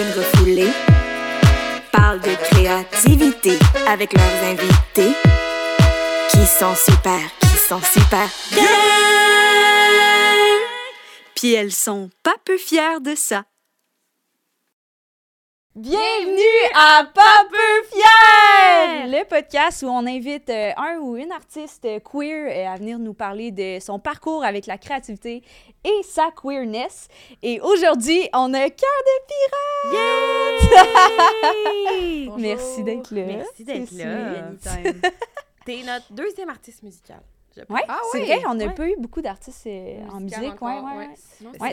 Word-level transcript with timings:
queens 0.00 0.14
refoulées 0.16 0.72
parlent 1.92 2.20
de 2.20 2.34
créativité 2.48 3.58
avec 3.86 4.14
leurs 4.14 4.44
invités 4.44 5.14
qui 6.30 6.46
sont 6.46 6.74
super, 6.74 7.20
qui 7.40 7.58
sont 7.68 7.82
super 7.82 8.26
bien. 8.50 8.64
Puis 11.34 11.52
elles 11.52 11.72
sont 11.72 12.08
pas 12.22 12.34
peu 12.44 12.56
fières 12.56 13.02
de 13.02 13.14
ça. 13.14 13.44
Bienvenue 15.76 16.42
à 16.74 17.04
Pas 17.14 17.46
peu 17.48 17.86
fier! 17.92 19.06
Le 19.06 19.24
podcast 19.24 19.84
où 19.84 19.86
on 19.86 20.04
invite 20.04 20.50
euh, 20.50 20.72
un 20.76 20.98
ou 20.98 21.16
une 21.16 21.30
artiste 21.30 21.86
queer 22.02 22.48
euh, 22.50 22.72
à 22.72 22.76
venir 22.76 22.98
nous 22.98 23.14
parler 23.14 23.52
de 23.52 23.78
son 23.80 24.00
parcours 24.00 24.42
avec 24.42 24.66
la 24.66 24.78
créativité 24.78 25.44
et 25.84 26.02
sa 26.02 26.30
queerness. 26.32 27.06
Et 27.44 27.60
aujourd'hui, 27.60 28.28
on 28.34 28.52
a 28.52 28.68
Cœur 28.68 28.90
de 29.06 29.16
pirate! 30.66 32.38
Merci 32.40 32.82
d'être 32.82 33.12
là. 33.14 33.22
Merci 33.26 33.64
d'être 33.64 33.92
là. 33.92 34.50
T'es 35.64 35.82
notre 35.86 36.12
deuxième 36.12 36.48
artiste 36.50 36.82
musical. 36.82 37.20
je 37.56 37.62
pense. 37.62 37.76
Ouais, 37.76 37.84
Ah 37.88 38.00
c'est 38.10 38.18
ouais? 38.22 38.26
vrai, 38.38 38.42
on 38.48 38.54
n'a 38.54 38.66
Ouais. 38.66 38.74
pas 38.74 38.88
eu 38.88 38.96
beaucoup 38.98 39.22
d'artistes 39.22 39.68
euh, 39.68 40.00
en 40.10 40.18
musique. 40.18 40.36
Ouais, 40.40 40.48
encore, 40.48 40.68
ouais, 40.68 40.96
ouais. 40.98 41.06
Ouais, 41.06 41.14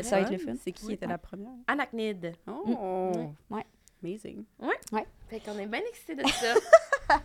c'est 0.02 0.04
ça 0.04 0.18
va 0.18 0.22
être 0.22 0.32
le 0.32 0.38
fun. 0.38 0.54
C'est 0.64 0.72
qui 0.72 0.94
était 0.94 1.08
la 1.08 1.18
première? 1.18 1.50
Anachnid. 1.68 2.34
Oh! 2.48 3.12
Ouais. 3.50 3.66
Amazing. 4.08 4.46
Fait 5.30 5.40
qu'on 5.40 5.58
est 5.60 5.66
bien 5.66 5.82
excités 5.90 6.16
de 6.16 6.26
ça. 6.28 6.54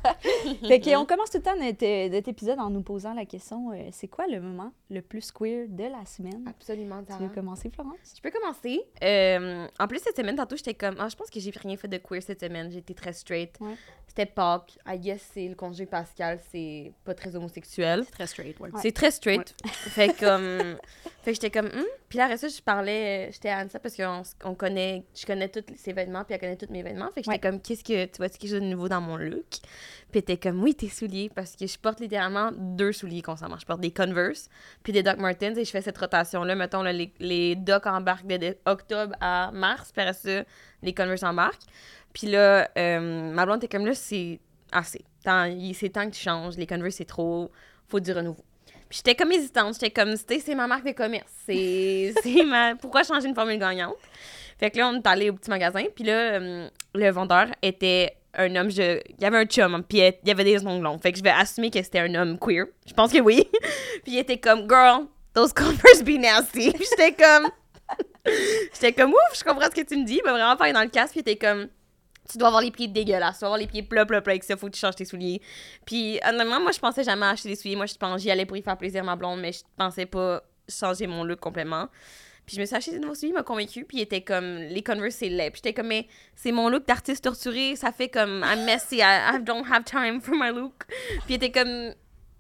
Fait 0.69 0.81
qu'on 0.81 1.05
commence 1.07 1.31
tout 1.31 1.39
le 1.39 1.43
temps 1.43 1.57
notre, 1.57 1.85
euh, 1.85 2.09
notre 2.09 2.29
épisode 2.29 2.59
en 2.61 2.71
nous 2.71 2.83
posant 2.83 3.15
la 3.15 3.25
question 3.25 3.73
euh, 3.73 3.89
c'est 3.91 4.07
quoi 4.09 4.27
le 4.29 4.41
moment 4.41 4.73
le 4.91 5.03
plus 5.03 5.33
queer 5.33 5.67
de 5.69 5.85
la 5.85 6.05
semaine? 6.05 6.45
Absolument, 6.49 7.03
Tu 7.05 7.23
veux 7.23 7.29
commencer, 7.29 7.71
Florence? 7.71 7.97
Je 8.17 8.21
peux 8.21 8.31
commencer. 8.31 8.81
Euh, 9.03 9.67
en 9.79 9.89
plus, 9.89 9.99
cette 10.01 10.17
semaine, 10.17 10.37
tantôt, 10.37 10.57
j'étais 10.57 10.75
comme. 10.75 10.97
Ah, 10.99 11.09
je 11.09 11.17
pense 11.17 11.31
que 11.31 11.41
j'ai 11.41 11.51
rien 11.51 11.77
fait 11.77 11.89
de 11.89 11.99
queer 11.99 12.23
cette 12.23 12.41
semaine. 12.41 12.73
Été 12.73 12.95
très 12.95 13.13
straight. 13.13 13.57
Ouais. 13.61 13.75
C'était 14.07 14.27
Pâques. 14.27 14.79
I 14.87 14.99
guess 14.99 15.31
c'est 15.33 15.49
le 15.49 15.55
congé 15.55 15.87
pascal. 15.87 16.39
C'est 16.51 16.93
pas 17.05 17.15
très 17.15 17.35
homosexuel. 17.35 18.05
Très 18.07 18.27
straight, 18.27 18.59
ouais. 18.61 18.71
C'est 18.81 18.93
très 18.93 19.11
straight. 19.11 19.55
Fait 19.67 20.09
que, 20.09 20.21
comme. 20.21 20.79
fait 21.23 21.31
que 21.33 21.41
j'étais 21.41 21.51
comme. 21.51 21.67
Hum. 21.67 21.85
Puis 22.09 22.19
là, 22.19 22.25
après 22.25 22.37
ça, 22.37 22.49
je 22.49 22.61
parlais. 22.61 23.31
J'étais 23.33 23.49
à 23.49 23.65
Ansa 23.65 23.79
parce 23.81 23.97
qu'on 23.97 24.23
on 24.45 24.55
connaît. 24.55 25.05
Je 25.15 25.25
connais 25.27 25.49
tous 25.49 25.65
ses 25.77 25.93
vêtements, 25.93 26.25
puis 26.25 26.35
elle 26.35 26.41
connaît 26.41 26.57
tous 26.57 26.71
mes 26.71 26.83
vêtements. 26.83 27.11
Fait 27.13 27.23
que 27.23 27.31
j'étais 27.31 27.47
Ouais. 27.47 27.51
comme, 27.53 27.61
qu'est-ce 27.61 27.83
que. 27.93 28.07
Tu 28.07 28.17
vois-tu 28.19 28.39
quelque 28.39 28.51
chose 28.51 28.61
de 28.61 28.67
nouveau 28.67 28.89
dans 28.89 29.01
mon 29.01 29.17
look? 29.17 29.47
Puis 30.11 30.19
était 30.19 30.37
comme, 30.37 30.63
oui, 30.63 30.75
tes 30.75 30.89
souliers. 30.89 31.31
Parce 31.35 31.57
que 31.57 31.67
je 31.67 31.79
porte 31.79 32.01
littéralement 32.01 32.51
deux 32.53 32.93
souliers 32.93 33.23
constamment. 33.23 33.59
Je 33.59 33.67
porte 33.67 33.81
des 33.81 33.91
Converse, 33.91 34.49
puis 34.83 34.93
des 34.93 35.03
Doc 35.03 35.19
Martens, 35.19 35.57
et 35.57 35.65
je 35.65 35.71
fais 35.71 35.83
cette 35.83 35.99
rotation-là. 35.99 36.55
Mettons, 36.55 36.83
les, 36.83 37.13
les 37.19 37.57
Doc 37.57 37.87
embarquent 37.87 38.27
de, 38.27 38.57
octobre 38.67 39.15
à 39.21 39.51
mars, 39.53 39.91
puis 39.93 40.03
après 40.03 40.15
ça, 40.15 40.45
les 40.83 40.95
Converse 40.95 41.23
embarquent. 41.23 41.67
Puis 42.13 42.27
là, 42.27 42.71
euh, 42.77 43.33
ma 43.33 43.47
blonde 43.47 43.65
était 43.65 43.75
comme, 43.75 43.87
là, 43.87 43.95
c'est 43.95 44.41
assez. 44.71 45.05
C'est 45.25 45.89
temps 45.91 46.07
que 46.07 46.15
tu 46.15 46.21
changes. 46.21 46.57
Les 46.57 46.67
Converse, 46.67 46.97
c'est 46.97 47.05
trop. 47.05 47.51
Faut 47.89 48.01
du 48.01 48.13
renouveau. 48.13 48.45
Puis 48.93 48.99
j'étais 48.99 49.15
comme 49.15 49.33
hésitante. 49.33 49.73
J'étais 49.73 49.91
comme, 49.91 50.17
c'est 50.17 50.55
ma 50.55 50.67
marque 50.67 50.85
de 50.85 50.93
commerce. 50.93 51.33
C'est 51.47 52.45
ma. 52.45 52.75
Pourquoi 52.77 53.03
changer 53.03 53.27
une 53.27 53.35
formule 53.35 53.59
gagnante? 53.59 53.97
Fait 54.63 54.71
que 54.71 54.79
là, 54.79 54.91
on 54.91 54.95
est 54.95 55.07
allé 55.09 55.29
au 55.29 55.33
petit 55.33 55.51
magasin. 55.51 55.83
Puis 55.93 56.05
là, 56.05 56.35
euh, 56.35 56.69
le 56.95 57.11
vendeur 57.11 57.49
était 57.63 58.17
un 58.35 58.55
homme. 58.55 58.71
Je... 58.71 59.01
Il 59.09 59.21
y 59.21 59.25
avait 59.25 59.39
un 59.39 59.45
chum, 59.45 59.83
puis 59.83 59.99
il 59.99 60.15
y 60.25 60.31
avait 60.31 60.45
des 60.45 60.65
ongles 60.65 60.85
longs. 60.85 60.99
Fait 60.99 61.11
que 61.11 61.19
je 61.19 61.23
vais 61.25 61.31
assumer 61.31 61.69
que 61.69 61.83
c'était 61.83 61.99
un 61.99 62.15
homme 62.15 62.39
queer. 62.39 62.67
Je 62.87 62.95
pense 62.95 63.13
que 63.13 63.19
oui. 63.19 63.49
puis 64.05 64.13
il 64.13 64.19
était 64.21 64.39
comme, 64.39 64.69
girl, 64.69 65.07
those 65.35 65.53
Converse 65.53 66.05
be 66.05 66.11
nasty. 66.11 66.71
Puis 66.71 66.87
j'étais 66.91 67.13
comme. 67.13 67.51
j'étais 68.73 68.93
comme, 68.93 69.11
ouf, 69.11 69.37
je 69.37 69.43
comprends 69.43 69.65
ce 69.65 69.81
que 69.81 69.85
tu 69.85 69.97
me 69.97 70.05
dis. 70.05 70.21
Il 70.23 70.25
m'a 70.25 70.31
vraiment 70.31 70.57
parlé 70.57 70.73
dans 70.73 70.83
le 70.83 70.91
casque. 70.91 71.15
Puis 71.15 71.25
il 71.27 71.29
était 71.33 71.45
comme. 71.45 71.67
Tu 72.31 72.39
dois 72.39 72.47
avoir 72.47 72.63
les 72.63 72.71
pieds 72.71 72.87
dégueulasses, 72.87 73.39
tu 73.39 73.41
dois 73.41 73.49
avoir 73.49 73.59
les 73.59 73.67
pieds 73.67 73.83
plats, 73.83 74.07
plats, 74.07 74.19
avec 74.19 74.45
ça, 74.45 74.57
faut 74.57 74.69
que 74.69 74.75
tu 74.75 74.79
changes 74.79 74.95
tes 74.95 75.05
souliers. 75.05 75.43
Puis, 75.85 76.21
honnêtement, 76.25 76.61
moi, 76.61 76.71
je 76.71 76.79
pensais 76.79 77.03
jamais 77.03 77.27
acheter 77.27 77.49
des 77.49 77.57
souliers. 77.57 77.75
Moi, 77.75 77.87
je 77.87 77.97
pense 77.97 78.23
j'y 78.23 78.31
allais 78.31 78.47
pour 78.47 78.57
y 78.57 78.63
faire 78.63 78.79
plaisir 78.79 79.03
ma 79.03 79.17
blonde, 79.17 79.41
mais 79.41 79.51
je 79.51 79.63
pensais 79.77 80.07
pas 80.07 80.41
changer 80.69 81.09
mon 81.09 81.25
look 81.25 81.41
complètement. 81.41 81.89
Puis, 82.47 82.57
je 82.57 82.61
me 82.61 82.67
suis 82.67 82.75
acheté 82.75 82.91
des 82.93 82.99
nouveaux 82.99 83.15
souliers, 83.15 83.31
il 83.31 83.35
m'a 83.35 83.43
convaincu. 83.43 83.85
Puis, 83.85 83.99
il 83.99 84.01
était 84.03 84.23
comme, 84.23 84.57
les 84.57 84.83
Converse, 84.83 85.17
c'est 85.17 85.29
laid. 85.29 85.51
Puis, 85.51 85.61
j'étais 85.65 85.75
comme, 85.75 85.89
mais 85.89 86.07
c'est 86.35 86.53
mon 86.53 86.69
look 86.69 86.87
d'artiste 86.87 87.25
torturé, 87.25 87.77
ça 87.77 87.93
fait 87.93 88.09
comme, 88.09 88.45
I'm 88.45 88.65
messy, 88.65 88.97
I, 88.97 89.35
I 89.35 89.39
don't 89.41 89.65
have 89.71 89.85
time 89.85 90.21
for 90.21 90.35
my 90.35 90.51
look. 90.51 90.85
Puis, 91.25 91.31
il 91.31 91.35
était 91.35 91.53
comme, 91.53 91.95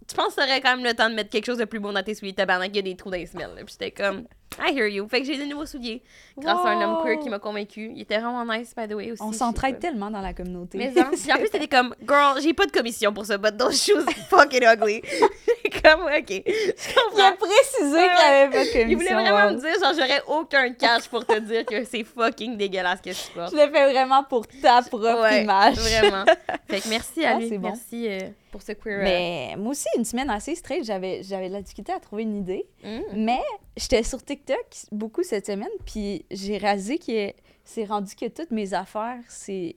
tu 0.08 0.16
penses 0.16 0.34
que 0.34 0.40
t'aurais 0.40 0.60
quand 0.60 0.76
même 0.76 0.84
le 0.84 0.94
temps 0.94 1.08
de 1.08 1.14
mettre 1.14 1.30
quelque 1.30 1.46
chose 1.46 1.58
de 1.58 1.64
plus 1.64 1.78
beau 1.78 1.92
dans 1.92 2.02
tes 2.02 2.14
souliers, 2.14 2.34
tabarnak, 2.34 2.70
il 2.72 2.76
y 2.76 2.78
a 2.80 2.82
des 2.82 2.96
trous 2.96 3.10
dans 3.10 3.16
les 3.16 3.26
semelles. 3.26 3.54
Puis, 3.64 3.76
j'étais 3.78 3.92
comme, 3.92 4.26
I 4.60 4.72
hear 4.76 4.86
you. 4.86 5.06
Fait 5.08 5.20
que 5.20 5.26
j'ai 5.26 5.36
des 5.36 5.46
nouveaux 5.46 5.66
souliers 5.66 6.02
grâce 6.36 6.58
à 6.64 6.70
un 6.70 6.80
homme 6.82 7.02
queer 7.04 7.18
qui 7.18 7.28
m'a 7.28 7.38
convaincu. 7.38 7.92
Il 7.94 8.02
était 8.02 8.18
vraiment 8.18 8.44
nice, 8.44 8.74
by 8.76 8.88
the 8.88 8.94
way, 8.94 9.12
aussi. 9.12 9.22
On 9.22 9.32
je 9.32 9.36
s'entraide 9.38 9.78
tellement 9.78 10.10
dans 10.10 10.20
la 10.20 10.32
communauté. 10.34 10.78
Mais 10.78 10.92
en 11.00 11.04
plus, 11.06 11.18
c'était 11.18 11.68
comme, 11.68 11.94
girl, 12.06 12.40
j'ai 12.42 12.52
pas 12.54 12.66
de 12.66 12.72
commission 12.72 13.12
pour 13.12 13.26
ça, 13.26 13.38
but 13.38 13.56
those 13.56 13.82
shoes 13.82 14.04
fucking 14.28 14.62
ugly. 14.64 15.02
comme, 15.82 16.02
ok. 16.02 16.28
Je 16.28 16.72
Il 17.14 17.20
a 17.20 17.32
précisé 17.32 17.96
Ouais, 17.96 18.08
qu'il 18.08 18.24
avait 18.24 18.50
pas 18.50 18.64
de 18.64 18.70
commission. 18.72 18.88
Il 18.88 18.96
voulait 18.96 19.14
vraiment 19.14 19.46
wow. 19.46 19.52
me 19.54 19.60
dire, 19.60 19.74
genre, 19.80 19.92
j'aurais 19.94 20.22
aucun 20.28 20.72
cash 20.74 21.08
pour 21.08 21.24
te 21.26 21.38
dire 21.40 21.64
que 21.66 21.84
c'est 21.84 22.04
fucking 22.04 22.56
dégueulasse 22.56 23.00
que 23.00 23.10
tu 23.10 23.32
portes. 23.34 23.52
Je 23.52 23.56
le 23.56 23.70
fais 23.72 23.90
vraiment 23.92 24.22
pour 24.24 24.46
ta 24.46 24.82
propre 24.82 25.22
Ouais, 25.22 25.42
image. 25.42 25.74
Vraiment. 25.76 26.24
Fait 26.68 26.80
que 26.80 26.88
merci 26.88 27.24
à 27.24 27.32
Ah, 27.34 27.38
lui. 27.38 27.48
c'est 27.48 27.58
bon. 27.58 27.68
Merci 27.68 28.06
euh, 28.08 28.18
pour 28.50 28.62
ce 28.62 28.72
queer. 28.72 28.98
euh, 29.00 29.02
Mais 29.02 29.54
moi 29.58 29.72
aussi, 29.72 29.86
une 29.96 30.04
semaine 30.04 30.30
assez 30.30 30.54
straight, 30.54 30.84
j'avais, 30.84 31.22
j'avais 31.22 31.48
de 31.48 31.54
la 31.54 31.62
difficulté 31.62 31.92
à 31.92 32.00
trouver 32.00 32.22
une 32.22 32.36
idée. 32.36 32.66
mm. 32.84 33.00
Mais 33.14 33.40
j'étais 33.76 34.02
sur 34.02 34.22
TikTok 34.22 34.66
beaucoup 34.90 35.22
cette 35.22 35.46
semaine, 35.46 35.68
puis 35.86 36.24
j'ai 36.30 36.58
réalisé 36.58 36.98
que 36.98 37.32
c'est 37.64 37.84
rendu 37.84 38.14
que 38.14 38.28
toutes 38.28 38.50
mes 38.50 38.74
affaires, 38.74 39.22
c'est 39.28 39.76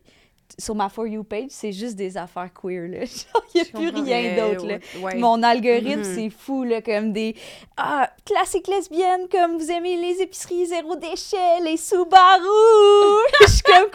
sur 0.58 0.76
ma 0.76 0.90
For 0.90 1.08
You 1.08 1.24
page, 1.24 1.48
c'est 1.50 1.72
juste 1.72 1.96
des 1.96 2.18
affaires 2.18 2.50
queer, 2.54 2.88
là. 2.88 3.00
Il 3.56 3.62
n'y 3.62 3.62
a 3.62 3.66
plus 3.66 4.02
rien 4.04 4.36
d'autre. 4.36 4.68
Ouais. 5.02 5.16
Mon 5.16 5.42
algorithme, 5.44 6.00
Mhm. 6.02 6.16
c'est 6.16 6.30
fou, 6.30 6.64
là, 6.64 6.82
comme 6.82 7.14
des 7.14 7.36
ah, 7.78 8.10
classiques 8.26 8.68
lesbiennes, 8.68 9.28
comme 9.32 9.58
vous 9.58 9.72
aimez 9.72 9.98
les 9.98 10.22
épiceries 10.22 10.66
zéro 10.68 10.96
déchet, 10.96 11.60
les 11.64 11.78
Subaru! 11.78 13.22
Je 13.42 13.48
suis 13.48 13.62
comme? 13.64 13.90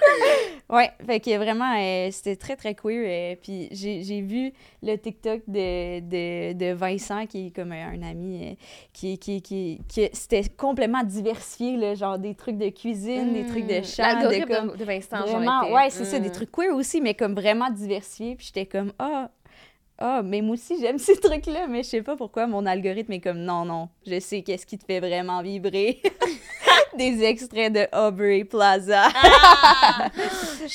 Ouais, 0.77 0.91
fait 1.07 1.21
que 1.21 1.37
vraiment, 1.37 1.75
euh, 1.79 2.09
c'était 2.11 2.37
très, 2.37 2.57
très 2.57 2.75
queer. 2.75 3.05
euh, 3.07 3.37
puis 3.41 3.69
j'ai 3.73 4.21
vu 4.21 4.53
le 4.83 4.97
TikTok 4.97 5.41
de, 5.49 6.01
de, 6.01 6.53
de 6.53 6.73
Vincent, 6.75 7.27
qui 7.27 7.49
est 7.49 7.51
comme 7.51 7.73
un, 7.73 8.01
ami, 8.03 8.51
euh, 8.51 8.55
qui, 8.93 9.19
qui, 9.19 9.43
qui, 9.43 9.81
qui 9.89 10.09
c'était 10.13 10.45
complètement 10.57 11.03
diversifié, 11.03 11.77
là, 11.77 11.95
genre 11.95 12.19
des 12.19 12.35
trucs 12.35 12.57
de 12.59 12.69
cuisine, 12.71 13.33
des 13.33 13.47
trucs 13.47 13.67
de 13.67 13.81
Mm. 13.81 13.85
chant, 13.85 14.21
de 14.21 14.45
comme... 14.47 14.77
de, 14.77 14.85
Vincent, 14.85 15.25
Vraiment, 15.27 15.73
ouais, 15.73 15.91
c'est 15.91 16.05
ça, 16.05 16.19
des 16.19 16.29
Mm. 16.29 16.33
Trucs 16.41 16.53
queer 16.53 16.75
aussi, 16.75 17.01
mais 17.01 17.15
comme 17.15 17.35
vraiment 17.35 17.71
diversifiés. 17.71 18.37
Puis 18.37 18.47
j'étais 18.47 18.67
comme, 18.67 18.93
ah, 18.99 19.31
ah, 19.99 20.23
mais 20.25 20.41
moi 20.41 20.55
aussi, 20.55 20.79
j'aime 20.81 20.99
ces 20.99 21.19
trucs-là, 21.19 21.67
mais 21.69 21.83
je 21.83 21.89
sais 21.89 22.03
pas 22.03 22.17
pourquoi 22.17 22.47
mon 22.47 22.65
algorithme 22.67 23.13
est 23.13 23.21
comme, 23.21 23.39
non, 23.39 23.65
non, 23.65 23.89
je 24.07 24.19
sais 24.19 24.43
qu'est-ce 24.43 24.67
qui 24.67 24.79
te 24.79 24.85
fait 24.85 25.01
vraiment 25.01 25.43
vibrer. 25.43 26.01
des 26.97 27.23
extraits 27.23 27.73
de 27.73 27.87
Aubrey 27.97 28.45
Plaza. 28.45 29.09
Ah! 29.15 30.09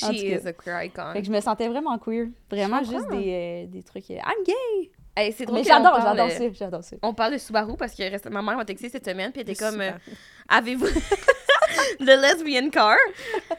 En 0.02 0.12
She 0.12 0.18
tout 0.20 0.28
cas. 0.28 0.40
is 0.40 0.46
a 0.46 0.52
queer 0.52 0.82
icon. 0.84 1.12
Fait 1.12 1.20
que 1.20 1.26
je 1.26 1.32
me 1.32 1.40
sentais 1.40 1.68
vraiment 1.68 1.96
queer. 1.98 2.26
Vraiment 2.50 2.82
juste 2.82 3.08
des, 3.08 3.64
euh, 3.64 3.66
des 3.66 3.82
trucs. 3.82 4.10
euh, 4.10 4.14
I'm 4.16 4.44
gay! 4.44 4.90
Hey, 5.16 5.32
c'est 5.32 5.46
drôle 5.46 5.64
j'adore, 5.64 5.98
j'adore 6.02 6.26
euh, 6.26 6.30
ça, 6.30 6.44
j'adore 6.52 6.84
ça. 6.84 6.96
On 7.02 7.14
parle 7.14 7.32
de 7.34 7.38
Subaru 7.38 7.74
parce 7.78 7.94
que 7.94 8.02
récemment, 8.02 8.42
ma 8.42 8.50
mère 8.50 8.58
m'a 8.58 8.64
texté 8.66 8.90
cette 8.90 9.06
semaine, 9.06 9.32
puis 9.32 9.40
elle 9.40 9.50
était 9.50 9.64
comme, 9.64 9.80
euh, 9.80 9.92
avez-vous 10.48 10.86
le 12.00 12.20
lesbian 12.20 12.70
car? 12.70 12.96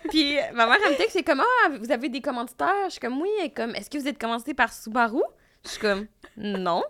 Puis 0.10 0.36
ma 0.54 0.66
mère, 0.68 0.78
elle 0.86 0.92
me 0.94 0.98
texte, 0.98 1.14
c'est 1.14 1.24
comme, 1.24 1.42
ah, 1.42 1.70
vous 1.80 1.92
avez 1.92 2.10
des 2.10 2.22
commanditaires? 2.22 2.74
Je 2.86 2.92
suis 2.92 3.00
comme, 3.00 3.22
oui. 3.22 3.30
Elle 3.42 3.54
comme, 3.54 3.76
est-ce 3.76 3.90
que 3.90 3.98
vous 3.98 4.08
êtes 4.08 4.18
commandité 4.20 4.54
par 4.54 4.72
Subaru? 4.74 5.22
Je 5.66 5.72
suis 5.72 5.80
comme, 5.80 6.06
non. 6.38 6.84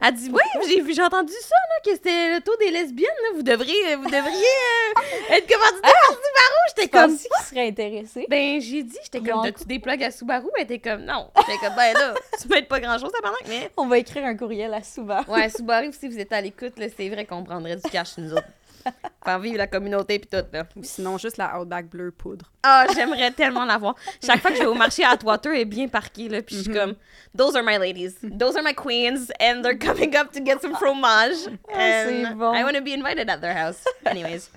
Elle 0.00 0.14
dit, 0.14 0.30
oui, 0.32 0.40
j'ai 0.66 0.80
vu- 0.80 0.92
j'ai 0.94 1.02
entendu 1.02 1.32
ça, 1.32 1.54
là, 1.54 1.80
que 1.84 1.90
c'était 1.92 2.34
le 2.34 2.40
taux 2.40 2.56
des 2.56 2.70
lesbiennes, 2.70 3.06
là. 3.22 3.28
Vous 3.36 3.42
devriez, 3.42 3.94
vous 3.96 4.06
devriez 4.06 4.22
euh, 4.24 5.34
être 5.34 5.46
commandité 5.46 5.82
par 5.82 6.08
Subaru. 6.08 6.60
J'étais 6.68 6.88
comme, 6.88 7.10
pense 7.10 7.20
qu'ils 7.22 7.46
seraient 7.46 7.68
intéressés. 7.68 8.26
ben, 8.28 8.60
j'ai 8.60 8.82
dit, 8.82 8.96
j'étais 9.04 9.20
comme, 9.20 9.42
t'as-tu 9.44 9.64
des 9.66 9.78
plugs 9.78 10.02
à 10.02 10.10
Subaru? 10.10 10.48
Elle 10.56 10.64
était 10.64 10.78
comme, 10.80 11.04
non. 11.04 11.30
J'étais 11.36 11.58
comme, 11.58 11.76
ben 11.76 11.92
là, 11.92 12.14
tu 12.42 12.48
m'aides 12.48 12.66
pas 12.66 12.80
grand-chose, 12.80 13.12
pendant 13.22 13.36
mais. 13.46 13.70
On 13.76 13.86
va 13.86 13.98
écrire 13.98 14.24
un 14.24 14.36
courriel 14.36 14.72
à 14.74 14.82
Subaru. 14.82 15.30
Ouais, 15.30 15.48
Subaru, 15.50 15.92
si 15.92 16.08
vous 16.08 16.18
êtes 16.18 16.32
à 16.32 16.40
l'écoute, 16.40 16.76
là, 16.78 16.86
c'est 16.96 17.08
vrai 17.10 17.24
qu'on 17.26 17.44
prendrait 17.44 17.76
du 17.76 17.82
cash, 17.82 18.16
nous 18.18 18.32
autres. 18.32 18.48
Faire 19.24 19.38
vivre 19.38 19.56
la 19.58 19.66
communauté 19.66 20.18
puis 20.18 20.28
tout, 20.30 20.44
là. 20.52 20.66
Ou 20.76 20.82
sinon, 20.82 21.16
juste 21.18 21.36
la 21.38 21.58
Outback 21.58 21.88
bleu 21.88 22.10
poudre. 22.10 22.50
Ah, 22.62 22.86
j'aimerais 22.94 23.30
tellement 23.30 23.64
l'avoir. 23.64 23.94
Chaque 24.24 24.40
fois 24.40 24.50
que 24.50 24.56
je 24.56 24.62
vais 24.62 24.66
au 24.68 24.74
marché 24.74 25.02
à 25.04 25.10
Atwater, 25.10 25.52
elle 25.54 25.60
est 25.60 25.64
bien 25.64 25.88
parquée, 25.88 26.28
là, 26.28 26.42
puis 26.42 26.56
je 26.56 26.62
suis 26.62 26.70
Mhm. 26.70 26.76
comme, 26.76 26.94
those 27.36 27.56
are 27.56 27.62
my 27.64 27.78
ladies, 27.78 28.14
those 28.38 28.56
are 28.56 28.62
my 28.62 28.74
queens, 28.74 29.30
and 29.40 29.62
they're 29.62 29.78
coming 29.78 30.14
up 30.16 30.30
to 30.32 30.44
get 30.44 30.60
some 30.60 30.74
fromage. 30.74 31.36
Ah, 31.72 32.04
c'est 32.06 32.24
and 32.26 32.36
bon. 32.36 32.52
I 32.54 32.62
want 32.64 32.74
to 32.74 32.82
be 32.82 32.92
invited 32.94 33.28
at 33.30 33.38
their 33.38 33.56
house. 33.56 33.82
Anyways. 34.04 34.50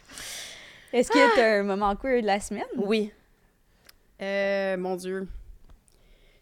Est-ce 0.93 1.09
que 1.11 1.35
t'as 1.35 1.59
un 1.59 1.63
moment 1.63 1.95
queer 1.95 2.21
de 2.21 2.27
la 2.27 2.39
semaine? 2.39 2.63
Oui. 2.75 3.11
Euh, 4.21 4.77
mon 4.77 4.95
Dieu. 4.95 5.27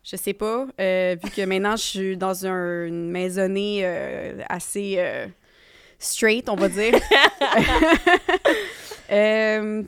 Je 0.04 0.16
sais 0.18 0.34
pas. 0.34 0.68
euh, 0.80 1.16
vu 1.22 1.32
que 1.32 1.42
maintenant, 1.46 1.76
je 1.76 1.82
suis 1.84 2.18
dans 2.18 2.46
un- 2.46 2.86
une 2.86 3.10
maisonnée 3.10 3.82
euh, 3.84 4.42
assez 4.50 4.96
euh, 5.00 5.26
straight, 6.06 6.48
on 6.50 6.56
va 6.56 6.70
dire. 6.70 6.94
Euh, 9.12 9.84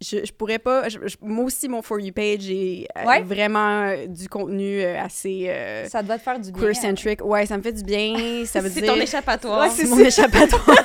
je, 0.00 0.24
je 0.24 0.32
pourrais 0.32 0.58
pas. 0.58 0.88
je- 0.88 0.98
je- 1.06 1.16
moi 1.20 1.44
aussi, 1.44 1.68
mon 1.68 1.82
For 1.82 2.00
You 2.00 2.10
page 2.12 2.48
est 2.50 2.86
euh, 2.96 3.04
Ouais. 3.04 3.20
vraiment 3.22 3.82
euh, 3.82 4.06
du 4.06 4.30
contenu 4.30 4.82
assez 4.82 5.46
euh, 5.50 5.86
Ça 5.90 6.02
doit 6.02 6.16
te 6.16 6.22
faire 6.22 6.38
du 6.40 6.50
bien. 6.52 6.62
queer-centric. 6.62 7.22
Ouais, 7.22 7.44
ça 7.44 7.58
me 7.58 7.62
fait 7.62 7.72
du 7.72 7.82
bien. 7.82 8.44
Ça 8.46 8.60
veut 8.62 8.70
C'est 8.72 8.80
dire. 8.80 8.94
ton 8.94 8.98
échappatoire. 9.00 9.60
Ouais, 9.60 9.70
c'est 9.74 9.86
mon 9.86 9.98
échappatoire. 9.98 10.84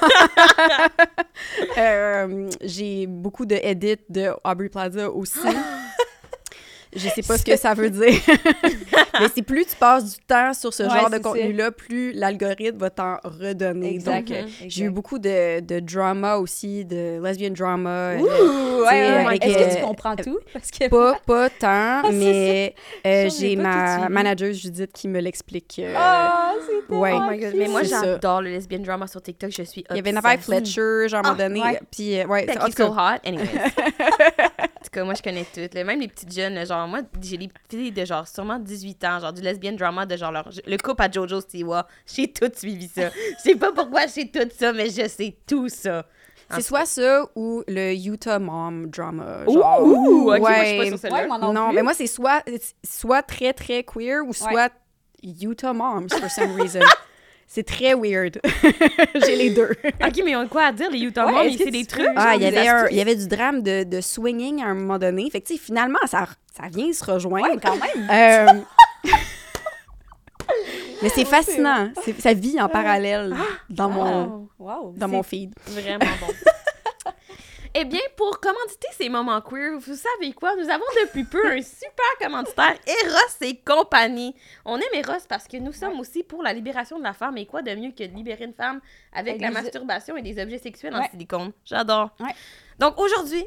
Euh, 1.77 2.49
J'ai 2.61 3.07
beaucoup 3.07 3.45
de 3.45 3.55
edits 3.55 3.95
de 4.09 4.31
Aubrey 4.43 4.67
Plaza 4.69 5.09
aussi. 5.09 5.39
Je 6.93 7.07
sais 7.07 7.21
pas 7.21 7.37
ce 7.37 7.45
que 7.45 7.55
ça 7.55 7.73
veut 7.73 7.89
dire. 7.89 8.19
Mais 9.19 9.27
c'est 9.33 9.41
plus 9.41 9.65
tu 9.65 9.75
passes 9.75 10.15
du 10.15 10.19
temps 10.25 10.53
sur 10.53 10.73
ce 10.73 10.83
Ouais, 10.83 10.89
genre 10.89 11.09
de 11.09 11.17
contenu-là, 11.17 11.71
plus 11.71 12.13
l'algorithme 12.13 12.77
va 12.77 12.89
t'en 12.89 13.17
redonner. 13.23 13.93
Exact. 13.95 14.27
Donc, 14.27 14.37
euh, 14.37 14.43
j'ai 14.67 14.85
eu 14.85 14.89
beaucoup 14.89 15.19
de, 15.19 15.59
de 15.59 15.79
drama 15.79 16.37
aussi, 16.37 16.85
de 16.85 17.21
lesbian 17.23 17.51
drama. 17.51 17.89
euh, 17.89 18.19
Ouh, 18.19 18.81
ouais, 18.83 18.87
ouais, 18.87 19.15
ouais. 19.17 19.25
avec, 19.25 19.45
Est-ce 19.45 19.57
que 19.57 19.77
tu 19.77 19.83
euh, 19.83 19.87
comprends 19.87 20.15
tout? 20.15 20.39
Parce 20.53 20.71
que 20.71 20.87
pas, 20.89 21.19
pas 21.25 21.49
tant, 21.49 22.01
c'est 22.09 22.11
mais 22.13 22.75
euh, 23.05 23.29
j'ai 23.29 23.55
ma 23.55 24.09
manager 24.09 24.53
Judith 24.53 24.91
qui 24.93 25.07
me 25.07 25.19
l'explique. 25.19 25.79
euh, 25.83 25.93
Ah, 25.97 26.53
c'est 26.65 26.93
ouais. 26.95 27.13
Oh 27.15 27.29
my 27.29 27.37
god, 27.39 27.53
mais 27.55 27.67
moi 27.67 27.83
j'adore 27.83 28.41
le 28.41 28.49
lesbian 28.51 28.79
drama 28.79 29.07
sur 29.07 29.21
TikTok, 29.21 29.51
je 29.51 29.63
suis 29.63 29.83
Il 29.89 29.95
y 29.95 29.99
avait 29.99 30.09
une 30.11 30.17
affaire. 30.17 30.39
Fletcher, 30.41 31.07
genre 31.07 31.25
à 31.25 31.29
un 31.29 31.33
moment 31.49 31.61
Ah, 31.65 31.71
donné. 31.73 31.79
Puis, 31.91 32.19
euh, 32.19 32.25
ouais, 32.25 32.47
So 32.75 32.87
Hot, 32.87 33.19
anyways. 33.25 33.47
en 33.99 34.83
tout 34.83 34.89
cas, 34.91 35.03
moi, 35.03 35.13
je 35.13 35.21
connais 35.21 35.45
toutes. 35.53 35.73
Même 35.75 35.99
les 35.99 36.07
petites 36.07 36.33
jeunes, 36.33 36.65
genre, 36.65 36.87
moi, 36.87 36.99
j'ai 37.21 37.37
les 37.37 37.49
filles 37.69 37.91
de 37.91 38.05
genre 38.05 38.27
sûrement 38.27 38.59
18 38.59 39.00
ans, 39.05 39.19
genre 39.19 39.33
du 39.33 39.41
lesbian 39.41 39.73
drama 39.73 40.05
de 40.05 40.15
genre 40.17 40.31
leur- 40.31 40.49
le 40.65 40.77
couple 40.77 41.01
à 41.03 41.11
Jojo 41.11 41.39
Siwa. 41.41 41.87
J'ai 42.05 42.31
tout 42.31 42.49
suivi 42.55 42.87
ça. 42.87 43.09
Je 43.09 43.41
sais 43.43 43.55
pas 43.55 43.71
pourquoi 43.71 44.01
j'ai 44.07 44.29
tout 44.29 44.47
ça, 44.57 44.73
mais 44.73 44.89
je 44.89 45.07
sais 45.07 45.35
tout 45.47 45.69
ça. 45.69 46.05
c'est 46.53 46.61
soit 46.61 46.85
ça 46.85 47.25
ou 47.35 47.63
le 47.67 47.93
Utah 47.93 48.39
Mom 48.39 48.87
drama. 48.89 49.43
Ouh, 49.47 49.53
Genre, 49.53 49.81
ouh, 49.83 50.31
ok, 50.33 50.39
moi, 50.39 50.53
je 50.59 50.65
suis 50.65 50.77
pas 50.77 50.83
ouais. 50.83 50.89
sur 50.89 50.99
celle-là. 50.99 51.17
Ouais, 51.21 51.27
moi 51.27 51.37
non, 51.37 51.53
Non, 51.53 51.67
plus. 51.67 51.75
mais 51.75 51.83
moi, 51.83 51.93
c'est 51.93 52.07
soit, 52.07 52.43
soit 52.83 53.23
très, 53.23 53.53
très 53.53 53.83
queer 53.83 54.21
ou 54.25 54.33
soit 54.33 54.69
Utah 55.23 55.71
Moms, 55.73 56.09
for 56.09 56.29
some 56.29 56.59
reason. 56.59 56.79
c'est 57.47 57.63
très 57.65 57.93
weird. 57.93 58.39
J'ai 59.25 59.35
les 59.35 59.49
deux. 59.51 59.69
Ok, 60.05 60.21
mais 60.25 60.31
ils 60.31 60.35
ont 60.35 60.47
quoi 60.47 60.63
à 60.65 60.71
dire, 60.71 60.89
les 60.89 60.99
Utah 60.99 61.25
Ouais, 61.27 61.31
Moms? 61.49 61.55
C'est 61.57 61.69
des 61.71 61.85
trucs? 61.85 62.07
Ah, 62.15 62.33
il 62.35 62.41
y, 62.41 62.45
avait 62.45 62.67
un- 62.67 62.87
il 62.89 62.97
y 62.97 63.01
avait 63.01 63.15
du 63.15 63.27
drame 63.27 63.61
de, 63.61 63.83
de 63.83 64.01
swinging 64.01 64.61
à 64.63 64.67
un 64.67 64.73
moment 64.73 64.97
donné. 64.97 65.29
Fait 65.29 65.41
que, 65.41 65.55
finalement, 65.57 65.99
ça, 66.05 66.25
ça 66.57 66.67
vient 66.69 66.91
se 66.91 67.03
rejoindre. 67.03 67.49
Ouais, 67.49 67.57
quand 67.63 67.75
même. 67.77 68.09
Euh, 68.09 68.61
Mais 71.01 71.09
c'est 71.09 71.25
fascinant. 71.25 71.91
C'est- 72.03 72.19
Ça 72.21 72.33
vit 72.33 72.59
en 72.61 72.69
parallèle 72.69 73.35
dans 73.69 73.89
mon, 73.89 74.49
Wow. 74.59 74.93
Dans 74.95 75.07
mon 75.07 75.23
feed. 75.23 75.53
Vraiment 75.67 76.05
bon. 76.19 76.27
Eh 77.73 77.85
bien, 77.85 78.01
pour 78.17 78.41
commanditer 78.41 78.89
ces 78.97 79.07
moments 79.07 79.39
queer, 79.39 79.79
vous 79.79 79.95
savez 79.95 80.33
quoi? 80.33 80.57
Nous 80.57 80.69
avons 80.69 80.83
depuis 81.05 81.23
peu 81.23 81.53
un 81.53 81.61
super 81.61 82.03
commanditaire, 82.19 82.75
Eros 82.85 83.37
et 83.39 83.55
compagnie. 83.61 84.35
On 84.65 84.75
aime 84.75 84.83
Eros 84.93 85.23
parce 85.29 85.47
que 85.47 85.55
nous 85.55 85.71
sommes 85.71 85.97
aussi 86.01 86.21
pour 86.21 86.43
la 86.43 86.51
libération 86.51 86.99
de 86.99 87.03
la 87.03 87.13
femme. 87.13 87.37
Et 87.37 87.45
quoi 87.45 87.61
de 87.61 87.73
mieux 87.73 87.91
que 87.91 88.03
de 88.03 88.13
libérer 88.13 88.43
une 88.43 88.53
femme 88.53 88.81
avec 89.13 89.35
Avec 89.35 89.41
la 89.41 89.51
masturbation 89.51 90.17
et 90.17 90.21
des 90.21 90.37
objets 90.43 90.57
sexuels 90.57 90.93
en 90.93 91.07
silicone? 91.09 91.53
J'adore. 91.63 92.09
Ouais. 92.19 92.35
Donc 92.77 92.99
aujourd'hui, 92.99 93.45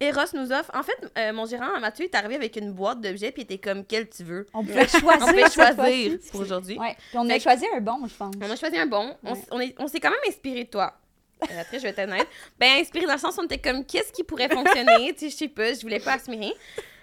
Eros 0.00 0.20
nous 0.34 0.52
offre. 0.52 0.70
En 0.74 0.82
fait, 0.82 0.96
euh, 1.18 1.32
mon 1.32 1.44
gérant 1.46 1.78
Mathieu 1.80 2.04
est 2.04 2.14
arrivé 2.14 2.36
avec 2.36 2.54
une 2.56 2.72
boîte 2.72 3.00
d'objets 3.00 3.32
puis 3.32 3.42
il 3.42 3.44
était 3.52 3.58
comme 3.58 3.84
quel 3.84 4.08
tu 4.08 4.22
veux. 4.24 4.46
On 4.54 4.64
pouvait 4.64 4.86
choisir. 4.86 5.04
On 5.20 5.32
peut 5.32 5.40
cette 5.48 5.52
choisir 5.54 6.18
pour 6.30 6.40
aujourd'hui. 6.40 6.78
Ouais. 6.78 6.96
Puis 7.08 7.18
on 7.18 7.26
Fait 7.26 7.34
a 7.34 7.38
choisi 7.40 7.66
un 7.74 7.80
bon, 7.80 8.06
je 8.06 8.14
pense. 8.14 8.34
On 8.40 8.50
a 8.50 8.56
choisi 8.56 8.78
un 8.78 8.86
bon. 8.86 9.16
On, 9.24 9.32
Ouais. 9.32 9.38
s- 9.38 9.46
on 9.50 9.60
est- 9.60 9.74
on 9.78 9.88
s'est 9.88 9.98
quand 10.00 10.10
même 10.10 10.20
inspiré 10.28 10.64
de 10.64 10.70
toi. 10.70 10.94
Euh, 11.42 11.60
après, 11.60 11.78
je 11.78 11.82
vais 11.84 11.90
être 11.90 11.98
honnête. 12.00 12.26
Ben, 12.58 12.80
inspiré 12.80 13.06
dans 13.06 13.12
le 13.14 13.18
sens 13.18 13.36
où 13.36 13.40
on 13.40 13.44
était 13.44 13.58
comme, 13.58 13.84
qu'est-ce 13.84 14.12
qui 14.12 14.24
pourrait 14.24 14.48
fonctionner? 14.48 15.12
tu 15.14 15.26
sais, 15.26 15.30
je 15.30 15.36
sais 15.36 15.48
pas, 15.48 15.72
je 15.72 15.80
voulais 15.82 16.00
pas 16.00 16.14
assumer. 16.14 16.52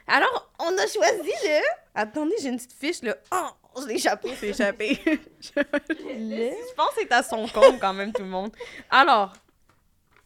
Alors, 0.07 0.51
on 0.59 0.77
a 0.77 0.87
choisi 0.87 1.31
le. 1.43 1.59
Attendez, 1.95 2.35
j'ai 2.41 2.49
une 2.49 2.57
petite 2.57 2.73
fiche, 2.73 3.01
là. 3.01 3.15
Oh, 3.33 3.81
je 3.81 3.87
l'ai 3.87 3.95
échappé. 3.95 4.29
C'est 4.39 4.49
échappé. 4.49 4.99
Je 5.41 6.73
pense 6.75 6.89
que 6.95 7.01
c'est 7.01 7.11
à 7.11 7.23
son 7.23 7.47
compte 7.47 7.79
quand 7.79 7.93
même, 7.93 8.11
tout 8.13 8.21
le 8.23 8.27
monde. 8.29 8.51
Alors, 8.89 9.33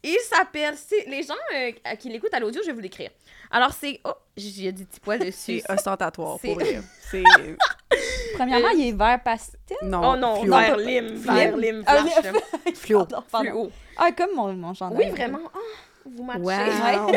il 0.02 0.18
s'appelle. 0.22 0.74
Les 1.06 1.22
gens 1.22 1.34
euh, 1.54 1.72
à 1.84 1.96
qui 1.96 2.08
l'écoutent 2.08 2.34
à 2.34 2.40
l'audio, 2.40 2.60
je 2.62 2.68
vais 2.68 2.72
vous 2.72 2.80
l'écrire. 2.80 3.10
Alors, 3.50 3.72
c'est. 3.72 4.00
Oh, 4.04 4.12
j'ai 4.36 4.72
des 4.72 4.84
petits 4.84 5.00
poils 5.00 5.18
dessus. 5.26 5.60
C'est 5.60 5.70
ostentatoire, 5.72 6.38
pour 6.38 6.54
vrai. 6.54 6.80
C'est... 7.10 7.24
Premièrement, 8.34 8.68
il 8.70 8.88
est 8.88 8.92
vert 8.92 9.20
pastel? 9.22 9.76
Non, 9.82 10.12
Oh 10.12 10.16
non, 10.16 10.36
fluo. 10.42 10.56
vert 10.56 10.76
lime, 10.76 11.14
vert 11.16 11.56
lime, 11.56 11.82
Ah, 11.86 12.04
flash. 12.04 12.34
Fluo. 12.76 13.04
Pardon, 13.04 13.24
pardon. 13.30 13.50
Fluo. 13.50 13.70
Ah, 13.96 14.12
comme 14.12 14.34
mon, 14.34 14.52
mon 14.54 14.72
chandail. 14.74 15.06
Oui, 15.06 15.10
vraiment. 15.10 15.40
Oh, 15.54 15.58
vous 16.06 16.24
matchez. 16.24 16.40
Wow. 16.40 17.12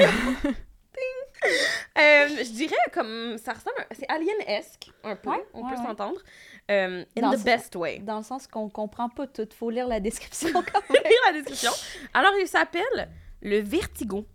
Euh, 1.97 2.27
je 2.29 2.51
dirais 2.51 2.75
comme 2.93 3.37
ça 3.37 3.51
ressemble, 3.51 3.75
à- 3.89 3.93
c'est 3.93 4.09
alien-esque 4.09 4.89
un 5.03 5.15
peu, 5.17 5.29
Ouais, 5.31 5.45
on 5.53 5.61
ouais, 5.63 5.69
peut 5.73 5.77
ouais. 5.79 5.85
Euh, 6.71 7.03
in 7.17 7.21
Dans 7.21 7.31
the 7.33 7.37
ce- 7.39 7.43
best 7.43 7.75
way. 7.75 7.99
Dans 7.99 8.17
le 8.17 8.23
sens 8.23 8.47
qu'on 8.47 8.69
comprend 8.69 9.09
pas 9.09 9.27
tout. 9.27 9.47
Faut 9.57 9.69
lire 9.69 9.87
la 9.87 9.99
description 9.99 10.49
quand 10.53 10.89
même. 10.89 11.03
Lire 11.03 11.19
la 11.27 11.33
description. 11.33 11.71
Alors 12.13 12.31
il 12.39 12.47
s'appelle 12.47 13.09
le 13.41 13.59
Vertigo. 13.59 14.25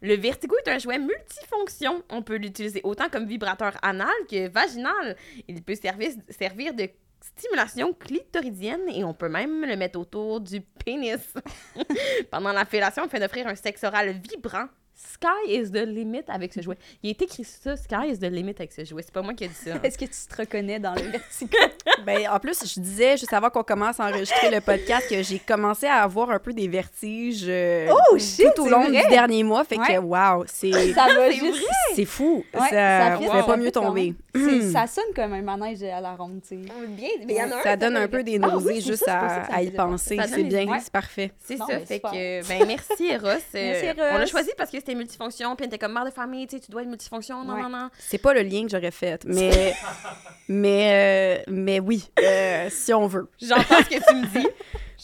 Le 0.00 0.14
Vertigo 0.14 0.54
est 0.64 0.70
un 0.70 0.78
jouet 0.78 0.98
multifonction. 0.98 2.02
On 2.10 2.22
peut 2.22 2.36
l'utiliser 2.36 2.80
autant 2.84 3.08
comme 3.08 3.26
vibrateur 3.26 3.72
anal 3.82 4.08
que 4.30 4.48
vaginal. 4.48 5.16
Il 5.48 5.62
peut 5.62 5.74
servir, 5.74 6.10
servir 6.28 6.74
de 6.74 6.88
stimulation 7.36 7.92
clitoridienne 7.94 8.82
et 8.88 9.02
on 9.04 9.14
peut 9.14 9.28
même 9.28 9.64
le 9.64 9.76
mettre 9.76 9.98
autour 9.98 10.40
du 10.40 10.60
pénis. 10.60 11.34
Pendant 12.30 12.52
la 12.52 12.64
fellation, 12.64 13.04
afin 13.04 13.18
d'offrir 13.18 13.46
un 13.46 13.54
sexe 13.54 13.82
oral 13.84 14.10
vibrant. 14.12 14.66
Sky 14.94 15.48
is 15.48 15.70
the 15.70 15.84
limit 15.86 16.22
avec 16.28 16.52
ce 16.52 16.60
jouet. 16.60 16.76
Il 17.02 17.10
est 17.10 17.22
écrit 17.22 17.44
ça, 17.44 17.76
Sky 17.76 18.08
is 18.10 18.18
the 18.18 18.24
limit 18.30 18.54
avec 18.58 18.72
ce 18.72 18.84
jouet. 18.84 19.02
C'est 19.02 19.12
pas 19.12 19.22
moi 19.22 19.34
qui 19.34 19.44
ai 19.44 19.48
dit 19.48 19.54
ça. 19.54 19.74
hein. 19.74 19.80
Est-ce 19.82 19.96
que 19.98 20.04
tu 20.04 20.10
te 20.28 20.36
reconnais 20.36 20.78
dans 20.78 20.94
le 20.94 21.02
vertigo? 21.02 21.56
Ben, 22.06 22.26
en 22.28 22.40
plus, 22.40 22.58
je 22.74 22.80
disais, 22.80 23.16
juste 23.16 23.32
avant 23.32 23.48
qu'on 23.50 23.62
commence 23.62 24.00
à 24.00 24.06
enregistrer 24.06 24.50
le 24.50 24.60
podcast, 24.60 25.08
que 25.08 25.22
j'ai 25.22 25.38
commencé 25.38 25.86
à 25.86 26.02
avoir 26.02 26.30
un 26.30 26.38
peu 26.40 26.52
des 26.52 26.66
vertiges 26.66 27.44
euh, 27.46 27.88
Oh, 27.92 28.18
shit, 28.18 28.46
tout 28.56 28.62
au 28.62 28.68
long 28.68 28.88
vrai? 28.88 29.02
du 29.02 29.08
dernier 29.08 29.44
mois. 29.44 29.62
Fait 29.62 29.76
que, 29.76 29.82
Ouais. 29.82 29.98
wow, 29.98 30.44
c'est... 30.46 30.72
Ça 30.94 31.06
va 31.14 31.30
c'est 31.30 31.36
juste... 31.38 31.62
C'est 31.94 32.04
fou. 32.04 32.44
Ouais, 32.54 32.68
ça 32.70 33.18
ne 33.18 33.42
pas 33.46 33.56
mieux 33.56 33.70
tomber. 33.70 34.14
Hmm. 34.34 34.72
Ça 34.72 34.86
sonne 34.88 35.12
comme 35.14 35.32
un 35.34 35.42
manège 35.42 35.82
à 35.84 36.00
la 36.00 36.14
ronde, 36.16 36.40
tu 36.42 36.48
sais. 36.48 36.56
Bien, 36.56 37.08
mais 37.26 37.34
il 37.34 37.36
y 37.36 37.42
en 37.42 37.50
a 37.52 37.56
un 37.58 37.62
Ça 37.62 37.76
donne 37.76 37.96
un 37.96 38.08
peu 38.08 38.24
des 38.24 38.38
Ah 38.42 38.46
oui, 38.48 38.52
nausées 38.54 38.74
c'est 38.80 38.80
juste 38.90 39.04
ça, 39.04 39.20
à, 39.20 39.40
que 39.40 39.46
ça 39.46 39.56
à 39.56 39.60
me 39.60 39.66
y 39.66 39.70
penser. 39.70 40.18
C'est 40.28 40.42
bien, 40.44 40.78
c'est 40.80 40.92
parfait. 40.92 41.32
C'est 41.38 41.56
ça, 41.58 41.66
fait 41.86 42.00
que, 42.00 42.48
ben 42.48 42.66
merci 42.66 43.06
Eros. 43.08 43.26
Euh, 43.28 43.36
Merci, 43.54 43.86
Eros. 43.86 44.08
On 44.14 44.18
l'a 44.18 44.26
choisi 44.26 44.50
parce 44.56 44.70
que 44.70 44.80
c'était 44.82 44.94
multifonction, 44.94 45.56
puis 45.56 45.64
on 45.64 45.68
était 45.68 45.78
comme 45.78 45.92
mère 45.94 46.04
de 46.04 46.10
famille, 46.10 46.46
tu 46.46 46.56
sais, 46.56 46.62
tu 46.62 46.70
dois 46.70 46.82
être 46.82 46.88
multifonction, 46.88 47.42
non, 47.44 47.54
Ouais. 47.54 47.62
non, 47.62 47.68
non. 47.70 47.90
C'est 47.98 48.18
pas 48.18 48.34
le 48.34 48.42
lien 48.42 48.62
que 48.64 48.68
j'aurais 48.70 48.90
fait, 48.90 49.24
mais, 49.24 49.74
mais, 50.48 51.38
euh, 51.40 51.42
mais 51.48 51.80
oui, 51.80 52.10
euh, 52.20 52.68
si 52.70 52.92
on 52.92 53.06
veut. 53.06 53.28
J'entends 53.40 53.78
ce 53.78 53.88
que 53.88 54.08
tu 54.08 54.14
me 54.14 54.26
dis. 54.26 54.48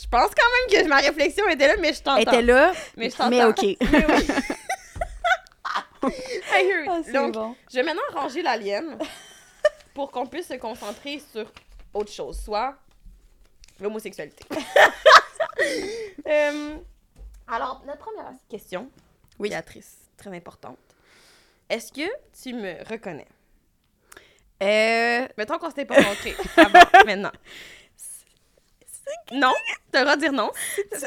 Je 0.01 0.07
pense 0.09 0.31
quand 0.31 0.77
même 0.77 0.85
que 0.85 0.89
ma 0.89 0.97
réflexion 0.99 1.49
était 1.49 1.67
là, 1.69 1.75
mais 1.81 1.93
je 1.93 1.99
Elle 1.99 2.03
t'entends. 2.05 2.21
était 2.21 2.43
là, 2.43 2.73
Mais 2.97 3.11
je 3.11 3.17
t'entends. 3.17 3.31
mais 3.31 3.45
OK. 3.45 3.63
Mais 3.93 4.07
oui. 4.09 4.27
Hey. 6.53 6.73
Ah, 6.89 7.01
Donc, 7.13 7.35
bon. 7.35 7.57
je 7.71 7.75
vais 7.77 7.83
maintenant 7.83 8.03
ranger 8.15 8.41
l'alien 8.43 8.97
pour 9.95 10.11
qu'on 10.13 10.27
puisse 10.27 10.47
se 10.47 10.55
concentrer 10.55 11.21
sur 11.33 11.51
autre 11.93 12.13
chose, 12.13 12.39
soit 12.41 12.77
l'homosexualité. 13.81 14.45
Euh, 16.27 16.77
alors, 17.49 17.83
notre 17.87 17.99
première 17.99 18.31
question, 18.49 18.89
Oui. 19.39 19.51
Béatrice, 19.51 19.97
très 20.17 20.35
importante. 20.35 20.79
Est-ce 21.69 21.93
que 21.93 22.09
tu 22.43 22.55
me 22.55 22.83
reconnais? 22.89 23.27
Euh, 24.63 25.29
Mettons 25.37 25.59
qu'on 25.59 25.69
s'était 25.69 25.85
pas 25.85 25.95
rencontrés 25.97 26.35
avant, 26.57 26.81
maintenant. 27.07 27.31
Non, 29.33 29.53
tu 29.93 30.03
vas 30.05 30.17
dire 30.17 30.33
non. 30.33 30.51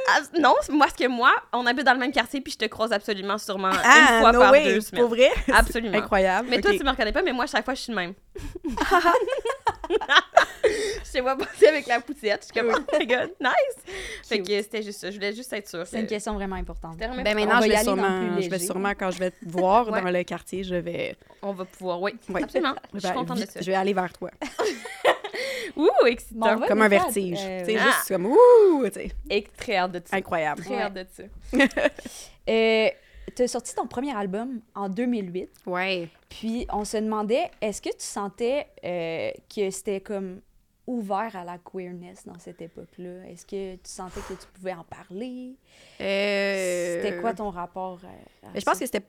Ah, 0.10 0.22
non, 0.40 0.56
moi, 0.70 0.86
parce 0.88 0.94
que 0.98 1.08
moi, 1.08 1.32
on 1.54 1.66
habite 1.68 1.86
dans 1.86 1.94
le 1.94 2.00
même 2.00 2.12
quartier, 2.12 2.42
puis 2.42 2.52
je 2.54 2.58
te 2.58 2.66
croise 2.66 2.92
absolument 2.92 3.38
sûrement 3.38 3.70
une 3.70 3.76
fois 3.76 3.84
ah, 3.84 4.32
no 4.32 4.40
par 4.40 4.52
way, 4.52 4.64
deux 4.66 4.76
pour 4.76 4.84
semaines. 4.84 5.06
vrai? 5.06 5.30
Absolument. 5.54 5.98
Incroyable. 6.00 6.48
Mais 6.50 6.62
toi, 6.62 6.72
tu 6.72 6.84
me 6.84 6.90
reconnais 6.90 7.12
pas, 7.12 7.22
mais 7.22 7.32
moi, 7.32 7.46
chaque 7.46 7.66
fois, 7.66 7.74
je 7.76 7.82
suis 7.82 7.92
le 7.92 7.96
même. 7.98 8.14
je 11.12 11.18
te 11.18 11.22
vois 11.24 11.36
passer 11.38 11.68
avec 11.68 11.88
la 11.88 12.00
poussette. 12.00 12.42
Je 12.42 12.46
suis 12.46 12.54
comme, 12.68 12.74
oh 12.76 12.98
my 13.00 13.06
god, 13.08 13.32
nice! 13.40 13.94
Fait 14.28 14.40
que 14.40 14.48
c'était 14.62 14.82
juste 14.84 15.00
ça. 15.00 15.10
Je 15.12 15.16
voulais 15.16 15.34
juste 15.34 15.52
être 15.54 15.68
sûre. 15.68 15.86
C'est 15.86 16.00
une 16.00 16.08
question 16.08 16.34
vraiment 16.34 16.56
importante. 16.56 16.98
Ben 16.98 17.12
important. 17.12 17.36
maintenant, 17.36 17.62
je 17.62 17.68
vais, 17.70 17.78
sûrement, 17.84 18.42
je 18.42 18.50
vais 18.50 18.60
sûrement, 18.60 18.92
quand 18.98 19.12
je 19.12 19.20
vais 19.20 19.32
te 19.32 19.38
voir 19.46 19.88
Ouais. 19.92 20.02
dans 20.02 20.10
le 20.12 20.24
quartier, 20.24 20.64
je 20.64 20.76
vais, 20.76 21.16
On 21.42 21.54
va 21.54 21.66
pouvoir, 21.66 22.02
oui, 22.02 22.14
Ouais. 22.30 22.44
absolument. 22.44 22.76
Je 22.94 23.00
je 23.00 23.00
suis 23.00 23.10
vais, 23.10 23.14
contente 23.16 23.40
de 23.40 23.46
ça. 23.46 23.62
je 23.62 23.66
vais 23.66 23.76
aller 23.76 23.94
vers 23.94 24.12
toi. 24.14 24.30
Ouh, 25.76 25.90
excitant. 26.08 26.56
Bon, 26.58 26.66
Comme 26.68 26.82
un 26.82 26.90
faire, 26.90 27.04
vertige. 27.06 27.40
euh, 27.42 27.60
Tu 27.66 27.72
sais, 27.74 27.78
ah. 27.80 27.86
juste 27.86 28.08
comme, 28.10 28.26
ouh, 28.26 28.84
tu 28.88 28.94
sais, 28.94 29.12
Et 29.30 29.44
très 29.58 29.78
hâte 29.78 29.92
de 29.94 30.02
ça. 30.06 30.16
incroyable. 30.18 30.64
Très 30.64 30.76
Ouais. 30.76 30.82
hâte 30.82 30.94
de 30.94 31.06
ça. 31.12 31.24
Euh, 32.50 32.90
tu 33.36 33.44
as 33.44 33.48
sorti 33.48 33.76
ton 33.76 33.86
premier 33.86 34.16
album 34.16 34.62
en 34.74 34.90
2008. 34.90 35.48
Ouais. 35.68 36.10
Puis 36.28 36.66
on 36.74 36.84
se 36.84 36.98
demandait, 36.98 37.52
est-ce 37.62 37.80
que 37.82 37.90
tu 37.90 37.96
sentais 38.00 38.66
euh, 38.84 39.30
que 39.56 39.70
c'était 39.70 40.02
comme 40.02 40.42
ouvert 40.88 41.36
à 41.36 41.44
la 41.44 41.58
queerness 41.58 42.26
dans 42.26 42.38
cette 42.40 42.62
époque-là? 42.62 43.28
Est-ce 43.30 43.46
que 43.46 43.76
tu 43.76 43.82
sentais 43.90 44.20
que 44.22 44.34
tu 44.34 44.48
pouvais 44.54 44.74
en 44.74 44.84
parler? 44.84 45.56
Euh, 46.00 47.02
C'était 47.04 47.18
quoi 47.22 47.34
ton 47.34 47.50
rapport 47.50 48.00
à, 48.04 48.48
à 48.48 48.52
mais 48.54 48.60
je 48.60 48.66
ça? 48.66 48.72
pense 48.72 48.80
que 48.80 48.86
c'était 48.86 49.06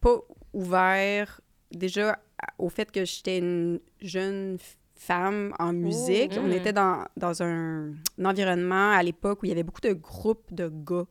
pas 0.00 0.16
ouvert 0.52 1.40
déjà 1.70 2.18
au 2.58 2.68
fait 2.68 2.90
que 2.90 3.04
j'étais 3.04 3.38
une 3.38 3.80
jeune 4.00 4.58
femme 4.94 5.54
en 5.58 5.72
musique. 5.72 6.34
On 6.38 6.46
Mm. 6.48 6.52
était 6.52 6.72
dans, 6.72 7.04
dans 7.16 7.42
un, 7.42 7.90
un 8.18 8.24
environnement 8.24 8.92
à 8.92 9.02
l'époque 9.02 9.42
où 9.42 9.46
il 9.46 9.48
y 9.48 9.52
avait 9.52 9.62
beaucoup 9.64 9.80
de 9.80 9.92
groupes 9.92 10.52
de 10.52 10.68
gars, 10.68 11.06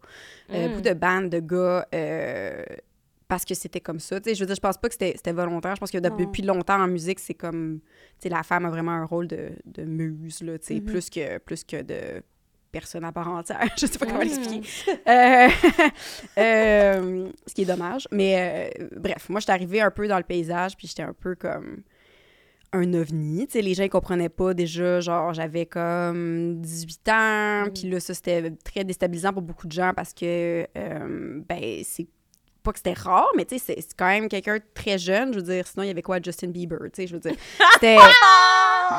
euh, 0.52 0.68
Mm. 0.68 0.70
beaucoup 0.70 0.82
de 0.82 0.94
bandes 0.94 1.30
de 1.30 1.40
gars. 1.40 1.88
euh, 1.94 2.64
parce 3.32 3.46
que 3.46 3.54
c'était 3.54 3.80
comme 3.80 4.02
ça. 4.02 4.18
Je 4.26 4.38
veux 4.42 4.46
dire, 4.46 4.56
je 4.56 4.60
pense 4.60 4.78
pas 4.78 4.90
que 4.90 4.94
c'était 4.94 5.32
volontaire. 5.32 5.74
Je 5.76 5.80
pense 5.80 5.90
que 5.90 5.98
Non. 6.00 6.14
depuis 6.18 6.42
longtemps 6.42 6.82
en 6.82 6.88
musique, 6.90 7.18
c'est 7.22 7.34
comme... 7.34 7.80
La 8.26 8.44
femme 8.44 8.66
a 8.66 8.70
vraiment 8.70 8.92
un 8.92 9.06
rôle 9.06 9.26
de, 9.28 9.52
de 9.66 9.84
muse, 9.84 10.42
là, 10.44 10.58
Mhm. 10.70 10.84
plus, 10.84 11.10
que, 11.10 11.38
plus 11.38 11.64
que 11.64 11.82
de 11.82 12.22
personne 12.74 13.06
à 13.06 13.14
part 13.14 13.30
entière. 13.30 13.62
je 13.80 13.86
sais 13.86 13.98
pas 13.98 14.06
comment 14.06 14.20
Mm. 14.20 14.24
l'expliquer. 14.24 14.68
Euh, 15.08 15.48
euh, 16.38 17.30
ce 17.48 17.54
qui 17.54 17.62
est 17.62 17.66
dommage. 17.66 18.06
Mais 18.12 18.74
euh, 18.82 18.88
bref, 18.98 19.30
moi, 19.30 19.40
j'étais 19.40 19.54
arrivée 19.54 19.80
un 19.80 19.92
peu 19.92 20.08
dans 20.10 20.18
le 20.18 20.24
paysage, 20.24 20.76
puis 20.76 20.88
j'étais 20.88 21.04
un 21.04 21.14
peu 21.14 21.36
comme 21.36 21.84
un 22.74 22.94
ovni. 22.94 23.48
Tu 23.48 23.54
sais, 23.54 23.62
les 23.62 23.74
gens, 23.74 23.84
ils 23.84 23.90
comprenaient 23.90 24.30
pas 24.30 24.54
déjà, 24.54 25.00
genre, 25.00 25.34
j'avais 25.34 25.66
comme 25.66 26.60
18 26.62 27.10
ans, 27.10 27.64
puis 27.74 27.90
là, 27.90 28.00
ça, 28.00 28.14
c'était 28.14 28.52
très 28.64 28.84
déstabilisant 28.84 29.34
pour 29.34 29.42
beaucoup 29.42 29.68
de 29.68 29.74
gens 29.74 29.94
parce 29.96 30.14
que, 30.14 30.68
euh, 30.78 31.42
ben, 31.48 31.82
c'est 31.84 32.08
pas 32.64 32.72
que 32.72 32.80
c'était 32.80 32.94
rare, 32.94 33.30
mais 33.36 33.46
tu 33.46 33.58
sais, 33.58 33.76
c'est 33.78 33.94
quand 33.98 34.08
même 34.08 34.30
quelqu'un 34.30 34.58
de 34.58 34.64
très 34.74 34.98
jeune. 34.98 35.34
Je 35.34 35.40
veux 35.40 35.46
dire, 35.46 35.66
sinon, 35.68 35.84
il 35.84 35.88
y 35.88 35.90
avait 35.92 36.02
quoi, 36.02 36.20
Justin 36.24 36.48
Bieber, 36.48 36.80
tu 36.86 36.90
sais, 37.02 37.08
je 37.08 37.14
veux 37.14 37.20
dire. 37.20 37.36
C'était. 37.74 37.98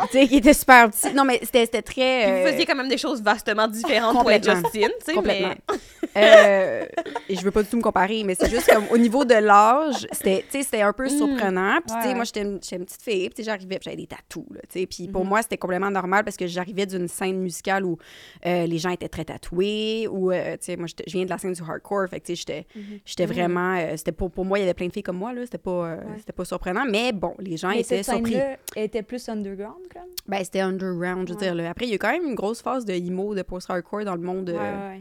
tu 0.11 0.19
sais, 0.19 0.29
qui 0.29 0.37
était 0.37 0.55
super 0.55 0.91
petit. 0.91 1.13
Non, 1.15 1.25
mais 1.25 1.39
c'était 1.43 1.65
c'était 1.65 1.83
très. 1.83 2.23
Puis 2.25 2.33
vous 2.33 2.39
euh, 2.47 2.51
faisiez 2.51 2.67
quand 2.67 2.75
même 2.77 2.89
des 2.89 2.99
choses 2.99 3.23
vastement 3.23 3.69
différentes 3.69 4.19
pour 4.19 4.31
être. 4.31 4.45
Justine, 4.45 4.89
tu 4.99 5.05
sais, 5.07 5.15
Complètement. 5.15 5.49
mais... 5.71 5.77
Euh, 6.15 6.85
et 7.29 7.37
je 7.37 7.43
veux 7.43 7.51
pas 7.53 7.63
du 7.63 7.69
tout 7.71 7.77
me 7.79 7.83
comparer, 7.83 8.23
mais 8.25 8.35
c'est 8.35 8.51
juste 8.51 8.69
comme 8.71 8.85
au 8.91 8.99
niveau 8.99 9.25
de 9.25 9.33
l'âge, 9.35 10.07
c'était, 10.13 10.43
tu 10.51 10.59
sais, 10.59 10.63
c'était 10.65 10.83
un 10.83 10.93
peu 10.93 11.05
Mm. 11.07 11.09
surprenant. 11.09 11.79
Puis, 11.87 11.95
tu 11.97 12.03
sais, 12.03 12.09
Ouais. 12.09 12.15
moi, 12.15 12.25
j'étais 12.25 12.43
une, 12.43 12.59
j'étais 12.63 12.77
une 12.77 12.85
petite 12.85 13.01
fille, 13.03 13.29
puis 13.29 13.35
tu 13.37 13.37
sais, 13.37 13.45
j'arrivais, 13.45 13.77
puis 13.79 13.85
j'avais 13.85 13.97
des 13.97 14.07
tatous, 14.07 14.45
là, 14.51 14.61
tu 14.69 14.81
sais. 14.81 14.87
Puis 14.87 15.09
pour 15.09 15.23
Mhm. 15.23 15.29
moi, 15.31 15.43
c'était 15.43 15.57
complètement 15.57 15.91
normal 15.91 16.25
parce 16.25 16.37
que 16.37 16.47
j'arrivais 16.47 16.85
d'une 16.85 17.09
scène 17.09 17.39
musicale 17.39 17.85
où 17.87 17.97
euh, 18.45 18.67
les 18.67 18.77
gens 18.79 18.91
étaient 18.91 19.09
très 19.09 19.25
tatoués, 19.25 20.07
ou, 20.11 20.33
euh, 20.33 20.53
tu 20.53 20.67
sais, 20.67 20.77
moi, 20.77 20.87
je 20.87 20.95
viens 21.13 21.25
de 21.25 21.31
la 21.31 21.39
scène 21.39 21.53
du 21.55 21.63
hardcore, 21.63 22.09
fait 22.11 22.21
que, 22.21 22.27
tu 22.27 22.33
sais, 22.37 22.41
j'étais, 22.41 22.67
Mhm. 22.75 22.99
j'étais 23.07 23.27
vraiment, 23.27 23.77
euh, 23.79 23.97
c'était 23.97 24.13
pour, 24.13 24.31
pour 24.31 24.45
moi, 24.45 24.59
il 24.59 24.63
y 24.63 24.65
avait 24.65 24.75
plein 24.75 24.89
de 24.89 24.93
filles 24.93 25.03
comme 25.03 25.17
moi, 25.19 25.33
là, 25.33 25.41
c'était 25.45 25.57
pas, 25.59 25.71
euh, 25.71 25.97
Ouais. 25.97 26.03
c'était 26.19 26.33
pas 26.33 26.45
surprenant, 26.45 26.85
mais 26.85 27.13
bon, 27.13 27.35
les 27.39 27.57
gens 27.57 27.69
Mais 27.71 27.81
étaient 27.81 28.03
cette 28.03 28.17
surpris. 28.17 28.37
était 28.77 29.03
plus 29.03 29.27
underground, 29.31 29.82
comme? 29.93 30.09
Ben, 30.29 30.43
c'était 30.45 30.61
underground, 30.61 31.29
je 31.29 31.33
veux 31.35 31.39
Ouais. 31.41 31.47
dire, 31.47 31.55
là. 31.55 31.71
Après, 31.71 31.87
il 31.87 31.91
y 31.91 31.95
a 31.95 31.99
quand 31.99 32.13
même 32.13 32.25
une 32.27 32.35
grosse 32.35 32.63
phase 32.63 32.85
de 32.85 32.93
emo, 32.93 33.35
de 33.35 33.43
post-hardcore 33.43 34.05
dans 34.05 34.15
le 34.17 34.23
monde 34.23 34.51
euh, 34.51 34.79
Ouais, 34.95 35.01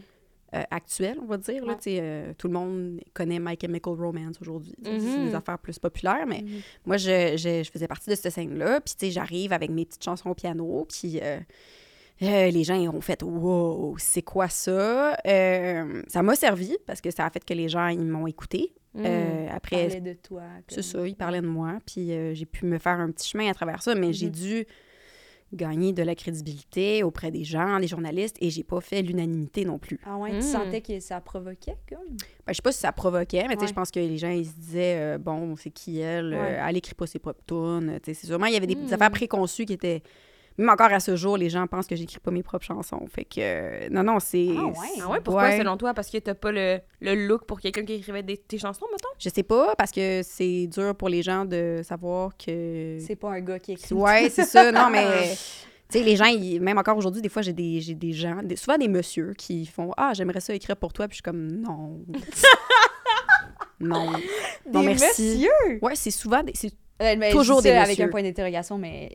euh, 0.55 0.63
actuel, 0.71 1.17
on 1.21 1.25
va 1.25 1.37
dire. 1.37 1.65
Là, 1.65 1.77
euh, 1.87 2.33
tout 2.37 2.47
le 2.47 2.53
monde 2.53 2.99
connaît 3.13 3.39
My 3.39 3.57
Chemical 3.59 3.93
Romance 3.93 4.41
aujourd'hui. 4.41 4.75
C'est 4.83 4.91
Mhm. 5.17 5.29
des 5.29 5.35
affaires 5.35 5.59
plus 5.59 5.79
populaires, 5.79 6.25
mais 6.27 6.41
Mhm. 6.41 6.61
moi, 6.85 6.97
je, 6.97 7.37
je, 7.37 7.63
je 7.63 7.71
faisais 7.71 7.87
partie 7.87 8.09
de 8.09 8.15
cette 8.15 8.31
scène-là. 8.33 8.81
Puis, 8.81 8.95
tu 8.97 9.05
sais, 9.05 9.11
j'arrive 9.11 9.53
avec 9.53 9.69
mes 9.69 9.85
petites 9.85 10.03
chansons 10.03 10.29
au 10.31 10.35
piano, 10.35 10.85
puis 10.89 11.19
euh, 12.21 12.49
les 12.51 12.63
gens 12.63 12.75
ils 12.75 12.87
ont 12.89 13.01
fait 13.01 13.21
«Wow, 13.23 13.95
c'est 13.97 14.21
quoi 14.21 14.47
ça? 14.47 15.17
Euh, 15.25 16.03
Ça 16.07 16.21
m'a 16.21 16.35
servi, 16.35 16.77
parce 16.85 17.01
que 17.01 17.11
ça 17.11 17.25
a 17.25 17.29
fait 17.29 17.43
que 17.43 17.53
les 17.53 17.67
gens, 17.69 17.87
ils 17.87 17.99
m'ont 18.05 18.27
écouté. 18.27 18.73
Mm. 18.93 19.03
Euh, 19.05 19.47
après, 19.51 19.87
Parlait 19.87 20.01
de 20.01 20.13
toi. 20.13 20.43
c'est 20.67 20.81
ça, 20.81 21.07
ils 21.07 21.15
parlaient 21.15 21.41
de 21.41 21.47
moi, 21.47 21.77
puis 21.85 22.11
euh, 22.11 22.33
j'ai 22.33 22.45
pu 22.45 22.65
me 22.65 22.77
faire 22.77 22.99
un 22.99 23.09
petit 23.11 23.29
chemin 23.29 23.49
à 23.49 23.53
travers 23.53 23.81
ça, 23.81 23.95
mais 23.95 24.11
j'ai 24.13 24.25
Mhm. 24.27 24.31
dû 24.33 24.65
gagner 25.53 25.91
de 25.91 26.01
la 26.03 26.15
crédibilité 26.15 27.03
auprès 27.03 27.29
des 27.29 27.43
gens, 27.43 27.77
des 27.79 27.87
journalistes, 27.87 28.37
et 28.39 28.49
j'ai 28.49 28.63
pas 28.63 28.79
fait 28.79 29.01
l'unanimité 29.01 29.65
non 29.65 29.79
plus. 29.79 29.99
Ah 30.05 30.17
ouais, 30.17 30.31
tu 30.31 30.41
sentais 30.43 30.81
que 30.81 30.97
ça 31.01 31.19
provoquait, 31.19 31.75
comme? 31.89 32.07
Ben, 32.45 32.49
je 32.49 32.53
sais 32.53 32.61
pas 32.61 32.71
si 32.71 32.79
ça 32.79 32.91
provoquait, 32.93 33.43
mais 33.49 33.55
tu 33.55 33.59
sais, 33.59 33.61
Ouais. 33.63 33.67
je 33.67 33.73
pense 33.73 33.91
que 33.91 33.99
les 33.99 34.17
gens, 34.17 34.29
ils 34.29 34.45
se 34.45 34.53
disaient, 34.53 34.95
euh, 34.97 35.17
bon, 35.17 35.55
c'est 35.57 35.69
qui 35.71 35.99
elle? 35.99 36.33
Euh, 36.33 36.37
Ouais. 36.41 36.59
elle 36.69 36.77
écrit 36.77 36.93
pas 36.95 37.05
ses 37.07 37.19
propres 37.19 37.41
tunes. 37.45 37.99
Tu 38.01 38.13
sais, 38.13 38.13
c'est 38.21 38.27
sûrement, 38.27 38.45
il 38.45 38.53
y 38.53 38.57
avait 38.57 38.67
des, 38.67 38.75
des 38.75 38.81
Mm. 38.91 38.93
affaires 38.93 39.11
préconçues 39.11 39.65
qui 39.65 39.73
étaient... 39.73 40.01
Même 40.57 40.69
encore 40.69 40.91
à 40.91 40.99
ce 40.99 41.15
jour, 41.15 41.37
les 41.37 41.49
gens 41.49 41.65
pensent 41.67 41.87
que 41.87 41.95
j'écris 41.95 42.19
pas 42.19 42.29
mes 42.31 42.43
propres 42.43 42.65
chansons. 42.65 43.05
Fait 43.07 43.23
que, 43.23 43.39
euh, 43.39 43.87
non, 43.89 44.03
non, 44.03 44.19
c'est... 44.19 44.49
Ah 44.57 44.65
ouais? 44.65 44.73
Ah 45.01 45.09
ouais, 45.09 45.19
pourquoi 45.21 45.43
Ouais. 45.43 45.57
selon 45.57 45.77
toi? 45.77 45.93
Parce 45.93 46.09
que 46.09 46.17
t'as 46.17 46.33
pas 46.35 46.51
le, 46.51 46.79
le 46.99 47.15
look 47.27 47.45
pour 47.45 47.59
quelqu'un 47.61 47.83
qui 47.85 47.93
écrivait 47.93 48.21
des, 48.23 48.37
tes 48.37 48.57
chansons, 48.57 48.85
mettons? 48.91 49.07
Je 49.17 49.29
sais 49.29 49.43
pas, 49.43 49.73
parce 49.77 49.91
que 49.91 50.21
c'est 50.23 50.67
dur 50.67 50.93
pour 50.95 51.09
les 51.09 51.23
gens 51.23 51.45
de 51.45 51.81
savoir 51.83 52.35
que... 52.37 52.97
C'est 52.99 53.15
pas 53.15 53.31
un 53.31 53.39
gars 53.41 53.59
qui 53.59 53.71
écrit. 53.73 53.95
Ouais, 53.95 54.29
c'est 54.29 54.43
ça. 54.45 54.71
Non, 54.71 54.89
mais... 54.91 55.05
Tu 55.91 55.97
sais, 55.97 56.05
les 56.05 56.15
gens, 56.15 56.23
ils- 56.23 56.61
même 56.61 56.77
encore 56.77 56.95
aujourd'hui, 56.95 57.21
des 57.21 57.27
fois, 57.27 57.41
j'ai 57.41 57.51
des, 57.51 57.81
j'ai 57.81 57.95
des 57.95 58.13
gens, 58.13 58.41
des- 58.41 58.55
souvent 58.55 58.77
des 58.77 58.87
messieurs 58.87 59.33
qui 59.37 59.65
font 59.65 59.91
«Ah, 59.97 60.13
j'aimerais 60.13 60.39
ça 60.39 60.53
écrire 60.55 60.77
pour 60.77 60.93
toi.» 60.93 61.05
Puis 61.09 61.15
je 61.15 61.17
suis 61.17 61.21
comme 61.21 61.47
«Non.» 61.61 61.99
Non. 63.79 64.11
Des 64.13 64.71
Non, 64.71 64.83
merci. 64.83 65.21
messieurs! 65.21 65.79
Ouais, 65.81 65.95
c'est 65.95 66.11
souvent... 66.11 66.43
Des, 66.43 66.53
c'est- 66.55 66.71
Euh, 67.01 67.31
Toujours 67.31 67.61
des 67.63 67.71
avec 67.71 67.89
messieurs. 67.89 68.05
un 68.05 68.09
point 68.09 68.21
d'interrogation, 68.21 68.77
mais 68.77 69.09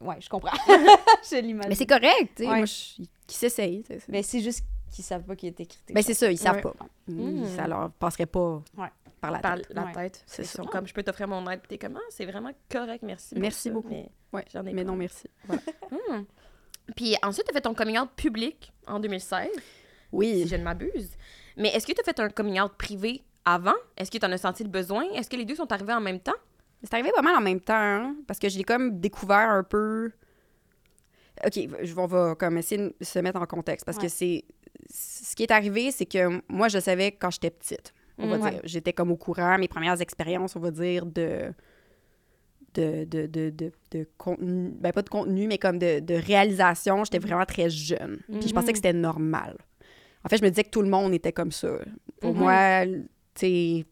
ouais, 0.00 0.16
je 0.20 0.28
comprends. 0.28 0.56
je 0.66 1.36
l'imagine. 1.40 1.68
Mais 1.68 1.74
c'est 1.74 1.86
correct, 1.86 2.32
tu 2.36 2.44
sais. 2.44 2.48
Ouais. 2.50 2.66
Je- 2.66 3.02
qui 3.26 3.36
s'essaye. 3.36 3.84
Mais 4.08 4.22
c'est 4.22 4.40
juste 4.40 4.64
qu'ils 4.90 5.04
savent 5.04 5.22
pas 5.24 5.36
qu'il 5.36 5.48
est 5.48 5.60
écrit. 5.60 5.78
Ben, 5.90 6.02
c'est 6.02 6.14
ça, 6.14 6.30
ils 6.30 6.38
savent 6.38 6.56
Ouais. 6.56 6.62
pas. 6.62 6.74
Mm. 7.08 7.44
Ça 7.56 7.66
leur 7.68 7.90
passerait 7.92 8.24
pas 8.26 8.62
Ouais. 8.76 8.88
par 9.20 9.30
la 9.30 9.38
Par 9.40 9.56
tête. 9.56 9.66
la 9.70 9.84
Ouais. 9.84 9.92
tête. 9.92 10.22
C'est 10.26 10.42
Ils 10.42 10.46
ça. 10.46 10.62
sont 10.62 10.64
comme, 10.68 10.86
je 10.86 10.94
peux 10.94 11.02
t'offrir 11.02 11.28
mon 11.28 11.48
aide. 11.50 11.60
T'es 11.68 11.76
comme, 11.78 11.96
ah, 11.96 12.06
c'est 12.10 12.24
vraiment 12.24 12.52
correct, 12.70 13.02
merci. 13.02 13.34
Merci 13.36 13.68
ça, 13.68 13.74
beaucoup. 13.74 13.88
mais 13.90 14.08
Ouais. 14.32 14.44
J'en 14.52 14.64
ai 14.64 14.72
Mais 14.72 14.84
pas. 14.84 14.90
non, 14.90 14.96
merci. 14.96 15.28
Voilà. 15.46 15.62
Hmm. 15.90 16.24
Puis 16.96 17.16
ensuite, 17.22 17.44
tu 17.44 17.50
as 17.50 17.54
fait 17.54 17.60
ton 17.60 17.74
coming 17.74 17.98
out 17.98 18.08
public 18.16 18.72
en 18.86 18.98
2016, 18.98 19.48
si 19.52 19.60
Oui. 20.12 20.46
je 20.48 20.56
ne 20.56 20.62
m'abuse. 20.62 21.10
Mais 21.58 21.68
est-ce 21.68 21.86
que 21.86 21.92
tu 21.92 22.00
as 22.00 22.04
fait 22.04 22.18
un 22.20 22.30
coming 22.30 22.58
out 22.60 22.72
privé 22.78 23.22
avant? 23.44 23.74
Est-ce 23.96 24.10
que 24.10 24.16
tu 24.16 24.24
en 24.24 24.32
as 24.32 24.38
senti 24.38 24.62
le 24.62 24.70
besoin? 24.70 25.04
Est-ce 25.12 25.28
que 25.28 25.36
les 25.36 25.44
deux 25.44 25.54
sont 25.56 25.70
arrivés 25.70 25.92
en 25.92 26.00
même 26.00 26.20
temps? 26.20 26.32
C'est 26.82 26.94
arrivé 26.94 27.10
pas 27.14 27.22
mal 27.22 27.34
en 27.36 27.40
même 27.40 27.60
temps, 27.60 27.74
hein, 27.74 28.16
parce 28.26 28.38
que 28.38 28.48
j'ai 28.48 28.62
comme 28.62 29.00
découvert 29.00 29.50
un 29.50 29.62
peu. 29.64 30.10
OK, 31.46 31.58
je- 31.82 31.94
on 31.96 32.06
va 32.06 32.34
comme 32.34 32.58
essayer 32.58 32.82
de 32.82 32.94
se 33.00 33.18
mettre 33.20 33.40
en 33.40 33.46
contexte, 33.46 33.84
parce 33.86 33.98
que 33.98 34.08
c'est. 34.08 34.44
Ce 34.90 35.34
qui 35.36 35.42
est 35.42 35.50
arrivé, 35.50 35.90
c'est 35.90 36.06
que 36.06 36.40
moi, 36.48 36.68
je 36.68 36.78
savais 36.78 37.12
quand 37.12 37.30
j'étais 37.30 37.50
petite, 37.50 37.92
on 38.16 38.26
va 38.28 38.38
Mm. 38.38 38.50
dire. 38.50 38.60
J'étais 38.64 38.92
comme 38.92 39.10
au 39.10 39.16
courant, 39.16 39.58
mes 39.58 39.68
premières 39.68 40.00
expériences, 40.00 40.56
on 40.56 40.60
va 40.60 40.70
dire, 40.70 41.04
de. 41.06 41.52
De, 42.74 43.04
de, 43.04 43.26
de, 43.26 43.50
de, 43.50 43.72
de 43.92 44.06
contenu, 44.18 44.70
ben 44.78 44.92
pas 44.92 45.02
de 45.02 45.08
contenu, 45.08 45.48
mais 45.48 45.58
comme 45.58 45.78
de, 45.78 46.00
de 46.00 46.14
réalisation, 46.14 47.02
j'étais 47.02 47.18
vraiment 47.18 47.46
très 47.46 47.70
jeune. 47.70 48.20
Puis 48.28 48.48
je 48.48 48.52
pensais 48.54 48.72
que 48.72 48.78
c'était 48.78 48.92
normal. 48.92 49.56
En 50.24 50.28
fait, 50.28 50.36
je 50.36 50.44
me 50.44 50.48
disais 50.50 50.64
que 50.64 50.70
tout 50.70 50.82
le 50.82 50.88
monde 50.90 51.12
était 51.14 51.32
comme 51.32 51.50
ça. 51.50 51.70
Pour 52.20 52.34
Mhm. 52.34 52.40
moi, 52.40 52.84
tu 52.86 53.00
sais, 53.34 53.86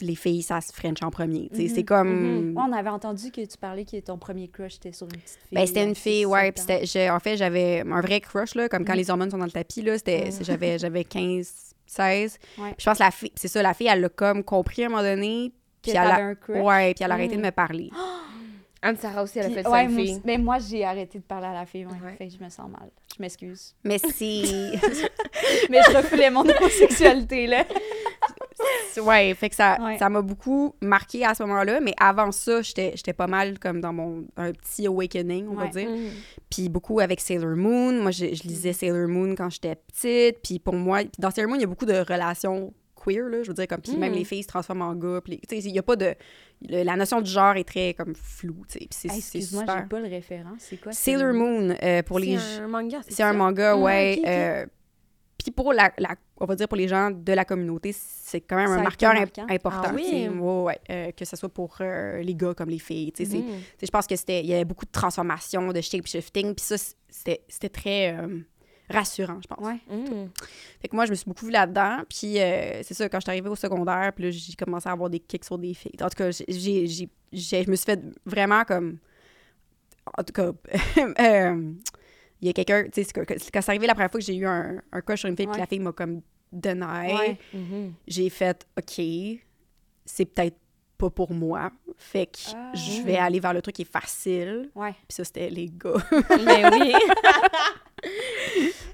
les 0.00 0.14
filles, 0.14 0.42
ça 0.42 0.60
se 0.60 0.72
French 0.72 1.02
en 1.02 1.10
premier. 1.10 1.50
C'est 1.54 1.68
Mhm. 1.78 1.84
comme. 1.84 2.54
Ouais, 2.56 2.62
on 2.68 2.72
avait 2.72 2.88
entendu 2.90 3.30
que 3.30 3.40
tu 3.40 3.56
parlais 3.58 3.84
que 3.84 3.98
ton 4.00 4.18
premier 4.18 4.48
crush 4.48 4.76
était 4.76 4.92
sur 4.92 5.06
une 5.06 5.12
petite 5.20 5.38
fille. 5.48 5.48
Ben, 5.58 5.66
c'était 5.66 5.84
une 5.84 5.94
fille, 5.94 6.26
ouais. 6.26 6.52
Puis 6.52 6.62
en 7.10 7.20
fait, 7.20 7.36
j'avais 7.36 7.80
un 7.80 8.00
vrai 8.00 8.20
crush, 8.20 8.54
là, 8.54 8.68
comme 8.68 8.84
quand 8.84 8.92
Mhm. 8.92 8.98
les 8.98 9.10
hormones 9.10 9.30
sont 9.30 9.38
dans 9.38 9.44
le 9.44 9.50
tapis, 9.50 9.82
là. 9.82 9.96
J'avais, 10.40 10.78
j'avais 10.78 11.04
15, 11.04 11.74
16. 11.86 12.38
Ouais. 12.58 12.68
Puis 12.70 12.76
je 12.80 12.84
pense 12.84 12.98
que 12.98 13.02
la 13.04 13.10
fille, 13.10 13.32
c'est 13.34 13.48
ça, 13.48 13.62
la 13.62 13.74
fille, 13.74 13.88
elle 13.88 14.00
l'a 14.00 14.08
comme 14.08 14.42
compris 14.44 14.82
à 14.84 14.86
un 14.86 14.88
moment 14.90 15.02
donné. 15.02 15.52
Puis 15.82 15.92
elle 15.92 15.96
a, 15.98 16.16
un 16.16 16.34
crush? 16.34 16.58
ouais, 16.62 16.94
puis 16.94 17.04
elle 17.04 17.10
a 17.10 17.14
arrêté 17.14 17.36
de 17.36 17.40
Mhm. 17.40 17.46
me 17.46 17.50
parler. 17.52 17.90
Anne-Sarah 18.82 19.22
aussi, 19.24 19.38
elle 19.38 19.46
a 19.46 19.50
fait 19.50 19.62
ça 19.62 19.70
ouais, 19.70 19.84
une 19.84 19.90
moi, 19.92 20.02
fille. 20.02 20.12
aussi- 20.12 20.22
ben, 20.24 20.42
moi, 20.42 20.58
j'ai 20.58 20.84
arrêté 20.86 21.18
de 21.18 21.24
parler 21.24 21.48
à 21.48 21.52
la 21.52 21.66
fille, 21.66 21.84
ouais. 21.84 21.92
Ouais. 22.02 22.14
Fait 22.16 22.28
que 22.28 22.32
je 22.38 22.42
me 22.42 22.48
sens 22.48 22.70
mal. 22.70 22.90
Je 23.14 23.20
m'excuse. 23.20 23.74
Mais 23.84 23.98
c'est. 23.98 24.08
Mais 25.70 25.80
je 25.86 25.96
refoulais 25.96 26.30
mon 26.30 26.40
homosexualité, 26.48 27.46
là. 27.46 27.64
ouais, 29.02 29.34
fait 29.34 29.48
que 29.50 29.54
ça, 29.56 29.76
Ouais. 29.80 29.98
ça 29.98 30.08
m'a 30.08 30.22
beaucoup 30.22 30.74
marqué 30.80 31.24
à 31.24 31.34
ce 31.34 31.42
moment-là. 31.44 31.80
Mais 31.80 31.94
avant 31.98 32.32
ça, 32.32 32.62
j'étais, 32.62 32.92
j'étais 32.94 33.12
pas 33.12 33.26
mal 33.26 33.58
comme 33.58 33.80
dans 33.80 33.92
mon. 33.92 34.24
un 34.36 34.52
petit 34.52 34.86
awakening, 34.86 35.46
on 35.48 35.54
va 35.54 35.66
dire. 35.68 35.88
Hmm. 35.88 36.08
Puis 36.50 36.68
beaucoup 36.68 37.00
avec 37.00 37.20
Sailor 37.20 37.56
Moon. 37.56 37.92
Moi, 38.02 38.10
je, 38.10 38.34
je 38.34 38.42
lisais 38.44 38.72
Sailor 38.72 39.08
Moon 39.08 39.34
quand 39.36 39.50
j'étais 39.50 39.76
petite. 39.76 40.38
Puis 40.42 40.58
pour 40.58 40.74
moi, 40.74 41.00
dans 41.18 41.30
Sailor 41.30 41.48
Moon, 41.50 41.56
il 41.58 41.62
y 41.62 41.64
a 41.64 41.68
beaucoup 41.68 41.86
de 41.86 41.98
relations 41.98 42.72
queer, 43.02 43.28
là, 43.30 43.42
je 43.42 43.48
veux 43.48 43.54
dire, 43.54 43.66
comme, 43.66 43.80
puis 43.80 43.96
même 43.96 44.12
Mm. 44.12 44.16
les 44.16 44.24
filles 44.24 44.42
se 44.42 44.48
transforment 44.48 44.82
en 44.82 44.94
gars. 44.94 45.20
Tu 45.24 45.38
sais, 45.48 45.56
il 45.58 45.70
y 45.74 45.78
a 45.78 45.82
pas 45.82 45.96
de... 45.96 46.14
le- 46.68 46.82
la 46.82 46.96
notion 46.96 47.22
du 47.22 47.30
genre 47.30 47.56
est 47.56 47.64
très, 47.64 47.94
comme, 47.94 48.14
floue, 48.14 48.64
tu 48.68 48.78
sais. 48.90 49.08
Hey, 49.08 49.16
Excuse-moi, 49.20 49.62
super. 49.62 49.78
j'ai 49.78 49.88
pas 49.88 50.00
le 50.00 50.08
référent. 50.08 50.52
C'est 50.58 50.76
quoi? 50.78 50.92
Sailor 50.92 51.32
Moon, 51.32 51.74
euh, 51.82 52.02
pour 52.02 52.18
les... 52.18 52.36
C'est 52.36 52.60
un 52.60 52.68
manga, 52.68 52.98
c'est 53.02 53.14
C'est 53.14 53.22
un 53.22 53.32
manga, 53.32 53.74
ouais. 53.74 54.16
ok, 54.18 54.22
ok. 54.22 54.28
euh, 54.28 54.66
puis 55.42 55.50
pour 55.50 55.72
la, 55.72 55.90
la- 55.96 56.16
on 56.40 56.46
va 56.46 56.56
dire 56.56 56.66
pour 56.68 56.76
les 56.78 56.88
gens 56.88 57.10
de 57.10 57.32
la 57.32 57.44
communauté, 57.44 57.94
c'est 57.94 58.40
quand 58.40 58.56
même 58.56 58.68
Ça 58.68 58.74
un 58.74 58.82
marqueur 58.82 59.10
imp- 59.10 59.36
marquant. 59.36 59.46
important. 59.54 59.88
Ah 59.90 59.92
oui? 59.94 60.26
Ouais, 60.28 60.62
ouais, 60.62 60.78
euh, 60.90 61.10
que 61.12 61.24
ce 61.24 61.36
soit 61.36 61.48
pour 61.50 61.76
euh, 61.80 62.22
les 62.22 62.34
gars 62.34 62.54
comme 62.54 62.70
les 62.70 62.78
filles. 62.78 63.12
sais, 63.14 63.26
je 63.26 63.90
pense 63.90 64.06
que 64.06 64.16
c'était 64.16 64.40
il 64.40 64.46
y 64.46 64.54
avait 64.54 64.64
beaucoup 64.64 64.86
de 64.86 64.90
transformations, 64.90 65.72
de 65.72 65.80
shape-shifting, 65.80 66.54
puis 66.54 66.64
ça, 66.64 66.76
c'était 67.08 67.42
c'était 67.48 67.68
très 67.68 68.16
euh, 68.16 68.38
rassurant, 68.88 69.38
je 69.42 69.46
pense. 69.46 69.64
Ouais. 69.64 69.78
Mhm. 69.88 70.30
Fait 70.80 70.88
que 70.88 70.96
moi, 70.96 71.04
je 71.04 71.10
me 71.10 71.14
suis 71.16 71.26
beaucoup 71.26 71.44
vue 71.46 71.52
là-dedans, 71.52 71.98
puis 72.08 72.32
c'est 72.36 72.94
ça, 72.94 73.08
quand 73.08 73.18
je 73.20 73.24
suis 73.24 73.30
arrivée 73.30 73.48
au 73.50 73.54
secondaire, 73.56 74.12
puis 74.14 74.24
là, 74.24 74.30
j'ai 74.30 74.54
commencé 74.54 74.88
à 74.88 74.92
avoir 74.92 75.10
des 75.10 75.20
kicks 75.20 75.44
sur 75.44 75.58
des 75.58 75.74
filles. 75.74 75.92
En 76.00 76.08
tout 76.08 76.16
cas, 76.16 76.30
je 76.30 77.70
me 77.70 77.76
suis 77.76 77.84
fait 77.84 78.00
vraiment 78.26 78.64
comme... 78.64 78.98
En 80.18 80.24
tout 80.24 80.32
cas, 80.32 80.50
il 82.40 82.46
y 82.46 82.50
a 82.50 82.52
quelqu'un, 82.52 82.84
tu 82.92 83.02
sais, 83.04 83.12
quand 83.12 83.24
c'est 83.62 83.68
arrivé 83.68 83.86
la 83.86 83.94
première 83.94 84.10
fois 84.10 84.20
que 84.20 84.26
j'ai 84.26 84.36
eu 84.36 84.46
un, 84.46 84.80
un 84.92 85.00
crush 85.00 85.20
sur 85.20 85.28
une 85.28 85.36
fille, 85.36 85.46
puis 85.46 85.60
la 85.60 85.66
fille 85.66 85.80
m'a 85.80 85.92
comme 85.92 86.20
deny, 86.52 87.14
Ouais. 87.14 87.38
Mhm. 87.54 87.92
j'ai 88.06 88.28
fait, 88.30 88.66
OK, 88.78 89.04
c'est 90.04 90.24
peut-être 90.24 90.56
pas 90.98 91.10
pour 91.10 91.32
moi. 91.32 91.70
Fait 91.96 92.26
que 92.26 92.38
Ah. 92.54 92.72
je 92.74 93.02
vais 93.02 93.16
aller 93.16 93.40
vers 93.40 93.54
le 93.54 93.62
truc 93.62 93.76
qui 93.76 93.82
est 93.82 93.90
facile. 93.90 94.70
Ouais. 94.74 94.92
Puis 94.92 95.06
ça, 95.16 95.24
c'était 95.24 95.48
les 95.50 95.70
gars. 95.70 95.94
Mais 96.44 96.68
oui. 96.72 96.92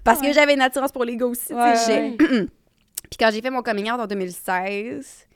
Parce 0.04 0.20
que 0.20 0.32
j'avais 0.32 0.54
une 0.54 0.60
attirance 0.60 0.92
pour 0.92 1.04
les 1.04 1.16
gars 1.16 1.26
aussi. 1.26 1.52
Ouais, 1.52 2.16
Puis 2.18 3.18
quand 3.18 3.30
j'ai 3.32 3.40
fait 3.40 3.50
mon 3.50 3.62
coming 3.62 3.90
out 3.90 4.00
en 4.00 4.06
2016, 4.06 5.26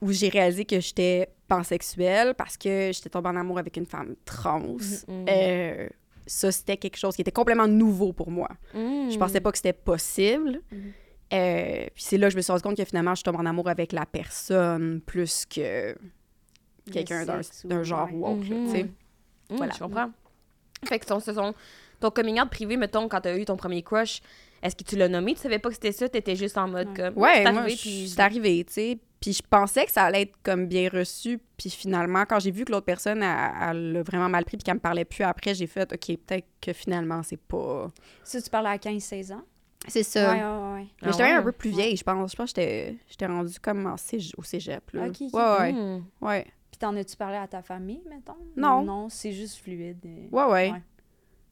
où 0.00 0.12
j'ai 0.12 0.28
réalisé 0.28 0.64
que 0.64 0.80
j'étais 0.80 1.28
pansexuelle 1.48 2.34
parce 2.34 2.56
que 2.56 2.90
j'étais 2.92 3.08
tombée 3.10 3.28
en 3.30 3.36
amour 3.36 3.58
avec 3.58 3.76
une 3.76 3.86
femme 3.86 4.14
trans, 4.24 4.60
Mhm. 5.08 5.26
euh, 5.28 5.88
ça, 6.26 6.50
c'était 6.52 6.76
quelque 6.76 6.96
chose 6.96 7.14
qui 7.16 7.22
était 7.22 7.32
complètement 7.32 7.68
nouveau 7.68 8.12
pour 8.12 8.30
moi. 8.30 8.48
Je 8.74 9.16
pensais 9.18 9.40
pas 9.40 9.50
que 9.52 9.58
c'était 9.58 9.72
possible. 9.72 10.60
Mhm. 10.72 10.92
Euh, 11.32 11.86
puis 11.94 12.02
c'est 12.04 12.18
là 12.18 12.26
que 12.28 12.32
je 12.32 12.36
me 12.36 12.42
suis 12.42 12.52
rendu 12.52 12.62
compte 12.62 12.76
que 12.76 12.84
finalement, 12.84 13.14
je 13.14 13.22
tombe 13.22 13.36
en 13.36 13.46
amour 13.46 13.68
avec 13.68 13.92
la 13.92 14.06
personne 14.06 15.00
plus 15.04 15.46
que 15.46 15.96
quelqu'un 16.92 17.24
d'un 17.64 17.82
genre 17.82 18.06
ouais. 18.08 18.12
ou 18.14 18.26
autre. 18.26 18.48
là, 18.50 18.56
Mhm. 18.56 18.66
tu 18.66 18.70
sais. 18.72 18.82
Mm, 18.84 19.56
Voilà. 19.56 19.72
Je 19.74 19.78
comprends. 19.78 20.10
Fait 20.84 20.98
que 20.98 21.06
ton, 21.06 21.20
ce 21.20 21.32
sont- 21.32 21.54
ton 22.00 22.10
coming 22.10 22.40
out 22.40 22.50
privé, 22.50 22.76
mettons, 22.76 23.08
quand 23.08 23.20
t'as 23.22 23.36
eu 23.36 23.44
ton 23.44 23.56
premier 23.56 23.82
crush, 23.82 24.20
est-ce 24.62 24.76
que 24.76 24.84
tu 24.84 24.96
l'as 24.96 25.08
nommé? 25.08 25.34
Tu 25.34 25.40
savais 25.40 25.58
pas 25.58 25.68
que 25.70 25.74
c'était 25.74 25.92
ça? 25.92 26.08
T'étais 26.08 26.36
juste 26.36 26.56
en 26.58 26.68
mode 26.68 26.94
comme... 26.96 27.16
Ouais, 27.16 27.36
c'est 27.42 27.46
arrivé, 27.46 27.76
puis- 27.76 28.08
c'est 28.08 28.20
arrivé, 28.20 28.64
tu 28.66 28.72
sais. 28.72 28.98
Puis 29.24 29.32
je 29.32 29.42
pensais 29.48 29.86
que 29.86 29.90
ça 29.90 30.02
allait 30.04 30.22
être 30.22 30.34
comme 30.42 30.66
bien 30.66 30.90
reçu. 30.92 31.38
Puis 31.56 31.70
finalement, 31.70 32.24
quand 32.28 32.40
j'ai 32.40 32.50
vu 32.50 32.66
que 32.66 32.72
l'autre 32.72 32.84
personne, 32.84 33.22
elle 33.22 33.92
l'a 33.92 34.02
vraiment 34.02 34.28
mal 34.28 34.44
pris 34.44 34.58
puis 34.58 34.64
qu'elle 34.64 34.74
me 34.74 34.80
parlait 34.80 35.06
plus 35.06 35.24
après, 35.24 35.54
j'ai 35.54 35.66
fait, 35.66 35.90
OK, 35.90 36.18
peut-être 36.26 36.46
que 36.60 36.74
finalement, 36.74 37.22
c'est 37.22 37.38
pas... 37.40 37.90
Ça, 38.22 38.42
tu 38.42 38.50
parles 38.50 38.66
à 38.66 38.76
15-16 38.76 39.32
ans? 39.32 39.42
C'est 39.88 40.02
ça. 40.02 40.30
Ouais, 40.32 40.40
ouais, 40.42 40.74
ouais. 40.82 40.86
Mais 41.02 41.10
j'étais 41.12 41.22
Ah 41.22 41.26
même 41.28 41.36
un 41.36 41.38
ouais? 41.38 41.44
peu 41.44 41.52
plus 41.52 41.70
vieille, 41.70 41.96
je 41.96 42.04
pense. 42.04 42.32
Je 42.32 42.36
pense 42.36 42.52
que 42.52 42.60
j'étais- 42.60 42.96
j'étais 43.08 43.26
rendue 43.26 43.58
comme 43.60 43.86
en 43.86 43.94
cég- 43.96 44.32
au 44.36 44.42
cégep, 44.42 44.90
là. 44.92 45.06
Ok, 45.06 45.16
ok. 45.22 45.32
Ouais, 45.34 45.72
ouais, 45.72 46.00
ouais. 46.20 46.44
Puis 46.70 46.78
t'en 46.78 46.94
as-tu 46.96 47.16
parlé 47.16 47.36
à 47.38 47.46
ta 47.46 47.62
famille, 47.62 48.02
mettons? 48.08 48.36
Non. 48.56 48.82
Non, 48.82 49.08
c'est 49.08 49.32
juste 49.32 49.56
fluide. 49.62 49.98
euh. 50.04 50.28
Ouais, 50.32 50.44
ouais. 50.52 50.70
Ouais. 50.72 50.82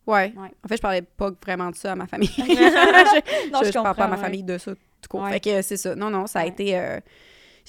Ouais. 0.04 0.32
Ouais. 0.36 0.50
En 0.64 0.68
fait, 0.68 0.76
je 0.76 0.82
parlais 0.82 1.02
pas 1.02 1.30
vraiment 1.42 1.70
de 1.70 1.76
ça 1.76 1.92
à 1.92 1.94
ma 1.94 2.06
famille. 2.06 2.28
Non, 2.38 2.44
je, 3.62 3.66
je 3.68 3.72
parle 3.72 3.94
pas 3.96 4.04
à 4.04 4.08
ma 4.08 4.16
ouais. 4.16 4.20
famille 4.22 4.42
de 4.42 4.58
ça, 4.58 4.74
tout 4.74 5.08
court. 5.08 5.22
Ouais. 5.22 5.30
Fait 5.32 5.40
que 5.40 5.62
c'est 5.62 5.76
ça. 5.78 5.94
Non, 5.94 6.10
non, 6.10 6.26
ça 6.26 6.40
a 6.40 6.42
Ouais. 6.42 6.48
été... 6.48 6.76
euh, 6.78 6.98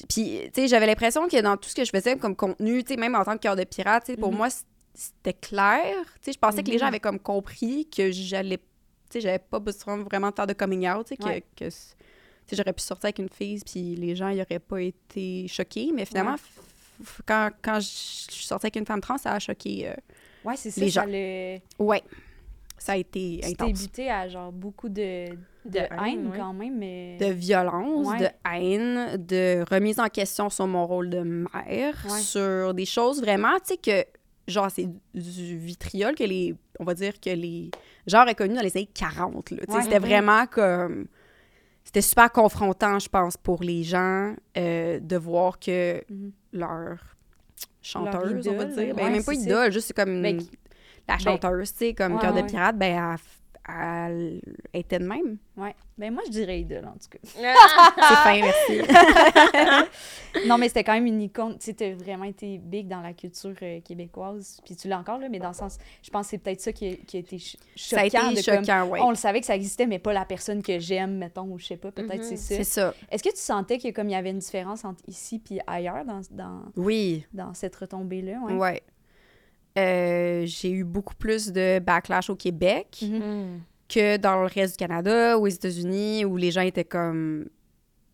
Puis, 0.10 0.40
tu 0.46 0.62
sais, 0.62 0.68
j'avais 0.68 0.88
l'impression 0.88 1.28
que 1.28 1.40
dans 1.42 1.56
tout 1.58 1.70
ce 1.70 1.76
que 1.76 1.86
je 1.86 1.92
faisais 1.92 2.18
comme 2.18 2.36
contenu, 2.36 2.84
tu 2.84 2.94
sais, 2.94 3.00
même 3.00 3.16
en 3.16 3.24
tant 3.24 3.34
que 3.34 3.42
cœur 3.42 3.56
de 3.56 3.64
pirate, 3.64 4.06
tu 4.06 4.12
sais, 4.14 4.18
pour 4.18 4.32
Mhm. 4.32 4.38
moi, 4.38 4.48
c'était 4.94 5.34
clair. 5.34 5.96
Tu 6.16 6.20
sais, 6.26 6.34
je 6.34 6.40
pensais 6.40 6.64
que 6.64 6.70
les 6.72 6.78
gens 6.78 6.86
Mhm. 6.86 6.90
avaient 6.90 7.00
comme 7.00 7.20
compris 7.20 7.88
que 7.90 8.12
j'allais... 8.12 8.58
Tu 8.58 8.64
sais, 9.12 9.22
j'avais 9.22 9.40
pas 9.40 9.60
besoin 9.60 9.98
vraiment 10.04 10.30
de 10.32 10.36
faire 10.36 10.48
de 10.48 10.54
coming 10.54 10.88
out, 10.90 11.06
tu 11.06 11.10
sais, 11.10 11.18
que... 11.18 11.24
Ouais. 11.26 11.44
que 11.56 11.70
sais, 11.70 11.96
j'aurais 12.54 12.74
pu 12.74 12.82
sortir 12.82 13.06
avec 13.06 13.20
une 13.20 13.30
fille, 13.30 13.60
puis 13.66 13.96
les 13.96 14.16
gens, 14.16 14.30
ils 14.30 14.42
auraient 14.42 14.60
pas 14.60 14.82
été 14.82 15.48
choqués. 15.48 15.92
Mais 15.94 16.06
finalement, 16.06 16.34
Ouais. 16.34 17.06
quand, 17.26 17.50
quand 17.62 17.80
je 17.80 17.88
suis 17.88 18.46
sortie 18.46 18.66
avec 18.66 18.76
une 18.76 18.86
femme 18.86 19.02
trans, 19.02 19.18
ça 19.18 19.34
a 19.34 19.40
choqué... 19.40 19.88
euh, 19.90 19.94
Ouais, 20.44 20.58
c'est 20.58 20.72
ça. 20.72 20.82
Les 20.82 20.92
ça 20.92 21.06
le... 21.06 21.58
Ouais. 21.80 22.04
Ça 22.78 22.94
a 22.94 22.98
été 22.98 23.40
intense. 23.46 23.88
à 24.10 24.28
genre 24.28 24.52
beaucoup 24.52 24.90
de, 24.90 25.28
de, 25.66 25.72
De 25.72 25.78
haine, 25.80 25.90
haine, 26.06 26.28
ouais. 26.32 26.38
quand 26.38 26.54
même, 26.54 26.78
mais... 26.78 27.18
de 27.20 27.28
violence, 27.28 28.08
Ouais. 28.08 28.20
de 28.20 28.28
haine, 28.54 29.18
de 29.18 29.64
remise 29.70 30.00
en 30.00 30.08
question 30.08 30.50
sur 30.50 30.68
mon 30.68 30.86
rôle 30.86 31.10
de 31.10 31.20
mère, 31.22 31.96
Ouais. 32.10 32.20
sur 32.20 32.74
des 32.74 32.86
choses 32.86 33.22
vraiment, 33.22 33.56
tu 33.66 33.74
sais, 33.74 33.78
que, 33.78 34.06
genre, 34.52 34.70
c'est 34.70 34.88
du 35.14 35.58
vitriol 35.58 36.16
que 36.16 36.24
les, 36.24 36.54
on 36.80 36.84
va 36.84 36.94
dire 36.94 37.20
que 37.20 37.30
les 37.30 37.72
gens 38.08 38.24
auraient 38.24 38.36
connu 38.36 38.56
dans 38.56 38.62
les 38.62 38.76
années 38.76 38.90
40, 38.94 39.52
là. 39.52 39.58
Tu 39.68 39.74
sais. 39.74 39.82
C'était 39.84 40.00
vraiment 40.00 40.46
comme... 40.48 41.08
C'était 41.86 42.02
super 42.02 42.32
confrontant, 42.32 42.98
je 43.00 43.10
pense, 43.10 43.36
pour 43.38 43.62
les 43.62 43.84
gens 43.84 44.34
euh, 44.58 45.00
de 45.02 45.18
voir 45.18 45.60
que 45.60 46.02
Mhm. 46.10 46.32
leur 46.54 46.98
chanteuse, 47.82 48.48
on 48.48 48.54
va 48.56 48.64
idole, 48.64 48.74
dire, 48.74 48.96
ben, 48.96 49.04
ouais, 49.06 49.10
même 49.12 49.24
pas 49.24 49.34
idole, 49.34 49.72
juste 49.72 49.94
comme 49.94 50.22
Ben, 50.22 50.42
la 51.08 51.18
chanteuse, 51.18 51.72
tu 51.74 51.78
sais, 51.80 51.94
comme 51.94 52.18
Cœur 52.20 52.34
de 52.34 52.42
pirate, 52.44 52.78
ben, 52.78 53.12
elle, 53.14 53.20
elle 53.68 54.42
était 54.74 55.00
de 55.00 55.06
même. 55.06 55.38
Ouais. 55.56 55.76
Ben 55.98 56.12
moi, 56.14 56.24
je 56.26 56.32
dirais 56.32 56.60
idole, 56.62 56.86
en 56.86 56.94
tout 56.94 57.10
cas. 57.10 57.20
C'est 57.24 58.16
fin, 58.16 58.42
merci. 58.42 59.88
non, 60.48 60.58
mais 60.58 60.68
c'était 60.68 60.84
quand 60.84 60.94
même 60.94 61.06
une 61.06 61.22
icône. 61.22 61.58
Tu 61.60 61.66
sais, 61.68 61.74
t'as 61.74 61.94
vraiment 61.94 62.24
été 62.26 62.58
big 62.58 62.88
dans 62.88 63.02
la 63.02 63.14
culture 63.14 63.54
euh, 63.62 63.80
québécoise. 63.82 64.60
Puis 64.66 64.76
tu 64.76 64.88
l'as 64.88 65.00
encore, 65.00 65.20
là, 65.20 65.30
mais 65.30 65.40
dans 65.40 65.50
le 65.50 65.54
sens... 65.54 65.78
Je 66.02 66.10
pense 66.10 66.26
que 66.26 66.32
c'est 66.32 66.38
peut-être 66.40 66.62
ça 66.62 66.74
qui 66.74 66.88
a, 66.90 66.96
qui 66.96 67.18
a 67.18 67.20
été 67.20 67.38
ch- 67.40 67.58
Ça 67.76 68.02
a 68.02 68.06
été 68.06 68.18
choquant. 68.18 68.32
de 68.32 68.42
comme, 68.42 68.66
choquant, 68.66 68.88
ouais. 68.88 69.00
On 69.02 69.10
le 69.10 69.16
savait 69.16 69.40
que 69.40 69.46
ça 69.46 69.56
existait, 69.56 69.86
mais 69.86 70.00
pas 70.00 70.14
la 70.14 70.26
personne 70.26 70.62
que 70.64 70.80
j'aime, 70.80 71.18
mettons, 71.18 71.44
ou 71.52 71.60
je 71.60 71.66
sais 71.68 71.78
pas. 71.78 71.92
Peut-être 71.92 72.18
Mhm. 72.18 72.24
c'est 72.24 72.38
ça. 72.38 72.56
C'est 72.56 72.64
ça. 72.64 72.94
Est-ce 73.12 73.24
que 73.24 73.30
tu 73.30 73.38
sentais 73.40 73.78
que 73.78 73.92
comme 73.92 74.10
il 74.10 74.14
y 74.14 74.16
avait 74.16 74.32
une 74.32 74.40
différence 74.40 74.84
entre 74.86 75.02
ici 75.08 75.40
puis 75.40 75.60
ailleurs 75.68 76.04
dans, 76.06 76.22
dans, 76.32 76.62
Oui, 76.76 77.26
dans 77.34 77.54
cette 77.54 77.76
retombée-là? 77.76 78.40
Ouais? 78.46 78.54
ouais. 78.54 78.82
Euh, 79.78 80.44
j'ai 80.46 80.70
eu 80.72 80.84
beaucoup 80.84 81.16
plus 81.16 81.52
de 81.52 81.80
backlash 81.80 82.30
au 82.30 82.36
Québec 82.36 83.00
Mhm. 83.02 83.18
Mm. 83.18 83.62
que 83.90 84.18
dans 84.18 84.40
le 84.42 84.48
reste 84.48 84.74
du 84.74 84.78
Canada 84.78 85.38
ou 85.38 85.44
aux 85.44 85.48
États-Unis 85.48 86.26
où 86.26 86.38
les 86.38 86.52
gens 86.52 86.62
étaient 86.62 86.84
comme, 86.86 87.48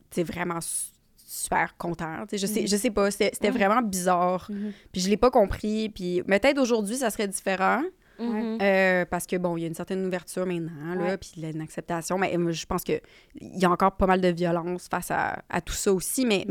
tu 0.10 0.24
vraiment 0.24 0.62
su- 0.62 0.88
super 1.17 1.76
contents. 1.78 2.24
Sais, 2.30 2.38
je 2.38 2.48
sais, 2.48 2.62
Mhm. 2.62 2.67
je 2.67 2.76
sais 2.78 2.89
pas, 2.91 3.12
c'était 3.12 3.32
Ouais. 3.43 3.50
vraiment 3.52 3.82
bizarre. 3.82 4.48
Mhm. 4.50 4.72
Puis 4.91 5.02
je 5.02 5.10
l'ai 5.10 5.17
pas 5.17 5.30
compris. 5.32 5.89
Puis 5.89 6.24
peut-être 6.24 6.58
aujourd'hui, 6.60 6.95
ça 6.98 7.10
serait 7.10 7.28
différent. 7.28 7.82
Euh, 8.22 9.06
parce 9.06 9.26
que, 9.26 9.38
bon, 9.38 9.56
il 9.56 9.62
y 9.62 9.63
a 9.63 9.67
une 9.67 9.74
certaine 9.76 10.06
ouverture 10.06 10.45
maintenant, 10.45 10.93
là, 10.95 11.02
Ouais. 11.12 11.17
puis 11.17 11.32
il 11.38 11.43
y 11.43 11.45
a 11.45 11.52
une 11.52 11.62
acceptation. 11.62 12.17
Mais 12.17 12.38
euh, 12.38 12.52
je 12.52 12.65
pense 12.65 12.84
qu'il 12.84 13.00
y 13.39 13.63
a 13.63 13.69
encore 13.72 13.93
pas 13.95 14.08
mal 14.08 14.19
de 14.19 14.28
violence 14.28 14.89
face 14.91 15.10
à, 15.12 15.41
à 15.50 15.62
tout 15.62 15.72
ça 15.74 15.93
aussi. 15.93 16.26
Mais, 16.26 16.45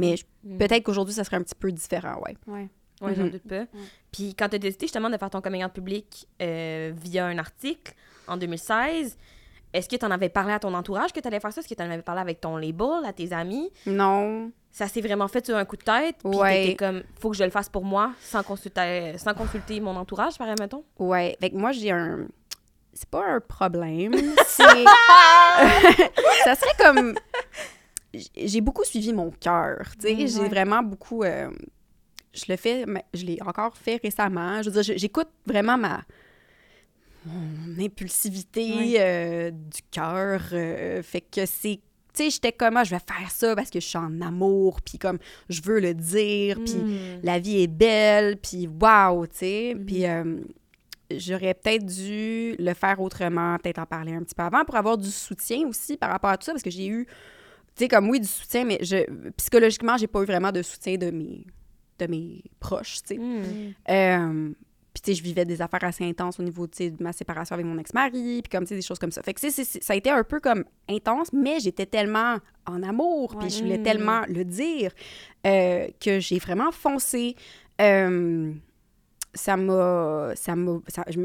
peut-être 0.59 0.83
qu'aujourd'hui, 0.85 1.13
ça 1.15 1.25
serait 1.25 1.37
un 1.37 1.43
petit 1.43 1.55
peu 1.55 1.71
différent, 1.71 2.23
ouais. 2.25 2.37
Ouais. 2.47 2.69
Ouais, 3.01 3.15
j'en 3.15 3.25
Mhm. 3.25 3.31
doute 3.31 3.49
pas. 3.49 3.65
Puis 4.13 4.35
quand 4.35 4.49
tu 4.49 4.57
as 4.57 4.59
décidé 4.59 4.87
justement 4.87 5.11
de 5.11 5.17
faire 5.17 5.31
ton 5.31 5.41
coming 5.41 5.65
out 5.65 5.73
public 5.73 6.27
euh, 6.43 6.93
via 6.97 7.27
un 7.27 7.39
article 7.39 7.93
en 8.27 8.37
2016, 8.37 9.17
est-ce 9.73 9.89
que 9.89 9.97
tu 9.97 10.05
en 10.05 10.11
avais 10.11 10.29
parlé 10.31 10.53
à 10.53 10.59
ton 10.59 10.73
entourage 10.75 11.13
que 11.13 11.21
tu 11.21 11.29
allais 11.29 11.41
faire 11.41 11.53
ça? 11.53 11.61
Est-ce 11.61 11.69
que 11.69 11.75
tu 11.75 11.83
en 11.83 11.91
avais 11.91 12.03
parlé 12.03 12.21
avec 12.23 12.41
ton 12.41 12.57
label, 12.57 13.05
à 13.05 13.13
tes 13.13 13.33
amis? 13.33 13.71
Non. 13.87 14.51
Ça 14.73 14.87
s'est 14.89 15.01
vraiment 15.01 15.29
fait 15.29 15.45
sur 15.45 15.57
un 15.57 15.65
coup 15.65 15.77
de 15.77 15.83
tête? 15.83 16.17
Puis 16.25 16.39
Ouais. 16.39 16.63
t'étais 16.65 16.77
comme, 16.77 17.03
faut 17.21 17.31
que 17.31 17.37
je 17.37 17.45
le 17.45 17.51
fasse 17.51 17.69
pour 17.69 17.85
moi, 17.85 18.13
sans 18.21 18.43
consulter, 18.43 19.17
sans 19.19 19.35
consulter 19.35 19.81
mon 19.81 19.95
entourage, 19.97 20.39
par 20.39 20.49
exemple? 20.49 20.85
Ouais. 20.99 21.37
Fait 21.41 21.51
que 21.51 21.57
moi, 21.57 21.73
j'ai 21.73 21.91
un. 21.91 22.27
C'est 22.95 23.09
pas 23.09 23.25
un 23.27 23.41
problème. 23.41 24.13
C'est. 24.47 24.63
ça 26.45 26.55
serait 26.55 26.75
comme. 26.85 27.15
J'ai 28.37 28.61
beaucoup 28.61 28.85
suivi 28.85 29.13
mon 29.13 29.31
cœur. 29.31 29.83
Tu 30.01 30.09
sais, 30.09 30.15
Mm, 30.15 30.27
j'ai 30.29 30.49
vraiment 30.49 30.83
beaucoup. 30.83 31.23
euh, 31.23 31.51
Je 32.35 32.45
le 32.49 32.57
fais, 32.57 32.85
mais 32.87 33.05
je 33.15 33.25
l'ai 33.25 33.39
encore 33.43 33.77
fait 33.77 34.01
récemment. 34.03 34.63
Je 34.63 34.71
veux 34.71 34.83
dire, 34.83 34.95
j'écoute 34.97 35.29
vraiment 35.47 35.77
ma. 35.79 36.03
Mon 37.27 37.83
impulsivité 37.85 38.95
euh, 39.01 39.51
du 39.51 39.81
cœur. 39.91 40.43
euh, 40.53 41.03
fait 41.03 41.21
que 41.21 41.45
c'est. 41.47 41.81
Tu 42.15 42.25
sais, 42.25 42.31
j'étais 42.31 42.53
comme, 42.53 42.77
ah, 42.77 42.85
je 42.85 42.91
vais 42.91 43.01
faire 43.07 43.31
ça 43.31 43.55
parce 43.55 43.71
que 43.71 43.81
je 43.81 43.87
suis 43.87 43.99
en 43.99 44.21
amour, 44.23 44.81
puis 44.81 44.99
comme, 44.99 45.19
je 45.49 45.61
veux 45.63 45.79
le 45.79 45.95
dire, 45.95 46.59
puis 46.65 46.75
Mm. 46.75 47.21
la 47.23 47.39
vie 47.39 47.63
est 47.63 47.67
belle, 47.69 48.39
puis 48.39 48.67
waouh, 48.67 49.27
tu 49.27 49.37
sais. 49.37 49.75
Mhm. 49.77 49.85
Puis 49.87 50.07
euh, 50.07 50.37
j'aurais 51.11 51.55
peut-être 51.55 51.85
dû 51.85 52.57
le 52.59 52.75
faire 52.75 53.01
autrement, 53.01 53.57
peut-être 53.59 53.79
en 53.79 53.87
parler 53.87 54.15
un 54.15 54.23
petit 54.23 54.35
peu 54.35 54.43
avant 54.43 54.65
pour 54.65 54.77
avoir 54.77 54.97
du 54.97 55.11
soutien 55.11 55.67
aussi 55.69 55.97
par 55.97 56.11
rapport 56.11 56.31
à 56.31 56.39
tout 56.39 56.45
ça, 56.47 56.53
parce 56.53 56.63
que 56.65 56.71
j'ai 56.71 56.87
eu, 56.89 57.05
tu 57.07 57.13
sais, 57.85 57.89
comme 57.89 58.09
oui, 58.09 58.21
du 58.21 58.27
soutien, 58.29 58.65
mais 58.65 58.79
je, 58.83 59.05
psychologiquement, 59.37 59.97
j'ai 59.97 60.07
pas 60.09 60.23
eu 60.23 60.27
vraiment 60.27 60.51
de 60.51 60.63
soutien 60.63 60.97
de 60.97 61.11
mes, 61.11 61.45
de 61.99 62.07
mes 62.07 62.43
proches, 62.61 63.03
tu 63.03 63.15
sais. 63.15 63.19
Mm. 63.19 63.75
Euh, 63.91 64.51
puis, 64.95 65.03
tu 65.03 65.11
sais, 65.13 65.19
je 65.19 65.23
vivais 65.23 65.45
des 65.45 65.63
affaires 65.63 65.85
assez 65.85 66.05
intenses 66.05 66.41
au 66.41 66.43
niveau, 66.43 66.67
tu 66.67 66.77
sais, 66.79 66.91
de 66.91 67.03
ma 67.03 67.13
séparation 67.13 67.55
avec 67.55 67.67
mon 67.67 67.79
ex-mari, 67.79 68.43
puis 68.43 68.51
comme, 68.51 68.65
tu 68.65 68.71
sais, 68.71 68.75
des 68.75 68.83
choses 68.83 68.99
comme 68.99 69.13
ça. 69.13 69.23
Fait 69.23 69.33
que, 69.35 69.41
tu 69.41 69.51
sais, 69.51 69.65
c'est- 69.65 69.83
ça 69.83 69.93
a 69.93 69.97
été 69.97 70.11
un 70.11 70.25
peu 70.25 70.41
comme 70.41 70.65
intense, 70.89 71.33
mais 71.33 71.61
j'étais 71.61 71.87
tellement 71.87 72.39
en 72.67 72.83
amour, 72.83 73.37
puis 73.39 73.51
je 73.51 73.63
voulais 73.63 73.79
Mm. 73.79 73.83
tellement 73.85 74.23
le 74.29 74.45
dire 74.45 74.93
euh, 75.47 75.87
que 76.05 76.19
j'ai 76.19 76.39
vraiment 76.39 76.73
foncé. 76.73 77.37
Euh, 77.81 78.53
ça 79.35 79.57
m'a 79.57 80.33
ça 80.35 80.57
m'a 80.57 80.79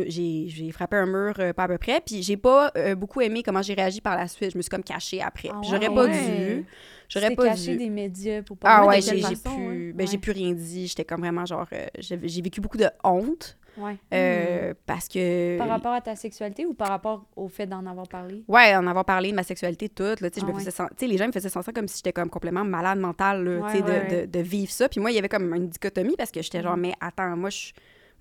j'ai 0.07 0.45
j'ai 0.47 0.71
frappé 0.71 0.97
un 0.97 1.05
mur 1.05 1.33
euh, 1.39 1.53
pas 1.53 1.63
à 1.63 1.67
peu 1.67 1.77
près 1.77 2.01
puis 2.05 2.21
j'ai 2.21 2.37
pas 2.37 2.71
euh, 2.77 2.95
beaucoup 2.95 3.21
aimé 3.21 3.43
comment 3.43 3.61
j'ai 3.61 3.73
réagi 3.73 4.01
par 4.01 4.15
la 4.17 4.27
suite 4.27 4.51
je 4.51 4.57
me 4.57 4.61
suis 4.61 4.69
comme 4.69 4.83
cachée 4.83 5.21
après 5.21 5.49
Ah 5.53 5.61
j'aurais 5.63 5.87
pas 5.87 6.05
Ouais. 6.07 6.11
dû 6.11 6.65
j'aurais 7.09 7.35
pas 7.35 7.49
caché 7.49 7.71
dû 7.71 7.77
des 7.77 7.89
médias 7.89 8.41
pour 8.41 8.57
pas 8.57 8.69
ah 8.69 8.85
ouais 8.85 9.01
j'ai 9.01 9.15
pu 9.19 9.49
ouais. 9.49 9.91
ben, 9.93 10.05
j'ai 10.07 10.13
Ouais. 10.13 10.19
plus 10.19 10.31
rien 10.31 10.51
dit 10.53 10.87
j'étais 10.87 11.05
comme 11.05 11.21
vraiment 11.21 11.45
genre 11.45 11.67
euh, 11.73 11.85
j'ai 11.97 12.41
vécu 12.41 12.59
beaucoup 12.61 12.77
de 12.77 12.87
honte 13.03 13.57
Ouais. 13.75 13.95
euh, 14.13 14.75
parce 14.85 15.07
que 15.07 15.57
Par 15.57 15.67
rapport 15.67 15.93
à 15.93 16.01
ta 16.01 16.15
sexualité 16.15 16.63
ou 16.67 16.75
par 16.75 16.89
rapport 16.89 17.25
au 17.35 17.47
fait 17.47 17.65
d'en 17.65 17.83
avoir 17.87 18.07
parlé? 18.07 18.43
Ouais, 18.47 18.75
en 18.75 18.85
avoir 18.85 19.03
parlé 19.03 19.31
de 19.31 19.35
ma 19.35 19.41
sexualité 19.41 19.89
toute, 19.89 20.21
là, 20.21 20.29
tu 20.29 20.39
sais, 20.39 20.41
je 20.41 20.45
Ah 20.51 20.53
me 20.53 20.59
faisais 20.59 21.07
les 21.07 21.17
gens 21.17 21.25
me 21.25 21.31
faisaient 21.31 21.49
sentir 21.49 21.73
comme 21.73 21.87
si 21.87 21.97
j'étais 21.97 22.13
comme 22.13 22.29
complètement 22.29 22.63
malade 22.63 22.99
mentale, 22.99 23.43
là, 23.43 23.73
de, 23.73 24.15
de, 24.21 24.25
de 24.27 24.39
vivre 24.41 24.71
ça. 24.71 24.87
Puis 24.89 24.99
moi, 25.01 25.09
il 25.09 25.15
y 25.15 25.17
avait 25.17 25.27
comme 25.27 25.51
une 25.55 25.69
dichotomie 25.69 26.15
parce 26.15 26.29
que 26.29 26.43
j'étais 26.43 26.61
genre, 26.61 26.75
Mhm. 26.75 26.81
mais 26.81 26.93
attends, 27.01 27.35
moi, 27.35 27.49
je, 27.49 27.71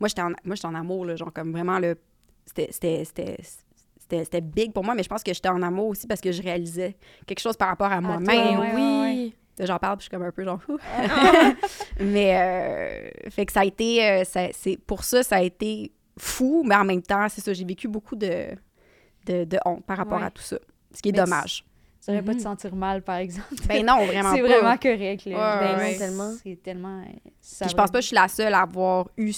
moi, 0.02 0.08
j'étais 0.08 0.22
en, 0.22 0.30
moi, 0.44 0.56
j'étais 0.56 0.66
en 0.66 0.74
amour, 0.74 1.04
là, 1.06 1.14
genre, 1.14 1.32
comme 1.32 1.52
vraiment, 1.52 1.78
le, 1.78 1.96
c'était, 2.44 2.68
c'était, 2.72 3.04
c'était, 3.04 3.36
c'était, 4.00 4.24
c'était 4.24 4.40
big 4.40 4.72
pour 4.72 4.82
moi, 4.84 4.96
mais 4.96 5.04
je 5.04 5.08
pense 5.08 5.22
que 5.22 5.32
j'étais 5.32 5.48
en 5.48 5.62
amour 5.62 5.86
aussi 5.86 6.08
parce 6.08 6.20
que 6.20 6.32
je 6.32 6.42
réalisais 6.42 6.96
quelque 7.24 7.38
chose 7.40 7.56
par 7.56 7.68
rapport 7.68 7.86
à 7.92 8.00
toi, 8.00 8.18
moi-même. 8.18 8.58
ouais, 8.58 8.72
oui. 8.74 9.34
J'en 9.60 9.78
parle, 9.78 9.98
puis 9.98 10.04
je 10.06 10.08
suis 10.08 10.10
comme 10.10 10.26
un 10.26 10.32
peu 10.32 10.44
genre... 10.44 10.58
Ouh. 10.68 10.78
mais, 12.00 12.36
euh, 12.36 13.30
fait 13.30 13.46
que 13.46 13.52
ça 13.52 13.60
a 13.60 13.64
été... 13.64 14.04
euh, 14.04 14.24
ça- 14.24 14.48
c'est 14.52 14.76
pour 14.76 15.04
ça, 15.04 15.22
ça 15.22 15.36
a 15.36 15.42
été 15.42 15.92
fou, 16.18 16.62
mais 16.66 16.74
en 16.74 16.84
même 16.84 17.02
temps, 17.02 17.28
c'est 17.28 17.40
ça, 17.40 17.52
j'ai 17.52 17.64
vécu 17.64 17.86
beaucoup 17.88 18.16
de, 18.16 18.46
de, 19.26 19.44
de 19.44 19.58
honte 19.64 19.84
par 19.84 19.98
rapport 19.98 20.18
Ouais. 20.18 20.26
à 20.26 20.30
tout 20.30 20.42
ça. 20.42 20.58
Ce 20.94 21.00
qui 21.00 21.10
est 21.10 21.12
Mais 21.12 21.18
dommage. 21.18 21.64
Tu 22.04 22.10
devrais 22.10 22.24
pas 22.24 22.32
te 22.32 22.38
Mhm. 22.38 22.42
sentir 22.42 22.74
mal, 22.74 23.02
par 23.02 23.16
exemple. 23.16 23.54
Ben 23.68 23.86
non, 23.86 24.04
vraiment 24.06 24.34
c'est 24.34 24.40
vraiment 24.42 24.76
correct. 24.76 25.24
Là. 25.26 25.36
Ouais, 25.60 25.66
Ben 25.68 25.78
ouais. 25.78 25.92
non, 25.92 25.98
tellement. 25.98 26.32
C'est 26.42 26.62
tellement. 26.62 26.98
euh, 27.00 27.04
ça 27.40 27.64
Puis 27.66 27.70
je 27.70 27.76
pense 27.76 27.90
pas 27.90 27.98
que 27.98 28.02
je 28.02 28.06
suis 28.08 28.16
la 28.16 28.28
seule 28.28 28.54
à 28.54 28.62
avoir 28.62 29.08
eu 29.16 29.32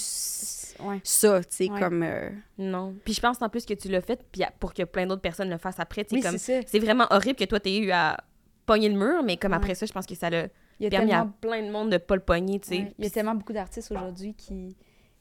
Ouais. 0.79 0.99
ça, 1.03 1.39
tu 1.41 1.45
sais, 1.51 1.69
Ouais. 1.71 1.79
comme... 1.79 2.03
euh, 2.03 2.29
Non. 2.57 2.95
Puis 3.05 3.13
je 3.13 3.21
pense 3.21 3.41
en 3.41 3.47
plus 3.49 3.65
que 3.65 3.73
tu 3.75 3.87
l'as 3.87 4.01
fait 4.01 4.19
puis 4.31 4.41
pour 4.59 4.73
que 4.73 4.83
plein 4.83 5.05
d'autres 5.05 5.21
personnes 5.21 5.49
le 5.49 5.57
fassent 5.57 5.79
après. 5.79 6.03
tu 6.03 6.09
sais, 6.09 6.15
Oui, 6.15 6.21
comme 6.21 6.37
c'est 6.37 6.61
ça. 6.61 6.67
C'est 6.67 6.79
vraiment 6.79 7.05
horrible 7.11 7.35
que 7.37 7.45
toi, 7.45 7.59
t'aies 7.59 7.77
eu 7.77 7.91
à 7.91 8.17
pogner 8.65 8.89
le 8.89 8.97
mur, 8.97 9.21
mais 9.23 9.37
comme 9.37 9.51
Ouais. 9.51 9.57
après 9.57 9.75
ça, 9.75 9.85
je 9.85 9.93
pense 9.93 10.05
que 10.07 10.15
ça 10.15 10.29
l'a 10.29 10.47
Il 10.79 10.83
y 10.83 10.87
a 10.87 10.89
permis 10.89 11.09
tellement 11.11 11.23
à 11.23 11.33
plein 11.39 11.61
de 11.65 11.71
monde 11.71 11.91
de 11.91 11.97
pas 11.97 12.15
le 12.15 12.21
pogner, 12.21 12.59
tu 12.59 12.67
sais. 12.69 12.75
Ouais, 12.79 12.93
Il 12.97 13.03
y 13.05 13.07
a 13.07 13.11
tellement 13.11 13.35
beaucoup 13.35 13.53
d'artistes 13.53 13.91
aujourd'hui 13.91 14.33
qui, 14.33 14.75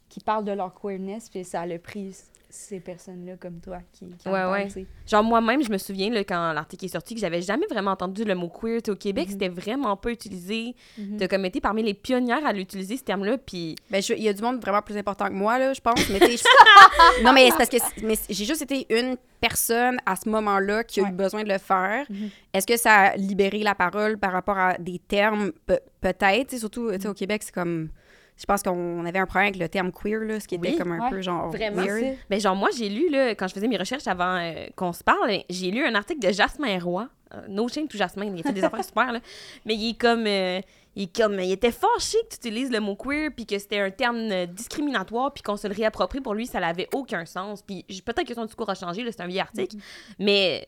qui 0.08 0.18
parlent 0.20 0.44
de 0.44 0.50
leur 0.52 0.74
queerness, 0.74 1.28
puis 1.28 1.44
ça 1.44 1.60
a 1.60 1.78
pris 1.78 2.16
ces 2.54 2.78
personnes-là 2.80 3.34
comme 3.40 3.60
toi 3.60 3.78
qui, 3.92 4.06
qui 4.16 4.28
en 4.28 4.32
Ouais, 4.32 4.40
parlent, 4.40 4.68
ouais. 4.76 4.86
Genre, 5.06 5.22
moi-même, 5.24 5.62
je 5.62 5.70
me 5.70 5.78
souviens, 5.78 6.10
là, 6.10 6.22
quand 6.24 6.52
l'article 6.52 6.84
est 6.84 6.88
sorti, 6.88 7.14
que 7.14 7.20
j'avais 7.20 7.42
jamais 7.42 7.66
vraiment 7.68 7.90
entendu 7.90 8.24
le 8.24 8.34
mot 8.34 8.48
queer. 8.48 8.80
Au 8.88 8.94
Québec, 8.94 9.26
Mhm. 9.26 9.32
c'était 9.32 9.48
vraiment 9.48 9.96
pas 9.96 10.10
utilisé. 10.10 10.74
Mhm. 10.96 11.16
T'as 11.18 11.28
comme 11.28 11.44
été 11.44 11.60
parmi 11.60 11.82
les 11.82 11.94
pionnières 11.94 12.46
à 12.46 12.52
l'utiliser, 12.52 12.96
ce 12.96 13.02
terme-là, 13.02 13.38
puis... 13.38 13.74
Ben, 13.90 14.00
il 14.08 14.22
y 14.22 14.28
a 14.28 14.32
du 14.32 14.42
monde 14.42 14.60
vraiment 14.60 14.82
plus 14.82 14.96
important 14.96 15.26
que 15.26 15.32
moi, 15.34 15.58
là, 15.58 15.72
je 15.72 15.80
pense. 15.80 16.08
Mais 16.10 16.18
non, 17.24 17.32
mais 17.32 17.50
c'est 17.50 17.56
parce 17.56 17.68
que 17.70 17.76
mais 18.06 18.14
j'ai 18.28 18.44
juste 18.44 18.62
été 18.62 18.86
une 18.96 19.16
personne 19.40 19.98
à 20.06 20.16
ce 20.16 20.28
moment-là 20.28 20.84
qui 20.84 21.00
a 21.00 21.02
Ouais. 21.02 21.08
eu 21.10 21.12
besoin 21.12 21.42
de 21.42 21.48
le 21.48 21.58
faire. 21.58 22.06
Mhm. 22.08 22.30
Est-ce 22.52 22.66
que 22.66 22.76
ça 22.76 22.92
a 22.92 23.16
libéré 23.16 23.58
la 23.58 23.74
parole 23.74 24.16
par 24.18 24.32
rapport 24.32 24.58
à 24.58 24.74
des 24.78 24.98
termes? 24.98 25.52
Pe- 25.66 25.80
Peut-être. 26.00 26.56
Surtout, 26.58 26.90
au 26.92 27.14
Québec, 27.14 27.42
c'est 27.44 27.52
comme. 27.54 27.88
Je 28.36 28.44
pense 28.46 28.62
qu'on 28.62 29.04
avait 29.04 29.20
un 29.20 29.26
problème 29.26 29.48
avec 29.50 29.60
le 29.60 29.68
terme 29.68 29.92
queer, 29.92 30.20
là, 30.20 30.40
ce 30.40 30.48
qui 30.48 30.56
était 30.56 30.70
Oui, 30.70 30.76
comme 30.76 30.90
un 30.92 31.04
ouais. 31.04 31.10
peu 31.10 31.20
genre. 31.22 31.50
Vraiment, 31.50 31.82
weird. 31.82 32.16
Ben, 32.28 32.40
genre, 32.40 32.56
moi, 32.56 32.68
j'ai 32.76 32.88
lu, 32.88 33.08
là, 33.08 33.30
quand 33.36 33.46
je 33.46 33.54
faisais 33.54 33.68
mes 33.68 33.76
recherches 33.76 34.08
avant 34.08 34.36
euh, 34.36 34.66
qu'on 34.74 34.92
se 34.92 35.04
parle, 35.04 35.30
j'ai 35.48 35.70
lu 35.70 35.84
un 35.84 35.94
article 35.94 36.26
de 36.26 36.32
Jasmin 36.32 36.78
Roy. 36.80 37.08
Euh, 37.32 37.40
no 37.48 37.68
shame 37.68 37.86
to 37.88 37.96
Jasmin, 37.96 38.26
il 38.34 38.40
a 38.40 38.42
fait 38.42 38.52
des 38.52 38.64
affaires 38.64 38.84
super, 38.84 39.12
là. 39.12 39.20
Mais 39.64 39.74
il 39.76 39.90
est 39.90 40.00
comme... 40.00 40.26
euh, 40.26 40.60
il 40.96 41.04
est 41.04 41.16
comme... 41.16 41.38
Il 41.40 41.52
était 41.52 41.72
fâché 41.72 42.18
que 42.22 42.28
tu 42.34 42.48
utilises 42.48 42.70
le 42.70 42.80
mot 42.80 42.96
queer, 42.96 43.30
puis 43.34 43.46
que 43.46 43.58
c'était 43.58 43.80
un 43.80 43.90
terme 43.90 44.16
euh, 44.30 44.46
discriminatoire, 44.46 45.32
puis 45.32 45.42
qu'on 45.42 45.56
se 45.56 45.66
le 45.68 45.74
réapproprie 45.74 46.20
pour 46.20 46.34
lui, 46.34 46.46
ça 46.46 46.58
n'avait 46.60 46.88
aucun 46.92 47.24
sens. 47.26 47.62
Puis 47.62 47.84
peut-être 48.04 48.26
que 48.26 48.34
son 48.34 48.44
discours 48.46 48.68
a 48.68 48.74
changé, 48.74 49.02
là, 49.04 49.10
c'est 49.12 49.22
un 49.22 49.26
vieil 49.28 49.40
article. 49.40 49.76
Mais... 50.18 50.66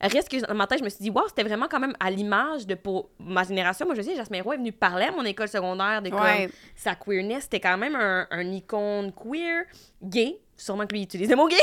Reste 0.00 0.28
que 0.28 0.46
dans 0.46 0.54
ma 0.54 0.66
tête, 0.66 0.78
je 0.78 0.84
me 0.84 0.88
suis 0.88 1.02
dit, 1.02 1.10
wow, 1.10 1.26
c'était 1.28 1.42
vraiment 1.42 1.66
quand 1.68 1.80
même 1.80 1.94
à 1.98 2.10
l'image 2.10 2.66
de 2.66 2.74
pour 2.76 3.10
ma 3.18 3.42
génération. 3.42 3.84
Moi, 3.86 3.94
je 3.96 4.02
sais, 4.02 4.14
Jasmin 4.14 4.42
Roy 4.42 4.54
est 4.54 4.58
venu 4.58 4.72
parler 4.72 5.06
à 5.06 5.10
mon 5.12 5.24
école 5.24 5.48
secondaire 5.48 6.02
de 6.02 6.10
comme 6.10 6.20
Ouais. 6.20 6.48
sa 6.76 6.94
queerness, 6.94 7.44
c'était 7.44 7.60
quand 7.60 7.76
même 7.78 7.96
un, 7.96 8.26
un 8.30 8.52
icône 8.52 9.12
queer, 9.12 9.64
gay. 10.02 10.38
Sûrement 10.56 10.86
que 10.86 10.92
lui, 10.92 11.00
il 11.00 11.04
utilise 11.04 11.28
le 11.30 11.36
mot 11.36 11.48
gay. 11.48 11.56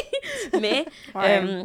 Mais, 0.59 0.85
Ouais. 1.15 1.41
euh, 1.43 1.63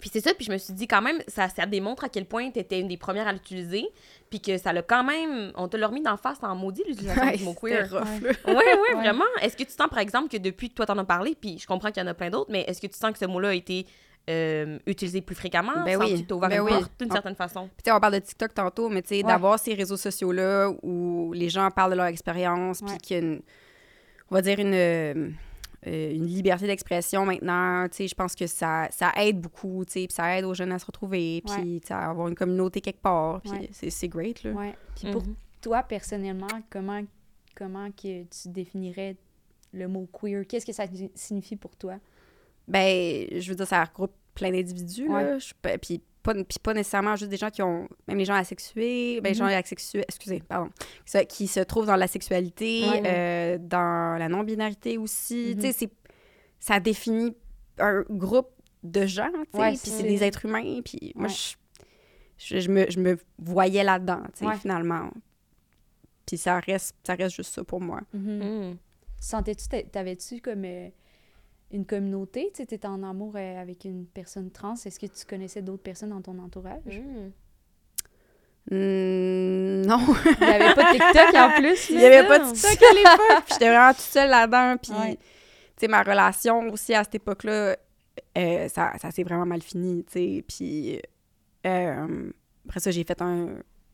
puis 0.00 0.10
c'est 0.12 0.20
ça, 0.20 0.34
puis 0.34 0.44
je 0.44 0.50
me 0.52 0.58
suis 0.58 0.72
dit 0.74 0.86
quand 0.88 1.00
même, 1.02 1.18
ça, 1.28 1.48
ça 1.48 1.64
démontre 1.64 2.04
à 2.04 2.08
quel 2.08 2.24
point 2.26 2.50
tu 2.50 2.58
étais 2.58 2.80
une 2.80 2.88
des 2.88 2.96
premières 2.96 3.28
à 3.28 3.32
l'utiliser, 3.32 3.86
puis 4.30 4.40
que 4.40 4.58
ça 4.58 4.72
l'a 4.72 4.82
quand 4.82 5.04
même, 5.04 5.52
on 5.54 5.68
te 5.68 5.76
l'a 5.76 5.86
remis 5.86 6.02
d'en 6.02 6.16
face 6.16 6.38
en 6.42 6.54
maudit 6.56 6.82
l'utilisation 6.86 7.22
Ouais, 7.24 7.36
du 7.36 7.44
mot 7.44 7.54
queer. 7.54 7.92
là. 7.94 8.02
Ouais, 8.02 8.52
ouais, 8.52 8.54
Ouais. 8.54 8.94
vraiment. 8.96 9.24
Est-ce 9.40 9.56
que 9.56 9.64
tu 9.64 9.70
sens, 9.72 9.88
par 9.88 9.98
exemple, 10.00 10.28
que 10.28 10.36
depuis 10.38 10.68
que 10.70 10.74
toi 10.74 10.86
t'en 10.86 10.98
as 10.98 11.04
parlé, 11.04 11.34
puis 11.40 11.58
je 11.58 11.66
comprends 11.66 11.90
qu'il 11.90 12.02
y 12.02 12.04
en 12.04 12.08
a 12.08 12.14
plein 12.14 12.30
d'autres, 12.30 12.50
mais 12.50 12.62
est-ce 12.68 12.80
que 12.80 12.86
tu 12.86 12.98
sens 12.98 13.12
que 13.12 13.18
ce 13.18 13.26
mot-là 13.26 13.50
a 13.50 13.54
été 13.54 13.86
euh, 14.30 14.78
utilisé 14.86 15.20
plus 15.20 15.34
fréquemment? 15.34 15.84
Ben 15.84 15.96
oui, 16.00 16.24
ouvert 16.30 16.48
ben 16.48 16.56
une 16.60 16.64
oui. 16.64 16.70
porte 16.72 16.92
d'une 17.00 17.08
Ah. 17.10 17.14
certaine 17.14 17.34
façon? 17.34 17.68
Puis, 17.68 17.82
tu 17.84 17.90
sais, 17.90 17.92
on 17.96 18.00
parle 18.00 18.14
de 18.14 18.18
TikTok 18.20 18.54
tantôt, 18.54 18.88
mais 18.88 19.02
tu 19.02 19.08
sais, 19.08 19.16
Ouais. 19.16 19.22
d'avoir 19.24 19.58
ces 19.58 19.74
réseaux 19.74 19.96
sociaux-là 19.96 20.70
où 20.82 21.32
les 21.34 21.48
gens 21.48 21.70
parlent 21.70 21.90
de 21.92 21.96
leur 21.96 22.06
expérience, 22.06 22.80
puis 22.82 22.96
qu'il 22.98 23.16
y 23.16 23.20
a 23.20 23.22
une, 23.22 23.42
on 24.30 24.34
va 24.34 24.42
dire 24.42 24.58
une, 24.60 24.74
euh, 24.74 25.30
une 25.84 26.26
liberté 26.26 26.66
d'expression 26.68 27.26
maintenant, 27.26 27.88
tu 27.88 27.96
sais, 27.96 28.08
je 28.08 28.14
pense 28.14 28.36
que 28.36 28.46
ça, 28.46 28.86
ça 28.92 29.10
aide 29.16 29.40
beaucoup, 29.40 29.84
tu 29.84 29.92
sais, 29.92 30.06
puis 30.06 30.14
ça 30.14 30.38
aide 30.38 30.44
aux 30.44 30.54
jeunes 30.54 30.70
à 30.72 30.78
se 30.78 30.86
retrouver, 30.86 31.42
puis 31.44 31.54
Ouais. 31.56 31.80
tu 31.80 31.88
sais, 31.88 31.94
à 31.94 32.10
avoir 32.10 32.28
une 32.28 32.36
communauté 32.36 32.80
quelque 32.80 33.02
part, 33.02 33.40
puis 33.40 33.50
Ouais. 33.50 33.70
c'est, 33.72 34.08
great, 34.08 34.44
là. 34.44 34.52
Ouais. 34.52 34.74
Puis 34.94 35.10
pour 35.10 35.22
Mhm. 35.24 35.34
toi, 35.60 35.82
personnellement, 35.82 36.46
comment, 36.70 37.02
comment 37.56 37.90
que 37.90 38.22
tu 38.22 38.48
définirais 38.48 39.16
le 39.72 39.88
mot 39.88 40.06
queer? 40.12 40.46
Qu'est-ce 40.46 40.66
que 40.66 40.72
ça 40.72 40.84
signifie 41.16 41.56
pour 41.56 41.74
toi? 41.74 41.94
Ben, 42.68 43.26
je 43.38 43.48
veux 43.48 43.54
dire, 43.56 43.66
ça 43.66 43.84
regroupe 43.84 44.12
plein 44.34 44.50
d'individus, 44.50 45.08
là, 45.08 45.36
Ouais. 45.64 45.78
Puis 45.78 46.00
pas, 46.22 46.34
puis 46.34 46.58
pas 46.62 46.72
nécessairement 46.72 47.16
juste 47.16 47.30
des 47.30 47.36
gens 47.36 47.50
qui 47.50 47.62
ont, 47.62 47.88
même 48.06 48.16
les 48.18 48.24
gens 48.24 48.34
asexués, 48.34 49.20
ben, 49.20 49.30
les 49.30 49.34
gens 49.34 49.46
Mhm. 49.46 49.50
asexués, 49.54 50.04
excusez, 50.06 50.40
pardon, 50.40 50.70
qui 51.04 51.10
se, 51.10 51.18
qui 51.24 51.46
se 51.48 51.60
trouvent 51.60 51.86
dans 51.86 51.96
la 51.96 52.06
sexualité, 52.06 52.84
Ouais. 52.88 53.02
euh, 53.04 53.58
dans 53.60 54.16
la 54.18 54.28
non-binarité 54.28 54.98
aussi, 54.98 55.54
Mhm. 55.56 55.60
tu 55.60 55.60
sais, 55.66 55.72
c'est- 55.72 55.92
ça 56.60 56.78
définit 56.78 57.36
un 57.78 58.04
groupe 58.08 58.50
de 58.84 59.04
gens, 59.06 59.28
tu 59.52 59.58
sais, 59.58 59.68
puis 59.70 59.76
c'est- 59.90 60.02
des 60.04 60.22
êtres 60.22 60.44
humains, 60.46 60.80
puis 60.84 61.12
moi, 61.16 61.26
je, 61.28 61.54
je, 62.38 62.60
je 62.60 62.68
me, 62.70 62.88
je 62.88 63.00
me 63.00 63.18
voyais 63.38 63.82
là-dedans, 63.82 64.22
tu 64.32 64.40
sais, 64.40 64.46
Ouais. 64.46 64.56
finalement. 64.56 65.10
Puis 66.26 66.36
ça 66.38 66.60
reste, 66.60 66.94
ça 67.04 67.14
reste 67.14 67.34
juste 67.36 67.52
ça 67.52 67.64
pour 67.64 67.80
moi. 67.80 68.00
Mhm. 68.14 68.38
Mm. 68.70 68.76
Sentais-tu, 69.20 69.66
t'a- 69.68 69.82
t'avais-tu 69.82 70.40
comme 70.40 70.64
euh, 70.64 70.88
une 71.72 71.86
communauté? 71.86 72.50
Tu 72.54 72.62
étais 72.62 72.86
en 72.86 73.02
amour 73.02 73.34
euh, 73.36 73.60
avec 73.60 73.84
une 73.84 74.06
personne 74.06 74.50
trans. 74.50 74.74
Est-ce 74.74 74.98
que 74.98 75.06
tu 75.06 75.24
connaissais 75.26 75.62
d'autres 75.62 75.82
personnes 75.82 76.10
dans 76.10 76.20
ton 76.22 76.38
entourage? 76.38 76.98
Mm. 77.00 77.30
Hmm, 78.70 79.82
non, 79.86 79.98
Il 80.40 80.46
n'y 80.46 80.52
avait 80.52 80.74
pas 80.74 80.84
de 80.84 80.92
TikTok 80.92 81.34
en 81.34 81.50
plus. 81.60 81.90
il 81.90 81.96
n'y 81.98 82.04
avait 82.04 82.28
pas 82.28 82.38
de 82.38 82.52
TikTok 82.52 82.82
à 82.82 82.94
l'époque, 82.94 83.44
puis 83.44 83.52
j'étais 83.54 83.68
vraiment 83.68 83.90
toute 83.92 84.00
seule 84.02 84.30
là-dedans, 84.30 84.76
puis 84.80 84.92
Ouais. 84.92 85.16
tu 85.16 85.22
sais, 85.80 85.88
ma 85.88 86.02
relation 86.04 86.68
aussi 86.70 86.94
à 86.94 87.02
cette 87.02 87.16
époque-là, 87.16 87.76
euh, 88.38 88.68
ça, 88.68 88.92
ça 89.00 89.10
s'est 89.10 89.24
vraiment 89.24 89.46
mal 89.46 89.62
fini, 89.62 90.04
tu 90.04 90.12
sais, 90.12 90.44
puis 90.46 91.00
euh, 91.66 92.30
après 92.68 92.78
ça, 92.80 92.92
j'ai 92.92 93.02
fait 93.02 93.20
un, 93.20 93.48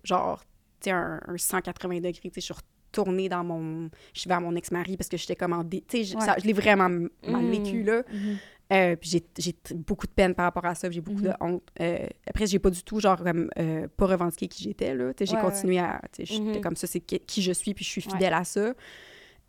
genre, 0.05 0.41
tu 0.81 0.85
sais, 0.85 0.91
un, 0.91 1.19
un 1.27 1.39
180 1.39 1.97
degrés, 1.97 2.13
tu 2.13 2.29
sais, 2.29 2.41
je 2.43 2.53
suis 2.53 2.55
retournée 2.89 3.29
dans 3.29 3.45
mon, 3.45 3.91
je 4.15 4.21
suis 4.21 4.29
vers 4.29 4.41
mon 4.41 4.55
ex-mari 4.57 4.97
parce 4.97 5.09
que 5.09 5.17
j'étais 5.17 5.37
comme 5.37 5.53
en, 5.53 5.65
dé- 5.65 5.85
tu 5.87 5.99
sais, 5.99 6.05
je- 6.05 6.17
Ouais. 6.17 6.25
ça- 6.25 6.37
je 6.41 6.47
l'ai 6.47 6.53
vraiment 6.53 6.87
m- 6.87 7.09
mal 7.27 7.45
Mm. 7.45 7.51
vécu, 7.51 7.83
là, 7.83 8.03
Mhm. 8.13 8.37
Euh, 8.71 8.97
puis 8.97 9.09
j'ai- 9.39 9.55
beaucoup 9.77 10.07
de 10.07 10.13
peine 10.13 10.35
par 10.35 10.45
rapport 10.45 10.67
à 10.67 10.75
ça, 10.75 10.91
j'ai 10.91 11.01
beaucoup 11.01 11.23
de 11.23 11.31
honte. 11.41 11.63
Euh, 11.81 12.07
après, 12.27 12.45
j'ai 12.47 12.59
pas 12.59 12.69
du 12.69 12.83
tout, 12.83 13.01
genre, 13.01 13.17
comme, 13.17 13.49
euh, 13.59 13.89
pas 13.97 14.05
revendiqué 14.05 14.47
qui 14.47 14.63
j'étais, 14.63 14.95
là. 14.95 15.15
Tu 15.15 15.25
sais, 15.25 15.31
j'ai 15.31 15.37
Ouais, 15.37 15.43
continué 15.43 15.79
à... 15.79 16.03
J'étais 16.19 16.39
Mhm. 16.59 16.61
comme 16.61 16.77
ça, 16.77 16.87
c'est 16.87 17.01
qui, 17.01 17.41
je 17.41 17.53
suis, 17.53 17.73
puis 17.73 17.83
je 17.83 17.89
suis 17.89 18.05
Ouais. 18.05 18.13
fidèle 18.13 18.35
à 18.35 18.45
ça. 18.45 18.75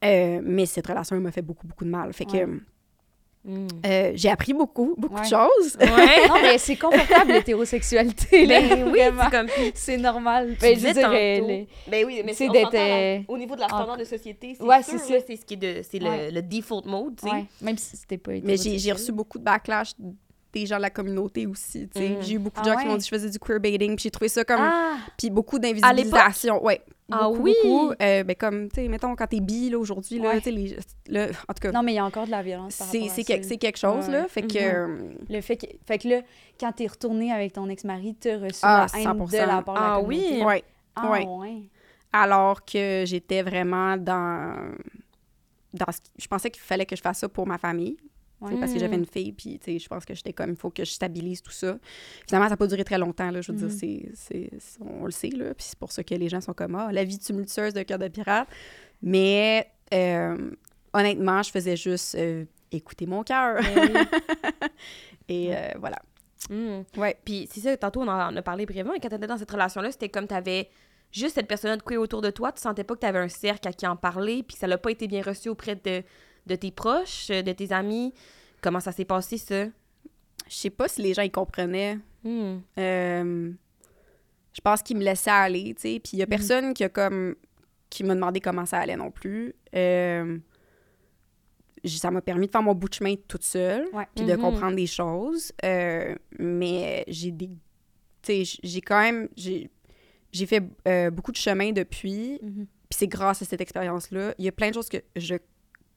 Euh, 0.05 0.41
mais 0.41 0.65
cette 0.65 0.87
relation 0.87 1.17
elle 1.17 1.21
m'a 1.21 1.33
fait 1.33 1.41
beaucoup, 1.41 1.67
beaucoup 1.67 1.83
de 1.83 1.89
mal. 1.89 2.13
Fait 2.13 2.23
que. 2.23 2.61
Mm. 3.45 3.67
euh, 3.85 4.11
j'ai 4.15 4.29
appris 4.29 4.51
beaucoup, 4.53 4.95
beaucoup 4.97 5.15
Ouais. 5.15 5.21
de 5.21 5.25
choses. 5.27 5.77
Ouais. 5.79 5.87
Non, 6.27 6.35
mais 6.41 6.57
c'est 6.57 6.75
confortable 6.75 7.31
l'hétérosexualité. 7.31 8.45
là, 8.45 8.59
Ben 8.61 8.83
oui, 8.91 8.99
c'est 9.73 9.97
normal. 9.97 10.55
Ben, 10.59 10.77
je 10.77 10.87
tantôt- 10.87 11.09
les- 11.47 11.67
Ben 11.89 12.05
oui, 12.05 12.21
mais 12.25 12.33
C'est 12.33 12.49
d'être, 12.49 12.73
euh, 12.75 13.19
au 13.27 13.37
niveau 13.37 13.55
de 13.55 13.61
la 13.61 13.67
standard 13.67 13.97
de 13.97 14.03
société, 14.03 14.55
c'est 14.57 14.63
Ouais, 14.63 14.83
sûr, 14.83 14.99
c'est 14.99 15.13
là, 15.13 15.19
ça. 15.19 15.25
c'est 15.27 15.35
ce 15.37 15.45
qui 15.45 15.53
est 15.53 15.57
de 15.57 15.81
c'est 15.89 16.03
Ouais. 16.03 16.29
le, 16.31 16.35
le 16.35 16.41
default 16.41 16.85
mode, 16.85 17.15
tu 17.15 17.27
sais. 17.29 17.33
ouais, 17.33 17.45
même 17.61 17.77
si 17.77 17.95
c'était 17.95 18.17
pas 18.17 18.31
Mais 18.43 18.57
j'ai 18.57 18.91
reçu 18.91 19.11
beaucoup 19.13 19.39
de 19.39 19.43
backlash 19.45 19.93
des 20.53 20.65
gens 20.65 20.77
de 20.77 20.81
la 20.81 20.89
communauté 20.89 21.45
aussi, 21.45 21.87
tu 21.89 21.99
sais. 21.99 22.09
Mhm. 22.09 22.21
J'ai 22.21 22.33
eu 22.35 22.39
beaucoup 22.39 22.61
de 22.61 22.67
Ah 22.69 22.73
gens 22.73 22.79
qui 22.79 22.85
m'ont 22.87 22.95
dit 22.97 22.99
que 23.07 23.15
je 23.15 23.21
faisais 23.21 23.29
du 23.29 23.37
queerbaiting, 23.39 23.95
puis 23.95 24.03
j'ai 24.03 24.11
trouvé 24.11 24.29
ça 24.29 24.43
comme... 24.43 24.59
Ah! 24.61 24.97
Puis 25.17 25.29
beaucoup 25.29 25.59
d'invisibilisation, 25.59 26.63
ouais. 26.63 26.81
Ah 27.11 27.27
beaucoup, 27.29 27.43
oui? 27.43 27.55
beaucoup. 27.63 27.93
Euh, 28.01 28.23
ben 28.23 28.35
comme, 28.35 28.69
tu 28.69 28.81
sais, 28.81 28.87
mettons, 28.87 29.15
quand 29.15 29.27
t'es 29.27 29.39
bi, 29.39 29.69
là, 29.69 29.77
aujourd'hui, 29.79 30.19
là, 30.19 30.29
Ouais. 30.29 30.37
tu 30.37 30.45
sais, 30.45 30.51
les... 30.51 30.77
là, 31.07 31.27
en 31.47 31.53
tout 31.53 31.61
cas... 31.61 31.71
Non, 31.71 31.81
mais 31.83 31.93
il 31.93 31.95
y 31.95 31.99
a 31.99 32.05
encore 32.05 32.25
de 32.25 32.31
la 32.31 32.41
violence 32.43 32.77
par 32.77 32.87
C'est 32.87 32.99
que- 32.99 33.55
quelque 33.57 33.77
chose, 33.77 34.07
Ouais, 34.07 34.11
là. 34.13 34.27
Fait 34.27 34.41
que... 34.43 34.57
euh, 34.57 35.11
Le 35.29 35.41
fait 35.41 35.57
que, 35.57 35.65
fait 35.85 35.97
que 35.99 36.07
là, 36.07 36.21
quand 36.59 36.71
t'es 36.71 36.87
retourné 36.87 37.31
avec 37.31 37.53
ton 37.53 37.67
ex-mari, 37.69 38.15
t'as 38.19 38.37
reçu 38.39 38.59
Ah, 38.63 38.85
la 38.93 38.99
haine 38.99 39.07
100%. 39.07 39.31
de 39.31 39.37
la 39.37 39.61
part 39.61 39.75
de 39.75 39.79
la 39.79 39.93
Ah 39.95 40.01
communauté. 40.01 40.35
oui? 40.37 40.43
ouais. 40.43 40.63
Ah 40.95 41.11
Ouais. 41.11 41.25
ouais. 41.25 41.61
Alors 42.11 42.65
que 42.65 43.03
j'étais 43.05 43.43
vraiment 43.43 43.97
dans... 43.97 44.71
dans 45.73 45.91
ce 45.91 45.99
Je 46.17 46.27
pensais 46.27 46.49
qu'il 46.49 46.61
fallait 46.63 46.85
que 46.85 46.95
je 46.95 47.01
fasse 47.01 47.19
ça 47.19 47.29
pour 47.29 47.45
ma 47.47 47.57
famille. 47.57 47.97
Tu 48.39 48.45
Ouais. 48.53 48.59
Parce 48.59 48.73
que 48.73 48.79
j'avais 48.79 48.95
Mm. 48.97 49.01
une 49.01 49.05
fille, 49.05 49.31
puis 49.33 49.59
tu 49.59 49.77
je 49.79 49.87
pense 49.87 50.05
que 50.05 50.13
j'étais 50.13 50.33
comme, 50.33 50.51
il 50.51 50.55
faut 50.55 50.69
que 50.69 50.85
je 50.85 50.91
stabilise 50.91 51.41
tout 51.41 51.51
ça. 51.51 51.77
Finalement, 52.27 52.47
ça 52.47 52.51
n'a 52.53 52.57
pas 52.57 52.67
duré 52.67 52.83
très 52.83 52.97
longtemps, 52.97 53.31
là, 53.31 53.41
je 53.41 53.51
veux 53.51 53.57
dire, 53.57 53.71
c'est, 53.71 54.09
c'est, 54.13 54.49
on 54.79 55.05
le 55.05 55.11
sait, 55.11 55.29
là, 55.29 55.53
puis 55.53 55.65
c'est 55.69 55.77
pour 55.79 55.91
ça 55.91 56.03
que 56.03 56.15
les 56.15 56.29
gens 56.29 56.39
sont 56.41 56.53
comme, 56.53 56.75
ah, 56.75 56.91
la 56.91 57.03
vie 57.03 57.19
tumultueuse 57.19 57.73
de 57.73 57.83
cœur 57.83 57.99
de 57.99 58.07
pirate. 58.07 58.47
Mais 59.01 59.69
euh, 59.93 60.51
honnêtement, 60.93 61.43
je 61.43 61.51
faisais 61.51 61.75
juste 61.77 62.15
euh, 62.15 62.45
écouter 62.71 63.05
mon 63.05 63.23
cœur. 63.23 63.61
Ben. 63.61 64.07
Et 65.27 65.55
euh, 65.55 65.69
voilà. 65.79 65.97
Mm. 66.49 66.81
Ouais. 66.97 67.17
Puis 67.23 67.47
c'est 67.51 67.59
ça, 67.59 67.77
tantôt 67.77 68.01
on 68.01 68.07
en 68.07 68.35
a 68.35 68.41
parlé 68.41 68.65
brièvement, 68.65 68.93
et 68.93 68.99
quand 68.99 69.09
t'étais 69.09 69.27
dans 69.27 69.37
cette 69.37 69.51
relation-là, 69.51 69.91
c'était 69.91 70.09
comme 70.09 70.27
t'avais 70.27 70.69
juste 71.11 71.35
cette 71.35 71.47
personne 71.47 71.75
de 71.77 71.83
queer 71.83 71.99
autour 71.99 72.21
de 72.21 72.29
toi, 72.29 72.51
tu 72.51 72.61
sentais 72.61 72.83
pas 72.83 72.95
que 72.95 72.99
t'avais 73.01 73.19
un 73.19 73.27
cercle 73.27 73.67
à 73.67 73.73
qui 73.73 73.85
en 73.85 73.95
parler, 73.95 74.43
puis 74.43 74.55
ça 74.55 74.67
l'a 74.67 74.77
pas 74.77 74.91
été 74.91 75.07
bien 75.07 75.21
reçu 75.21 75.49
auprès 75.49 75.75
de, 75.75 76.03
de 76.45 76.55
tes 76.55 76.71
proches, 76.71 77.29
euh, 77.31 77.41
de 77.41 77.51
tes 77.51 77.71
amis? 77.71 78.13
Comment 78.61 78.79
ça 78.79 78.91
s'est 78.91 79.05
passé, 79.05 79.37
ça? 79.37 79.65
Je 79.65 80.55
sais 80.55 80.69
pas 80.69 80.87
si 80.87 81.01
les 81.01 81.13
gens 81.13 81.21
y 81.21 81.29
comprenaient. 81.31 81.97
Mm. 82.23 82.57
Euh, 82.77 83.51
je 84.53 84.61
pense 84.61 84.81
qu'il 84.81 84.97
me 84.97 85.03
laissait 85.03 85.29
aller, 85.29 85.73
tu 85.75 85.81
sais. 85.81 85.99
Puis 85.99 86.11
il 86.13 86.19
y 86.19 86.23
a 86.23 86.27
personne 86.27 86.73
qui 86.73 86.83
a 86.83 86.89
comme 86.89 87.35
qui 87.89 88.03
m'a 88.03 88.13
demandé 88.15 88.39
comment 88.39 88.65
ça 88.65 88.79
allait 88.79 88.95
non 88.97 89.09
plus. 89.11 89.53
Euh, 89.75 90.37
ça 91.85 92.11
m'a 92.11 92.21
permis 92.21 92.47
de 92.47 92.51
faire 92.51 92.61
mon 92.61 92.75
bout 92.75 92.89
de 92.89 92.93
chemin 92.93 93.15
toute 93.27 93.43
seule, 93.43 93.87
puis 94.15 94.25
de 94.25 94.33
Mhm. 94.33 94.41
comprendre 94.41 94.75
des 94.75 94.85
choses. 94.87 95.51
Euh, 95.63 96.13
mais 96.37 97.03
j'ai 97.07 97.31
des... 97.31 97.47
Tu 98.21 98.43
sais, 98.45 98.59
j'ai 98.61 98.81
quand 98.81 98.99
même... 98.99 99.29
J'ai 99.37 100.45
fait 100.45 100.61
beaucoup 101.11 101.31
de 101.31 101.37
chemin 101.37 101.71
depuis, 101.71 102.37
Mhm. 102.43 102.65
puis 102.89 102.97
c'est 102.97 103.07
grâce 103.07 103.41
à 103.41 103.45
cette 103.45 103.61
expérience-là. 103.61 104.35
Il 104.37 104.45
y 104.45 104.47
a 104.49 104.51
plein 104.51 104.69
de 104.69 104.73
choses 104.75 104.89
que 104.89 104.97
je, 105.15 105.35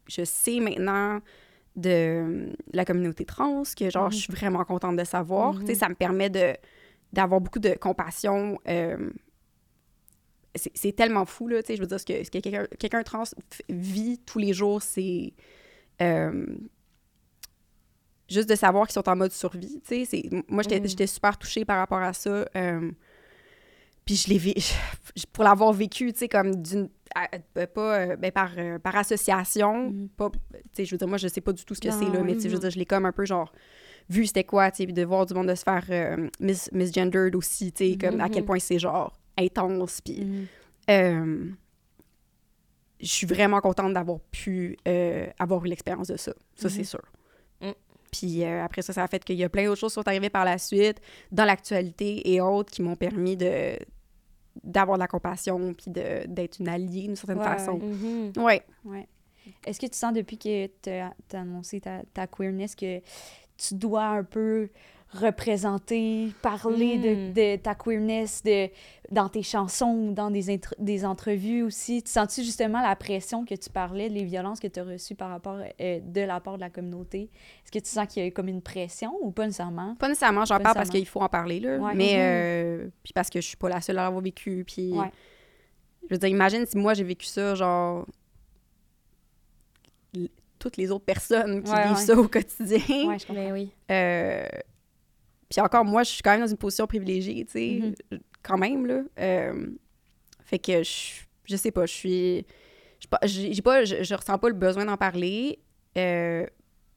je 0.09 0.25
sais 0.25 0.61
maintenant 0.61 1.21
de 1.77 2.53
la 2.73 2.85
communauté 2.85 3.25
trans, 3.25 3.63
que 3.77 3.89
genre, 3.91 4.11
je 4.11 4.17
suis 4.19 4.33
vraiment 4.33 4.65
contente 4.65 4.97
de 4.97 5.05
savoir. 5.05 5.59
Tu 5.61 5.67
sais, 5.67 5.75
ça 5.75 5.89
me 5.89 5.95
permet 5.95 6.29
de 6.31 6.55
d'avoir 7.13 7.41
beaucoup 7.41 7.59
de 7.61 7.75
compassion. 7.75 8.59
euh, 8.69 9.11
c'est 10.55 10.93
tellement 10.95 11.25
fou, 11.25 11.49
là, 11.49 11.63
tu 11.63 11.69
sais, 11.69 11.77
je 11.77 11.81
veux 11.81 11.87
dire, 11.87 11.99
ce 11.99 12.05
que, 12.05 12.23
que 12.25 12.39
quelqu'un 12.39 12.67
quelqu'un 12.79 13.03
trans 13.03 13.25
vit 13.71 14.19
tous 14.19 14.39
les 14.39 14.53
jours, 14.53 14.83
c'est... 14.83 15.33
euh, 16.03 16.47
juste 18.29 18.49
de 18.49 18.55
savoir 18.55 18.87
qu'ils 18.87 18.95
sont 18.95 19.09
en 19.09 19.17
mode 19.17 19.33
survie, 19.33 19.81
tu 19.87 20.05
sais, 20.05 20.29
moi, 20.49 20.63
j'étais 20.63 20.87
j'étais 20.87 21.07
super 21.07 21.39
touchée 21.39 21.65
par 21.65 21.79
rapport 21.79 21.99
à 22.03 22.13
ça. 22.13 22.47
euh, 22.57 22.91
puis 24.05 24.17
je 24.17 24.29
l'ai 24.31 24.39
vé- 24.39 24.75
pour 25.33 25.45
l'avoir 25.45 25.73
vécu, 25.73 26.13
tu 26.13 26.19
sais, 26.21 26.29
comme 26.29 26.57
d'une 26.63 26.89
euh, 27.59 27.67
pas 27.67 27.99
euh, 28.01 28.17
ben, 28.17 28.33
par, 28.33 28.51
euh, 28.57 28.79
par 28.79 28.97
association, 28.97 29.91
Mhm. 29.91 30.09
pas 30.17 30.31
tu 30.31 30.39
sais, 30.73 30.85
je 30.87 30.91
veux 30.93 30.99
dire 30.99 31.09
moi 31.09 31.19
je 31.19 31.29
sais 31.29 31.41
pas 31.43 31.53
du 31.53 31.65
tout 31.65 31.75
ce 31.75 31.81
que 31.81 31.91
c'est 31.91 32.09
là, 32.11 32.23
mais 32.23 32.35
tu 32.35 32.43
sais, 32.43 32.49
je 32.49 32.55
veux 32.55 32.61
dire 32.61 32.71
je 32.71 32.79
l'ai 32.79 32.87
comme 32.87 33.05
un 33.05 33.13
peu 33.13 33.25
genre 33.27 33.53
vu 34.09 34.27
c'était 34.27 34.45
quoi, 34.45 34.71
tu 34.71 34.79
sais, 34.79 34.87
de 34.87 35.05
voir 35.05 35.27
du 35.27 35.35
monde 35.35 35.49
de 35.49 35.55
se 35.55 35.63
faire 35.63 35.85
euh, 35.91 36.29
mis, 36.41 36.57
misgendered 36.73 37.35
aussi, 37.37 37.71
tu 37.73 37.91
sais, 37.93 37.97
comme 37.99 38.21
à 38.21 38.29
quel 38.29 38.43
Mhm. 38.43 38.47
point 38.47 38.59
c'est 38.59 38.79
genre 38.79 39.13
intense 39.39 40.01
puis 40.01 40.21
Mhm. 40.25 40.47
euh, 40.91 41.47
je 43.01 43.07
suis 43.09 43.27
vraiment 43.27 43.61
contente 43.61 43.93
d'avoir 43.93 44.21
pu 44.31 44.77
euh, 44.87 45.27
avoir 45.39 45.65
eu 45.65 45.69
l'expérience 45.69 46.09
de 46.09 46.17
ça. 46.17 46.33
Ça, 46.55 46.69
c'est 46.71 46.85
sûr. 46.85 47.03
Mm. 48.13 48.17
Puis 48.19 48.45
euh, 48.45 48.65
après 48.65 48.83
ça, 48.83 48.93
ça 48.93 49.03
a 49.03 49.09
fait 49.09 49.25
qu'il 49.25 49.37
y 49.37 49.45
a 49.45 49.49
plein 49.49 49.65
d'autres 49.65 49.81
choses 49.81 49.93
qui 49.93 49.95
sont 49.95 50.07
arrivées 50.09 50.31
par 50.31 50.45
la 50.45 50.59
suite, 50.59 51.01
dans 51.31 51.45
l'actualité 51.45 52.31
et 52.33 52.41
autres, 52.41 52.71
qui 52.71 52.83
m'ont 52.83 52.97
permis 52.97 53.37
de 53.37 53.77
d'avoir 54.63 54.99
de 54.99 55.01
la 55.03 55.09
compassion 55.09 55.73
puis 55.73 55.91
de- 55.91 56.27
d'être 56.27 56.59
une 56.61 56.69
alliée 56.69 57.03
d'une 57.05 57.17
certaine 57.17 57.39
Ouais, 57.39 57.45
façon. 57.45 57.79
Mhm. 57.79 58.33
Ouais. 58.37 58.63
Ouais. 58.85 59.09
Est-ce 59.67 59.81
que 59.81 59.87
tu 59.87 59.97
sens 59.97 60.13
depuis 60.13 60.37
que 60.37 60.67
tu 60.67 60.91
as 60.91 61.15
annoncé 61.33 61.81
ta, 61.81 62.03
ta 62.13 62.27
queerness 62.27 62.75
que 62.77 63.01
tu 63.57 63.75
dois 63.75 64.05
un 64.05 64.25
peu 64.25 64.69
représenter, 65.13 66.29
parler 66.43 66.99
de, 66.99 67.15
Mm. 67.31 67.33
de 67.35 67.57
ta 67.57 67.75
queerness 67.75 68.43
de, 68.43 68.69
dans 69.11 69.29
tes 69.29 69.43
chansons 69.43 70.09
ou 70.09 70.13
dans 70.15 70.31
des, 70.31 70.59
des 70.79 71.05
entrevues 71.05 71.63
aussi? 71.63 72.03
Tu 72.03 72.11
sens-tu 72.11 72.43
justement 72.43 72.81
la 72.81 72.97
pression 72.97 73.45
que 73.45 73.55
tu 73.55 73.69
parlais, 73.71 74.09
les 74.09 74.25
violences 74.25 74.59
que 74.61 74.67
tu 74.69 74.81
as 74.81 74.85
reçues 74.85 75.15
par 75.15 75.29
rapport 75.31 75.59
euh, 75.81 76.01
de 76.03 76.21
la 76.23 76.41
part 76.41 76.57
de 76.57 76.61
la 76.61 76.71
communauté? 76.71 77.31
Est-ce 77.65 77.71
que 77.73 77.79
tu 77.79 77.91
sens 77.91 78.07
qu'il 78.07 78.23
y 78.23 78.25
a 78.25 78.29
eu 78.29 78.33
comme 78.33 78.49
une 78.49 78.63
pression 78.63 79.13
ou 79.21 79.31
pas 79.31 79.45
nécessairement? 79.47 79.95
Pas 79.97 80.09
nécessairement, 80.09 80.45
j'en 80.45 80.59
parle 80.59 80.75
parce 80.77 80.91
qu'il 80.91 81.07
faut 81.07 81.21
en 81.21 81.29
parler, 81.29 81.61
là. 81.61 81.77
Ouais. 81.79 81.95
Mais, 81.95 82.13
Mhm. 82.15 82.19
euh, 82.21 82.89
puis 83.03 83.13
parce 83.13 83.29
que 83.31 83.41
je 83.41 83.47
suis 83.47 83.57
pas 83.57 83.69
la 83.69 83.81
seule 83.81 83.99
à 83.99 84.05
l'avoir 84.05 84.23
vécu. 84.23 84.65
Puis, 84.67 84.93
Ouais. 84.93 85.11
je 86.09 86.15
veux 86.15 86.19
dire, 86.19 86.29
imagine 86.31 86.65
si 86.67 86.77
moi 86.79 86.95
j'ai 86.95 87.05
vécu 87.05 87.27
ça, 87.27 87.55
genre, 87.55 88.07
toutes 90.59 90.77
les 90.77 90.93
autres 90.93 91.05
personnes 91.05 91.63
qui 91.65 91.73
Ouais, 91.73 91.83
vivent 91.89 91.97
ouais. 91.97 92.03
ça 92.03 92.15
au 92.17 92.29
quotidien. 92.29 92.79
Ouais, 93.09 93.19
je 93.19 93.27
comprends. 93.27 93.35
Ben 93.43 93.53
oui. 93.53 93.73
Euh, 93.91 94.47
puis 95.53 95.61
encore, 95.61 95.85
moi, 95.85 96.03
je 96.03 96.11
suis 96.11 96.23
quand 96.23 96.31
même 96.33 96.41
dans 96.41 96.47
une 96.47 96.57
position 96.57 96.87
privilégiée, 96.87 97.45
tu 97.45 97.53
sais, 97.53 97.95
Mhm. 98.11 98.21
quand 98.43 98.57
même, 98.59 98.87
là. 98.87 99.03
Euh, 99.21 99.67
fait 100.45 100.59
que 100.59 100.83
je, 100.83 101.25
je 101.45 101.57
sais 101.57 101.71
pas, 101.71 101.85
je 101.87 101.93
suis... 101.93 102.37
je 102.99 103.01
suis 103.01 103.09
pas- 103.09 103.21
J'ai 103.25 103.63
pas, 103.63 103.85
je, 103.85 104.03
je 104.03 104.15
ressens 104.15 104.39
pas 104.39 104.49
le 104.49 104.55
besoin 104.55 104.85
d'en 104.87 104.97
parler. 104.97 105.59
Euh, 105.99 106.47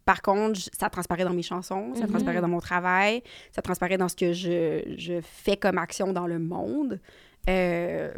par 0.06 0.22
contre, 0.22 0.60
ça 0.78 0.90
transparaît 0.90 1.24
dans 1.26 1.34
mes 1.34 1.42
chansons, 1.42 1.94
ça 1.96 2.04
Mhm. 2.04 2.10
transparaît 2.12 2.42
dans 2.42 2.48
mon 2.48 2.60
travail, 2.62 3.24
ça 3.52 3.62
transparaît 3.62 3.98
dans 3.98 4.08
ce 4.08 4.16
que 4.16 4.32
je, 4.34 4.96
je 4.98 5.20
fais 5.22 5.58
comme 5.58 5.78
action 5.78 6.14
dans 6.14 6.28
le 6.28 6.40
monde. 6.40 7.02
Euh, 7.50 8.14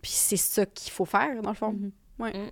puis 0.00 0.12
c'est 0.12 0.36
ça 0.36 0.64
qu'il 0.64 0.92
faut 0.92 1.04
faire, 1.04 1.42
dans 1.42 1.50
le 1.50 1.56
fond. 1.56 1.72
Mhm. 2.18 2.50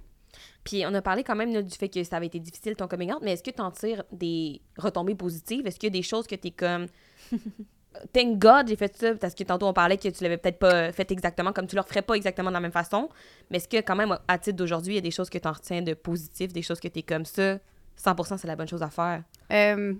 Puis 0.64 0.84
on 0.84 0.92
a 0.94 1.00
parlé 1.00 1.22
quand 1.22 1.36
même 1.36 1.52
là, 1.52 1.62
du 1.62 1.74
fait 1.74 1.88
que 1.88 2.02
ça 2.04 2.16
avait 2.16 2.26
été 2.26 2.40
difficile 2.40 2.74
ton 2.74 2.88
coming 2.88 3.12
out, 3.12 3.20
mais 3.22 3.32
est-ce 3.32 3.42
que 3.42 3.50
tu 3.52 3.62
en 3.62 3.70
tires 3.70 4.02
des 4.12 4.60
retombées 4.76 5.14
positives? 5.14 5.64
Est-ce 5.66 5.78
qu'il 5.78 5.86
y 5.86 5.92
a 5.92 5.98
des 5.98 6.02
choses 6.02 6.26
que 6.26 6.34
tu 6.34 6.48
es 6.48 6.50
comme. 6.50 6.86
Thank 8.12 8.38
God, 8.38 8.68
j'ai 8.68 8.76
fait 8.76 8.94
ça, 8.96 9.14
parce 9.14 9.34
que 9.34 9.42
tantôt 9.44 9.66
on 9.66 9.72
parlait 9.72 9.96
que 9.96 10.08
tu 10.08 10.22
l'avais 10.22 10.36
peut-être 10.36 10.58
pas 10.58 10.92
fait 10.92 11.10
exactement 11.10 11.52
comme 11.52 11.66
tu 11.66 11.76
le 11.76 11.80
referais 11.80 12.02
pas 12.02 12.14
exactement 12.14 12.50
de 12.50 12.54
la 12.54 12.60
même 12.60 12.72
façon. 12.72 13.08
Mais 13.50 13.56
est-ce 13.56 13.68
que 13.68 13.78
quand 13.78 13.96
même, 13.96 14.16
à 14.28 14.38
titre 14.38 14.56
d'aujourd'hui, 14.56 14.94
il 14.94 14.96
y 14.96 14.98
a 14.98 15.02
des 15.02 15.10
choses 15.10 15.30
que 15.30 15.38
tu 15.38 15.48
en 15.48 15.52
retiens 15.52 15.82
de 15.82 15.94
positif, 15.94 16.52
des 16.52 16.62
choses 16.62 16.80
que 16.80 16.88
tu 16.88 16.98
es 16.98 17.02
comme 17.02 17.24
ça, 17.24 17.58
100% 17.98 18.38
c'est 18.38 18.46
la 18.46 18.56
bonne 18.56 18.68
chose 18.68 18.82
à 18.82 18.90
faire? 18.90 19.22
Euh, 19.52 19.94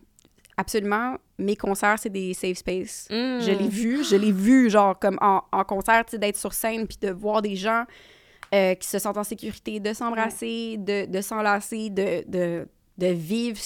absolument. 0.56 1.16
Mes 1.38 1.56
concerts, 1.56 1.98
c'est 1.98 2.10
des 2.10 2.34
safe 2.34 2.58
space. 2.58 3.08
Mm. 3.10 3.40
Je 3.40 3.56
l'ai 3.58 3.68
vu, 3.68 4.04
je 4.04 4.16
l'ai 4.16 4.32
vu, 4.32 4.70
genre, 4.70 4.98
comme 4.98 5.18
en, 5.20 5.42
en 5.52 5.64
concert, 5.64 6.04
tu 6.04 6.12
sais, 6.12 6.18
d'être 6.18 6.36
sur 6.36 6.52
scène, 6.52 6.86
puis 6.86 6.98
de 7.00 7.10
voir 7.10 7.42
des 7.42 7.56
gens 7.56 7.84
euh, 8.54 8.74
qui 8.74 8.88
se 8.88 8.98
sentent 8.98 9.18
en 9.18 9.24
sécurité, 9.24 9.80
de 9.80 9.92
s'embrasser, 9.92 10.76
de, 10.78 11.06
de 11.06 11.20
s'enlacer, 11.20 11.90
de, 11.90 12.24
de, 12.28 12.68
de 12.98 13.06
vivre 13.06 13.58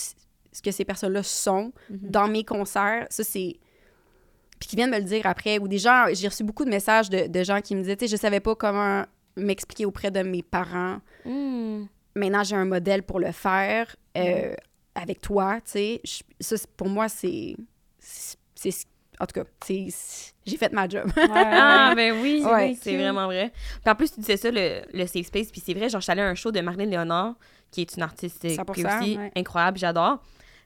ce 0.53 0.63
que 0.63 0.71
ces 0.71 0.85
personnes-là 0.85 1.23
sont 1.23 1.73
Mhm. 1.89 1.99
dans 2.11 2.29
mes 2.29 2.45
concerts. 2.45 3.07
Ça, 3.11 3.23
c'est... 3.25 3.57
Puis 4.59 4.69
qui 4.69 4.77
viennent 4.77 4.91
me 4.91 4.99
le 4.99 5.05
dire 5.05 5.27
après. 5.27 5.59
Ou 5.59 5.69
des 5.69 5.79
gens... 5.79 6.07
J'ai 6.13 6.29
reçu 6.29 6.45
beaucoup 6.45 6.65
de 6.65 6.71
messages 6.71 7.09
de, 7.09 7.27
de 7.29 7.43
gens 7.45 7.61
qui 7.61 7.75
me 7.75 7.81
disaient, 7.81 7.97
tu 7.97 8.07
sais, 8.07 8.11
je 8.15 8.21
savais 8.21 8.41
pas 8.41 8.55
comment 8.55 9.05
m'expliquer 9.37 9.87
auprès 9.87 10.11
de 10.11 10.21
mes 10.23 10.43
parents. 10.43 10.99
Mm. 11.25 11.85
Maintenant, 12.17 12.45
j'ai 12.45 12.57
un 12.57 12.65
modèle 12.67 13.03
pour 13.03 13.21
le 13.21 13.33
faire 13.33 13.95
euh, 14.19 14.53
avec 14.95 15.21
toi, 15.21 15.57
tu 15.65 15.71
sais. 15.71 16.01
Je- 16.05 16.23
Ça, 16.41 16.57
pour 16.77 16.89
moi, 16.89 17.09
c'est... 17.09 17.55
c'est- 17.99 18.37
c'est- 18.55 18.87
En 19.21 19.27
tout 19.27 19.41
cas, 19.41 19.47
c'est... 19.65 19.87
J'ai 20.47 20.57
fait 20.57 20.73
ma 20.73 20.89
job. 20.89 21.09
Ah, 21.31 21.93
ben 21.95 22.21
oui, 22.21 22.43
Ouais. 22.45 22.71
oui, 22.71 22.79
c'est 22.81 22.97
vraiment 22.97 23.27
vrai. 23.27 23.53
Puis 23.83 23.91
en 23.91 23.95
plus, 23.95 24.13
tu 24.13 24.21
disais 24.21 24.37
ça, 24.39 24.51
le, 24.51 24.81
le 24.93 25.07
safe 25.07 25.27
space, 25.27 25.51
puis 25.53 25.63
c'est 25.65 25.75
vrai, 25.75 25.89
genre, 25.89 26.01
je 26.01 26.05
suis 26.05 26.11
allée 26.13 26.23
à 26.23 26.29
un 26.29 26.35
show 26.35 26.51
de 26.51 26.61
Marilyn 26.61 26.87
Léonard, 26.87 27.35
qui 27.71 27.83
est 27.83 27.97
une 27.97 28.03
artiste 28.03 28.45
euh, 28.47 28.49
100%, 28.57 28.73
qui 28.75 28.81
est 28.81 28.87
aussi 28.87 29.17
ouais. 29.19 29.31
incroyable, 29.37 29.79
j'adore. 29.79 30.23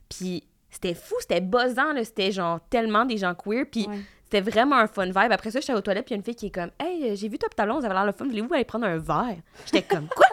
Puis 0.09 0.43
c'était 0.69 0.93
fou, 0.93 1.15
c'était 1.19 1.41
buzzant, 1.41 1.93
là, 1.93 2.03
c'était 2.03 2.31
genre 2.31 2.59
tellement 2.69 3.05
des 3.05 3.17
gens 3.17 3.33
queer, 3.33 3.65
puis 3.71 3.87
Ouais. 3.87 3.99
c'était 4.25 4.41
vraiment 4.41 4.75
un 4.75 4.87
fun 4.87 5.05
vibe. 5.05 5.31
Après 5.31 5.51
ça, 5.51 5.59
j'étais 5.59 5.73
aux 5.73 5.81
toilettes, 5.81 6.05
puis 6.05 6.13
il 6.13 6.17
y 6.17 6.19
a 6.19 6.19
une 6.19 6.23
fille 6.25 6.35
qui 6.35 6.47
est 6.47 6.51
comme 6.51 6.71
«Hey, 6.79 7.11
euh, 7.11 7.15
j'ai 7.15 7.29
vu 7.29 7.37
Top 7.37 7.55
Talon, 7.55 7.79
vous 7.79 7.85
avez 7.85 7.93
l'air 7.93 8.05
le 8.05 8.11
fun, 8.11 8.25
voulez-vous 8.25 8.53
aller 8.53 8.65
prendre 8.65 8.85
un 8.85 8.97
verre?» 8.97 9.37
J'étais 9.65 9.83
comme 9.83 10.07
«Quoi? 10.15 10.27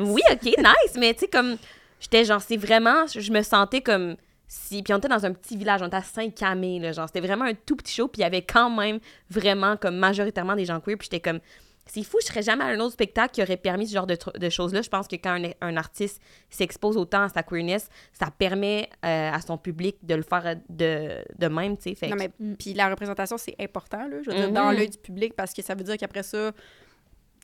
Oui, 0.00 0.22
OK, 0.30 0.42
nice!» 0.44 0.94
Mais 0.98 1.12
tu 1.12 1.20
sais, 1.20 1.28
comme, 1.28 1.56
j'étais 2.00 2.24
genre, 2.24 2.40
c'est 2.40 2.56
vraiment, 2.56 3.06
je 3.06 3.30
me 3.30 3.42
sentais 3.42 3.82
comme 3.82 4.16
si... 4.48 4.82
Puis 4.82 4.94
on 4.94 4.98
était 4.98 5.08
dans 5.08 5.26
un 5.26 5.32
petit 5.32 5.56
village, 5.56 5.82
on 5.82 5.86
était 5.86 5.96
à 5.96 6.02
Saint-Camé, 6.02 6.78
là, 6.78 6.92
genre, 6.92 7.06
c'était 7.06 7.26
vraiment 7.26 7.44
un 7.44 7.54
tout 7.54 7.76
petit 7.76 7.92
show, 7.94 8.08
puis 8.08 8.20
il 8.20 8.22
y 8.22 8.26
avait 8.26 8.42
quand 8.42 8.70
même 8.70 9.00
vraiment, 9.28 9.76
comme, 9.76 9.96
majoritairement 9.96 10.56
des 10.56 10.64
gens 10.64 10.80
queer, 10.80 10.96
puis 10.96 11.08
j'étais 11.10 11.20
comme... 11.20 11.40
C'est 11.86 12.02
fou, 12.02 12.16
je 12.22 12.26
serais 12.28 12.42
jamais 12.42 12.64
à 12.64 12.68
un 12.68 12.80
autre 12.80 12.94
spectacle 12.94 13.34
qui 13.34 13.42
aurait 13.42 13.58
permis 13.58 13.86
ce 13.86 13.92
genre 13.94 14.06
de, 14.06 14.16
de 14.38 14.48
choses-là. 14.48 14.80
Je 14.80 14.88
pense 14.88 15.06
que 15.06 15.16
quand 15.16 15.32
un, 15.44 15.50
un 15.60 15.76
artiste 15.76 16.20
s'expose 16.48 16.96
autant 16.96 17.22
à 17.24 17.28
sa 17.28 17.42
queerness, 17.42 17.88
ça 18.12 18.30
permet 18.30 18.88
euh, 19.04 19.30
à 19.30 19.40
son 19.42 19.58
public 19.58 19.96
de 20.02 20.14
le 20.14 20.22
faire 20.22 20.56
de, 20.70 21.22
de 21.38 21.46
même, 21.46 21.76
tu 21.76 21.90
sais. 21.90 21.94
Fait 21.94 22.08
Non, 22.08 22.16
mais 22.16 22.30
Mm. 22.40 22.54
puis 22.54 22.72
la 22.74 22.88
représentation, 22.88 23.36
c'est 23.36 23.54
important, 23.60 24.08
là, 24.08 24.22
je 24.22 24.30
veux 24.30 24.36
dire, 24.36 24.50
dans 24.50 24.70
l'œil 24.70 24.88
du 24.88 24.98
public, 24.98 25.34
parce 25.36 25.52
que 25.52 25.60
ça 25.62 25.74
veut 25.74 25.84
dire 25.84 25.98
qu'après 25.98 26.22
ça, 26.22 26.52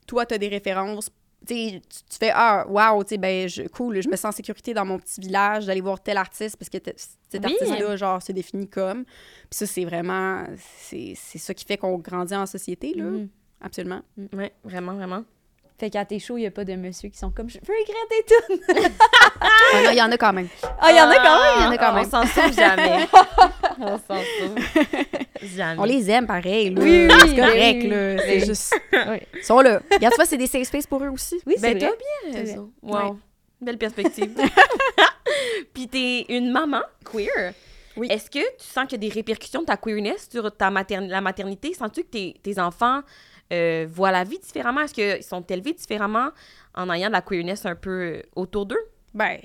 toi, 0.07 0.25
tu 0.25 0.33
as 0.33 0.37
des 0.37 0.47
références. 0.47 1.09
Tu 1.47 1.55
tu 1.55 1.79
tu 1.81 2.17
fais 2.19 2.31
Ah, 2.33 2.65
wow, 2.67 3.03
tu 3.03 3.09
sais, 3.09 3.17
ben, 3.17 3.47
je- 3.49 3.63
cool, 3.67 3.99
je 4.01 4.09
me 4.09 4.15
sens 4.15 4.25
en 4.25 4.31
sécurité 4.31 4.73
dans 4.75 4.85
mon 4.85 4.99
petit 4.99 5.19
village 5.21 5.65
d'aller 5.65 5.81
voir 5.81 6.01
tel 6.01 6.17
artiste 6.17 6.55
parce 6.57 6.69
que 6.69 6.77
cet 6.85 7.17
Oui. 7.33 7.39
artiste-là, 7.53 7.95
genre, 7.95 8.21
se 8.21 8.31
définit 8.31 8.67
comme. 8.67 9.05
Puis 9.05 9.49
ça, 9.51 9.65
c'est 9.65 9.85
vraiment. 9.85 10.45
C'est 10.77 11.13
c'est 11.15 11.39
ça 11.39 11.53
qui 11.55 11.65
fait 11.65 11.77
qu'on 11.77 11.97
grandit 11.97 12.35
en 12.35 12.45
société, 12.45 12.93
là. 12.95 13.05
Mhm. 13.05 13.29
Absolument. 13.63 14.01
Ouais, 14.33 14.51
vraiment, 14.63 14.93
vraiment. 14.93 15.23
Fait 15.79 15.89
qu'à 15.89 16.05
tes 16.05 16.19
shows, 16.19 16.37
il 16.37 16.41
n'y 16.41 16.47
a 16.47 16.51
pas 16.51 16.63
de 16.63 16.75
monsieur 16.75 17.09
qui 17.09 17.17
sont 17.17 17.31
comme 17.31 17.49
je 17.49 17.57
veux 17.57 17.73
regretter 17.73 18.25
tout. 18.27 18.93
Ah 19.73 19.83
non, 19.83 19.91
il 19.91 19.97
y 19.97 20.01
en 20.01 20.11
a 20.11 20.17
quand 20.17 20.33
même. 20.33 20.47
Ah, 20.79 20.91
il 20.91 20.97
y 20.97 21.01
en 21.01 21.09
a 21.09 21.15
quand 21.15 21.41
même? 21.41 21.53
Il 21.59 21.63
y 21.63 21.67
en 21.67 21.71
a 21.71 21.77
quand 21.77 21.91
On 21.91 21.95
même. 21.95 22.09
s'en 22.09 22.25
sauve 22.25 22.53
jamais. 22.53 23.07
on 23.79 23.97
s'en 23.97 24.21
sauve. 24.39 24.55
Jamais. 25.55 25.79
On 25.79 25.85
les 25.85 26.11
aime 26.11 26.27
pareil, 26.27 26.69
là. 26.71 26.81
Oui, 26.83 27.07
oui, 27.09 27.15
c'est 27.21 27.35
correct, 27.35 27.79
oui, 27.81 27.87
là. 27.87 28.13
oui. 28.13 28.19
C'est 28.23 28.45
juste. 28.45 28.75
Ils 28.93 29.43
sont 29.43 29.59
là. 29.61 29.81
Regarde, 29.91 30.13
tu 30.13 30.17
vois, 30.17 30.25
c'est 30.25 30.37
des 30.37 30.45
safe 30.45 30.67
space 30.67 30.85
pour 30.85 31.01
eux 31.03 31.07
aussi. 31.09 31.41
Oui, 31.47 31.55
c'est 31.57 31.73
Ben, 31.73 31.79
vrai. 31.79 31.89
t'as 31.89 32.29
bien 32.31 32.39
raison. 32.41 32.71
Wow. 32.83 33.17
Belle 33.59 33.77
perspective. 33.79 34.31
Puis 35.73 35.87
t'es 35.87 36.25
une 36.29 36.51
maman 36.51 36.81
queer. 37.03 37.53
Oui. 37.97 38.07
Est-ce 38.09 38.29
que 38.29 38.39
tu 38.39 38.67
sens 38.67 38.85
qu'il 38.87 39.01
y 39.03 39.05
a 39.07 39.09
des 39.09 39.13
répercussions 39.13 39.61
de 39.61 39.65
ta 39.65 39.77
queerness 39.77 40.29
sur 40.31 40.55
ta 40.55 40.69
matern- 40.69 41.07
la 41.07 41.21
maternité? 41.21 41.73
Sens-tu 41.73 42.03
que 42.03 42.09
tes, 42.09 42.35
tes 42.43 42.59
enfants 42.59 43.01
euh, 43.51 43.87
voient 43.89 44.11
la 44.11 44.23
vie 44.23 44.39
différemment? 44.39 44.81
Est-ce 44.81 44.93
qu'ils 44.93 45.23
sont 45.23 45.41
élevés 45.41 45.73
différemment 45.73 46.29
en 46.75 46.89
ayant 46.91 47.07
de 47.07 47.13
la 47.13 47.21
queerness 47.21 47.65
un 47.65 47.75
peu 47.75 47.89
euh, 47.89 48.21
autour 48.35 48.65
d'eux? 48.65 48.83
Ben, 49.13 49.37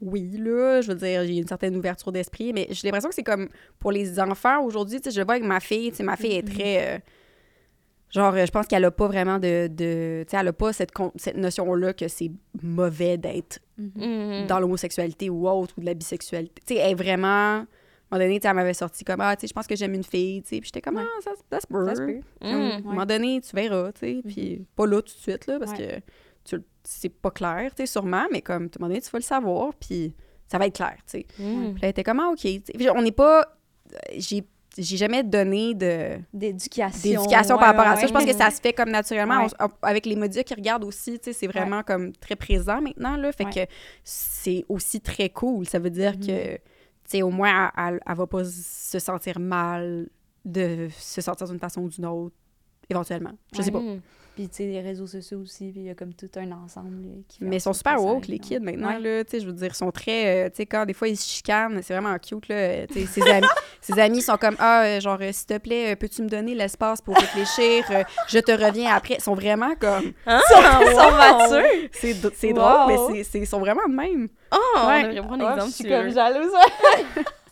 oui, 0.00 0.30
là, 0.38 0.80
je 0.82 0.88
veux 0.88 0.98
dire, 0.98 1.24
j'ai 1.24 1.36
une 1.38 1.46
certaine 1.46 1.76
ouverture 1.76 2.12
d'esprit, 2.12 2.52
mais 2.52 2.66
j'ai 2.70 2.86
l'impression 2.86 3.08
que 3.08 3.14
c'est 3.14 3.22
comme 3.22 3.48
pour 3.78 3.92
les 3.92 4.20
enfants 4.20 4.62
aujourd'hui, 4.62 5.00
tu 5.00 5.04
sais, 5.04 5.14
je 5.14 5.20
le 5.20 5.24
vois 5.24 5.34
avec 5.34 5.46
ma 5.46 5.60
fille, 5.60 5.90
tu 5.90 5.96
sais, 5.96 6.02
ma 6.02 6.16
fille 6.16 6.34
est 6.36 6.46
très... 6.46 6.96
euh, 6.96 6.98
genre, 8.10 8.36
je 8.36 8.50
pense 8.50 8.66
qu'elle 8.66 8.84
a 8.84 8.90
pas 8.90 9.06
vraiment 9.06 9.38
de... 9.38 9.68
de 9.68 10.24
tu 10.24 10.30
sais, 10.30 10.36
elle 10.40 10.48
a 10.48 10.52
pas 10.52 10.72
cette, 10.74 10.92
cette 11.16 11.36
notion-là 11.36 11.94
que 11.94 12.08
c'est 12.08 12.30
mauvais 12.62 13.16
d'être 13.16 13.60
Mhm. 13.76 14.46
dans 14.46 14.60
l'homosexualité 14.60 15.28
ou 15.30 15.48
autre, 15.48 15.74
ou 15.76 15.80
de 15.80 15.86
la 15.86 15.94
bisexualité. 15.94 16.62
Tu 16.64 16.74
sais, 16.74 16.80
elle 16.80 16.92
est 16.92 16.94
vraiment... 16.94 17.66
À 18.14 18.16
un 18.16 18.20
moment 18.20 18.28
donné, 18.28 18.40
elle 18.44 18.54
m'avait 18.54 18.74
sorti 18.74 19.02
comme 19.04 19.20
«Ah, 19.22 19.34
tu 19.34 19.40
sais, 19.40 19.46
je 19.48 19.52
pense 19.52 19.66
que 19.66 19.74
j'aime 19.74 19.94
une 19.94 20.04
fille, 20.04 20.42
tu 20.42 20.48
sais.» 20.50 20.56
Puis 20.60 20.66
j'étais 20.72 20.80
comme 20.80 20.96
«Ah, 20.98 21.06
ça, 21.22 21.30
ça 21.50 21.60
se 21.60 21.66
peut. 21.66 21.84
Ça 21.86 21.94
se 21.96 22.00
peut. 22.02 22.20
Comme, 22.40 22.50
Mhm. 22.50 22.70
À 22.70 22.74
un 22.76 22.80
moment 22.80 23.06
donné, 23.06 23.40
tu 23.40 23.56
verras, 23.56 23.90
tu 23.92 24.00
sais. 24.00 24.22
Puis 24.26 24.64
pas 24.76 24.86
là 24.86 25.02
tout 25.02 25.14
de 25.14 25.18
suite, 25.20 25.46
là, 25.46 25.58
parce 25.58 25.72
Ouais. 25.72 26.02
que 26.48 26.56
c'est 26.84 27.08
pas 27.08 27.30
clair, 27.30 27.70
tu 27.74 27.82
sais, 27.82 27.86
sûrement, 27.86 28.26
mais 28.30 28.40
comme, 28.42 28.64
à 28.64 28.66
un 28.66 28.68
moment 28.78 28.88
donné, 28.88 29.00
tu 29.00 29.10
vas 29.10 29.18
le 29.18 29.24
savoir, 29.24 29.74
puis 29.74 30.14
ça 30.46 30.58
va 30.58 30.66
être 30.66 30.76
clair, 30.76 30.96
tu 31.10 31.18
sais. 31.20 31.26
Mhm. 31.38 31.72
Puis 31.72 31.72
là, 31.74 31.78
elle 31.82 31.88
était 31.90 32.04
comme, 32.04 32.20
ah, 32.20 32.28
OK. 32.30 32.40
Puis 32.42 32.90
on 32.94 33.02
n'est 33.02 33.10
pas... 33.12 33.46
J'ai 34.16 34.44
j'ai 34.76 34.96
jamais 34.96 35.22
donné 35.22 35.72
de 35.72 36.18
D'éducation. 36.32 36.98
d'éducation 37.20 37.54
ouais, 37.54 37.60
par 37.60 37.76
rapport 37.76 37.86
à 37.92 37.94
ça. 37.96 38.08
Je 38.08 38.12
pense 38.12 38.24
ouais. 38.24 38.32
que 38.32 38.36
ça 38.36 38.50
se 38.50 38.60
fait 38.60 38.72
comme 38.72 38.90
naturellement. 38.90 39.44
Ouais. 39.44 39.50
On- 39.60 39.66
on- 39.66 39.70
avec 39.82 40.04
les 40.04 40.16
médias 40.16 40.42
qui 40.42 40.52
regardent 40.52 40.82
aussi, 40.82 41.12
tu 41.20 41.26
sais, 41.26 41.32
c'est 41.32 41.46
vraiment 41.46 41.84
comme 41.84 42.10
très 42.16 42.34
présent 42.34 42.80
maintenant, 42.80 43.16
là. 43.16 43.30
Fait 43.30 43.44
Ouais. 43.44 43.52
que 43.68 43.72
c'est 44.02 44.64
aussi 44.68 45.00
très 45.00 45.28
cool. 45.28 45.64
Ça 45.64 45.78
veut 45.78 45.90
dire 45.90 46.14
Mhm. 46.18 46.26
que, 46.26 46.58
tu 47.04 47.10
sais, 47.18 47.22
au 47.22 47.30
moins, 47.30 47.70
elle, 47.76 47.84
elle, 47.94 48.00
elle 48.06 48.16
va 48.16 48.26
pas 48.26 48.44
se 48.44 48.98
sentir 48.98 49.38
mal 49.38 50.08
de 50.44 50.88
se 50.90 51.20
sortir 51.20 51.46
d'une 51.48 51.58
façon 51.58 51.82
ou 51.82 51.88
d'une 51.88 52.06
autre, 52.06 52.36
éventuellement. 52.88 53.32
Je 53.54 53.62
sais 53.62 53.70
pas. 53.70 53.80
Puis, 54.34 54.48
tu 54.48 54.56
sais, 54.56 54.64
les 54.64 54.80
réseaux 54.80 55.06
sociaux 55.06 55.38
aussi, 55.38 55.70
puis 55.70 55.82
il 55.82 55.86
y 55.86 55.90
a 55.90 55.94
comme 55.94 56.12
tout 56.12 56.28
un 56.34 56.50
ensemble 56.50 57.02
là, 57.02 57.12
qui 57.28 57.38
fait 57.38 57.44
Mais 57.44 57.58
ils 57.58 57.60
sont 57.60 57.72
super 57.72 58.02
woke, 58.02 58.26
les 58.26 58.34
hein. 58.34 58.38
kids, 58.42 58.58
maintenant, 58.58 58.88
Ouais. 58.88 58.98
là. 58.98 59.24
Tu 59.24 59.30
sais, 59.30 59.40
je 59.40 59.46
veux 59.46 59.52
dire, 59.52 59.68
ils 59.70 59.74
sont 59.76 59.92
très... 59.92 60.46
euh, 60.46 60.48
tu 60.50 60.56
sais, 60.56 60.66
quand 60.66 60.84
des 60.86 60.92
fois, 60.92 61.06
ils 61.06 61.16
se 61.16 61.28
chicanent, 61.30 61.80
c'est 61.84 61.94
vraiment 61.94 62.18
cute, 62.18 62.48
là. 62.48 62.56
Euh, 62.56 62.86
Tu 62.92 63.06
sais, 63.06 63.20
ses 63.20 63.30
amis, 63.30 63.46
ses 63.80 63.96
amis 64.00 64.22
sont 64.22 64.36
comme, 64.36 64.56
ah, 64.58 64.82
euh, 64.82 65.00
genre, 65.00 65.18
euh, 65.20 65.30
s'il 65.30 65.46
te 65.46 65.58
plaît, 65.58 65.92
euh, 65.92 65.96
peux-tu 65.96 66.22
me 66.22 66.28
donner 66.28 66.56
l'espace 66.56 67.00
pour 67.00 67.14
réfléchir? 67.16 67.84
Euh, 67.90 68.02
je 68.26 68.40
te 68.40 68.50
reviens 68.50 68.92
après? 68.92 69.14
Ils 69.18 69.22
sont 69.22 69.34
vraiment 69.36 69.74
comme... 69.78 70.12
Ah, 70.26 70.40
Ils 70.50 70.88
sont 70.88 70.96
wow. 70.96 71.16
matures! 71.16 71.88
C'est 71.92 72.14
c'est 72.34 72.48
Wow. 72.48 72.54
drôle, 72.54 72.86
mais 72.88 72.96
c'est- 73.22 73.30
c'est- 73.30 73.38
ils 73.38 73.46
sont 73.46 73.60
vraiment 73.60 73.86
de 73.88 73.94
même. 73.94 74.28
Oh, 74.52 74.56
on 74.78 74.86
Ouais. 74.88 75.02
devrait 75.04 75.20
prendre 75.28 75.44
un 75.44 75.46
Ouais, 75.46 75.52
exemple 75.54 75.70
je 75.70 75.74
suis 75.76 75.88
comme 75.88 76.10
jalouse. 76.10 76.52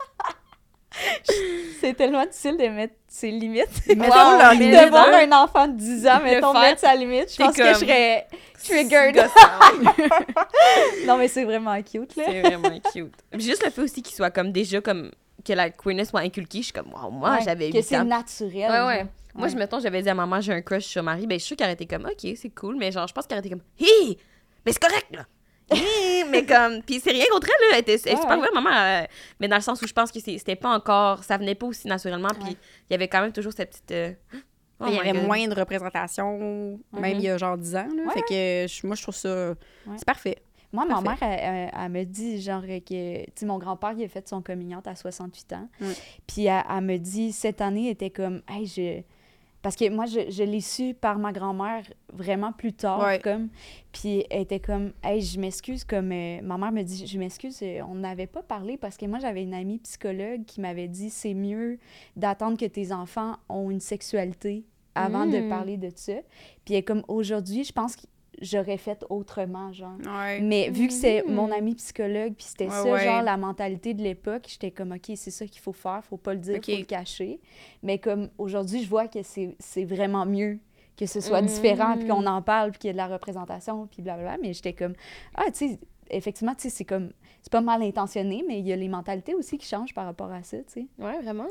c'est 1.80 1.94
tellement 1.94 2.24
difficile 2.24 2.56
de 2.56 2.68
mettre 2.68 2.94
ses 3.08 3.30
limites. 3.30 3.68
Mettons 3.88 4.04
Wow, 4.04 4.38
leur 4.38 4.52
limite, 4.52 4.84
de 4.84 4.88
voir 4.88 5.08
un 5.08 5.32
enfant 5.32 5.68
de 5.68 5.76
10 5.76 6.06
ans, 6.06 6.20
mettons, 6.22 6.52
mettre 6.52 6.80
sa 6.80 6.94
limite, 6.94 7.32
je 7.32 7.36
pense 7.42 7.56
que 7.56 7.66
je 7.66 7.74
serais 7.74 8.26
triggered. 8.62 9.16
Non, 11.06 11.16
mais 11.16 11.28
c'est 11.28 11.44
vraiment 11.44 11.80
cute, 11.82 12.16
là. 12.16 12.24
C'est 12.26 12.40
vraiment 12.42 12.78
cute. 12.92 13.14
Juste 13.34 13.64
le 13.64 13.70
fait 13.70 13.82
aussi 13.82 14.02
qu'il 14.02 14.14
soit 14.14 14.30
comme 14.30 14.52
déjà 14.52 14.80
comme 14.80 15.10
que 15.44 15.52
la 15.52 15.70
queerness 15.70 16.10
soit 16.10 16.20
inculquée, 16.20 16.58
je 16.58 16.64
suis 16.64 16.72
comme 16.72 16.92
wow, 16.92 17.10
moi 17.10 17.32
Ouais, 17.32 17.38
j'avais 17.44 17.70
Que 17.70 17.78
8 17.78 17.82
c'est 17.82 18.04
naturel. 18.04 18.70
Ouais, 18.70 18.86
ouais. 18.86 18.98
genre. 19.00 19.08
Moi, 19.34 19.48
je 19.48 19.56
mettons, 19.56 19.80
j'avais 19.80 20.02
dit 20.02 20.08
à 20.10 20.14
maman, 20.14 20.40
j'ai 20.40 20.52
un 20.52 20.60
crush 20.60 20.84
sur 20.84 21.02
Marie, 21.02 21.26
ben 21.26 21.38
je 21.38 21.44
suis 21.44 21.48
sûre 21.48 21.56
qu'elle 21.56 21.70
était 21.70 21.86
comme 21.86 22.04
OK, 22.04 22.30
c'est 22.36 22.50
cool, 22.54 22.76
mais 22.76 22.92
genre 22.92 23.06
je 23.08 23.14
pense 23.14 23.26
qu'elle 23.26 23.38
était 23.38 23.48
comme 23.50 23.62
Hi, 23.80 24.16
mais 24.64 24.72
c'est 24.72 24.82
correct 24.82 25.06
là. 25.10 25.24
Mais 26.30 26.44
comme 26.46 26.82
puis 26.82 27.00
c'est 27.00 27.10
rien 27.12 27.24
contre 27.32 27.46
elle 27.48 27.70
là, 27.70 27.76
elle 27.76 27.80
était 27.80 27.92
Ouais, 28.10 28.16
super 28.16 28.30
ouais. 28.30 28.36
vraie, 28.38 28.50
maman, 28.54 28.70
euh, 28.72 29.04
mais 29.40 29.48
dans 29.48 29.56
le 29.56 29.62
sens 29.62 29.80
où 29.82 29.86
je 29.86 29.92
pense 29.92 30.10
que 30.12 30.20
c'était 30.20 30.56
pas 30.56 30.70
encore 30.74 31.24
ça 31.24 31.36
venait 31.38 31.54
pas 31.54 31.66
aussi 31.66 31.86
naturellement 31.88 32.28
puis 32.34 32.50
Ouais. 32.50 32.56
il 32.90 32.92
y 32.92 32.94
avait 32.94 33.08
quand 33.08 33.20
même 33.20 33.32
toujours 33.32 33.52
cette 33.52 33.70
petite 33.70 33.90
euh, 33.92 34.12
oh 34.80 34.84
il 34.88 34.94
y 34.94 34.98
avait 35.00 35.12
God. 35.12 35.26
moins 35.26 35.46
de 35.48 35.54
représentation, 35.54 36.78
même 36.92 37.12
Mhm. 37.14 37.18
il 37.18 37.20
y 37.22 37.28
a 37.28 37.38
genre 37.38 37.56
10 37.56 37.76
ans. 37.76 37.86
Là. 37.94 38.02
Ouais, 38.04 38.12
fait 38.14 38.22
que 38.22 38.72
je- 38.72 38.86
moi, 38.86 38.96
je 38.96 39.02
trouve 39.02 39.14
ça... 39.14 39.54
C'est 39.96 40.04
parfait. 40.04 40.38
Moi, 40.72 40.84
ma 40.86 41.00
mère, 41.02 41.18
elle, 41.20 41.38
elle- 41.40 41.70
elle 41.80 41.88
me 41.90 42.02
dit, 42.04 42.40
genre, 42.40 42.62
que, 42.62 42.78
tu 43.26 43.30
sais, 43.34 43.46
mon 43.46 43.58
grand-père, 43.58 43.92
il 43.96 44.04
a 44.04 44.08
fait 44.08 44.26
son 44.26 44.40
coming 44.42 44.74
out 44.74 44.86
à 44.86 44.96
68 44.96 45.52
ans. 45.52 45.68
Ouais. 45.80 45.92
Puis 46.26 46.46
elle, 46.46 46.64
elle 46.68 46.80
me 46.80 46.96
dit, 46.96 47.30
cette 47.30 47.60
année, 47.60 47.86
elle 47.86 47.92
était 47.92 48.10
comme, 48.10 48.40
hey, 48.48 48.66
je. 48.66 49.02
Parce 49.62 49.76
que 49.76 49.88
moi, 49.88 50.06
je, 50.06 50.28
je 50.28 50.42
l'ai 50.42 50.60
su 50.60 50.92
par 50.92 51.18
ma 51.18 51.32
grand-mère 51.32 51.84
vraiment 52.12 52.52
plus 52.52 52.72
tard, 52.72 53.00
Ouais. 53.04 53.20
comme. 53.20 53.48
Puis 53.92 54.24
elle 54.28 54.42
était 54.42 54.58
comme, 54.60 54.92
hey, 55.04 55.22
je 55.22 55.38
m'excuse, 55.38 55.84
comme. 55.84 56.10
euh, 56.12 56.40
ma 56.42 56.58
mère 56.58 56.72
me 56.72 56.82
dit, 56.82 57.06
je 57.06 57.18
m'excuse, 57.18 57.60
euh, 57.62 57.80
on 57.88 57.94
n'avait 57.94 58.26
pas 58.26 58.42
parlé 58.42 58.76
parce 58.76 58.96
que 58.96 59.06
moi, 59.06 59.20
j'avais 59.20 59.42
une 59.44 59.54
amie 59.54 59.78
psychologue 59.78 60.44
qui 60.44 60.60
m'avait 60.60 60.88
dit, 60.88 61.10
c'est 61.10 61.34
mieux 61.34 61.78
d'attendre 62.16 62.56
que 62.58 62.64
tes 62.66 62.92
enfants 62.92 63.36
ont 63.48 63.70
une 63.70 63.80
sexualité 63.80 64.64
avant 64.94 65.24
de 65.26 65.38
Mm. 65.38 65.48
parler 65.48 65.76
de 65.78 65.90
ça. 65.94 66.12
Puis 66.64 66.74
elle 66.74 66.80
est 66.80 66.82
comme, 66.82 67.02
aujourd'hui, 67.08 67.64
je 67.64 67.72
pense 67.72 67.96
que 67.96 68.02
j'aurais 68.42 68.76
fait 68.76 69.04
autrement, 69.08 69.72
genre. 69.72 69.96
Ouais. 70.04 70.40
Mais 70.40 70.68
vu 70.68 70.88
que 70.88 70.92
c'est 70.92 71.22
Mhm. 71.26 71.34
mon 71.34 71.50
ami 71.50 71.74
psychologue, 71.76 72.34
puis 72.34 72.44
c'était 72.46 72.64
Ouais, 72.66 72.70
ça, 72.70 72.84
ouais. 72.84 73.04
genre, 73.04 73.22
la 73.22 73.36
mentalité 73.38 73.94
de 73.94 74.02
l'époque, 74.02 74.44
j'étais 74.48 74.70
comme, 74.70 74.92
OK, 74.92 75.12
c'est 75.16 75.30
ça 75.30 75.46
qu'il 75.46 75.62
faut 75.62 75.72
faire, 75.72 76.04
faut 76.04 76.16
pas 76.18 76.34
le 76.34 76.40
dire, 76.40 76.56
Ok. 76.56 76.66
faut 76.66 76.76
le 76.76 76.84
cacher. 76.84 77.40
Mais 77.82 77.98
comme 77.98 78.28
aujourd'hui, 78.38 78.82
je 78.82 78.88
vois 78.88 79.08
que 79.08 79.22
c'est 79.22 79.56
c'est 79.58 79.84
vraiment 79.84 80.26
mieux 80.26 80.58
que 80.96 81.06
ce 81.06 81.20
soit 81.20 81.40
Mhm. 81.40 81.46
différent, 81.48 81.96
puis 81.96 82.06
qu'on 82.08 82.26
en 82.26 82.42
parle, 82.42 82.72
puis 82.72 82.80
qu'il 82.80 82.88
y 82.88 82.90
ait 82.90 82.92
de 82.92 82.98
la 82.98 83.06
représentation, 83.08 83.86
puis 83.86 84.02
blablabla. 84.02 84.36
Mais 84.42 84.52
j'étais 84.52 84.74
comme, 84.74 84.92
ah, 85.34 85.44
tu 85.50 85.70
sais, 85.70 85.78
effectivement, 86.10 86.54
tu 86.54 86.62
sais, 86.62 86.68
c'est 86.70 86.84
comme, 86.84 87.12
c'est 87.40 87.50
pas 87.50 87.62
mal 87.62 87.82
intentionné, 87.82 88.44
mais 88.46 88.58
il 88.58 88.66
y 88.66 88.72
a 88.72 88.76
les 88.76 88.88
mentalités 88.88 89.34
aussi 89.34 89.56
qui 89.56 89.66
changent 89.66 89.94
par 89.94 90.04
rapport 90.04 90.30
à 90.30 90.42
ça, 90.42 90.58
tu 90.58 90.64
sais. 90.68 90.86
Ouais, 90.98 91.20
vraiment. 91.22 91.46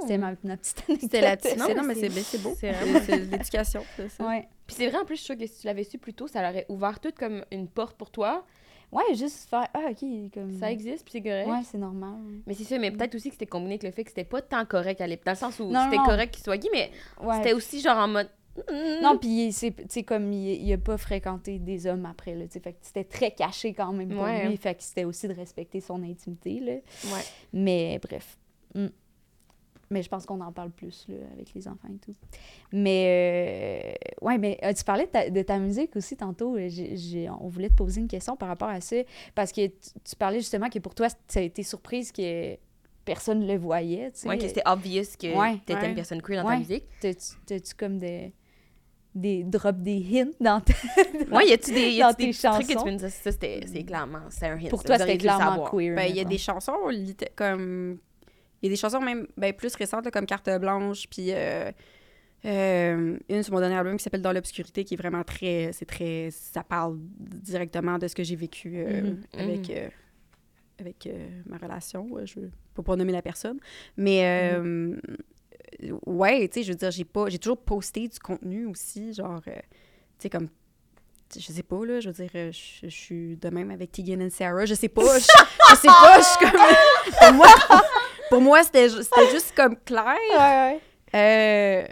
C'était 0.00 0.18
ma, 0.18 0.32
ma 0.42 0.56
petite 0.56 0.82
anecdote. 0.88 1.00
C'était 1.02 1.20
la 1.20 1.36
petite... 1.36 1.58
Non, 1.58 1.66
Non, 1.76 1.82
mais 1.84 1.94
c'est- 1.94 2.38
beau. 2.42 2.50
c'est 2.58 2.72
l'éducation, 3.30 3.82
c'est 3.96 4.08
ça. 4.08 4.26
Ouais. 4.26 4.48
Puis 4.72 4.84
c'est 4.84 4.88
vrai 4.90 4.98
en 5.00 5.04
plus, 5.04 5.16
je 5.16 5.20
suis 5.20 5.26
sûre 5.26 5.36
que 5.38 5.46
si 5.46 5.60
tu 5.60 5.66
l'avais 5.66 5.84
su 5.84 5.98
plus 5.98 6.14
tôt, 6.14 6.26
ça 6.26 6.40
l'aurait 6.42 6.64
ouvert 6.68 6.98
tout 6.98 7.12
comme 7.16 7.44
une 7.50 7.68
porte 7.68 7.96
pour 7.96 8.10
toi. 8.10 8.44
Ouais, 8.90 9.14
juste 9.14 9.48
faire, 9.48 9.68
ah, 9.74 9.86
OK, 9.90 10.04
comme... 10.34 10.52
Ça 10.58 10.70
existe, 10.70 11.04
puis 11.04 11.12
c'est 11.12 11.22
correct. 11.22 11.48
Ouais, 11.48 11.60
c'est 11.64 11.78
normal. 11.78 12.14
Mais 12.46 12.54
c'est 12.54 12.64
ça, 12.64 12.78
mais 12.78 12.90
peut-être 12.90 13.14
aussi 13.14 13.28
que 13.28 13.34
c'était 13.34 13.46
combiné 13.46 13.72
avec 13.74 13.82
le 13.84 13.90
fait 13.90 14.04
que 14.04 14.10
c'était 14.10 14.24
pas 14.24 14.42
tant 14.42 14.64
correct 14.66 15.00
à 15.00 15.06
l'époque. 15.06 15.24
Dans 15.26 15.32
le 15.32 15.36
sens 15.36 15.58
où 15.60 15.68
c'était 15.74 15.96
correct 15.96 16.34
qu'il 16.34 16.44
soit 16.44 16.58
gay, 16.58 16.68
mais 16.72 16.90
Ouais. 17.22 17.36
c'était 17.36 17.52
aussi 17.54 17.80
genre 17.80 17.96
en 17.98 18.08
mode. 18.08 18.28
mm, 18.56 19.02
Non, 19.02 19.16
puis 19.18 19.50
c'est 19.52 20.02
comme 20.02 20.30
il, 20.32 20.62
il 20.62 20.72
a 20.74 20.78
pas 20.78 20.98
fréquenté 20.98 21.58
des 21.58 21.86
hommes 21.86 22.04
après 22.04 22.34
là, 22.34 22.44
fait 22.48 22.60
que 22.72 22.78
c'était 22.82 23.04
très 23.04 23.30
caché 23.30 23.72
quand 23.72 23.92
même 23.94 24.10
pour 24.10 24.24
Ouais. 24.24 24.46
lui, 24.46 24.56
fait 24.58 24.74
que 24.74 24.82
c'était 24.82 25.04
aussi 25.04 25.26
de 25.26 25.32
respecter 25.34 25.80
son 25.80 26.02
intimité 26.02 26.60
là. 26.60 26.72
Ouais. 27.14 27.22
Mais 27.54 27.98
bref. 28.02 28.36
Mm. 28.74 28.86
Mais 29.92 30.02
je 30.02 30.08
pense 30.08 30.26
qu'on 30.26 30.40
en 30.40 30.50
parle 30.52 30.70
plus 30.70 31.06
là, 31.08 31.14
avec 31.34 31.52
les 31.54 31.68
enfants 31.68 31.88
et 31.92 31.98
tout. 31.98 32.14
Mais 32.72 33.94
euh, 34.22 34.26
ouais, 34.26 34.38
mais 34.38 34.58
tu 34.76 34.84
parlais 34.84 35.04
de 35.06 35.10
ta, 35.10 35.30
de 35.30 35.42
ta 35.42 35.58
musique 35.58 35.94
aussi 35.96 36.16
tantôt? 36.16 36.56
euh, 36.56 36.68
j'ai- 36.68 36.96
j'ai- 36.96 37.28
on 37.30 37.48
voulait 37.48 37.68
te 37.68 37.74
poser 37.74 38.00
une 38.00 38.08
question 38.08 38.36
par 38.36 38.48
rapport 38.48 38.68
à 38.70 38.80
ça 38.80 38.96
parce 39.34 39.52
que 39.52 39.66
tu, 39.66 39.90
tu 40.04 40.16
parlais 40.16 40.38
justement 40.40 40.68
que 40.70 40.78
pour 40.78 40.94
toi, 40.94 41.08
ça 41.28 41.40
a 41.40 41.42
été 41.42 41.62
surprise 41.62 42.10
que 42.10 42.56
personne 43.04 43.40
ne 43.40 43.46
le 43.52 43.58
voyait. 43.58 44.10
Tu 44.12 44.20
sais. 44.20 44.28
Ouais, 44.28 44.38
que 44.38 44.46
c'était 44.48 44.62
obvious 44.66 45.02
que 45.20 45.36
Ouais. 45.38 45.58
t'étais 45.66 45.80
Ouais. 45.80 45.88
une 45.90 45.94
personne 45.94 46.22
queer 46.22 46.42
dans 46.42 46.48
Ouais. 46.48 46.54
ta 46.54 46.60
musique. 46.60 46.84
T'as-tu 47.00 47.26
t'as-tu 47.46 47.74
comme 47.74 47.98
des, 47.98 48.32
des 49.14 49.44
drops 49.44 49.78
des 49.80 50.02
hints 50.22 50.30
dans 50.40 50.60
ta... 50.60 50.72
Ouais, 51.36 51.48
y 51.48 51.52
a-tu 51.52 51.72
des, 51.72 51.90
y 51.90 51.98
Dans 52.00 52.06
a-tu 52.08 52.26
des 52.26 52.32
tes 52.32 52.48
trucs 52.48 52.66
que 52.68 52.90
tu? 52.94 52.98
Ça, 53.10 53.30
c'était, 53.32 53.60
c'est 53.66 53.84
clairement, 53.84 54.22
c'est 54.30 54.46
un 54.46 54.56
hint. 54.56 54.68
Pour 54.70 54.84
toi, 54.84 54.98
c'était 54.98 55.18
clairement 55.18 55.64
queer. 55.68 55.94
Ben, 55.96 56.06
il 56.08 56.16
y 56.16 56.20
a 56.20 56.24
des 56.24 56.38
chansons 56.38 56.72
comme. 57.36 57.98
Il 58.62 58.66
y 58.66 58.68
a 58.68 58.70
des 58.70 58.76
chansons 58.80 59.00
même 59.00 59.26
ben, 59.36 59.52
plus 59.52 59.74
récentes, 59.74 60.04
là, 60.04 60.10
comme 60.10 60.26
Carte 60.26 60.48
Blanche, 60.60 61.06
puis 61.10 61.28
euh, 61.32 61.70
euh, 62.44 63.18
une 63.28 63.42
sur 63.42 63.52
mon 63.52 63.60
dernier 63.60 63.76
album 63.76 63.96
qui 63.96 64.02
s'appelle 64.04 64.22
Dans 64.22 64.32
l'obscurité, 64.32 64.84
qui 64.84 64.94
est 64.94 64.96
vraiment 64.96 65.24
très. 65.24 65.70
C'est 65.72 65.84
très. 65.86 66.28
Ça 66.30 66.62
parle 66.62 66.96
directement 67.18 67.98
de 67.98 68.06
ce 68.08 68.14
que 68.14 68.22
j'ai 68.22 68.36
vécu 68.36 68.72
euh, 68.76 69.00
Mhm. 69.02 69.22
avec, 69.34 69.70
euh, 69.70 69.88
avec 70.78 71.08
ma 71.46 71.56
relation. 71.58 72.08
je 72.24 72.40
peux 72.74 72.82
pas 72.82 72.96
nommer 72.96 73.12
la 73.12 73.22
personne. 73.22 73.58
Mais. 73.96 74.52
Ouais, 76.06 76.46
tu 76.48 76.60
sais, 76.60 76.62
je 76.64 76.72
veux 76.72 76.78
dire, 76.78 76.90
j'ai 76.90 77.04
pas. 77.04 77.28
J'ai 77.28 77.38
toujours 77.38 77.58
posté 77.58 78.06
du 78.06 78.18
contenu 78.18 78.66
aussi, 78.66 79.14
genre. 79.14 79.40
tu 79.44 79.50
sais, 80.18 80.30
comme 80.30 80.48
je 81.34 81.40
sais 81.50 81.62
pas, 81.62 81.84
là, 81.86 81.98
je 82.00 82.10
veux 82.10 82.14
dire, 82.14 82.30
je, 82.52 82.80
je 82.82 82.88
suis 82.88 83.36
de 83.38 83.48
même 83.48 83.70
avec 83.70 83.90
Tegan 83.90 84.20
et 84.20 84.28
Sarah, 84.28 84.66
je 84.66 84.74
sais 84.74 84.90
pas, 84.90 85.18
je, 85.18 85.24
je 85.70 85.74
sais 85.76 85.88
pas, 85.88 86.18
je 86.18 86.24
suis 86.24 86.38
comme... 86.50 86.60
Pour 87.18 87.32
moi, 87.32 87.46
pour 88.32 88.40
moi 88.40 88.62
c'était 88.62 88.88
ju- 88.88 89.02
c'était 89.02 89.30
juste 89.30 89.54
comme 89.54 89.76
clair. 89.76 90.16
Ouais, 90.32 90.38
ouais. 90.38 90.80
Euh, 91.14 91.86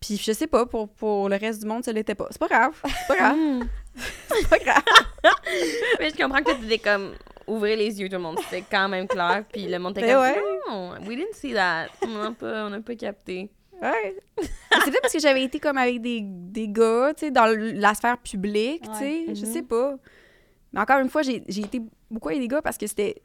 Puis 0.00 0.16
je 0.16 0.32
sais 0.32 0.46
pas, 0.46 0.64
pour, 0.66 0.88
pour 0.88 1.28
le 1.28 1.36
reste 1.36 1.60
du 1.62 1.66
monde, 1.66 1.84
ça 1.84 1.92
l'était 1.92 2.14
pas. 2.14 2.26
C'est 2.30 2.38
pas 2.38 2.48
grave, 2.48 2.74
c'est 2.84 3.06
pas 3.08 3.16
grave, 3.16 3.36
Mm. 3.36 3.62
c'est 4.28 4.48
pas 4.48 4.58
grave. 4.58 4.82
Mais 6.00 6.10
je 6.10 6.16
comprends 6.16 6.42
que 6.42 6.52
t'étais 6.60 6.78
comme 6.78 7.14
ouvrir 7.46 7.76
les 7.78 7.98
yeux, 8.00 8.08
tout 8.08 8.16
le 8.16 8.22
monde. 8.22 8.38
C'était 8.44 8.64
quand 8.70 8.88
même 8.88 9.06
clair. 9.08 9.44
Puis 9.52 9.66
le 9.66 9.78
monde 9.78 9.96
était 9.96 10.06
Ben 10.06 10.14
comme. 10.14 10.22
ouais. 10.22 10.60
Non, 10.68 10.90
we 11.06 11.16
didn't 11.16 11.32
see 11.34 11.52
that. 11.54 11.86
On 12.02 12.08
n'a 12.08 12.30
pas, 12.32 12.66
on 12.66 12.70
n'a 12.70 12.80
pas 12.80 12.94
capté. 12.94 13.50
Ouais. 13.82 14.16
Mais 14.38 14.44
C'est 14.84 14.90
peut-être 14.90 15.00
parce 15.02 15.12
que 15.12 15.18
j'avais 15.20 15.42
été 15.44 15.58
comme 15.60 15.76
avec 15.78 16.00
des, 16.00 16.20
des 16.24 16.68
gars, 16.68 17.12
tu 17.16 17.26
sais, 17.26 17.30
dans 17.30 17.46
la 17.46 17.94
sphère 17.94 18.18
publique, 18.18 18.82
tu 18.82 18.98
sais, 18.98 19.24
Ouais. 19.28 19.34
je 19.34 19.44
Mhm. 19.46 19.52
sais 19.52 19.62
pas. 19.62 19.94
Mais 20.72 20.80
encore 20.80 20.98
une 21.00 21.08
fois, 21.10 21.22
j'ai 21.22 21.42
j'ai 21.48 21.62
été 21.62 21.80
beaucoup 22.10 22.28
avec 22.28 22.40
des 22.40 22.48
gars 22.48 22.62
parce 22.62 22.76
que 22.78 22.86
c'était 22.86 23.22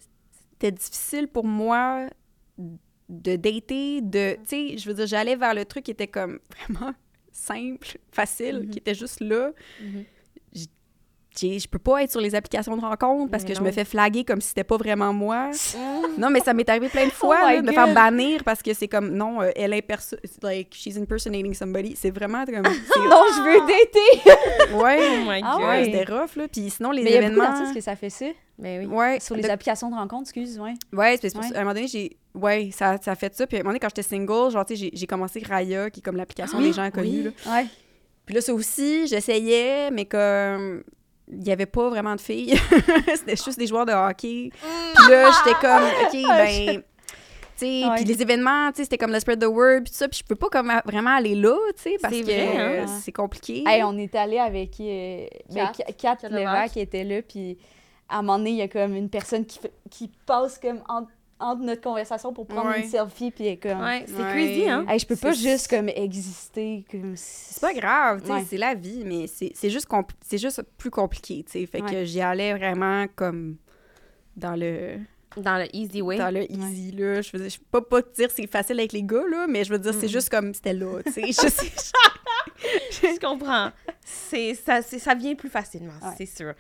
c'était 0.54 0.72
difficile 0.72 1.28
pour 1.28 1.46
moi 1.46 2.08
de 3.10 3.36
dater, 3.36 4.02
de, 4.02 4.36
tu 4.36 4.40
sais, 4.46 4.78
je 4.78 4.88
veux 4.88 4.94
dire, 4.96 5.08
j'allais 5.08 5.36
vers 5.36 5.54
le 5.54 5.66
truc 5.66 5.84
qui 5.86 5.92
était 5.92 6.08
comme 6.08 6.40
vraiment 6.70 6.94
simple, 7.32 7.98
facile, 8.12 8.60
Mhm. 8.64 8.70
qui 8.70 8.78
était 8.80 8.96
juste 8.96 9.20
là. 9.22 9.52
Mhm. 9.82 10.04
Je 11.40 11.68
peux 11.68 11.80
pas 11.80 12.04
être 12.04 12.12
sur 12.12 12.20
les 12.22 12.36
applications 12.36 12.76
de 12.76 12.82
rencontres 12.82 13.32
parce 13.32 13.44
Mais 13.44 13.50
que 13.50 13.56
je 13.56 13.62
me 13.62 13.72
fais 13.72 13.86
flaguer 13.86 14.24
comme 14.26 14.42
si 14.42 14.50
c'était 14.50 14.64
pas 14.64 14.78
vraiment 14.78 15.14
moi. 15.14 15.50
non, 16.18 16.30
mais 16.30 16.40
ça 16.42 16.54
m'est 16.54 16.68
arrivé 16.70 16.90
plein 16.90 17.06
de 17.06 17.12
fois 17.12 17.38
Oh 17.42 17.48
là, 17.48 17.62
de 17.62 17.66
me 17.68 17.72
faire 17.72 17.94
bannir 17.94 18.44
parce 18.44 18.62
que 18.62 18.74
c'est 18.74 18.88
comme 18.88 19.10
non, 19.12 19.42
euh, 19.42 19.50
elle 19.56 19.74
est 19.74 19.86
like 20.44 20.68
she's 20.74 20.98
impersonating 20.98 21.54
somebody. 21.54 21.96
C'est 21.96 22.12
vraiment 22.12 22.46
comme 22.46 22.56
Non, 22.64 23.24
je 23.36 23.42
veux 23.44 23.60
dater! 23.68 24.74
ouais, 24.84 25.00
Oh 25.00 25.30
my 25.30 25.42
Ah 25.44 25.56
god. 25.58 25.68
ouais, 25.68 25.86
c'était 25.86 26.14
rough 26.14 26.36
là. 26.36 26.48
Puis 26.52 26.70
sinon 26.70 26.92
les 26.92 27.04
Mais 27.04 27.12
il 27.12 27.14
y 27.14 27.18
a 27.18 27.22
événements, 27.22 27.74
que 27.74 27.82
ça 27.82 27.96
fait 27.96 28.10
ça. 28.10 28.26
Ben 28.60 28.82
oui. 28.82 28.86
ouais, 28.94 29.20
Sur 29.20 29.36
les 29.36 29.42
de- 29.42 29.50
applications 29.50 29.90
de 29.90 29.96
rencontre, 29.96 30.24
excuse, 30.24 30.60
ouais. 30.60 30.74
Ouais, 30.94 31.18
c'est 31.20 31.36
Ouais. 31.36 31.46
à 31.56 31.60
un 31.60 31.62
moment 31.64 31.74
donné, 31.74 31.88
j'ai. 31.88 32.16
Ouais, 32.36 32.70
ça, 32.72 32.98
ça 33.02 33.14
a 33.14 33.16
fait 33.16 33.34
ça. 33.36 33.48
Puis 33.48 33.58
à 33.58 33.60
un 33.62 33.64
moment 33.64 33.72
donné, 33.72 33.80
quand 33.80 33.90
j'étais 33.90 34.04
single, 34.08 34.52
genre, 34.52 34.66
tu 34.66 34.76
sais, 34.78 34.92
j'ai- 34.94 35.08
commencé 35.08 35.42
Raya, 35.48 35.90
qui 35.90 36.00
est 36.00 36.04
comme 36.04 36.16
l'application 36.18 36.62
des 36.62 36.72
gens 36.72 36.90
connus. 36.92 37.24
Là. 37.24 37.32
Ouais. 37.56 37.66
Puis 38.26 38.36
là, 38.36 38.42
ça 38.42 38.54
aussi, 38.54 39.08
j'essayais, 39.08 39.90
mais 39.92 40.06
comme. 40.06 40.84
Il 41.32 41.40
n'y 41.40 41.52
avait 41.52 41.66
pas 41.66 41.90
vraiment 41.90 42.16
de 42.16 42.22
filles. 42.22 42.56
C'était 43.16 43.36
juste 43.36 43.58
des 43.58 43.68
joueurs 43.68 43.86
de 43.86 43.94
hockey. 43.94 44.50
Puis 44.52 45.10
là, 45.10 45.32
j'étais 45.32 45.58
comme, 45.60 45.84
OK, 46.06 46.28
ben. 46.28 46.84
Tu 47.58 47.68
sais, 47.68 47.88
Ouais. 47.88 47.96
puis 47.96 48.06
les 48.06 48.20
événements, 48.22 48.72
tu 48.72 48.78
sais, 48.78 48.84
c'était 48.86 48.98
comme 48.98 49.12
le 49.12 49.20
spread 49.20 49.40
the 49.40 49.46
word, 49.46 49.82
puis 49.84 49.92
tout 49.92 49.98
ça, 49.98 50.08
puis 50.08 50.20
je 50.20 50.28
peux 50.28 50.36
pas 50.36 50.50
comme 50.50 50.72
vraiment 50.84 51.16
aller 51.16 51.36
là, 51.36 51.56
tu 51.76 51.84
sais, 51.84 51.98
parce 52.02 52.12
que 52.14 52.28
euh, 52.28 52.82
hein? 52.82 52.88
c'est 52.88 53.12
compliqué. 53.12 53.64
Hey, 53.68 53.84
on 53.84 53.96
est 54.00 54.16
allé 54.16 54.40
avec 54.40 54.80
euh, 54.80 55.28
ben, 55.54 55.70
Kat. 55.96 56.18
Levac. 56.24 56.72
qui 56.72 56.80
était 56.80 57.04
là, 57.04 57.22
puis 57.22 57.60
à 58.10 58.18
un 58.18 58.22
moment 58.24 58.40
donné, 58.40 58.50
il 58.50 58.56
y 58.58 58.62
a 58.64 58.68
comme 58.68 58.96
une 58.96 59.10
personne 59.10 59.46
qui, 59.46 59.60
qui 59.92 60.10
passe 60.26 60.58
comme 60.58 60.82
entre, 60.90 61.12
entre 61.42 61.62
notre 61.64 61.82
conversation 61.82 62.32
pour 62.34 62.46
prendre 62.48 62.70
Ouais. 62.70 62.84
une 62.84 62.90
selfie, 62.90 63.32
puis 63.32 63.46
elle 63.48 63.54
est 63.54 63.58
comme... 63.58 63.80
Ouais, 63.82 64.06
c'est 64.08 64.14
Ouais. 64.16 64.32
crazy, 64.32 64.70
hein? 64.70 64.86
Hey, 64.88 65.00
je 65.00 65.06
peux 65.06 65.16
pas 65.16 65.32
juste 65.34 65.68
comme 65.70 65.90
exister 65.90 66.86
comme 66.90 67.14
C'est 67.16 67.60
pas 67.60 67.74
grave, 67.74 68.22
tu 68.22 68.28
sais, 68.28 68.34
Ouais. 68.34 68.46
c'est 68.50 68.58
la 68.58 68.74
vie, 68.76 69.04
mais 69.06 69.28
c'est 69.28 69.52
c'est 69.56 69.70
juste, 69.70 69.90
compl- 69.90 70.12
c'est 70.26 70.38
juste 70.38 70.62
plus 70.78 70.92
compliqué, 70.92 71.44
tu 71.46 71.52
sais. 71.60 71.66
Fait 71.66 71.82
que 71.82 72.06
j'y 72.06 72.22
allais 72.22 72.54
vraiment 72.54 73.06
comme 73.16 73.58
dans 74.38 74.56
le, 74.56 74.98
Dans 75.38 75.58
le 75.58 75.68
easy 75.76 76.02
way. 76.02 76.18
dans 76.18 76.34
le 76.34 76.50
easy, 76.52 76.92
là. 76.92 77.22
Je 77.22 77.32
veux 77.34 77.40
dire, 77.40 77.50
je 77.50 77.58
peux 77.72 77.82
pas, 77.82 78.02
te 78.02 78.14
dire 78.16 78.30
c'est 78.32 78.48
facile 78.48 78.80
avec 78.80 78.92
les 78.94 79.04
gars, 79.04 79.24
là, 79.30 79.46
mais 79.48 79.64
je 79.64 79.72
veux 79.72 79.80
dire, 79.80 79.94
c'est 79.94 80.08
juste 80.08 80.30
comme 80.30 80.54
c'était 80.54 80.74
là, 80.74 81.02
tu 81.06 81.12
sais. 81.12 81.22
Je 81.28 81.50
sais. 81.50 81.72
Je 83.02 83.20
comprends. 83.20 83.72
C'est 84.04 84.54
ça, 84.56 84.82
c'est- 84.82 85.00
ça 85.00 85.16
vient 85.16 85.36
plus 85.36 85.50
facilement, 85.50 85.94
Ouais. 86.02 86.14
c'est 86.18 86.26
sûr. 86.26 86.54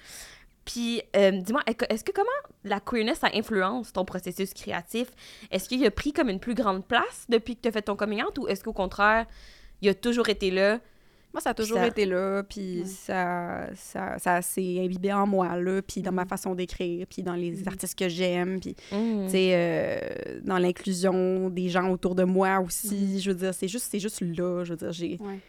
Puis, 0.66 1.02
euh, 1.16 1.32
dis-moi, 1.32 1.62
est-ce 1.66 2.04
que- 2.04 2.12
comment 2.12 2.30
la 2.64 2.80
queerness, 2.80 3.20
ça 3.20 3.30
influence 3.34 3.92
ton 3.94 4.06
processus 4.06 4.54
créatif? 4.54 5.08
Est-ce 5.50 5.68
qu'il 5.68 5.84
a 5.86 5.92
pris 5.92 6.14
comme 6.14 6.30
une 6.30 6.40
plus 6.40 6.54
grande 6.54 6.86
place 6.86 7.26
depuis 7.30 7.56
que 7.56 7.62
tu 7.62 7.68
as 7.68 7.72
fait 7.72 7.82
ton 7.82 7.96
coming 7.96 8.22
out 8.24 8.38
ou 8.38 8.48
est-ce 8.48 8.64
qu'au 8.64 8.74
contraire, 8.74 9.26
il 9.82 9.90
a 9.90 9.94
toujours 9.96 10.30
été 10.30 10.52
là? 10.52 10.80
Moi, 11.34 11.40
ça 11.40 11.52
a 11.52 11.54
toujours 11.54 11.78
Ça- 11.78 11.88
été 11.88 12.06
là, 12.06 12.44
puis 12.44 12.82
Ouais. 12.82 12.86
ça, 12.86 13.68
ça, 13.74 14.20
ça 14.20 14.42
s'est 14.42 14.80
imbibé 14.80 15.14
en 15.14 15.26
moi, 15.26 15.56
là, 15.58 15.82
puis 15.82 16.02
dans 16.02 16.12
ma 16.12 16.24
Mhm. 16.24 16.28
façon 16.30 16.54
d'écrire, 16.56 17.08
puis 17.10 17.24
dans 17.24 17.36
les 17.36 17.66
artistes 17.70 17.98
que 17.98 18.10
j'aime, 18.10 18.60
puis, 18.60 18.76
Mm. 18.92 19.26
tu 19.28 19.32
sais, 19.32 19.52
euh, 19.56 20.42
dans 20.44 20.58
l'inclusion 20.58 21.50
des 21.50 21.70
gens 21.70 21.90
autour 21.90 22.16
de 22.16 22.24
moi 22.26 22.60
aussi. 22.60 23.22
Je 23.22 23.32
veux 23.32 23.38
dire, 23.38 23.54
c'est 23.54 23.70
juste, 23.70 23.88
c'est 23.90 24.00
juste 24.00 24.20
là, 24.22 24.66
je 24.66 24.72
veux 24.74 24.78
dire, 24.78 24.92
j'ai... 24.92 25.18
Ouais. 25.22 25.40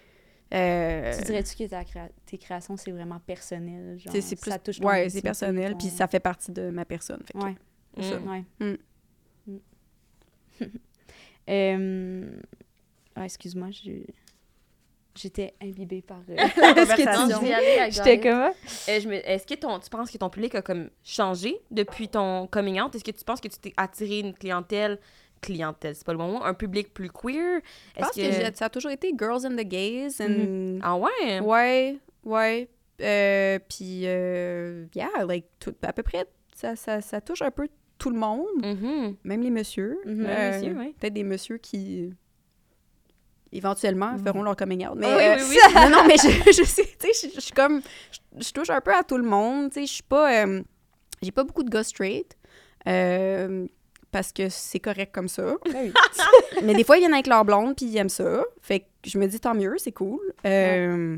Euh, 0.52 1.16
Tu 1.18 1.24
dirais-tu 1.24 1.56
que 1.56 1.68
ta 1.68 1.82
créa- 1.84 2.08
tes 2.26 2.38
créations, 2.38 2.76
c'est 2.76 2.90
vraiment 2.90 3.20
personnel? 3.20 3.98
Genre, 3.98 4.12
C'est 4.20 4.36
plus. 4.40 4.50
ça 4.50 4.58
touche 4.58 4.80
ton 4.80 4.86
ouais, 4.88 5.08
c'est 5.08 5.22
personnel, 5.22 5.72
ton- 5.72 5.78
puis 5.78 5.88
ça 5.88 6.06
fait 6.06 6.20
partie 6.20 6.50
de 6.52 6.70
ma 6.70 6.84
personne. 6.84 7.22
fait 7.24 7.38
Ouais, 7.38 7.54
c'est 7.96 8.10
ça. 8.10 8.18
Mm. 8.18 8.28
ouais. 8.30 8.44
Mm. 8.60 8.76
Mm. 9.46 9.58
Euh, 11.48 12.36
ah, 13.16 13.24
excuse-moi, 13.24 13.68
je- 13.72 14.04
j'étais 15.16 15.54
imbibée 15.60 16.00
par 16.02 16.20
euh, 16.30 16.36
La 16.56 16.74
conversation. 16.74 17.40
J'étais 17.90 18.20
comment? 18.20 18.52
Euh, 18.88 19.00
je 19.00 19.08
me- 19.08 19.28
Est-ce 19.28 19.46
que 19.46 19.54
ton, 19.54 19.78
tu 19.80 19.90
penses 19.90 20.10
que 20.10 20.18
ton 20.18 20.30
public 20.30 20.54
a 20.54 20.62
comme 20.62 20.88
changé 21.02 21.56
depuis 21.72 22.08
ton 22.08 22.46
coming 22.46 22.80
out? 22.80 22.94
Est-ce 22.94 23.02
que 23.04 23.10
tu 23.10 23.24
penses 23.24 23.40
que 23.40 23.48
tu 23.48 23.58
t'es 23.58 23.72
attiré 23.76 24.20
une 24.20 24.34
clientèle, 24.34 24.98
clientèle, 25.42 25.94
c'est 25.94 26.04
pas 26.06 26.12
le 26.12 26.18
bon 26.18 26.38
mot, 26.38 26.42
un 26.42 26.54
public 26.54 26.94
plus 26.94 27.10
queer? 27.10 27.60
Je 27.96 28.00
pense 28.00 28.12
que, 28.12 28.54
ça 28.56 28.64
a 28.64 28.70
toujours 28.70 28.90
été 28.92 29.12
girls 29.18 29.44
and 29.46 29.56
the 29.56 29.64
gays. 29.66 30.14
And... 30.20 30.78
Ah 30.82 30.96
ouais? 30.96 31.40
Ouais, 31.40 31.98
ouais. 32.24 32.68
Euh, 33.02 33.58
puis, 33.68 34.02
euh, 34.06 34.86
yeah, 34.94 35.10
like, 35.26 35.46
tout, 35.58 35.74
à 35.82 35.92
peu 35.92 36.02
près, 36.02 36.24
ça, 36.54 36.76
ça, 36.76 37.00
ça 37.00 37.20
touche 37.20 37.42
un 37.42 37.50
peu 37.50 37.68
tout 37.98 38.10
le 38.10 38.18
monde, 38.18 38.46
Mhm. 38.62 39.16
même 39.24 39.42
les 39.42 39.50
messieurs. 39.50 39.98
Mhm. 40.06 40.24
Ouais, 40.24 40.50
messieurs, 40.52 40.76
ouais. 40.78 40.94
Peut-être 40.98 41.14
des 41.14 41.24
messieurs 41.24 41.58
qui, 41.58 42.10
éventuellement, 43.52 44.12
Mhm. 44.12 44.24
feront 44.24 44.42
leur 44.42 44.56
coming 44.56 44.86
out. 44.86 44.94
Mais, 44.96 45.06
Ah 45.08 45.36
oui, 45.36 45.42
oui, 45.48 45.56
oui. 45.56 45.56
non, 45.74 45.90
non, 45.90 46.04
mais 46.06 46.16
je, 46.16 46.52
je 46.52 46.64
sais, 46.64 46.84
tu 46.98 47.08
sais, 47.12 47.28
je, 47.28 47.34
je 47.34 47.40
suis 47.40 47.52
comme, 47.52 47.80
je, 48.10 48.44
je 48.44 48.52
touche 48.52 48.70
un 48.70 48.80
peu 48.80 48.94
à 48.94 49.02
tout 49.02 49.16
le 49.18 49.24
monde, 49.28 49.70
tu 49.70 49.80
sais, 49.80 49.86
je 49.86 49.92
suis 49.92 50.02
pas, 50.02 50.46
j'ai 51.20 51.32
pas 51.32 51.44
beaucoup 51.44 51.62
de 51.62 51.70
gars 51.70 51.84
straight, 51.84 52.36
euh, 52.88 53.66
parce 54.12 54.30
que 54.30 54.48
c'est 54.48 54.78
correct 54.78 55.12
comme 55.12 55.28
ça. 55.28 55.56
Ben 55.72 55.92
mais 56.62 56.74
des 56.74 56.84
fois, 56.84 56.96
ils 56.96 57.00
viennent 57.00 57.14
avec 57.14 57.26
leur 57.26 57.44
blonde, 57.44 57.74
puis 57.74 57.86
ils 57.86 57.96
aiment 57.96 58.08
ça. 58.08 58.44
Fait 58.60 58.80
que 58.80 58.86
je 59.06 59.18
me 59.18 59.26
dis, 59.26 59.40
tant 59.40 59.54
mieux, 59.54 59.74
c'est 59.78 59.92
cool. 59.92 60.20
Euh, 60.46 61.16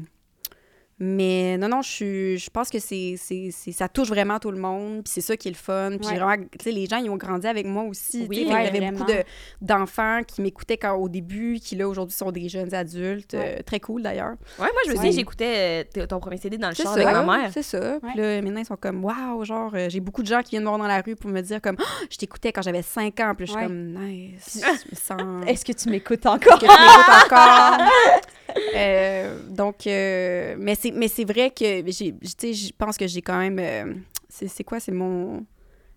Mais 1.00 1.58
non, 1.58 1.68
non, 1.68 1.82
je, 1.82 1.88
suis- 1.90 2.38
je 2.38 2.50
pense 2.50 2.70
que 2.70 2.78
c'est, 2.78 3.16
c'est, 3.18 3.50
c'est- 3.52 3.72
ça 3.72 3.88
touche 3.88 4.08
vraiment 4.08 4.38
tout 4.38 4.52
le 4.52 4.58
monde, 4.60 5.02
puis 5.02 5.12
c'est 5.12 5.20
ça 5.20 5.36
qui 5.36 5.48
est 5.48 5.50
le 5.50 5.56
fun. 5.56 5.90
Puis 6.00 6.08
Ouais. 6.08 6.18
vraiment, 6.18 6.44
tu 6.58 6.70
les 6.70 6.86
gens, 6.86 6.98
ils 6.98 7.10
ont 7.10 7.16
grandi 7.16 7.46
avec 7.48 7.66
moi 7.66 7.82
aussi. 7.82 8.26
Oui, 8.28 8.44
tu 8.46 8.52
y 8.52 8.52
avait 8.54 8.90
beaucoup 8.92 9.04
de, 9.10 9.24
d'enfants 9.60 10.20
qui 10.26 10.40
m'écoutaient 10.40 10.76
quand, 10.76 10.94
au 10.94 11.08
début, 11.08 11.58
qui 11.60 11.74
là, 11.74 11.88
aujourd'hui, 11.88 12.14
sont 12.16 12.30
des 12.30 12.48
jeunes 12.48 12.72
adultes. 12.74 13.32
Ouais. 13.34 13.56
euh, 13.58 13.62
très 13.64 13.80
cool, 13.80 14.02
d'ailleurs. 14.02 14.34
Ouais, 14.58 14.66
moi, 14.66 14.68
je 14.84 14.90
me 14.90 14.94
Ouais. 14.94 14.96
souviens, 14.98 15.10
j'écoutais 15.10 15.88
euh, 15.96 16.06
ton 16.06 16.20
premier 16.20 16.36
CD 16.36 16.58
dans 16.58 16.68
le 16.68 16.74
C'est 16.76 16.84
char 16.84 16.94
ça, 16.94 17.00
avec 17.08 17.26
ma 17.26 17.38
mère. 17.38 17.50
c'est 17.52 17.62
ça. 17.64 17.98
Puis 18.00 18.20
là, 18.20 18.40
maintenant, 18.42 18.60
ils 18.60 18.66
sont 18.66 18.76
comme, 18.76 19.04
waouh, 19.04 19.44
genre, 19.44 19.72
euh, 19.74 19.88
j'ai 19.88 20.00
beaucoup 20.00 20.22
de 20.22 20.28
gens 20.28 20.42
qui 20.42 20.50
viennent 20.50 20.62
me 20.62 20.68
voir 20.68 20.78
dans 20.78 20.86
la 20.86 21.00
rue 21.00 21.16
pour 21.16 21.28
me 21.30 21.40
dire, 21.40 21.60
comme, 21.60 21.76
Ah, 21.80 22.04
je 22.08 22.16
t'écoutais 22.18 22.52
quand 22.52 22.62
j'avais 22.62 22.82
5 22.82 23.18
ans. 23.20 23.32
Puis 23.36 23.46
là, 23.46 23.46
je 23.46 23.50
suis 23.50 23.56
Ouais. 23.56 23.66
comme, 23.66 23.94
nice. 24.06 24.64
Sens. 24.92 25.44
Est-ce 25.48 25.64
que 25.64 25.72
tu 25.72 25.88
m'écoutes 25.90 26.24
encore? 26.26 26.58
que 26.60 26.66
je 26.66 26.70
m'écoute 26.70 27.32
encore? 27.32 27.78
Euh, 28.76 29.38
donc, 29.50 29.86
euh, 29.86 30.54
mais 30.58 30.74
c'est 30.74 30.90
mais 30.90 31.08
c'est 31.08 31.24
vrai 31.24 31.50
que 31.50 31.82
j'ai, 31.86 32.12
tu 32.12 32.18
sais, 32.38 32.52
je 32.54 32.72
pense 32.76 32.96
que 32.96 33.06
j'ai 33.06 33.22
quand 33.22 33.38
même. 33.38 33.58
euh, 33.58 33.94
c'est 34.28 34.64
quoi, 34.64 34.80
c'est 34.80 34.92
mon. 34.92 35.44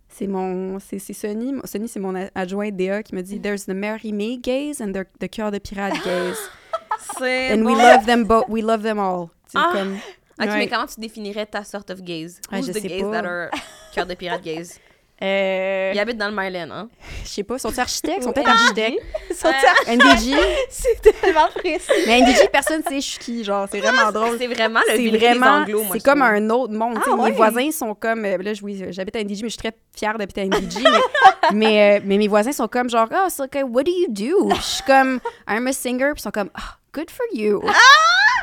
C'est 0.09 0.27
mon. 0.27 0.79
C'est. 0.79 0.97
Mon- 1.25 1.61
Sonny, 1.65 1.87
c'est 1.87 1.99
mon 1.99 2.13
adjoint 2.35 2.69
DA 2.71 3.03
qui 3.03 3.13
me 3.15 3.21
dit 3.21 3.39
There's 3.39 3.65
the 3.65 3.73
Mary 3.73 4.13
Me 4.13 4.37
gays 4.39 4.81
and 4.81 4.91
the, 4.91 5.05
the 5.19 5.27
cœur 5.29 5.51
de 5.51 5.59
pirate 5.59 5.93
gays. 6.03 6.35
C'est 7.19 7.53
and 7.53 7.63
bon. 7.63 7.71
we 7.71 7.75
love 7.77 8.05
them 8.05 8.23
both. 8.25 8.45
We 8.47 8.63
love 8.63 8.81
them 8.83 8.99
all. 8.99 9.29
Ah! 9.55 9.69
comme. 9.73 9.93
Ok, 10.39 10.47
Ouais. 10.49 10.57
mais 10.57 10.67
comment 10.67 10.85
tu 10.85 10.99
définirais 10.99 11.45
ta 11.47 11.63
sorte 11.63 11.89
of 11.91 12.01
gaze? 12.03 12.39
Ouais, 12.51 12.59
Who's 12.59 12.67
je 12.67 12.71
the 12.73 12.79
sais 12.81 12.87
gaze 12.87 13.01
pas. 13.01 13.11
that 13.21 13.25
are 13.27 13.49
cœur 13.93 14.05
de 14.05 14.13
pirate 14.15 14.43
gaze? 14.43 14.79
Euh, 15.19 15.91
Ils 15.95 15.99
habitent 15.99 16.17
dans 16.19 16.29
le 16.29 16.35
Myland, 16.35 16.69
hein? 16.71 16.89
Je 17.23 17.27
sais 17.29 17.43
pas, 17.43 17.57
sont-ils 17.57 17.79
architectes? 17.79 18.17
Ils 18.19 18.23
sont 18.23 18.33
peut-être 18.33 18.49
Ah! 18.49 18.61
architectes. 18.61 19.01
Sont 19.35 19.47
NDG. 19.87 20.35
C'est 20.69 21.01
tellement 21.21 21.47
précis. 21.55 21.91
Mais 22.05 22.21
NDG, 22.21 22.49
personne 22.51 22.83
sait 22.87 23.01
je 23.01 23.05
suis 23.07 23.17
qui. 23.19 23.43
Genre, 23.43 23.67
c'est 23.71 23.79
vraiment 23.79 24.11
drôle. 24.11 24.37
C'est 24.37 24.45
vraiment 24.45 24.79
le 24.87 24.95
c'est 24.95 25.09
vraiment 25.17 25.47
anglos, 25.61 25.81
moi, 25.83 25.95
c'est 25.97 26.03
comme 26.03 26.19
trouve. 26.19 26.29
un 26.31 26.49
autre 26.51 26.73
monde 26.73 26.99
Ah, 27.03 27.09
ouais? 27.15 27.31
mes 27.31 27.35
voisins 27.35 27.71
sont 27.71 27.95
comme 27.95 28.25
euh, 28.25 28.37
là 28.37 28.51
oui 28.61 28.83
j'habite 28.91 29.15
à 29.15 29.23
NDG 29.23 29.41
mais 29.41 29.49
je 29.49 29.53
suis 29.53 29.57
très 29.57 29.73
fière 29.95 30.17
d'habiter 30.19 30.41
à 30.41 30.45
NDG 30.45 30.83
mais 30.83 30.99
mais, 31.53 31.97
euh, 31.97 32.01
mais 32.05 32.17
mes 32.17 32.27
voisins 32.27 32.51
sont 32.51 32.67
comme 32.67 32.89
genre 32.89 33.07
oh 33.11 33.25
c'est 33.29 33.41
ok 33.43 33.65
what 33.71 33.83
do 33.83 33.91
you 33.91 34.07
do? 34.09 34.49
Je 34.55 34.61
suis 34.61 34.83
comme 34.83 35.19
I'm 35.49 35.65
a 35.65 35.73
singer 35.73 36.11
puis 36.13 36.19
ils 36.19 36.21
sont 36.21 36.31
comme 36.31 36.49
Ah, 36.53 36.77
good 36.93 37.09
for 37.09 37.25
you 37.33 37.59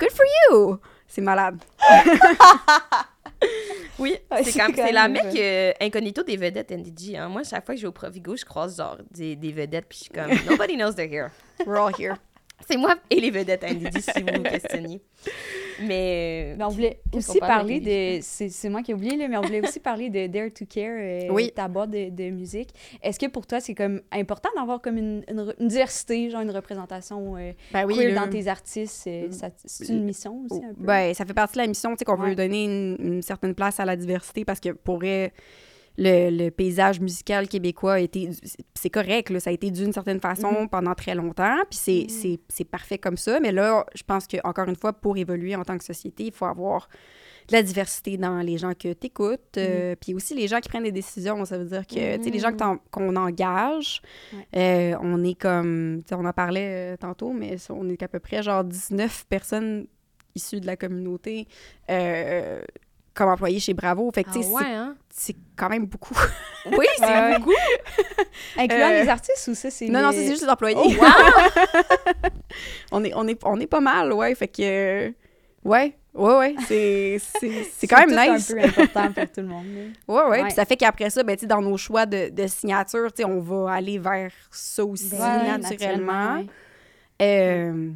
good 0.00 0.10
for 0.12 0.24
you 0.50 0.78
c'est 1.06 1.20
malade 1.20 1.58
Oui, 3.98 4.16
Ouais, 4.30 4.42
c'est 4.42 4.58
comme 4.58 4.74
quand 4.74 4.86
c'est 4.86 4.92
la 4.92 5.08
même, 5.08 5.24
mec 5.24 5.36
euh, 5.38 5.72
incognito 5.80 6.24
des 6.24 6.36
vedettes 6.36 6.72
NDG. 6.72 7.16
Hein. 7.16 7.28
Moi, 7.28 7.44
chaque 7.44 7.64
fois 7.64 7.76
que 7.76 7.80
je 7.80 7.86
vais 7.86 7.88
au 7.88 7.92
Provigo, 7.92 8.34
je 8.36 8.44
croise 8.44 8.76
genre 8.76 8.98
des, 9.12 9.36
des 9.36 9.52
vedettes, 9.52 9.86
puis 9.88 9.98
je 9.98 10.04
suis 10.04 10.12
comme 10.12 10.32
nobody 10.50 10.74
knows 10.76 10.94
they're 10.94 11.08
here. 11.08 11.30
we're 11.64 11.78
all 11.78 11.92
here 11.96 12.16
C'est 12.68 12.76
moi 12.76 12.94
et 13.10 13.20
les 13.20 13.30
vedettes 13.30 13.62
à 13.64 13.72
NDG 13.72 14.00
si 14.00 14.22
vous 14.22 14.28
me 14.40 14.42
questionnez. 14.42 15.00
Mais 15.80 16.54
Mais 16.56 16.64
on 16.64 16.68
voulait 16.68 17.00
aussi 17.12 17.38
parler 17.40 17.80
de. 17.80 18.20
C'est 18.22 18.48
c'est 18.48 18.68
moi 18.68 18.82
qui 18.82 18.92
ai 18.92 18.94
oublié, 18.94 19.16
là, 19.16 19.28
mais 19.28 19.36
on 19.36 19.42
voulait 19.42 19.60
aussi 19.66 19.80
parler 19.80 20.08
de 20.10 20.26
Dare 20.26 20.48
to 20.54 20.64
Care, 20.66 20.96
euh, 20.98 21.28
Oui. 21.30 21.50
ta 21.54 21.68
boîte 21.68 21.90
de, 21.90 22.10
de 22.10 22.30
musique. 22.30 22.70
Est-ce 23.02 23.18
que 23.18 23.26
pour 23.26 23.46
toi, 23.46 23.60
c'est 23.60 23.74
comme 23.74 24.00
important 24.12 24.48
d'avoir 24.56 24.80
comme 24.80 24.96
une, 24.98 25.24
une, 25.28 25.54
une 25.58 25.68
diversité, 25.68 26.30
genre 26.30 26.42
une 26.42 26.50
représentation 26.50 27.36
euh, 27.36 27.52
ben 27.72 27.84
oui 27.86 27.96
queer 27.96 28.14
là. 28.14 28.24
dans 28.26 28.30
tes 28.30 28.46
artistes? 28.48 29.06
euh, 29.06 29.28
C'est 29.64 29.88
une 29.88 30.04
mission 30.04 30.42
aussi 30.48 30.64
un 30.64 30.74
peu? 30.74 30.84
Ben, 30.84 31.12
ça 31.14 31.24
fait 31.24 31.34
partie 31.34 31.54
de 31.54 31.62
la 31.62 31.66
mission, 31.68 31.90
tu 31.92 31.98
sais, 31.98 32.04
qu'on 32.04 32.20
Ouais. 32.20 32.30
veut 32.30 32.34
donner 32.36 32.64
une, 32.64 32.96
une 33.00 33.22
certaine 33.22 33.54
place 33.54 33.80
à 33.80 33.84
la 33.84 33.96
diversité 33.96 34.44
parce 34.44 34.60
que 34.60 34.70
pour 34.70 34.96
vrai, 34.96 35.32
le, 35.96 36.30
le 36.30 36.50
paysage 36.50 37.00
musical 37.00 37.48
québécois 37.48 37.94
a 37.94 38.00
été. 38.00 38.30
C'est 38.74 38.90
correct, 38.90 39.30
là, 39.30 39.38
ça 39.40 39.50
a 39.50 39.52
été 39.52 39.70
d'une 39.70 39.92
certaine 39.92 40.20
façon 40.20 40.62
Mhm. 40.62 40.68
pendant 40.68 40.94
très 40.94 41.14
longtemps, 41.14 41.56
puis 41.70 41.78
c'est 41.78 42.06
Mhm. 42.10 42.36
c'est- 42.48 42.64
parfait 42.64 42.98
comme 42.98 43.16
ça. 43.16 43.38
Mais 43.40 43.52
là, 43.52 43.86
je 43.94 44.02
pense 44.02 44.26
que 44.26 44.36
encore 44.44 44.68
une 44.68 44.76
fois, 44.76 44.92
pour 44.92 45.16
évoluer 45.16 45.54
en 45.54 45.62
tant 45.64 45.78
que 45.78 45.84
société, 45.84 46.24
il 46.24 46.32
faut 46.32 46.46
avoir 46.46 46.88
de 47.48 47.52
la 47.52 47.62
diversité 47.62 48.16
dans 48.16 48.38
les 48.40 48.56
gens 48.56 48.72
que 48.72 48.92
tu 48.94 49.06
écoutes, 49.06 49.56
Mhm. 49.58 49.96
puis 50.00 50.14
aussi 50.14 50.34
les 50.34 50.48
gens 50.48 50.60
qui 50.60 50.68
prennent 50.70 50.82
des 50.84 50.90
décisions. 50.92 51.44
Ça 51.44 51.58
veut 51.58 51.66
dire 51.66 51.86
que, 51.86 52.16
tu 52.16 52.24
sais, 52.24 52.30
les 52.30 52.38
gens 52.38 52.52
qu'on 52.90 53.14
engage, 53.16 54.00
Ouais. 54.32 54.92
euh, 54.94 54.96
on 55.02 55.22
est 55.22 55.38
comme, 55.38 56.00
tu 56.04 56.08
sais, 56.08 56.14
on 56.14 56.24
en 56.24 56.32
parlait 56.32 56.94
euh, 56.94 56.96
tantôt, 56.96 57.32
mais 57.32 57.56
on 57.70 57.88
est 57.90 58.02
à 58.02 58.08
peu 58.08 58.18
près 58.18 58.42
genre 58.42 58.64
19 58.64 59.26
personnes 59.28 59.86
issues 60.34 60.58
de 60.60 60.66
la 60.66 60.76
communauté. 60.76 61.46
Euh, 63.14 63.24
comme 63.24 63.30
employé 63.30 63.60
chez 63.60 63.74
Bravo. 63.74 64.10
Fait 64.14 64.24
que, 64.24 64.30
Ah 64.30 64.34
tu 64.34 64.42
sais, 64.42 64.48
c'est- 64.48 64.54
ouais, 64.54 64.62
hein? 64.64 64.96
c'est 65.10 65.36
quand 65.56 65.68
même 65.68 65.86
beaucoup. 65.86 66.14
Oui, 66.66 66.86
c'est 66.98 67.38
beaucoup. 67.38 67.52
Incluant 68.58 68.88
Euh, 68.88 69.02
les 69.02 69.08
artistes 69.08 69.48
ou 69.48 69.54
ça, 69.54 69.70
c'est. 69.70 69.86
non, 69.88 70.00
non, 70.00 70.08
les- 70.10 70.16
c'est 70.16 70.22
c'est 70.24 70.30
juste 70.30 70.42
les 70.44 70.48
employés. 70.48 70.76
Oh, 70.78 70.88
wow! 70.88 72.30
on, 72.92 73.04
est, 73.04 73.12
on, 73.14 73.28
est, 73.28 73.38
on 73.44 73.60
est 73.60 73.66
pas 73.66 73.80
mal, 73.80 74.12
ouais. 74.14 74.34
Fait 74.34 74.48
que, 74.48 74.62
euh, 74.62 75.10
ouais, 75.64 75.94
ouais, 76.14 76.36
ouais. 76.38 76.54
C'est 76.66 77.18
c'est- 77.38 77.64
c'est 77.76 77.86
quand 77.86 78.06
même 78.06 78.10
nice. 78.34 78.50
un 78.50 78.54
peu 78.54 78.62
important 78.64 79.12
pour 79.12 79.24
tout 79.24 79.40
le 79.42 79.46
monde. 79.46 79.64
Ouais, 80.08 80.14
ouais. 80.16 80.28
Ouais. 80.30 80.42
Puis 80.44 80.52
ça 80.52 80.64
fait 80.64 80.76
qu'après 80.76 81.10
ça, 81.10 81.22
ben, 81.22 81.36
tu 81.36 81.40
sais, 81.42 81.46
dans 81.46 81.60
nos 81.60 81.76
choix 81.76 82.06
de, 82.06 82.30
de 82.30 82.46
signature, 82.46 83.12
tu 83.12 83.22
sais, 83.22 83.28
on 83.28 83.40
va 83.40 83.74
aller 83.74 83.98
vers 83.98 84.32
ça 84.50 84.84
aussi, 84.84 85.14
naturellement. 85.14 86.36
ouais. 86.36 86.46
Euh, 87.22 87.90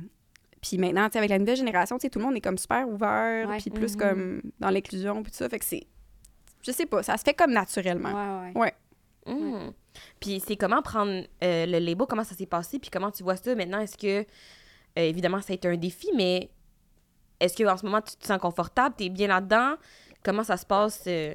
puis 0.68 0.78
maintenant, 0.78 1.04
avec 1.12 1.30
la 1.30 1.38
nouvelle 1.38 1.56
génération, 1.56 1.98
tout 1.98 2.08
le 2.16 2.22
monde 2.24 2.36
est 2.36 2.40
comme 2.40 2.58
super 2.58 2.88
ouvert, 2.88 3.48
Ouais. 3.48 3.58
puis 3.58 3.70
plus 3.70 3.94
Mhm. 3.94 4.00
comme 4.00 4.42
dans 4.60 4.70
l'inclusion, 4.70 5.22
puis 5.22 5.32
tout 5.32 5.38
ça. 5.38 5.48
Fait 5.48 5.58
que 5.58 5.64
c'est. 5.64 5.86
Je 6.62 6.72
sais 6.72 6.86
pas, 6.86 7.02
ça 7.02 7.16
se 7.16 7.22
fait 7.22 7.34
comme 7.34 7.52
naturellement. 7.52 8.50
Ouais, 8.54 8.60
ouais. 8.60 8.74
Mm. 9.26 9.70
Puis 10.20 10.42
c'est 10.46 10.56
comment 10.56 10.80
prendre 10.82 11.22
euh, 11.42 11.66
le 11.66 11.78
label, 11.78 12.06
comment 12.08 12.24
ça 12.24 12.34
s'est 12.34 12.46
passé, 12.46 12.78
puis 12.78 12.90
comment 12.90 13.10
tu 13.10 13.22
vois 13.22 13.36
ça? 13.36 13.54
Maintenant? 13.54 13.80
Est-ce 13.80 13.96
que, 13.96 14.20
euh, 14.20 14.24
évidemment, 14.96 15.40
ça 15.40 15.52
a 15.52 15.54
été 15.54 15.68
un 15.68 15.76
défi, 15.76 16.08
mais 16.16 16.50
est-ce 17.40 17.62
qu'en 17.62 17.76
ce 17.76 17.84
moment, 17.84 18.00
tu 18.00 18.16
te 18.16 18.26
sens 18.26 18.38
confortable, 18.38 18.94
tu 18.98 19.04
es 19.04 19.08
bien 19.10 19.28
là-dedans? 19.28 19.74
Comment 20.24 20.44
ça 20.44 20.56
se 20.56 20.66
passe 20.66 21.04
euh, 21.06 21.34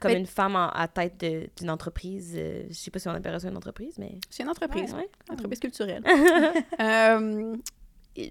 comme 0.00 0.12
Ben- 0.12 0.18
une 0.20 0.26
femme 0.26 0.54
en- 0.56 0.68
à 0.70 0.86
tête 0.88 1.24
d'une 1.58 1.70
entreprise? 1.70 2.34
euh, 2.36 2.64
je 2.68 2.74
sais 2.74 2.90
pas 2.90 2.98
si 2.98 3.08
on 3.08 3.12
appellerait 3.12 3.40
ça 3.40 3.48
une 3.48 3.56
entreprise, 3.56 3.96
mais... 3.98 4.18
C'est 4.30 4.42
une 4.44 4.48
entreprise, 4.50 4.92
Ouais, 4.94 5.08
une 5.28 5.34
entreprise 5.34 5.60
culturelle. 5.60 6.04
Tu 8.14 8.22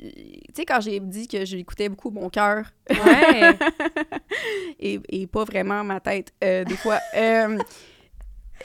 sais, 0.53 0.65
quand 0.65 0.79
j'ai 0.81 0.99
dit 0.99 1.27
que 1.27 1.43
j'écoutais 1.45 1.89
beaucoup 1.89 2.11
mon 2.11 2.29
cœur 2.29 2.65
Ouais. 2.89 3.57
et, 4.79 4.99
et 5.09 5.27
pas 5.27 5.43
vraiment 5.43 5.83
ma 5.83 5.99
tête, 5.99 6.31
euh, 6.43 6.63
des 6.63 6.75
fois, 6.77 6.99
euh, 7.15 7.57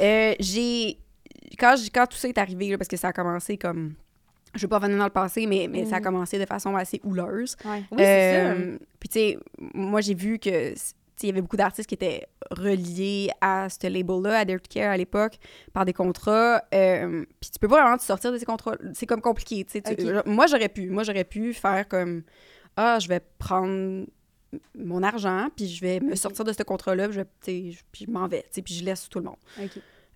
euh, 0.00 0.34
j'ai. 0.40 0.98
Quand, 1.58 1.74
tout 2.10 2.16
ça 2.16 2.28
est 2.28 2.38
arrivé, 2.38 2.68
là, 2.70 2.78
parce 2.78 2.88
que 2.88 2.96
ça 2.96 3.08
a 3.08 3.12
commencé 3.12 3.56
comme. 3.56 3.94
Je 4.54 4.62
veux 4.62 4.68
pas 4.68 4.78
revenir 4.78 4.98
dans 4.98 5.04
le 5.04 5.10
passé, 5.10 5.46
mais, 5.46 5.68
mais 5.70 5.84
ça 5.84 5.96
a 5.96 5.98
Mhm. 5.98 6.04
commencé 6.04 6.38
de 6.38 6.46
façon 6.46 6.74
assez 6.76 7.00
houleuse. 7.04 7.56
Ouais. 7.64 7.82
Oui, 7.90 7.98
c'est 7.98 8.30
ça. 8.32 8.50
Euh, 8.52 8.78
Puis, 8.98 9.08
tu 9.08 9.18
sais, 9.18 9.38
moi, 9.74 10.00
j'ai 10.00 10.14
vu 10.14 10.38
que. 10.38 10.74
Il 11.22 11.26
y 11.26 11.30
avait 11.30 11.40
beaucoup 11.40 11.56
d'artistes 11.56 11.88
qui 11.88 11.94
étaient 11.94 12.26
reliés 12.50 13.30
à 13.40 13.68
ce 13.68 13.86
label-là, 13.86 14.40
à 14.40 14.44
Dirty 14.44 14.68
Care 14.68 14.90
à 14.90 14.96
l'époque, 14.96 15.38
par 15.72 15.84
des 15.84 15.92
contrats. 15.92 16.62
euh, 16.74 17.24
puis 17.40 17.50
tu 17.50 17.58
peux 17.58 17.68
pas 17.68 17.82
vraiment 17.82 17.96
te 17.96 18.02
sortir 18.02 18.32
de 18.32 18.38
ces 18.38 18.44
contrats. 18.44 18.76
C'est 18.94 19.06
comme 19.06 19.20
compliqué. 19.22 19.64
tu. 19.64 19.82
Moi, 20.26 20.46
j'aurais 20.46 20.68
pu. 20.68 20.90
Moi, 20.90 21.04
j'aurais 21.04 21.24
pu 21.24 21.54
faire 21.54 21.88
comme 21.88 22.22
Ah, 22.76 22.98
je 23.00 23.08
vais 23.08 23.20
prendre 23.38 24.06
mon 24.74 25.02
argent, 25.02 25.48
puis 25.56 25.66
je 25.68 25.80
vais 25.80 26.00
me 26.00 26.14
sortir 26.14 26.44
de 26.44 26.52
ce 26.52 26.62
contrat-là, 26.62 27.08
puis 27.40 27.72
je, 27.72 28.10
m'en 28.10 28.28
vais, 28.28 28.44
puis 28.64 28.74
je 28.74 28.84
laisse 28.84 29.08
tout 29.08 29.18
le 29.18 29.24
monde. 29.26 29.36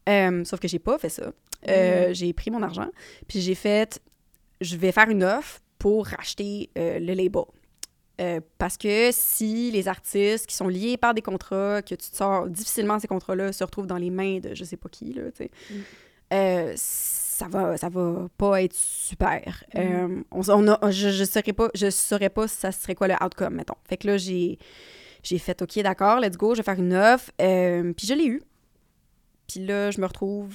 Euh, 0.09 0.45
sauf 0.45 0.61
que 0.61 0.69
j'ai 0.69 0.79
pas 0.79 0.99
fait 0.99 1.09
ça. 1.09 1.33
Euh, 1.69 2.11
Mm. 2.11 2.15
J'ai 2.15 2.33
pris 2.33 2.51
mon 2.51 2.63
argent, 2.63 2.89
puis 3.29 3.41
j'ai 3.41 3.55
fait, 3.55 4.01
je 4.61 4.77
vais 4.77 4.93
faire 4.93 5.09
une 5.11 5.25
offre 5.25 5.61
pour 5.79 6.07
racheter 6.07 6.71
le 6.77 7.15
label. 7.15 7.43
Euh, 8.21 8.41
parce 8.59 8.77
que 8.77 9.11
si 9.13 9.71
les 9.71 9.89
artistes 9.89 10.47
qui 10.47 10.55
sont 10.55 10.69
liés 10.69 10.97
par 10.99 11.15
des 11.15 11.23
contrats, 11.23 11.81
que 11.81 11.95
tu 11.95 12.11
te 12.11 12.17
sors 12.17 12.49
difficilement 12.49 12.99
ces 12.99 13.09
contrats-là, 13.09 13.53
se 13.53 13.65
retrouvent 13.65 13.87
dans 13.87 13.97
les 13.97 14.11
mains 14.11 14.41
de 14.41 14.55
je 14.55 14.63
sais 14.65 14.77
pas 14.77 14.89
qui, 14.91 15.13
là, 15.15 15.31
tu 15.31 15.45
sais, 15.45 15.51
Mm. 15.71 15.75
euh, 16.35 16.73
ça 16.77 17.49
va, 17.49 17.77
ça 17.79 17.89
va 17.89 18.29
pas 18.37 18.63
être 18.63 18.75
super. 18.75 19.65
Mm. 19.75 19.79
Euh, 19.79 20.23
on, 20.33 20.43
on 20.51 20.69
a- 20.69 20.91
je, 20.91 21.09
je 21.09 21.25
saurais 21.25 21.53
pas, 21.55 21.71
je 21.75 21.89
saurais 21.91 22.29
pas 22.29 22.47
ça 22.47 22.73
serait 22.73 22.95
quoi 22.95 23.09
le 23.09 23.15
outcome, 23.25 23.55
mettons. 23.55 23.77
Fait 23.89 23.97
que 23.97 24.07
là, 24.09 24.19
j'ai, 24.19 24.59
j'ai 25.23 25.39
fait, 25.39 25.63
OK, 25.63 25.79
d'accord, 25.79 26.21
let's 26.21 26.37
go, 26.37 26.55
je 26.55 26.59
vais 26.61 26.65
faire 26.65 26.79
une 26.79 26.93
offre. 26.95 27.31
Puis 27.39 28.07
je 28.07 28.13
l'ai 28.15 28.27
eu. 28.27 28.43
Puis 29.49 29.61
là, 29.65 29.91
je 29.91 30.01
me 30.01 30.07
retrouve 30.07 30.55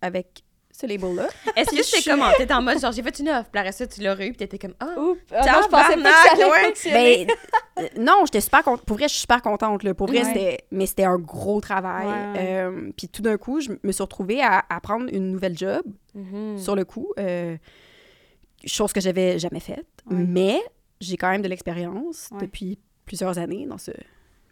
avec 0.00 0.42
ce 0.82 0.86
label-là. 0.86 1.28
Est-ce 1.56 1.70
que 1.70 1.76
je- 2.00 2.10
comment? 2.10 2.26
T'étais 2.36 2.52
en 2.54 2.60
mode, 2.62 2.78
genre, 2.80 2.92
j'ai 2.92 3.02
fait 3.02 3.18
une 3.20 3.28
offre, 3.30 3.48
puis 3.50 3.58
après 3.60 3.72
ça, 3.72 3.86
tu 3.86 4.02
l'aurais 4.02 4.26
eu, 4.26 4.30
puis 4.32 4.36
t'étais 4.38 4.58
comme, 4.58 4.74
ah, 4.80 4.94
Oups, 4.98 5.20
ah 5.30 5.40
non, 5.46 5.60
je 5.62 5.68
pensais 5.68 5.96
pas 6.02 6.12
que 6.12 6.38
ça 6.38 6.46
allait 6.46 6.66
fonctionner. 6.66 7.26
Ben, 7.26 7.84
euh, 7.84 7.88
non, 7.98 8.22
j'étais 8.26 8.40
super 8.40 8.62
contente. 8.62 8.84
Pour 8.86 8.96
vrai, 8.96 9.06
je 9.08 9.12
suis 9.12 9.20
super 9.22 9.40
contente. 9.42 9.82
Là. 9.82 9.94
Pour 9.94 10.06
vrai, 10.08 10.18
Ouais. 10.18 10.24
c'était... 10.24 10.58
Mais 10.70 10.86
c'était 10.86 11.04
un 11.04 11.18
gros 11.18 11.60
travail. 11.60 12.06
Ouais. 12.06 12.38
Euh, 12.38 12.90
puis 12.96 13.08
tout 13.08 13.22
d'un 13.22 13.36
coup, 13.38 13.60
je 13.60 13.70
me 13.82 13.92
suis 13.92 14.02
retrouvée 14.02 14.42
à, 14.42 14.64
à 14.68 14.80
prendre 14.80 15.06
une 15.12 15.30
nouvelle 15.32 15.56
job 15.56 15.82
Mhm. 16.14 16.58
sur 16.58 16.76
le 16.76 16.84
coup. 16.84 17.12
euh, 17.18 17.56
chose 18.64 18.92
que 18.92 19.00
j'avais 19.00 19.38
jamais 19.38 19.60
faite. 19.60 19.86
Ouais. 20.10 20.16
Mais 20.16 20.60
j'ai 21.00 21.16
quand 21.16 21.30
même 21.30 21.42
de 21.42 21.48
l'expérience 21.48 22.28
Ouais. 22.32 22.42
depuis 22.42 22.78
plusieurs 23.04 23.38
années 23.38 23.66
dans 23.66 23.78
ce 23.78 23.90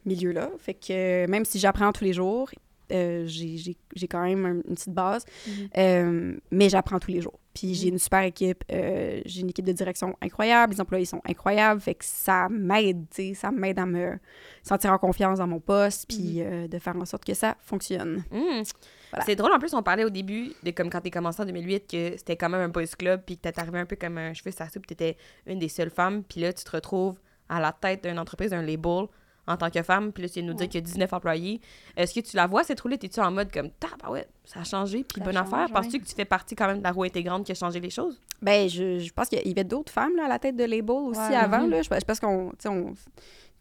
milieu-là. 0.04 0.50
Fait 0.58 0.74
que 0.74 1.26
même 1.28 1.44
si 1.44 1.58
j'apprends 1.58 1.92
tous 1.92 2.02
les 2.04 2.12
jours, 2.12 2.50
euh, 2.90 3.24
j'ai 3.26 3.76
quand 4.08 4.22
même 4.22 4.44
un- 4.46 4.54
une 4.68 4.74
petite 4.74 4.94
base. 4.94 5.24
Mhm. 5.46 5.68
Euh, 5.76 6.36
mais 6.50 6.68
j'apprends 6.68 6.98
tous 6.98 7.10
les 7.10 7.20
jours. 7.20 7.38
Puis 7.54 7.68
Mhm. 7.68 7.74
j'ai 7.74 7.88
une 7.88 7.98
super 7.98 8.22
équipe. 8.22 8.62
euh, 8.72 9.20
j'ai 9.24 9.40
une 9.40 9.50
équipe 9.50 9.64
de 9.66 9.72
direction 9.72 10.14
incroyable. 10.22 10.72
Les 10.74 10.80
employés 10.80 11.04
sont 11.04 11.20
incroyables. 11.28 11.80
Fait 11.80 11.94
que 11.94 12.04
ça 12.04 12.48
m'aide, 12.48 13.06
tu 13.10 13.28
sais. 13.28 13.34
Ça 13.34 13.50
m'aide 13.50 13.78
à 13.78 13.86
me 13.86 14.18
sentir 14.62 14.92
en 14.92 14.98
confiance 14.98 15.38
dans 15.38 15.46
mon 15.48 15.60
poste. 15.60 16.06
Puis 16.08 16.40
euh, 16.42 16.68
de 16.68 16.78
faire 16.78 16.96
en 16.96 17.04
sorte 17.04 17.24
que 17.24 17.34
ça 17.34 17.56
fonctionne. 17.60 18.22
Voilà. 18.30 19.24
C'est 19.26 19.34
drôle, 19.34 19.52
en 19.52 19.58
plus, 19.58 19.74
on 19.74 19.82
parlait 19.82 20.04
au 20.04 20.10
début, 20.10 20.52
de 20.62 20.70
comme 20.70 20.88
quand 20.88 21.00
t'es 21.00 21.10
commencé 21.10 21.42
en 21.42 21.44
2008, 21.46 21.80
que 21.90 22.16
c'était 22.16 22.36
quand 22.36 22.48
même 22.48 22.60
un 22.60 22.68
boys 22.68 22.86
club, 22.96 23.22
puis 23.26 23.36
que 23.36 23.42
t'es 23.42 23.58
arrivé 23.58 23.78
un 23.80 23.86
peu 23.86 23.96
comme 23.96 24.18
un 24.18 24.32
cheveu 24.34 24.52
sur 24.52 24.62
la 24.64 24.70
soupe, 24.70 24.86
t'étais 24.86 25.16
une 25.46 25.58
des 25.58 25.68
seules 25.68 25.90
femmes, 25.90 26.22
puis 26.22 26.40
là, 26.40 26.52
tu 26.52 26.62
te 26.62 26.70
retrouves 26.70 27.18
à 27.48 27.58
la 27.60 27.72
tête 27.72 28.04
d'une 28.04 28.20
entreprise, 28.20 28.50
d'un 28.50 28.62
label, 28.62 29.06
en 29.46 29.56
tant 29.56 29.70
que 29.70 29.82
femme, 29.82 30.12
puis 30.12 30.22
là, 30.22 30.42
nous 30.42 30.54
dire 30.54 30.68
qu'il 30.68 30.80
y 30.80 30.82
a 30.82 30.86
19 30.86 31.12
employés. 31.12 31.60
Est-ce 31.96 32.14
que 32.14 32.20
tu 32.20 32.36
la 32.36 32.46
vois, 32.46 32.62
cette 32.64 32.80
roue-là? 32.80 32.96
T'es-tu 32.98 33.20
en 33.20 33.30
mode 33.30 33.50
comme, 33.52 33.70
bah 34.02 34.10
ouais, 34.10 34.26
ça 34.44 34.60
a 34.60 34.64
changé, 34.64 35.04
puis 35.04 35.20
bonne 35.20 35.34
change, 35.34 35.46
affaire? 35.46 35.66
ouais. 35.68 35.72
Penses-tu 35.72 35.98
que 36.00 36.06
tu 36.06 36.14
fais 36.14 36.24
partie 36.24 36.54
quand 36.54 36.66
même 36.66 36.78
de 36.78 36.82
la 36.84 36.92
roue 36.92 37.02
intégrante 37.04 37.44
qui 37.44 37.52
a 37.52 37.54
changé 37.54 37.80
les 37.80 37.90
choses? 37.90 38.20
Ben, 38.42 38.68
je, 38.68 38.98
je 38.98 39.12
pense 39.12 39.28
qu'il 39.28 39.46
y 39.46 39.50
avait 39.50 39.64
d'autres 39.64 39.92
femmes 39.92 40.16
là, 40.16 40.26
à 40.26 40.28
la 40.28 40.38
tête 40.38 40.56
de 40.56 40.64
label 40.64 40.90
aussi 40.90 41.20
Ouais. 41.20 41.34
avant. 41.36 41.62
Mhm. 41.62 41.70
Là. 41.70 41.82
Je, 41.82 41.88
je 41.92 42.04
pense 42.04 42.20
qu'on 42.20 42.52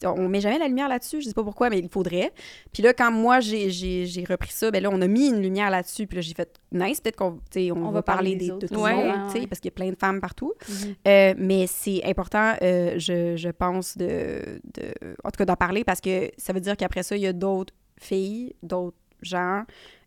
on, 0.05 0.27
met 0.29 0.41
jamais 0.41 0.57
la 0.59 0.67
lumière 0.67 0.87
là-dessus. 0.87 1.21
Je 1.21 1.27
sais 1.27 1.33
pas 1.33 1.43
pourquoi, 1.43 1.69
mais 1.69 1.79
il 1.79 1.89
faudrait. 1.89 2.31
Puis 2.73 2.81
là, 2.83 2.93
quand 2.93 3.11
moi, 3.11 3.39
j'ai- 3.39 4.23
repris 4.29 4.51
ça, 4.51 4.71
ben 4.71 4.81
là, 4.83 4.89
on 4.91 5.01
a 5.01 5.07
mis 5.07 5.27
une 5.29 5.41
lumière 5.41 5.69
là-dessus. 5.69 6.07
Puis 6.07 6.15
là, 6.15 6.21
j'ai 6.21 6.33
fait 6.33 6.59
nice. 6.71 7.01
Peut-être 7.01 7.15
qu'on 7.17 7.39
on, 7.55 7.91
va, 7.91 8.01
parler, 8.01 8.35
des- 8.35 8.49
de 8.49 8.67
tout 8.67 8.73
le 8.75 8.79
Ouais. 8.79 8.93
monde, 8.95 9.05
Ouais, 9.05 9.13
tu 9.27 9.31
sais, 9.33 9.39
ouais. 9.39 9.47
parce 9.47 9.59
qu'il 9.59 9.69
y 9.69 9.73
a 9.73 9.75
plein 9.75 9.89
de 9.89 9.95
femmes 9.97 10.21
partout. 10.21 10.53
Mhm. 10.69 10.95
Euh, 11.07 11.33
mais 11.37 11.65
c'est 11.67 12.01
important, 12.05 12.55
euh, 12.61 12.93
je, 12.97 13.35
je 13.35 13.49
pense, 13.49 13.97
de, 13.97 14.41
de, 14.75 14.93
en 15.23 15.29
tout 15.31 15.37
cas, 15.37 15.45
d'en 15.45 15.55
parler 15.55 15.83
parce 15.83 16.01
que 16.01 16.31
ça 16.37 16.53
veut 16.53 16.61
dire 16.61 16.77
qu'après 16.77 17.03
ça, 17.03 17.15
il 17.15 17.21
y 17.23 17.27
a 17.27 17.33
d'autres 17.33 17.73
filles, 17.99 18.55
d'autres 18.63 18.97
gens 19.21 19.63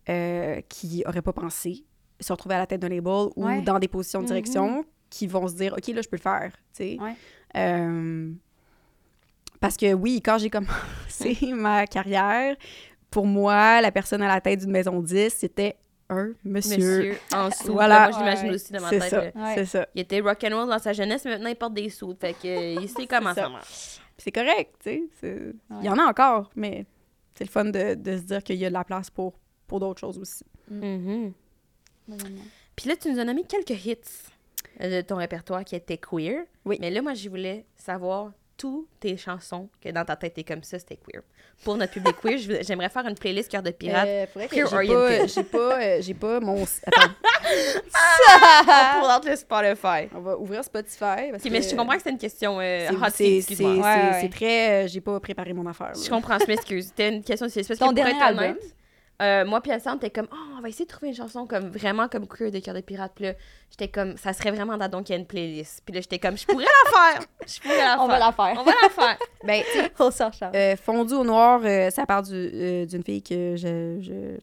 euh, 0.08 0.60
qui 0.68 1.02
n'auraient 1.04 1.22
pas 1.22 1.32
pensé 1.32 1.84
se 2.18 2.32
retrouver 2.32 2.54
à 2.54 2.58
la 2.58 2.66
tête 2.66 2.80
d'un 2.80 2.88
label 2.88 3.28
ou 3.36 3.46
dans 3.64 3.78
des 3.78 3.88
positions 3.88 4.20
de 4.20 4.24
Mhm. 4.24 4.28
direction 4.28 4.84
qui 5.10 5.26
vont 5.26 5.46
se 5.48 5.54
dire, 5.54 5.74
OK, 5.74 5.86
là, 5.88 6.00
je 6.02 6.08
peux 6.08 6.16
le 6.16 6.22
faire, 6.22 6.52
tu 6.74 6.84
sais. 6.84 6.98
Euh, 9.62 9.66
parce 9.66 9.76
que 9.76 9.92
oui, 9.94 10.20
quand 10.22 10.38
j'ai 10.38 10.50
commencé 10.50 11.38
ma 11.54 11.86
carrière, 11.86 12.56
pour 13.10 13.26
moi, 13.26 13.80
la 13.80 13.92
personne 13.92 14.22
à 14.22 14.28
la 14.28 14.40
tête 14.40 14.60
d'une 14.60 14.70
maison 14.70 15.00
10, 15.00 15.30
c'était 15.30 15.76
un 16.08 16.32
monsieur. 16.44 16.76
Monsieur, 16.78 17.16
en 17.32 17.50
sous. 17.50 17.72
Voilà. 17.72 18.08
Moi, 18.08 18.12
je 18.12 18.18
l'imagine 18.18 18.48
Ouais. 18.48 18.54
aussi 18.54 18.72
dans 18.72 18.80
ma 18.82 18.88
C'est 18.90 18.98
tête. 18.98 19.10
ça, 19.10 19.16
là. 19.24 19.30
Ouais. 19.34 19.54
c'est 19.54 19.66
ça. 19.66 19.86
Il 19.94 20.00
était 20.02 20.20
rock'n'roll 20.20 20.68
dans 20.68 20.78
sa 20.78 20.92
jeunesse, 20.92 21.24
mais 21.24 21.32
maintenant, 21.32 21.48
il 21.50 21.56
porte 21.56 21.74
des 21.74 21.88
sous. 21.90 22.14
Fait 22.20 22.34
que, 22.34 22.46
euh, 22.48 22.80
il 22.82 22.88
sait 22.88 23.06
comment 23.06 23.34
ça. 23.34 23.42
ça 23.44 23.48
marche. 23.48 23.98
Puis 24.16 24.24
c'est 24.24 24.32
correct, 24.32 24.74
tu 24.82 25.10
sais. 25.20 25.52
Il 25.80 25.84
y 25.86 25.88
en 25.88 25.98
a 25.98 26.02
encore, 26.04 26.50
mais 26.54 26.84
c'est 27.34 27.44
le 27.44 27.50
fun 27.50 27.64
de, 27.66 27.94
de 27.94 28.16
se 28.18 28.22
dire 28.22 28.42
qu'il 28.42 28.56
y 28.56 28.64
a 28.66 28.68
de 28.68 28.74
la 28.74 28.84
place 28.84 29.08
pour, 29.10 29.34
pour 29.66 29.80
d'autres 29.80 30.00
choses 30.00 30.18
aussi. 30.18 30.44
Mhm. 30.70 31.32
Vraiment. 32.08 32.42
Puis 32.76 32.88
là, 32.88 32.96
tu 32.96 33.10
nous 33.10 33.18
as 33.18 33.24
nommé 33.24 33.44
quelques 33.44 33.84
hits 33.86 33.96
euh, 34.82 35.00
de 35.02 35.06
ton 35.06 35.16
répertoire 35.16 35.64
qui 35.64 35.76
étaient 35.76 35.98
queer. 35.98 36.44
Oui. 36.64 36.76
Mais 36.80 36.90
là, 36.90 37.00
moi, 37.00 37.14
je 37.14 37.28
voulais 37.28 37.64
savoir 37.76 38.32
toutes 38.56 38.86
tes 39.00 39.16
chansons 39.16 39.68
que 39.82 39.88
dans 39.90 40.04
ta 40.04 40.16
tête, 40.16 40.34
t'es 40.34 40.44
comme 40.44 40.62
ça, 40.62 40.78
c'était 40.78 40.96
queer. 40.96 41.22
Pour 41.64 41.76
notre 41.76 41.92
public 41.92 42.16
queer, 42.20 42.38
j'aimerais 42.62 42.88
faire 42.88 43.06
une 43.06 43.14
playlist 43.14 43.50
Cœur 43.50 43.62
de 43.62 43.70
pirate. 43.70 44.08
Euh, 44.08 44.26
Queer 44.48 44.66
j'ai 44.68 44.74
oriented. 44.74 45.20
pas, 45.20 45.26
j'ai 46.00 46.14
pas, 46.14 46.22
euh, 46.38 46.38
pas 46.38 46.40
mon... 46.40 46.64
Attends, 46.86 47.12
pour 48.98 49.08
dans 49.08 49.20
le 49.24 49.36
Spotify. 49.36 50.08
on 50.14 50.20
va 50.20 50.38
ouvrir 50.38 50.64
Spotify. 50.64 51.30
Parce 51.30 51.44
mais 51.44 51.62
je 51.62 51.74
comprends 51.76 51.96
que 51.96 52.02
c'est 52.02 52.10
une 52.10 52.18
question 52.18 52.58
euh, 52.60 52.88
c'est-. 53.10 53.44
Ouais, 53.60 53.80
ouais. 53.80 54.28
très... 54.28 54.84
euh, 54.84 54.88
j'ai 54.88 55.00
pas 55.00 55.18
préparé 55.20 55.52
mon 55.52 55.66
affaire. 55.66 55.88
là. 55.88 55.92
Je 56.02 56.08
comprends, 56.10 56.38
je 56.38 56.46
m'excuse. 56.46 56.86
C'était 56.88 57.08
une 57.08 57.22
question, 57.22 57.48
c'est 57.48 57.66
parce 57.66 57.78
que 57.78 57.84
Ton 57.84 57.92
dernier 57.92 58.20
album? 58.20 58.44
honnête, 58.44 58.74
euh, 59.20 59.44
moi 59.44 59.60
puis 59.60 59.70
Alessandre, 59.70 60.00
t'es 60.00 60.10
comme, 60.10 60.28
oh, 60.32 60.54
on 60.58 60.60
va 60.60 60.68
essayer 60.68 60.84
de 60.84 60.90
trouver 60.90 61.08
une 61.08 61.14
chanson 61.14 61.46
comme 61.46 61.68
vraiment 61.68 62.08
comme 62.08 62.26
queer 62.26 62.50
de 62.50 62.58
Cœur 62.58 62.74
de 62.74 62.80
pirate. 62.80 63.12
Puis 63.14 63.24
là, 63.26 63.34
j'étais 63.70 63.88
comme, 63.88 64.16
ça 64.16 64.32
serait 64.32 64.50
vraiment 64.50 64.76
dans 64.76 64.88
donc 64.88 65.08
il 65.08 65.12
y 65.12 65.14
a 65.14 65.18
une 65.18 65.26
playlist. 65.26 65.82
Puis 65.84 65.94
là, 65.94 66.00
j'étais 66.00 66.18
comme, 66.18 66.36
je 66.38 66.46
pourrais 66.46 66.64
la 66.64 66.90
faire. 66.90 67.22
Je 67.46 67.60
pourrais 67.60 67.76
la 67.78 67.96
On 68.02 68.08
faire. 68.08 68.18
va 68.18 68.18
la 68.18 68.32
faire. 68.32 68.54
On 68.60 68.64
va 68.64 68.72
la 68.82 68.88
faire. 68.88 69.18
Ben, 69.44 69.62
On 69.98 70.10
s'en 70.10 70.30
charge. 70.32 70.54
euh, 70.56 70.76
Fondu 70.76 71.14
au 71.14 71.24
noir, 71.24 71.60
euh, 71.64 71.90
ça 71.90 72.06
part 72.06 72.22
du- 72.22 72.32
euh, 72.34 72.86
d'une 72.86 73.02
fille 73.04 73.22
que 73.22 73.54
je, 73.56 73.98
je, 74.00 74.38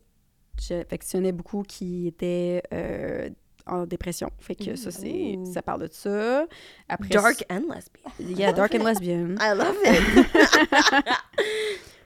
j'affectionnais 0.61 1.32
beaucoup 1.32 1.63
qui 1.63 2.07
était 2.07 2.61
euh, 2.74 3.30
en 3.65 3.86
dépression. 3.86 4.30
Fait 4.39 4.55
que 4.55 4.76
ça, 4.76 4.91
c'est, 4.91 5.36
ça 5.53 5.61
parle 5.61 5.88
de 5.88 5.89
ça. 5.93 6.45
Après, 6.88 7.09
Dark 7.09 7.45
and 7.51 7.63
lesbian. 7.74 8.11
Yeah, 8.38 8.51
dark 8.53 8.74
and 8.76 8.84
lesbian. 8.84 9.36
I 9.41 9.53
love 9.55 9.76
it. 9.86 10.26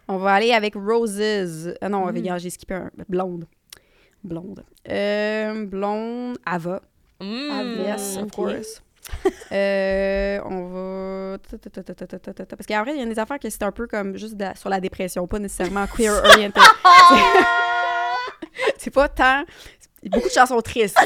On 0.08 0.18
va 0.18 0.34
aller 0.34 0.51
avec 0.51 0.76
Roses. 0.76 1.74
Ah 1.82 1.89
non, 1.89 2.12
mm. 2.12 2.39
j'ai 2.39 2.49
skippé 2.49 2.76
un. 2.76 2.91
Blonde. 3.08 3.45
Blonde. 4.24 4.64
Euh, 4.89 5.66
blonde, 5.66 6.38
Ava. 6.45 6.82
Mm. 7.20 7.51
Ava, 7.51 7.84
yes, 7.84 8.18
of 8.18 8.32
course. 8.32 8.82
Euh, 9.51 10.39
on 10.45 10.68
va. 10.70 11.38
Parce 11.38 12.66
qu'en 12.66 12.84
vrai, 12.84 12.93
il 12.95 12.99
y 12.99 13.04
a 13.04 13.06
des 13.06 13.20
affaires 13.20 13.38
que 13.38 13.49
c'est 13.49 13.62
un 13.62 13.72
peu 13.72 13.86
comme 13.86 14.18
juste 14.18 14.41
sur 14.56 14.70
la 14.70 14.80
dépression, 14.80 15.28
pas 15.28 15.39
nécessairement 15.39 15.86
queer 15.88 16.14
oriented. 16.24 16.54
c'est 18.78 18.91
pas 18.91 19.10
tant. 19.10 19.43
Beaucoup 20.04 20.30
de 20.30 20.34
chansons 20.34 20.62
tristes. 20.62 20.97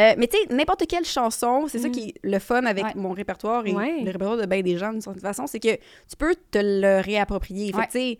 Euh, 0.00 0.14
mais 0.16 0.26
tu 0.28 0.36
sais, 0.38 0.54
n'importe 0.54 0.86
quelle 0.88 1.04
chanson, 1.04 1.66
c'est 1.68 1.78
ça 1.78 1.88
qui 1.90 2.08
est 2.08 2.14
le 2.22 2.38
fun 2.38 2.64
avec 2.64 2.84
Ouais. 2.84 2.92
mon 2.96 3.10
répertoire 3.12 3.66
et 3.66 3.72
Ouais. 3.74 4.00
le 4.02 4.10
répertoire 4.10 4.38
de 4.38 4.46
bien 4.46 4.62
des 4.62 4.78
gens 4.78 4.92
d'une 4.92 5.00
certaine 5.02 5.20
façon, 5.22 5.46
c'est 5.46 5.60
que 5.60 5.74
tu 5.74 6.16
peux 6.18 6.34
te 6.50 6.58
le 6.58 7.00
réapproprier. 7.02 7.72
Fait 7.72 7.84
tu 7.86 7.90
sais, 7.92 8.18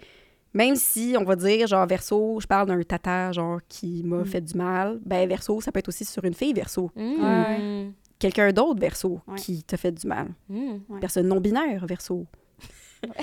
même 0.53 0.77
si 0.77 1.15
on 1.19 1.25
va 1.25 1.37
dire, 1.37 1.67
genre, 1.67 1.87
verso, 1.87 2.39
je 2.41 2.47
parle 2.47 2.67
d'un 2.69 2.83
tata, 2.83 3.33
genre, 3.33 3.61
qui 3.69 4.03
m'a 4.05 4.25
fait 4.25 4.41
du 4.41 4.55
mal, 4.59 4.99
ben, 5.07 5.27
verso, 5.29 5.61
ça 5.61 5.73
peut 5.73 5.79
être 5.79 5.89
aussi 5.89 6.05
sur 6.05 6.25
une 6.25 6.35
fille, 6.35 6.53
verso. 6.53 6.91
Mm. 6.97 7.91
Quelqu'un 8.19 8.53
d'autre, 8.53 8.79
verso, 8.81 9.21
qui 9.37 9.63
t'a 9.63 9.77
fait 9.79 9.93
du 9.93 10.07
mal. 10.07 10.29
Mm. 10.49 10.99
Personne 11.01 11.29
non-binaire, 11.29 11.87
verso, 11.87 12.27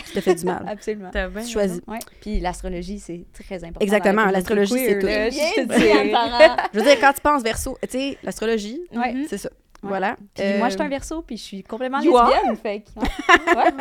qui 0.05 0.13
t'a 0.13 0.21
fait 0.21 0.35
du 0.35 0.45
mal. 0.45 0.65
Absolument. 0.67 1.09
T'as 1.11 1.27
bien 1.29 1.45
choisis. 1.45 1.81
Ouais. 1.87 1.99
Puis 2.21 2.39
l'astrologie, 2.39 2.99
c'est 2.99 3.25
très 3.33 3.63
important. 3.63 3.79
Exactement, 3.81 4.25
l'astrologie, 4.25 4.73
c'est 4.77 4.99
tout. 4.99 5.05
là, 5.05 5.29
je 5.29 5.37
te. 5.55 6.71
Je 6.73 6.79
veux 6.79 6.83
dire, 6.85 6.99
quand 6.99 7.13
tu 7.13 7.21
penses 7.21 7.43
verso, 7.43 7.77
tu 7.83 7.89
sais, 7.89 8.17
l'astrologie, 8.23 8.81
Ouais. 8.93 9.25
C'est 9.29 9.37
ça. 9.37 9.49
Ouais. 9.83 9.89
Voilà. 9.89 10.15
Puis 10.33 10.43
Euh, 10.43 10.57
moi, 10.57 10.69
je 10.69 10.73
suis 10.73 10.81
un 10.81 10.89
verso, 10.89 11.21
puis 11.21 11.37
je 11.37 11.43
suis 11.43 11.63
complètement 11.63 11.99
You 12.01 12.17
are? 12.17 12.29
lesbienne, 12.31 12.57
fait 12.57 12.81
que... 12.81 12.99
ouais. 12.99 13.07
Ouais. 13.55 13.71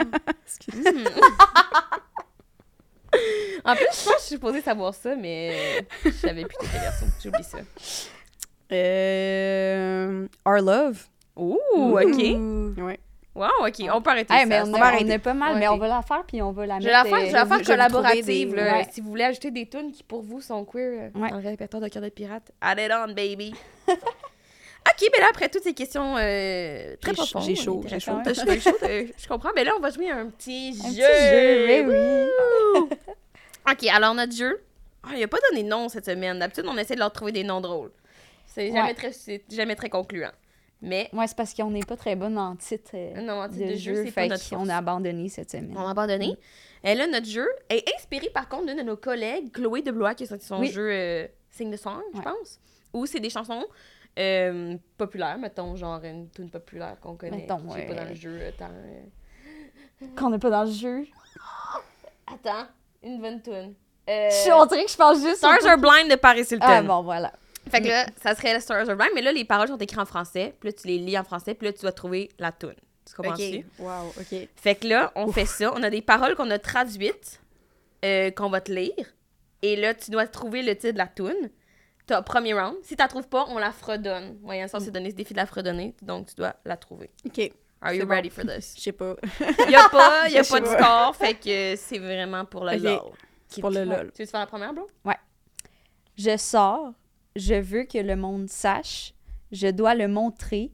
En 3.65 3.75
plus, 3.75 3.87
je 3.93 4.05
pense 4.05 4.07
que 4.07 4.13
je 4.21 4.25
suis 4.27 4.35
supposée 4.35 4.61
savoir 4.61 4.93
ça, 4.95 5.17
mais 5.17 5.53
je 6.05 6.11
savais 6.11 6.45
plus 6.45 6.57
que 6.59 6.65
t'étais 6.67 6.79
garçon. 6.85 7.07
J'oublie 7.23 7.43
ça. 7.45 7.59
euh, 8.73 10.27
Our 10.45 10.61
Love. 10.61 11.07
Ouh, 11.37 11.57
OK. 11.99 12.79
Ouais. 12.85 13.01
Wow, 13.37 13.67
OK. 13.67 13.75
On 13.93 14.01
peut 14.01 14.11
arrêter 14.11 14.33
Hey, 14.35 14.41
ça. 14.41 14.47
mais 14.47 14.61
on, 14.63 14.73
a, 14.75 14.81
arrêter. 14.87 15.13
a 15.13 15.19
pas 15.19 15.35
mal, 15.35 15.53
Ouais, 15.55 15.61
mais 15.61 15.69
on 15.69 15.77
va 15.77 15.89
la 15.89 16.03
faire, 16.03 16.25
puis 16.27 16.41
on 16.41 16.53
va 16.53 16.65
la 16.67 16.81
Je 16.81 16.87
mettre... 16.87 17.05
vais 17.05 17.11
la 17.11 17.17
faire, 17.17 17.21
je 17.21 17.27
vais 17.27 17.33
la 17.33 17.43
euh, 17.43 17.47
faire 17.47 17.63
collaborative. 17.67 18.23
trouver 18.23 18.45
des- 18.47 18.57
là. 18.57 18.73
ouais. 18.79 18.87
Si 18.91 19.01
vous 19.03 19.09
voulez 19.11 19.25
ajouter 19.25 19.51
des 19.51 19.69
tunes 19.69 19.93
qui, 19.93 20.03
pour 20.03 20.23
vous, 20.23 20.41
sont 20.41 20.65
queer 20.65 21.11
euh, 21.15 21.19
Ouais. 21.21 21.31
dans 21.31 21.39
le 21.39 21.49
répertoire 21.49 21.83
de 21.83 21.89
Cœur 21.89 22.03
de 22.03 22.09
Pirate, 22.09 22.51
add 22.61 22.79
it 22.81 22.91
on, 22.93 23.13
baby. 23.13 23.55
OK, 23.89 25.09
mais 25.13 25.19
là, 25.21 25.27
après 25.31 25.49
toutes 25.49 25.65
ces 25.65 25.75
questions 25.75 26.17
euh, 26.17 26.95
très 27.01 27.13
profondes... 27.13 27.43
j'ai 27.43 27.57
chaud, 27.57 27.83
j'ai 27.87 27.99
chaud. 28.01 28.19
Je 28.27 28.33
suis 28.33 28.61
chaud, 28.61 28.71
je 28.81 29.29
comprends. 29.29 29.51
Mais 29.55 29.65
là, 29.65 29.73
on 29.77 29.81
va 29.81 29.91
jouer 29.91 30.11
un 30.11 30.27
petit 30.27 30.81
Un 30.83 30.89
jeu. 30.91 31.03
petit 31.03 31.31
jeu, 31.31 31.67
mais 31.67 31.85
oui. 32.81 32.89
OK, 33.71 33.87
alors 33.93 34.15
notre 34.15 34.35
jeu... 34.35 34.61
Ah, 35.03 35.11
il 35.17 35.23
a 35.23 35.29
pas 35.29 35.39
donné 35.51 35.63
de 35.63 35.69
nom 35.69 35.89
cette 35.89 36.07
semaine. 36.07 36.39
D'habitude, 36.39 36.65
on 36.69 36.77
essaie 36.79 36.95
de 36.95 37.01
leur 37.01 37.13
trouver 37.13 37.33
des 37.33 37.45
noms 37.45 37.61
drôles. 37.61 37.91
C'est 38.47 38.69
jamais, 38.69 38.83
Ouais. 38.89 38.95
très, 38.95 39.13
c'est 39.13 39.43
jamais 39.51 39.75
très 39.77 39.89
concluant. 39.89 40.31
Mais 40.87 41.09
Moi, 41.13 41.27
c'est 41.27 41.37
parce 41.37 41.53
qu'on 41.53 41.71
n'est 41.71 41.83
pas 41.85 41.97
très 41.97 42.17
bonne 42.17 42.39
en 42.39 42.55
titre 42.57 42.93
euh, 42.95 43.21
non, 43.21 43.41
en 43.43 43.49
titre 43.49 43.65
de, 43.67 43.71
de 43.73 43.77
jeu, 43.77 43.95
jeu, 43.97 44.05
c'est 44.07 44.13
pas 44.13 44.37
fait 44.39 44.55
qu'on 44.55 44.69
a 44.69 44.77
abandonné 44.77 45.29
cette 45.29 45.51
semaine. 45.51 45.75
On 45.77 45.87
a 45.87 45.91
abandonné. 45.91 46.37
Et 46.85 46.95
là, 46.95 47.07
notre 47.07 47.27
jeu 47.27 47.49
est 47.69 47.85
inspiré 47.97 48.31
par 48.31 48.49
contre 48.49 48.67
d'une 48.67 48.77
de 48.77 48.83
nos 48.83 48.97
collègues, 48.97 49.51
Chloé 49.53 49.83
de 49.83 49.91
Blois, 49.91 50.15
qui 50.15 50.23
a 50.25 50.27
sorti 50.27 50.47
son 50.47 50.61
Oui. 50.61 50.71
jeu 50.71 50.89
euh, 50.91 51.27
Sing 51.51 51.73
the 51.75 51.77
Song, 51.77 52.01
je 52.13 52.19
Ouais. 52.19 52.25
pense. 52.25 52.61
Où 52.93 53.05
c'est 53.07 53.21
des 53.21 53.31
chansons 53.31 53.65
euh, 54.19 54.77
populaires, 54.97 55.37
mettons, 55.39 55.75
genre 55.77 56.03
une 56.05 56.31
tune 56.31 56.49
populaire 56.51 56.97
qu'on 57.01 57.17
connaît, 57.17 57.37
Mettons, 57.39 57.59
qui 57.59 57.79
est 57.81 57.87
pas 57.87 57.93
ouais. 57.93 57.99
dans 57.99 58.09
le 58.09 58.15
jeu 58.15 58.39
euh, 58.41 58.51
tant... 58.57 58.71
euh. 58.71 60.07
Qu'on 60.17 60.31
n'est 60.31 60.39
pas 60.39 60.51
dans 60.51 60.65
le 60.65 60.71
jeu. 60.71 61.05
Attends, 62.27 62.67
une 63.03 63.21
bonne 63.21 63.43
tune. 63.43 63.75
Euh, 64.09 64.31
Je- 64.31 64.69
dirait 64.69 64.85
que 64.85 64.91
je 64.91 64.97
pense 64.97 65.21
juste... 65.21 65.37
Stars 65.39 65.67
Are 65.67 65.79
Blind 65.79 66.11
de 66.11 66.17
Paris 66.17 66.43
Hilton. 66.51 66.59
Ah 66.67 66.83
bon, 66.83 67.03
voilà. 67.03 67.33
Fait 67.71 67.81
que 67.81 67.89
là, 67.89 68.07
ça 68.23 68.35
serait 68.35 68.59
Stars 68.61 68.89
Are 68.89 68.97
Blind, 68.97 69.11
mais 69.15 69.23
là, 69.23 69.33
les 69.33 69.45
paroles 69.45 69.69
sont 69.69 69.77
écrites 69.79 69.99
en 69.99 70.07
français, 70.07 70.55
puis 70.61 70.69
là, 70.69 70.73
tu 70.73 70.87
les 70.87 70.99
lis 70.99 71.19
en 71.19 71.25
français, 71.25 71.55
puis 71.55 71.67
là, 71.67 71.73
tu 71.73 71.81
dois 71.81 71.93
trouver 71.93 72.31
la 72.39 72.53
tune. 72.53 72.75
Tu 73.07 73.15
comprends-tu? 73.15 73.59
OK. 73.59 73.65
Wow, 73.79 74.09
OK. 74.21 74.49
Fait 74.57 74.75
que 74.75 74.89
là, 74.89 75.13
on 75.15 75.31
fait 75.31 75.47
ça. 75.47 75.73
On 75.75 75.83
a 75.83 75.91
des 75.91 76.03
paroles 76.03 76.35
qu'on 76.35 76.51
a 76.51 76.59
traduites, 76.59 77.41
euh, 78.05 78.31
qu'on 78.31 78.51
va 78.51 78.61
te 78.61 78.73
lire. 78.73 79.15
Et 79.63 79.77
là, 79.77 79.95
tu 79.95 80.11
dois 80.11 80.27
trouver 80.27 80.63
le 80.63 80.75
titre 80.77 80.93
de 80.93 80.99
la 80.99 81.07
tune. 81.07 81.51
T'as 82.07 82.23
premier 82.23 82.55
round. 82.55 82.77
Si 82.83 82.95
t'as 82.97 83.09
trouves 83.09 83.29
pas, 83.29 83.47
on 83.49 83.59
la 83.59 83.73
fredonne. 83.73 84.39
Moyen 84.43 84.69
sens, 84.69 84.85
c'est 84.85 84.91
donner 84.91 85.11
ce 85.11 85.17
défi 85.17 85.35
de 85.35 85.39
la 85.39 85.47
fredonner. 85.47 85.95
Donc, 86.03 86.29
tu 86.29 86.35
dois 86.37 86.55
la 86.65 86.77
trouver. 86.77 87.11
OK. 87.25 87.51
Are 87.81 87.93
you 87.93 88.07
bon. 88.07 88.15
ready 88.15 88.31
for 88.31 88.45
this? 88.45 88.75
Je 88.77 88.83
sais 88.83 88.93
pas. 88.93 89.17
Y 89.69 89.75
a 89.75 89.89
pas, 89.89 90.29
y 90.29 90.39
a 90.39 90.45
pas 90.49 90.61
de 90.61 90.67
score. 90.67 91.17
Fait 91.17 91.35
que 91.35 91.75
c'est 91.77 91.99
vraiment 91.99 92.45
pour 92.45 92.65
le 92.65 92.77
lol. 92.77 93.01
Pour 93.61 93.71
le 93.71 93.85
lol. 93.85 94.13
Tu 94.15 94.23
veux 94.23 94.29
faire 94.29 94.41
la 94.41 94.47
première, 94.47 94.73
bro? 94.73 94.89
Je 96.17 96.37
sors, 96.39 96.93
je 97.37 97.55
veux 97.55 97.85
que 97.85 97.99
le 97.99 98.17
monde 98.17 98.49
sache, 98.49 99.13
je 99.53 99.69
dois 99.69 99.95
le 99.95 100.09
montrer. 100.09 100.73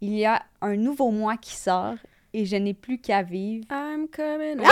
Il 0.00 0.14
y 0.14 0.24
a 0.26 0.42
un 0.62 0.76
nouveau 0.76 1.10
moi 1.10 1.36
qui 1.36 1.54
sort 1.54 1.94
et 2.32 2.44
je 2.46 2.56
n'ai 2.56 2.74
plus 2.74 2.98
qu'à 3.00 3.22
vivre. 3.22 3.64
I'm 3.70 4.06
coming. 4.08 4.60
Oh! 4.60 4.64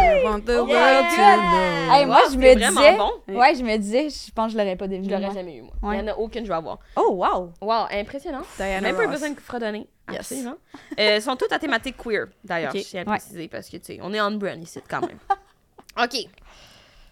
I 0.00 0.22
want 0.24 0.40
the 0.46 0.50
Oh 0.58 0.66
to 0.66 0.66
know. 0.66 1.92
Hey, 1.92 2.06
moi, 2.06 2.22
Wow, 2.24 2.32
je 2.32 2.38
me 2.38 2.54
disais. 2.54 2.96
bon. 2.96 3.12
Ouais, 3.28 3.54
je 3.54 3.62
me 3.62 3.76
disais, 3.76 4.08
je 4.08 4.32
pense 4.32 4.46
que 4.46 4.52
je 4.54 4.58
l'aurais 4.62 4.76
pas 4.76 4.86
Je 4.86 4.90
deviné. 4.92 5.08
l'aurais 5.12 5.24
moi. 5.26 5.34
jamais 5.34 5.56
eu, 5.56 5.62
moi. 5.62 5.72
Ouais. 5.82 5.96
Il 5.98 6.00
y 6.00 6.02
en 6.02 6.12
a 6.12 6.16
aucune 6.16 6.40
que 6.40 6.46
je 6.46 6.50
vais 6.52 6.56
avoir. 6.56 6.78
Oh, 6.96 7.10
wow! 7.12 7.52
Wow, 7.60 7.86
impressionnant. 7.92 8.42
Diana 8.56 8.80
Même 8.80 8.96
pas 8.96 9.06
besoin 9.06 9.30
de 9.30 9.40
fredonner. 9.40 9.86
Yes. 10.10 10.20
Absolument. 10.20 10.56
Euh, 10.98 11.20
sont 11.20 11.36
toutes 11.36 11.52
à 11.52 11.58
thématique 11.58 11.96
queer, 11.96 12.26
d'ailleurs, 12.42 12.72
je 12.74 12.80
tiens 12.80 13.02
à 13.06 13.10
Ouais. 13.10 13.16
préciser, 13.18 13.48
parce 13.48 13.68
que, 13.68 13.76
tu 13.76 13.84
sais, 13.84 13.98
on 14.02 14.12
est 14.12 14.20
on 14.20 14.32
brand 14.32 14.60
ici, 14.62 14.80
quand 14.88 15.00
même. 15.02 15.18
OK. 16.02 16.26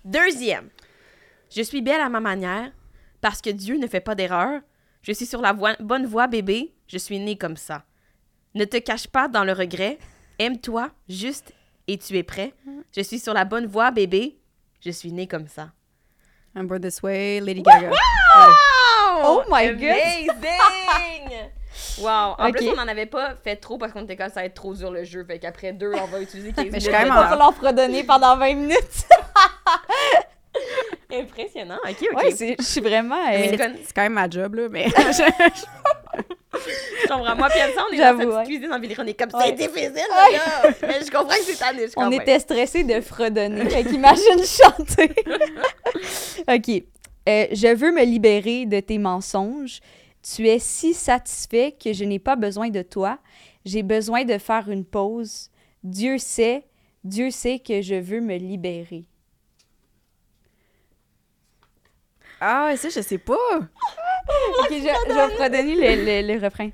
Deuxième. 0.05 0.69
Je 1.55 1.63
suis 1.63 1.83
belle 1.83 2.01
à 2.01 2.09
ma 2.09 2.21
manière, 2.21 2.73
parce 3.23 3.41
que 3.41 3.49
Dieu 3.49 3.79
ne 3.79 3.87
fait 3.87 4.01
pas 4.01 4.15
d'erreur. 4.15 4.61
Je 5.01 5.13
suis 5.13 5.25
sur 5.27 5.41
la 5.41 5.53
voie- 5.55 5.77
bonne 5.81 6.05
voie, 6.05 6.27
bébé. 6.27 6.75
Je 6.87 6.99
suis 6.99 7.19
née 7.19 7.37
comme 7.39 7.57
ça. 7.57 7.85
Ne 8.55 8.67
te 8.67 8.77
cache 8.77 9.07
pas 9.09 9.29
dans 9.29 9.45
le 9.45 9.53
regret. 9.53 9.99
Aime-toi, 10.39 10.91
juste, 11.09 11.53
et 11.89 11.97
tu 11.97 12.17
es 12.19 12.23
prêt. 12.23 12.53
Je 12.95 13.01
suis 13.01 13.19
sur 13.19 13.33
la 13.33 13.45
bonne 13.47 13.67
voie, 13.67 13.91
bébé. 13.91 14.39
Je 14.85 14.91
suis 14.91 15.11
née 15.13 15.27
comme 15.27 15.49
ça. 15.49 15.71
I'm 16.55 16.67
born 16.67 16.81
this 16.83 17.03
way, 17.03 17.41
Lady 17.41 17.63
Gaga. 17.63 17.91
Oh 19.25 19.43
my 19.51 19.69
Amazing! 19.69 20.29
Wow! 21.99 22.35
En 22.39 22.49
Ok. 22.49 22.57
plus, 22.57 22.69
on 22.69 22.77
n'en 22.77 22.87
avait 22.89 23.07
pas 23.07 23.35
fait 23.43 23.57
trop 23.57 23.79
parce 23.79 23.93
qu'on 23.93 24.05
était 24.05 24.17
comme 24.17 24.29
ça 24.29 24.41
va 24.41 24.45
être 24.45 24.55
trop 24.55 24.75
dur 24.75 24.91
le 24.91 25.05
jeu. 25.05 25.25
Fait 25.25 25.39
qu'après 25.39 25.73
deux, 25.73 25.93
on 25.95 26.05
va 26.07 26.21
utiliser 26.21 26.53
15 26.53 26.57
Mais 26.71 26.71
je 26.71 26.71
minutes. 26.71 26.83
suis 26.83 26.91
quand 26.93 26.99
même 26.99 27.09
Il 27.09 27.15
va 27.15 27.29
falloir 27.29 27.55
fredonner 27.55 28.05
pendant 28.05 28.37
20 28.37 28.55
minutes. 28.55 28.77
Impressionnant. 31.21 31.79
Ok, 31.89 31.97
ok. 32.13 32.23
Ouais, 32.23 32.31
c'est- 32.33 32.57
je 32.59 32.65
suis 32.65 32.81
vraiment. 32.81 33.17
euh, 33.33 33.47
c'est 33.51 33.93
quand 33.95 34.03
même 34.03 34.13
ma 34.15 34.29
job, 34.29 34.55
là, 34.55 34.69
mais... 34.71 34.87
je 36.53 37.09
comprends. 37.09 37.37
Moi, 37.37 37.49
puis 37.51 37.59
ça, 37.75 37.85
on 37.89 37.93
est 37.93 37.97
dans 37.99 38.03
J'avoue, 38.05 38.21
cette 38.21 38.31
ouais. 38.31 38.45
cuisine 38.45 38.73
en 38.73 38.79
ville, 38.81 38.95
on 38.99 39.07
est 39.07 39.15
comme 39.15 39.31
Ouais. 39.35 39.47
c'est 39.47 39.53
difficile, 39.53 39.93
là! 39.95 40.71
Mais 40.83 41.01
je 41.05 41.11
comprends 41.11 41.29
que 41.37 41.43
c'est 41.45 41.57
tanné, 41.59 41.87
je 41.89 41.93
on 41.97 42.11
était 42.11 42.39
stressés 42.39 42.85
de 42.85 43.01
fredonner. 43.01 43.69
fait 43.71 43.85
qu'imagine 43.85 44.45
chanter. 44.45 45.11
OK. 46.49 46.83
Euh, 47.29 47.47
je 47.53 47.75
veux 47.75 47.93
me 47.93 48.05
libérer 48.05 48.67
de 48.67 48.81
tes 48.81 48.99
mensonges. 48.99 49.81
Tu 50.23 50.49
es 50.49 50.59
si 50.59 50.93
satisfait 50.95 51.73
que 51.83 51.93
je 51.93 52.05
n'ai 52.05 52.19
pas 52.19 52.37
besoin 52.37 52.69
de 52.69 52.83
toi. 52.83 53.19
J'ai 53.65 53.83
besoin 53.83 54.25
de 54.25 54.39
faire 54.39 54.69
une 54.69 54.85
pause. 54.85 55.49
Dieu 55.85 56.19
sait, 56.19 56.65
Dieu 57.05 57.31
sait 57.31 57.59
que 57.61 57.81
je 57.83 57.95
veux 57.95 58.21
me 58.21 58.37
libérer. 58.37 59.05
Ah, 62.45 62.73
ça, 62.77 62.89
je 62.89 63.01
sais 63.01 63.19
pas. 63.19 63.35
OK, 63.59 64.69
je, 64.71 64.77
je 64.79 65.15
vais 65.15 65.35
fredonner 65.37 65.75
le, 65.77 66.05
le, 66.05 66.35
le 66.35 66.45
refrain. 66.45 66.71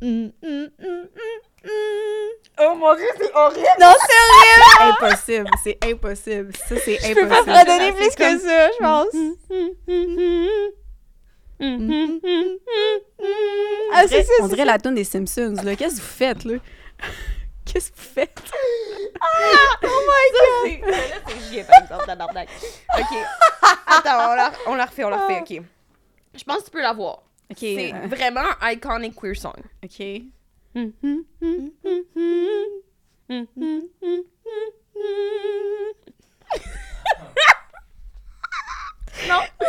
Hum, 0.00 0.30
hum, 0.42 0.50
hum, 0.50 0.70
hum, 0.80 1.08
hum. 1.64 2.30
Oh 2.60 2.74
mon 2.76 2.94
dieu, 2.96 3.04
c'est 3.20 3.34
horrible! 3.34 3.66
Non, 3.80 3.92
c'est 4.00 4.16
horrible! 4.24 4.96
Impossible, 5.00 5.50
c'est 5.62 5.78
impossible. 5.84 6.52
Ça, 6.56 6.74
c'est 6.84 6.96
Je 7.02 7.14
peux 7.14 7.28
pas 7.28 7.40
impossible. 7.40 7.56
fredonner 7.56 7.92
plus 7.92 8.14
comme- 8.16 8.36
que 8.38 8.42
ça, 8.44 8.68
je 8.72 8.78
pense. 8.78 9.14
Ah, 13.92 14.02
c'est 14.08 14.22
ça, 14.22 14.32
On 14.42 14.48
dirait 14.48 14.64
la 14.64 14.78
tune 14.78 14.94
des 14.94 15.04
Simpsons, 15.04 15.54
là. 15.64 15.74
Qu'est-ce 15.76 15.96
que 15.96 16.00
vous 16.00 16.06
faites, 16.06 16.44
là? 16.44 16.54
Qu'est-ce 17.68 17.90
que 17.92 17.96
vous 17.96 18.02
faites? 18.14 18.42
Oh 19.20 20.00
my 20.06 20.80
god! 20.80 20.90
Là, 20.90 20.96
c'est 21.26 21.50
gier, 21.50 21.64
par 21.64 21.82
exemple, 21.82 22.06
tabarnak. 22.06 22.48
Ok. 22.98 23.18
Attends, 23.86 24.30
on 24.30 24.34
la, 24.34 24.52
on 24.66 24.74
la 24.74 24.84
refait, 24.86 25.04
on 25.04 25.08
la 25.08 25.16
refait, 25.26 25.40
ok. 25.40 25.62
Je 26.34 26.44
pense 26.44 26.58
que 26.58 26.64
tu 26.66 26.70
peux 26.70 26.82
la 26.82 26.92
voir. 26.92 27.22
OK. 27.50 27.56
C'est 27.58 27.92
euh, 27.92 28.06
vraiment 28.06 28.48
iconic 28.62 29.14
queer 29.16 29.34
song. 29.36 29.56
OK. 29.82 30.02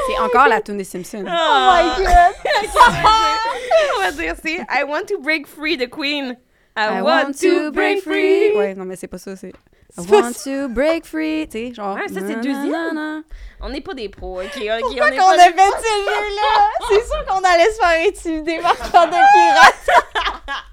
C'est 0.08 0.20
encore 0.20 0.48
la 0.48 0.62
tune 0.62 0.78
des 0.78 0.84
Simpsons. 0.84 1.26
Oh 1.26 1.30
my 1.30 2.04
god! 2.04 2.36
on 3.98 4.02
va 4.02 4.12
dire 4.12 4.36
c'est 4.42 4.58
I 4.70 4.84
want 4.84 5.06
to 5.08 5.20
break 5.20 5.48
free 5.48 5.78
the 5.78 5.90
queen. 5.90 6.38
I, 6.80 7.02
want, 7.02 7.34
to 7.42 7.72
break 7.72 8.02
free. 8.02 8.52
Ouais, 8.56 8.74
non, 8.76 8.86
mais 8.86 8.96
c'est 8.96 9.08
pas 9.08 9.18
ça, 9.18 9.36
c'est. 9.36 9.52
I 9.98 10.02
want 10.12 10.34
to 10.44 10.70
break 10.70 11.06
free. 11.06 11.48
Tu 11.48 11.58
sais, 11.70 11.74
genre. 11.74 11.96
Ouais, 11.96 12.08
ça, 12.08 12.20
c'est 12.22 12.36
na, 12.36 12.42
deuxième. 12.42 12.72
na, 12.72 12.92
na. 12.94 13.22
On 13.62 13.70
n'est 13.70 13.82
pas 13.82 13.94
des 13.94 14.08
pros, 14.08 14.40
ok? 14.40 14.46
ok, 14.46 14.54
Pourquoi 14.82 15.06
on 15.06 15.08
est 15.12 15.18
qu'on 15.18 15.26
pas 15.26 15.34
a 15.34 15.38
fait 15.38 15.52
ce 15.52 15.88
jeu-là? 16.06 16.70
C'est 16.90 17.06
sûr 17.06 17.26
qu'on 17.28 17.44
allait 17.44 17.70
se 17.72 17.76
faire 17.82 18.08
intimider 18.08 18.60
par 18.62 18.78
tant 18.92 19.06
de 19.08 19.12
pirates. 19.12 19.90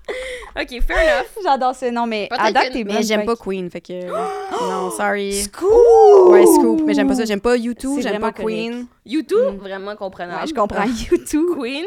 Ok, 0.59 0.81
fair 0.87 0.97
enough. 1.19 1.27
J'adore 1.45 1.75
ça. 1.75 1.91
Non, 1.91 2.07
mais 2.07 2.29
à 2.31 2.51
date, 2.51 2.73
t'es. 2.73 2.85
Mais 2.85 3.03
j'aime 3.03 3.27
pas 3.27 3.37
Queen, 3.37 3.69
fait 3.71 3.81
que. 3.83 4.07
non, 4.61 4.91
sorry. 4.91 5.43
Scoop! 5.43 6.31
Ouais, 6.31 6.47
Scoop. 6.47 6.81
Mais 6.87 6.95
j'aime 6.95 7.09
pas 7.09 7.15
ça. 7.17 7.25
J'aime 7.27 7.41
pas 7.41 7.57
U2, 7.57 7.97
C'est 7.97 8.03
j'aime 8.03 8.21
pas 8.23 8.33
Queen. 8.33 8.87
YouTube, 9.05 9.55
Mm. 9.55 9.57
vraiment 9.59 9.97
comprenable. 9.97 10.41
Ouais, 10.43 10.47
je 10.47 10.55
comprends. 10.55 10.85
YouTube. 10.85 11.59
Queen, 11.59 11.85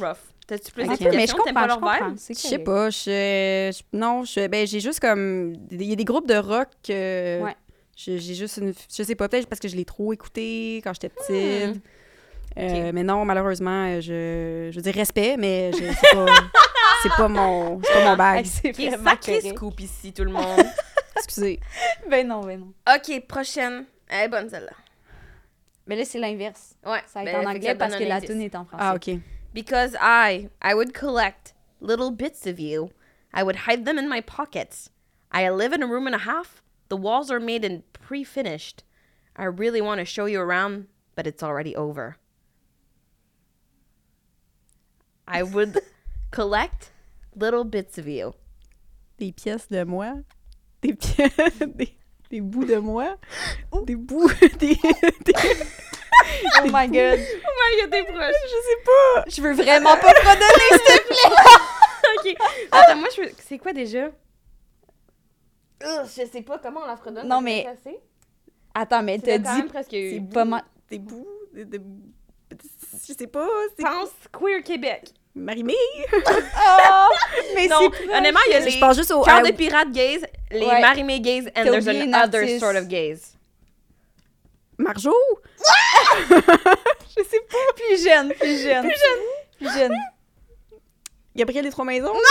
rough. 0.00 0.16
T'as-tu 0.48 0.72
plus 0.72 0.82
Ok, 0.84 0.88
d'explications? 0.88 1.18
mais 1.20 1.26
je 1.26 1.32
comprends, 1.34 1.52
pas 1.52 1.62
je 1.62 2.00
leur 2.00 2.08
vibe? 2.08 2.18
Je 2.30 2.34
sais 2.34 2.58
pas, 2.58 2.88
je, 2.90 3.70
je- 3.72 3.82
non, 3.96 4.24
je, 4.24 4.46
ben 4.48 4.66
j'ai 4.66 4.80
juste 4.80 4.98
comme, 4.98 5.52
il 5.70 5.82
y 5.82 5.92
a 5.92 5.94
des 5.94 6.04
groupes 6.04 6.26
de 6.26 6.36
rock 6.36 6.68
que 6.82 7.42
Ouais. 7.42 7.54
je- 7.96 8.16
j'ai 8.16 8.34
juste 8.34 8.56
une, 8.56 8.72
je 8.74 9.02
sais 9.02 9.14
pas, 9.14 9.28
peut-être 9.28 9.46
parce 9.46 9.60
que 9.60 9.68
je 9.68 9.76
l'ai 9.76 9.84
trop 9.84 10.12
écouté 10.12 10.80
quand 10.82 10.92
j'étais 10.94 11.10
petite. 11.10 11.76
Hmm. 11.76 11.80
Euh, 12.58 12.90
Mais 12.94 13.02
non, 13.04 13.24
malheureusement, 13.26 13.84
euh, 13.86 14.00
je, 14.00 14.70
je 14.72 14.76
veux 14.76 14.82
dire 14.82 14.94
respect, 14.94 15.36
mais 15.38 15.70
je, 15.72 15.78
c'est 15.78 16.16
pas, 16.16 16.26
c'est 17.02 17.12
pas 17.16 17.28
mon, 17.28 17.80
c'est 17.84 17.92
pas 17.92 18.04
mon 18.10 18.16
bag. 18.16 18.46
C'est 18.46 18.72
vraiment 18.72 19.10
sacré 19.10 19.40
scoop 19.42 19.78
ici, 19.80 20.12
tout 20.12 20.24
le 20.24 20.30
monde? 20.30 20.64
Excusez. 21.16 21.60
Ben 22.10 22.26
non, 22.26 22.40
ben 22.40 22.58
non. 22.60 22.72
ok, 22.96 23.26
prochaine. 23.28 23.84
Elle 24.08 24.24
est 24.24 24.28
bonne 24.28 24.48
celle-là. 24.48 24.72
Mais 25.86 25.96
là, 25.96 26.04
c'est 26.06 26.18
l'inverse. 26.18 26.74
Ouais. 26.86 27.00
Ça 27.06 27.20
va 27.22 27.24
ben, 27.26 27.28
être 27.28 27.36
en 27.36 27.40
fait 27.40 27.44
que 27.44 27.56
anglais 27.58 27.74
parce 27.74 27.96
que 27.96 28.04
la 28.04 28.20
tune 28.22 28.40
est 28.40 28.54
en 28.54 28.64
français. 28.64 28.84
Ah 28.86 28.94
ok. 28.94 29.10
Because 29.52 29.96
I, 30.00 30.50
I 30.60 30.74
would 30.74 30.94
collect 30.94 31.52
little 31.80 32.10
bits 32.10 32.46
of 32.46 32.60
you. 32.60 32.90
I 33.32 33.42
would 33.42 33.56
hide 33.56 33.84
them 33.84 33.98
in 33.98 34.08
my 34.08 34.20
pockets. 34.20 34.90
I 35.32 35.48
live 35.50 35.72
in 35.72 35.82
a 35.82 35.86
room 35.86 36.06
and 36.06 36.14
a 36.14 36.18
half. 36.20 36.62
The 36.88 36.96
walls 36.96 37.30
are 37.30 37.40
made 37.40 37.64
and 37.64 37.82
pre-finished. 37.92 38.82
I 39.36 39.44
really 39.44 39.80
want 39.80 39.98
to 40.00 40.04
show 40.04 40.24
you 40.26 40.40
around, 40.40 40.86
but 41.14 41.26
it's 41.26 41.42
already 41.42 41.76
over. 41.76 42.16
I 45.26 45.42
would 45.42 45.78
collect 46.30 46.90
little 47.34 47.64
bits 47.64 47.98
of 47.98 48.08
you. 48.08 48.34
Des 49.18 49.32
pièces 49.32 49.68
de 49.68 49.84
moi, 49.84 50.22
des 50.80 50.94
pièces, 50.94 51.58
des, 51.76 51.96
des 52.30 52.40
bouts 52.40 52.66
de 52.66 52.80
moi, 52.80 53.16
des 53.84 53.96
bouts, 53.96 54.28
des, 54.58 54.76
des- 55.24 55.34
Oh 56.60 56.66
my 56.72 56.86
god. 56.88 57.18
Oh 57.20 57.54
my 57.60 57.80
god, 57.82 57.90
t'es 57.90 58.04
proche. 58.04 58.34
je 58.44 58.48
sais 58.48 58.82
pas. 58.84 59.24
Je 59.28 59.40
veux 59.42 59.52
vraiment 59.54 59.96
pas 59.96 60.12
te 60.12 60.20
redonner, 60.20 60.68
s'il 60.72 60.98
te 60.98 61.06
plaît. 61.06 62.34
ok. 62.42 62.48
Attends, 62.72 62.96
moi, 62.96 63.08
je 63.16 63.22
veux... 63.22 63.30
C'est 63.46 63.58
quoi 63.58 63.72
déjà? 63.72 64.10
Je 65.80 66.26
sais 66.30 66.42
pas 66.42 66.58
comment 66.58 66.80
on 66.82 66.86
la 66.86 66.96
fredonne. 66.96 67.28
Non, 67.28 67.40
mais-. 67.40 67.66
Attends, 68.74 69.02
mais 69.02 69.18
t'as 69.18 69.38
quand 69.38 69.54
dit. 69.54 69.62
C'est 69.90 70.22
pas 70.32 70.44
mal. 70.44 70.62
Des 70.90 70.98
bouts, 70.98 71.26
des, 71.52 71.64
des- 71.64 71.80
je 73.06 73.12
sais 73.12 73.26
pas, 73.26 73.46
Pense 73.78 74.10
Queer 74.32 74.62
Québec. 74.62 75.10
Marimé. 75.34 75.74
Oh! 76.12 77.14
Mais 77.54 77.66
Non, 77.68 77.90
honnêtement, 78.14 78.40
il 78.46 78.52
y 78.52 78.54
a 78.54 78.60
les 78.60 78.70
Je 78.70 78.78
pense 78.78 78.96
juste 78.96 79.10
au 79.12 79.22
cœurs 79.22 79.44
I- 79.46 79.50
de 79.52 79.56
pirates 79.56 79.90
gays, 79.92 80.20
les 80.50 80.64
Ouais. 80.66 80.80
marimés 80.80 81.20
gays, 81.20 81.46
and 81.56 81.64
there's 81.64 81.86
an 81.86 82.12
other 82.14 82.58
sort 82.58 82.74
of 82.76 82.88
gays. 82.88 83.36
Marjo? 84.78 85.12
Je 86.30 87.22
sais 87.24 87.40
pas. 87.50 87.72
Plus 87.76 88.04
jeune, 88.04 88.32
plus 88.34 88.62
jeune. 88.62 88.82
Plus 88.82 88.98
jeune. 88.98 89.20
Plus 89.58 89.72
jeune. 89.78 89.92
Gabriel 91.36 91.64
des 91.64 91.70
Trois 91.70 91.84
Maisons? 91.84 92.12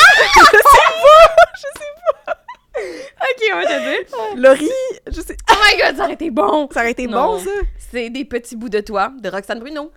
Ok, 2.79 3.43
on 3.53 3.55
va 3.55 3.65
te 3.65 3.79
dire. 3.89 4.35
Laurie. 4.35 4.69
Je 5.07 5.19
sais. 5.21 5.35
Oh 5.51 5.55
my 5.63 5.81
god, 5.81 5.97
ça 5.97 6.03
aurait 6.03 6.13
été 6.13 6.29
bon. 6.29 6.69
Ça 6.71 6.81
aurait 6.81 6.91
été 6.91 7.07
Non. 7.07 7.33
bon, 7.33 7.39
ça. 7.39 7.49
C'est 7.91 8.09
des 8.11 8.23
petits 8.23 8.55
bouts 8.55 8.69
de 8.69 8.81
toi 8.81 9.11
de 9.19 9.29
Roxane 9.29 9.59
Bruno. 9.59 9.91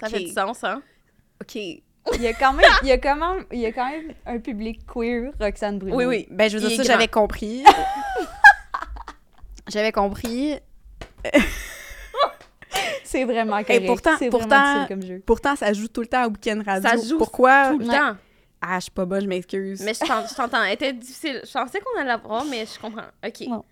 Ça 0.00 0.08
fait 0.08 0.20
du 0.20 0.32
sens, 0.32 0.64
hein? 0.64 0.82
OK. 1.42 1.56
Il 1.56 2.22
y 2.22 2.26
a 2.26 2.32
quand 2.32 2.54
même, 2.54 2.66
il 2.82 2.88
y 2.88 2.92
a 2.92 2.96
quand 2.98 3.16
même, 3.16 3.44
il 3.52 3.60
y 3.60 3.66
a 3.66 3.72
quand 3.72 3.88
même 3.90 4.14
un 4.24 4.38
public 4.38 4.80
queer, 4.86 5.30
Roxane 5.38 5.78
Bruno. 5.78 5.94
Oui, 5.96 6.06
oui. 6.06 6.26
Ben, 6.30 6.48
je 6.50 6.56
veux 6.56 6.66
dire, 6.66 6.78
ça, 6.78 6.82
j'avais 6.82 7.08
compris. 7.08 7.62
j'avais 9.70 9.92
compris. 9.92 10.54
C'est 13.04 13.24
vraiment 13.24 13.62
correct. 13.64 13.86
pourtant- 13.86 14.16
c'est 14.18 14.30
pourtant- 14.30 14.46
vraiment 14.48 14.74
difficile 14.84 14.88
comme 14.88 15.02
jeu. 15.02 15.22
Pourtant, 15.26 15.56
ça 15.56 15.72
joue 15.72 15.88
tout 15.88 16.02
le 16.02 16.06
temps 16.06 16.22
à 16.24 16.28
Weekend 16.28 16.62
Radio. 16.64 16.88
Ça 16.88 16.96
joue 17.08 17.18
Pourquoi? 17.18 17.70
Tout 17.70 17.78
le 17.78 17.86
Ouais. 17.86 17.94
temps. 17.96 18.16
Ah, 18.62 18.76
je 18.76 18.82
suis 18.82 18.90
pas 18.92 19.04
bonne, 19.04 19.22
je 19.22 19.26
m'excuse. 19.26 19.80
Mais 19.82 19.94
je 19.94 20.00
t'en- 20.00 20.24
je 20.26 20.34
t'entends. 20.34 20.62
Elle 20.62 20.74
était 20.74 20.92
difficile. 20.92 21.40
Je 21.44 21.52
pensais 21.52 21.80
qu'on 21.80 21.98
allait 21.98 22.08
l'avoir, 22.08 22.44
mais 22.44 22.64
je 22.66 22.78
comprends. 22.78 23.02
Ok. 23.26 23.40
Non. 23.48 23.64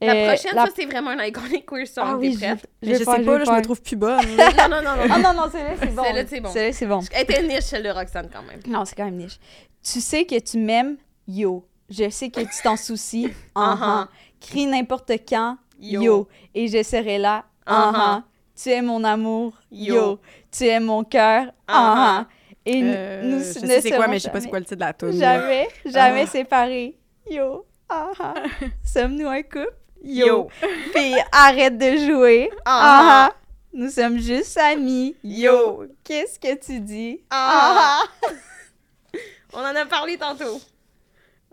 La 0.00 0.14
Euh, 0.14 0.26
prochaine, 0.28 0.54
la- 0.56 0.66
ça, 0.66 0.72
c'est 0.74 0.84
vraiment 0.86 1.10
un 1.10 1.24
iconic 1.24 1.64
queer 1.64 1.86
song. 1.86 2.04
Ah 2.06 2.16
oui, 2.16 2.36
T'es 2.36 2.46
prête? 2.48 2.66
je, 2.82 2.88
je, 2.90 2.94
sais 2.96 3.04
pas, 3.04 3.18
là, 3.18 3.44
je 3.44 3.50
me 3.50 3.62
trouve 3.62 3.80
plus 3.80 3.96
bonne. 3.96 4.26
non, 4.36 4.68
non, 4.68 4.82
non, 4.82 4.96
non. 4.96 5.04
Ah 5.10 5.18
non, 5.20 5.32
non, 5.34 5.50
celle-là, 5.50 5.74
c'est 5.80 5.94
bon. 5.94 6.02
Celle-là, 6.02 6.22
c'est 6.28 6.40
bon. 6.40 6.50
Celle-là, 6.52 6.72
c'est 6.72 6.86
bon. 6.86 7.00
Elle 7.12 7.22
était 7.22 7.42
niche, 7.44 7.60
celle 7.64 7.82
de 7.84 7.88
Roxane, 7.90 8.28
quand 8.32 8.42
même. 8.42 8.60
Non, 8.66 8.84
c'est 8.84 8.96
quand 8.96 9.04
même 9.04 9.16
niche. 9.16 9.38
Tu 9.82 10.00
sais 10.00 10.24
que 10.26 10.38
tu 10.40 10.58
m'aimes, 10.58 10.96
yo. 11.28 11.64
Je 11.88 12.10
sais 12.10 12.30
que 12.30 12.40
tu 12.40 12.62
t'en 12.64 12.76
soucies, 12.76 13.26
uh 13.26 13.32
Uh-huh. 13.56 14.06
Crie 14.40 14.66
n'importe 14.66 15.10
quand, 15.28 15.56
Yo. 15.80 16.00
yo. 16.02 16.28
Et 16.54 16.68
je 16.68 16.82
serai 16.82 17.18
là, 17.18 17.44
uh 17.66 17.70
Uh-huh. 17.72 18.22
Tu 18.54 18.70
es 18.70 18.80
mon 18.82 19.02
amour, 19.04 19.52
Yo. 19.70 19.94
yo. 19.94 20.20
Tu 20.50 20.64
es 20.66 20.80
mon 20.80 21.04
cœur, 21.04 21.46
Uh-huh. 21.68 22.22
uh 22.22 22.24
Et 22.68 22.80
nous- 22.82 22.92
Euh, 22.94 23.22
nous 23.22 23.38
je 23.38 23.60
ne 23.60 23.66
sais 23.66 23.80
c'est 23.80 23.90
quoi, 23.92 24.08
mais 24.08 24.18
je 24.18 24.24
sais 24.24 24.30
pas 24.30 24.34
c'est 24.40 24.44
jamais- 24.44 24.50
quoi 24.50 24.58
le 24.58 24.64
titre 24.64 24.76
de 24.76 24.80
la 24.80 24.92
tune. 24.92 25.18
là. 25.18 25.38
Jamais, 25.40 25.68
jamais 25.84 26.22
Ah. 26.22 26.26
séparés. 26.26 26.96
Yo. 27.30 27.64
Ah 27.88 28.10
ah. 28.18 28.34
Sommes-nous 28.84 29.28
un 29.28 29.42
couple? 29.42 29.72
Yo. 30.02 30.26
Yo. 30.26 30.48
Puis 30.94 31.14
arrête 31.30 31.78
de 31.78 31.96
jouer. 31.96 32.50
Ah. 32.64 32.80
Ah 32.82 33.28
ah. 33.30 33.36
Nous 33.72 33.90
sommes 33.90 34.18
juste 34.18 34.56
amis. 34.58 35.14
Yo. 35.22 35.84
Qu'est-ce 36.02 36.38
que 36.40 36.54
tu 36.58 36.80
dis? 36.80 37.20
Ah. 37.30 38.00
On 39.52 39.58
en 39.60 39.74
a 39.76 39.86
parlé 39.86 40.16
tantôt. 40.18 40.60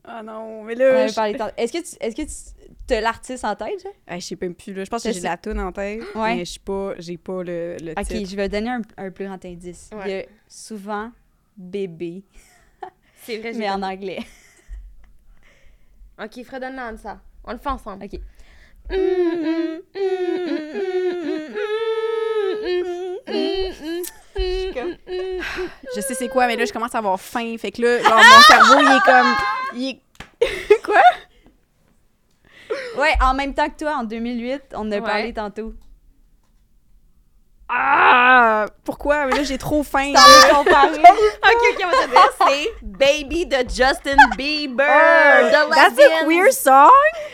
Ah 0.03 0.21
non, 0.23 0.63
mais 0.63 0.75
On 0.75 0.79
là, 0.79 0.89
avait 0.99 1.07
je... 1.09 1.15
parlé 1.15 1.37
tantôt. 1.37 1.53
Est-ce 1.57 1.71
que 1.71 1.77
tu 1.77 1.95
est-ce 1.99 2.15
que 2.15 2.21
tu 2.23 2.52
as 2.91 3.01
l'artiste 3.01 3.45
en 3.45 3.55
tête? 3.55 3.85
Ah, 4.07 4.19
je 4.19 4.25
sais 4.25 4.37
même 4.41 4.55
plus. 4.55 4.73
Là. 4.73 4.83
Je 4.83 4.89
pense 4.89 5.03
que 5.03 5.11
j'ai 5.11 5.19
la 5.21 5.37
tune 5.37 5.59
en 5.59 5.71
tête, 5.71 6.01
Ouais. 6.15 6.35
mais 6.35 6.45
je 6.45 6.53
sais 6.53 6.59
pas, 6.59 6.93
j'ai 6.99 7.17
pas 7.17 7.43
le, 7.43 7.77
le 7.81 7.91
Ok, 7.91 8.05
titre. 8.07 8.29
je 8.29 8.35
vais 8.35 8.49
donner 8.49 8.69
un, 8.69 8.81
un 8.97 9.09
plus 9.11 9.25
grand 9.25 9.43
indice. 9.45 9.89
Il 10.05 10.11
y 10.11 10.13
a 10.19 10.25
souvent 10.47 11.11
bébé, 11.57 12.23
C'est 13.23 13.37
vrai, 13.37 13.53
mais 13.55 13.69
en 13.69 13.81
anglais. 13.83 14.19
Ok, 16.21 16.43
Fred, 16.45 16.61
donne 16.61 16.97
ça. 16.97 17.19
On 17.45 17.53
le 17.53 17.57
fait 17.57 17.69
ensemble. 17.69 18.05
Ok. 18.05 18.19
Je 25.95 26.01
sais 26.01 26.13
c'est 26.13 26.27
quoi, 26.29 26.47
mais 26.47 26.55
là, 26.55 26.65
je 26.65 26.73
commence 26.73 26.93
à 26.95 26.99
avoir 26.99 27.19
faim. 27.19 27.55
Fait 27.57 27.71
que 27.71 27.81
là, 27.81 28.01
genre, 28.01 28.17
mon 28.17 28.41
cerveau, 28.41 28.79
il 28.79 28.95
est 28.97 29.01
comme... 29.05 29.35
Il 29.75 29.89
est... 29.89 30.79
quoi? 30.83 31.01
Ouais, 32.99 33.13
en 33.21 33.33
même 33.33 33.53
temps 33.53 33.69
que 33.69 33.77
toi, 33.77 33.95
en 33.97 34.03
2008, 34.03 34.61
on 34.73 34.79
en 34.79 34.91
a 34.91 34.95
Ouais. 34.95 35.01
parlé 35.01 35.33
tantôt. 35.33 35.73
Ah! 37.69 38.65
Pourquoi? 38.83 39.25
Mais 39.25 39.37
là, 39.37 39.43
j'ai 39.43 39.57
trop 39.57 39.83
faim. 39.83 40.11
T'en 40.13 40.57
comparé. 40.63 40.91
Ok, 41.01 41.61
ok, 41.73 41.85
on 41.85 41.89
va 41.89 42.05
te 42.05 42.09
dire. 42.09 42.29
C'est 42.47 42.85
Baby 42.85 43.45
de 43.45 43.57
Justin 43.69 44.17
Bieber. 44.37 44.85
the 44.85 45.51
That's 45.73 45.95
lesbians, 45.95 46.21
a 46.21 46.25
queer 46.25 46.51
song? 46.53 46.89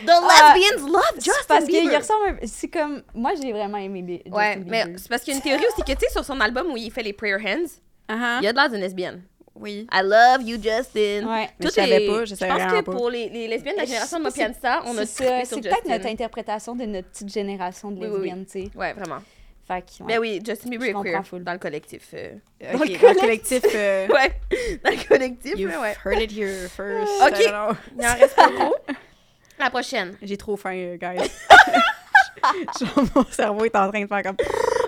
The 0.05 0.07
lesbians 0.07 0.87
love 0.87 1.15
Justin 1.15 1.31
C'est 1.41 1.47
parce 1.47 1.65
qu'il 1.65 1.81
Bieber. 1.81 1.97
ressemble 1.97 2.39
C'est 2.43 2.67
comme... 2.69 3.01
Moi, 3.13 3.31
j'ai 3.41 3.51
vraiment 3.51 3.77
aimé 3.79 4.01
Bi- 4.01 4.21
Justin 4.25 4.37
Ouais, 4.37 4.55
Bieber. 4.57 4.85
mais 4.87 4.97
c'est 4.97 5.09
parce 5.09 5.23
qu'il 5.23 5.33
y 5.33 5.35
a 5.35 5.37
une 5.37 5.43
théorie 5.43 5.65
aussi 5.73 5.81
que, 5.83 5.91
tu 5.93 6.05
sais, 6.05 6.11
sur 6.11 6.23
son 6.23 6.39
album 6.39 6.67
où 6.71 6.77
il 6.77 6.91
fait 6.91 7.03
les 7.03 7.13
prayer 7.13 7.35
hands, 7.35 7.81
Uh-huh. 8.11 8.37
il 8.41 8.45
y 8.45 8.47
a 8.47 8.51
de 8.53 8.57
l'air 8.57 8.69
d'une 8.69 8.79
lesbienne. 8.79 9.21
Oui. 9.59 9.87
I 9.91 10.01
love 10.03 10.41
you, 10.47 10.55
Justin. 10.61 11.27
Ouais. 11.27 11.49
Mais 11.59 11.65
je 11.65 11.69
savais 11.69 12.07
pas, 12.07 12.25
je 12.25 12.35
savais 12.35 12.51
pense 12.53 12.71
que 12.73 12.81
pas. 12.81 12.91
pour 12.91 13.09
les, 13.09 13.29
les 13.29 13.47
lesbiennes 13.47 13.75
de 13.75 13.79
la 13.79 13.85
Je 13.85 13.89
génération 13.89 14.17
de 14.19 14.23
Mopianista, 14.23 14.81
on 14.85 14.97
a 14.97 15.05
ça, 15.05 15.45
C'est 15.45 15.61
peut-être 15.61 15.85
notre 15.87 16.05
interprétation 16.07 16.75
de 16.75 16.85
notre 16.85 17.09
petite 17.09 17.29
génération 17.33 17.91
de 17.91 17.99
Oui, 17.99 18.07
oui, 18.07 18.09
oui. 18.13 18.17
lesbiennes, 18.23 18.45
tu 18.45 18.51
sais. 18.63 18.77
Ouais, 18.77 18.93
vraiment. 18.93 19.19
Fait 19.67 19.81
que, 19.81 20.03
ouais. 20.03 20.13
Ben 20.15 20.19
oui, 20.19 20.41
Justin 20.45 20.69
Bieber 20.69 20.87
est 20.89 21.03
queer 21.03 21.27
full. 21.27 21.43
dans 21.43 21.51
le 21.53 21.59
collectif. 21.59 22.07
euh. 22.13 22.31
Ok, 22.73 23.01
dans 23.01 23.09
le 23.13 23.19
collectif... 23.19 23.63
euh, 23.75 24.07
Ouais, 24.13 24.31
dans 24.83 24.89
le 24.91 25.07
collectif, 25.07 25.53
You've 25.57 25.77
ouais. 25.79 25.95
heard 26.05 26.21
it 26.21 26.31
here 26.31 26.67
first. 26.69 27.11
Ok. 27.21 27.39
Il 27.39 28.05
en 28.05 28.13
reste 28.15 28.35
pas 28.35 28.49
gros. 28.49 28.75
La 29.59 29.69
prochaine. 29.69 30.15
J'ai 30.21 30.37
trop 30.37 30.55
faim, 30.55 30.73
euh, 30.73 30.95
guys. 30.97 31.17
Genre, 32.79 33.03
mon 33.13 33.25
cerveau 33.29 33.65
est 33.65 33.75
en 33.75 33.89
train 33.91 34.01
de 34.01 34.07
faire 34.07 34.23
comme... 34.23 34.37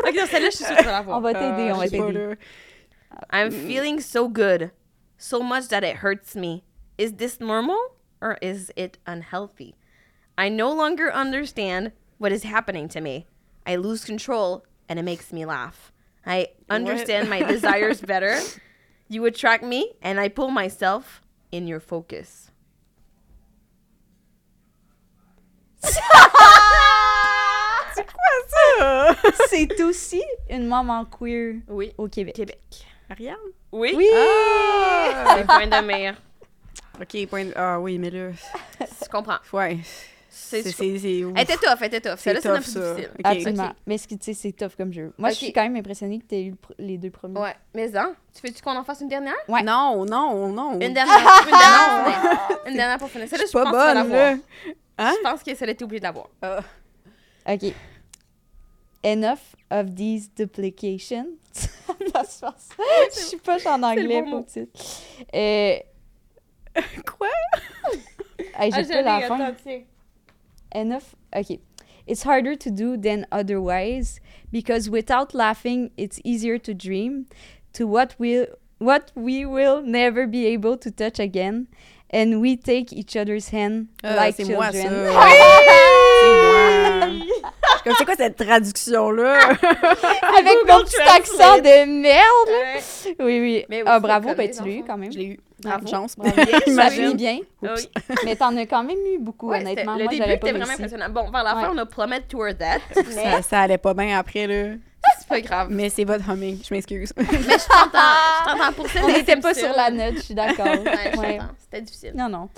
Ok, 0.07 0.15
celle-là, 0.32 0.49
je 0.49 0.55
suis 0.55 0.63
sûre 0.65 0.76
que 0.76 0.80
tu 0.82 0.86
vas 0.86 1.03
la 1.05 1.17
On 1.17 1.19
va 1.19 1.34
t'aider, 1.34 1.72
on 1.74 1.78
va 1.78 1.88
t'aider. 1.89 2.36
Là. 3.12 3.24
I'm 3.30 3.51
feeling 3.51 3.99
so 3.99 4.28
good. 4.28 4.72
So 5.18 5.41
much 5.41 5.68
that 5.70 5.84
it 5.84 5.97
hurts 5.97 6.36
me. 6.36 6.64
Is 6.97 7.14
this 7.14 7.39
normal 7.39 7.80
or 8.22 8.38
is 8.41 8.72
it 8.76 8.97
unhealthy? 9.05 9.76
I 10.38 10.49
no 10.49 10.72
longer 10.74 11.12
understand 11.12 11.91
what 12.18 12.32
is 12.32 12.43
happening 12.43 12.88
to 12.89 13.01
me. 13.01 13.28
I 13.66 13.76
lose 13.76 14.03
control 14.05 14.66
and 14.89 14.97
it 14.99 15.03
makes 15.03 15.32
me 15.32 15.45
laugh. 15.45 15.91
I 16.26 16.49
understand 16.70 17.30
my 17.30 17.43
desires 17.53 18.01
better. 18.01 18.39
You 19.09 19.26
attract 19.26 19.64
me 19.64 19.93
and 20.01 20.20
I 20.20 20.30
pull 20.30 20.49
myself 20.51 21.22
in 21.51 21.68
your 21.68 21.80
focus. 21.80 22.49
C'est 29.49 29.82
aussi 29.82 30.22
une 30.49 30.68
maman 30.68 31.05
queer 31.05 31.62
Oui. 31.68 31.93
au 31.97 32.07
Québec. 32.07 32.36
Québec. 32.36 32.86
Ariane? 33.12 33.36
Oui. 33.72 33.93
Oui! 33.95 34.07
Ah! 34.16 35.36
C'est 35.38 35.45
point 35.45 35.68
de 35.68 35.86
mire. 35.86 36.16
OK, 36.99 37.28
point 37.28 37.45
de... 37.45 37.53
Ah 37.55 37.80
oui, 37.80 37.97
mais 37.97 38.09
là... 38.09 38.30
Tu 38.80 39.09
comprends. 39.12 39.38
Ouais. 39.53 39.80
C'est 40.30 40.64
C'est... 40.64 40.72
c'est, 40.72 40.97
c'est- 40.99 41.20
Elle 41.20 41.41
était 41.41 41.57
tough, 41.57 41.78
elle 41.82 41.88
était 41.88 42.01
tough. 42.01 42.18
C'est 42.18 42.39
Celle-là, 42.39 42.41
c'est 42.41 42.49
un 42.49 42.55
peu 42.55 42.62
plus 42.62 42.74
difficile. 42.74 43.09
Ok. 43.20 43.26
Absolument. 43.26 43.74
Mais 43.86 43.97
ce 43.97 44.07
que 44.07 44.16
tu 44.16 44.24
sais, 44.24 44.34
c'est 44.34 44.51
tough 44.53 44.76
comme 44.78 44.93
jeu. 44.93 45.12
Moi, 45.18 45.30
je 45.30 45.34
Ok. 45.34 45.38
suis 45.39 45.53
quand 45.53 45.64
même 45.64 45.76
impressionnée 45.76 46.20
que 46.20 46.26
tu 46.26 46.36
aies 46.36 46.43
eu 46.45 46.49
le 46.51 46.55
pr- 46.55 46.76
les 46.80 46.97
deux 46.97 47.09
premiers. 47.09 47.39
Ouais, 47.39 47.55
mais 47.74 47.89
non. 47.89 48.14
Tu 48.34 48.47
veux-tu 48.47 48.62
qu'on 48.62 48.76
en 48.78 48.84
fasse 48.84 49.01
une 49.01 49.09
dernière? 49.09 49.36
Ouais. 49.49 49.62
Non, 49.62 50.05
non, 50.05 50.47
non. 50.49 50.74
Une 50.80 50.93
dernière. 50.93 51.18
Une 51.45 51.57
dernière. 51.57 52.03
pour 52.03 52.14
finir. 52.14 52.59
Une 52.68 52.76
dernière 52.76 52.97
pour 52.97 53.09
finir. 53.09 53.26
Je 53.28 53.30
Celle-là, 53.32 53.45
je 53.47 53.51
pas 53.51 53.64
pense 53.64 53.72
que 53.74 53.78
tu 53.78 53.78
vas 53.78 53.93
bonne, 53.93 54.09
l'avoir. 54.09 54.36
Hein? 54.99 55.14
Je 55.18 55.30
pense 55.30 55.43
que 55.43 55.55
celle-là, 55.55 55.74
t'es 55.74 55.84
obligée 55.84 55.99
de 55.99 56.05
l'avoir. 56.05 56.28
OK. 57.49 57.74
Enough 59.04 59.56
of 59.70 59.95
these 59.95 60.28
duplications. 60.28 61.39
Ça 61.54 62.26
se 62.26 62.39
passe. 62.41 62.70
Je 63.16 63.20
suis 63.20 63.38
pas 63.38 63.66
en 63.68 63.84
anglais 63.84 64.22
bon 64.22 64.32
pour 64.32 64.45
titre. 64.45 64.80
Euh, 65.34 65.78
Quoi? 67.06 67.28
hey, 68.56 68.72
j'ai 68.72 68.93
Ah, 68.93 69.02
la 69.02 69.22
fin. 69.28 69.56
Enough. 70.74 71.16
Okay. 71.36 71.60
It's 72.08 72.24
harder 72.24 72.56
to 72.56 72.72
do 72.72 72.97
than 72.97 73.26
otherwise 73.32 74.20
because 74.52 74.89
without 74.89 75.34
laughing, 75.34 75.91
it's 75.97 76.20
easier 76.24 76.58
to 76.60 76.74
dream 76.74 77.28
to 77.74 77.86
what 77.88 78.16
we 78.18 78.47
what 78.80 79.12
we 79.16 79.45
will 79.45 79.82
never 79.84 80.26
be 80.26 80.47
able 80.47 80.76
to 80.76 80.89
touch 80.89 81.20
again, 81.20 81.68
and 82.14 82.36
we 82.41 82.57
take 82.57 82.91
each 82.93 83.16
other's 83.16 83.49
hand 83.53 83.86
Ah, 84.03 84.16
like 84.16 84.36
c'est 84.36 84.45
children. 84.45 84.57
moi, 84.57 84.72
ça. 84.72 85.32
C'est 86.22 86.30
moi. 86.30 87.07
Comme, 87.84 87.93
c'est 87.97 88.05
quoi 88.05 88.14
cette 88.16 88.36
traduction-là? 88.38 89.39
Avec 90.38 90.57
mon 90.68 90.82
petit 90.84 91.01
accent 91.01 91.57
de 91.57 92.01
merde. 92.01 92.47
Ouais. 92.47 93.16
Oui, 93.20 93.39
oui. 93.39 93.66
Mais 93.70 93.82
ah, 93.88 93.99
bravo, 93.99 94.36
ben 94.36 94.51
tu 94.51 94.62
l'as 94.64 94.70
eu 94.70 94.84
quand 94.86 94.97
même. 94.97 95.12
Je 95.12 95.18
l'ai 95.18 95.26
eu. 95.26 95.39
Bravo. 95.64 95.88
Chance. 95.88 96.16
Bravo. 96.16 96.36
Ça 96.36 96.57
J'imagine. 96.68 97.01
finit 97.03 97.16
bien. 97.16 97.39
Ah 97.66 97.74
oui. 97.76 97.89
Mais 98.26 98.36
t'en 98.36 98.55
as 98.55 98.66
quand 98.68 98.84
même 98.84 98.97
eu 99.16 99.18
beaucoup, 99.20 99.49
Ouais, 99.49 99.62
honnêtement. 99.62 99.70
c'était- 99.72 99.86
Moi, 99.86 99.95
le 99.97 100.03
j'aurais 100.03 100.18
début 100.30 100.39
pas 100.39 100.47
était 100.49 100.57
vraiment 100.59 100.74
impressionnant. 100.74 101.09
Bon, 101.09 101.32
vers 101.32 101.43
la 101.43 101.51
fin, 101.55 101.62
Ouais. 101.64 101.68
on 101.74 101.78
a 101.80 101.86
plummet 101.88 102.22
toward 102.22 102.57
that. 102.59 102.80
Ça, 102.93 103.01
Mais 103.16 103.41
ça 103.41 103.59
allait 103.62 103.78
pas 103.80 103.93
bien 103.95 104.18
après, 104.20 104.45
là. 104.45 104.76
Pas 105.32 105.41
grave. 105.41 105.67
Mais 105.71 105.89
c'est 105.89 106.03
votre 106.05 106.29
humming. 106.29 106.59
Je 106.67 106.73
m'excuse. 106.73 107.11
Mais 107.17 107.23
je 107.25 107.32
t'entends. 107.67 107.97
Je 108.45 108.51
t'entends 108.57 108.73
pour 108.73 108.88
ça. 108.89 108.99
On 109.03 109.07
n'était 109.07 109.38
pas 109.38 109.53
sur 109.53 109.69
la 109.75 109.89
note, 109.89 110.15
je 110.17 110.21
suis 110.21 110.34
d'accord. 110.36 110.67
Ouais. 111.17 111.39
C'était 111.59 111.82
difficile. 111.82 112.13
Non, 112.15 112.29
non. 112.29 112.49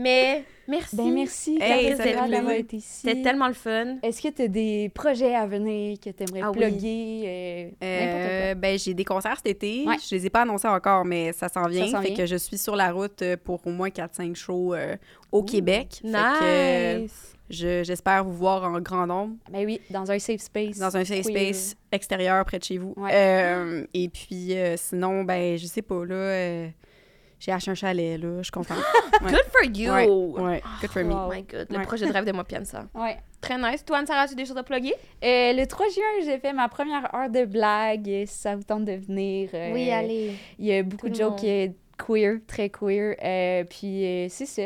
Mais 0.00 0.44
merci. 0.68 0.94
Ben 0.96 1.12
merci, 1.12 1.58
Hey, 1.60 1.96
ça 1.96 2.04
d'avoir 2.04 2.50
été 2.52 2.76
ici. 2.76 3.00
C'était 3.02 3.20
tellement 3.20 3.48
le 3.48 3.52
fun. 3.54 3.96
Est-ce 4.00 4.22
que 4.22 4.28
tu 4.28 4.42
as 4.42 4.46
des 4.48 4.92
projets 4.94 5.34
à 5.34 5.44
venir 5.44 5.98
que 5.98 6.10
tu 6.10 6.22
aimerais 6.22 6.40
Ah 6.44 6.52
oui. 6.52 6.58
plugger? 6.58 7.22
euh, 7.26 7.64
n'importe 7.64 8.32
Euh, 8.32 8.54
ben, 8.54 8.78
j'ai 8.78 8.94
des 8.94 9.04
concerts 9.04 9.36
cet 9.38 9.48
été. 9.48 9.84
Ouais. 9.88 9.96
Je 10.08 10.14
les 10.14 10.26
ai 10.26 10.30
pas 10.30 10.42
annoncés 10.42 10.68
encore, 10.68 11.04
mais 11.04 11.32
ça 11.32 11.48
s'en 11.48 11.66
vient. 11.66 11.88
s'en 11.88 12.00
fait 12.00 12.08
vient. 12.10 12.16
que 12.18 12.26
je 12.26 12.36
suis 12.36 12.58
sur 12.58 12.76
la 12.76 12.92
route 12.92 13.22
euh, 13.22 13.36
pour 13.42 13.60
au 13.66 13.70
moins 13.70 13.88
4-5 13.88 14.36
shows 14.36 14.74
euh, 14.74 14.94
au 15.32 15.40
Ouh, 15.40 15.44
Québec. 15.44 15.98
Fait 16.00 16.08
que, 16.12 16.44
euh, 16.44 17.06
Je- 17.50 17.82
j'espère 17.82 18.24
vous 18.24 18.32
voir 18.34 18.64
en 18.64 18.80
grand 18.80 19.06
nombre. 19.06 19.36
Ben 19.50 19.64
oui, 19.64 19.80
dans 19.90 20.10
un 20.10 20.18
safe 20.18 20.40
space. 20.40 20.78
dans 20.78 20.96
un 20.96 21.04
safe 21.04 21.24
space 21.24 21.76
extérieur 21.90 22.44
près 22.44 22.58
de 22.58 22.64
chez 22.64 22.78
vous. 22.78 22.92
Ouais. 22.96 23.10
Euh, 23.12 23.84
et 23.94 24.08
puis, 24.08 24.54
euh, 24.56 24.76
sinon, 24.76 25.24
ben, 25.24 25.56
je 25.56 25.66
sais 25.66 25.82
pas, 25.82 26.04
là, 26.04 26.14
euh, 26.14 26.68
j'ai 27.40 27.52
acheté 27.52 27.70
un 27.70 27.74
chalet, 27.74 28.20
là, 28.20 28.38
je 28.38 28.42
suis 28.44 28.50
contente. 28.52 28.78
Ouais. 29.20 29.32
Good 29.32 29.46
for 29.50 29.64
you. 29.76 29.92
Ouais, 29.92 30.42
ouais, 30.44 30.62
good 30.80 30.90
for 30.90 31.02
me. 31.02 31.12
Oh 31.12 31.28
my 31.32 31.42
god, 31.42 31.66
le 31.70 31.82
projet 31.82 32.06
de 32.06 32.12
rêve 32.12 32.24
de 32.24 32.30
moi, 32.30 32.44
Piansa. 32.44 32.86
Ouais. 32.94 33.16
Très 33.40 33.58
nice. 33.58 33.84
Toi, 33.84 33.98
Anne-Sarah, 33.98 34.22
as-tu 34.22 34.36
des 34.36 34.44
choses 34.44 34.56
à 34.56 34.62
plugger? 34.62 34.94
Euh, 35.24 35.52
le 35.54 35.64
3 35.66 35.86
juin, 35.88 36.24
j'ai 36.24 36.38
fait 36.38 36.52
ma 36.52 36.68
première 36.68 37.12
heure 37.12 37.28
de 37.28 37.44
blague. 37.44 38.04
Si 38.04 38.26
ça 38.28 38.54
vous 38.54 38.62
tente 38.62 38.84
de 38.84 38.92
venir. 38.92 39.50
euh, 39.54 39.72
allez. 39.92 40.34
Il 40.60 40.66
y 40.66 40.72
a 40.72 40.82
beaucoup 40.84 41.08
Tout 41.08 41.14
de 41.14 41.18
jokes 41.18 41.74
queer, 42.06 42.38
très 42.46 42.68
queer. 42.70 43.16
euh, 43.24 43.64
puis 43.64 44.04
euh, 44.04 44.26
c'est 44.28 44.46
ça. 44.46 44.62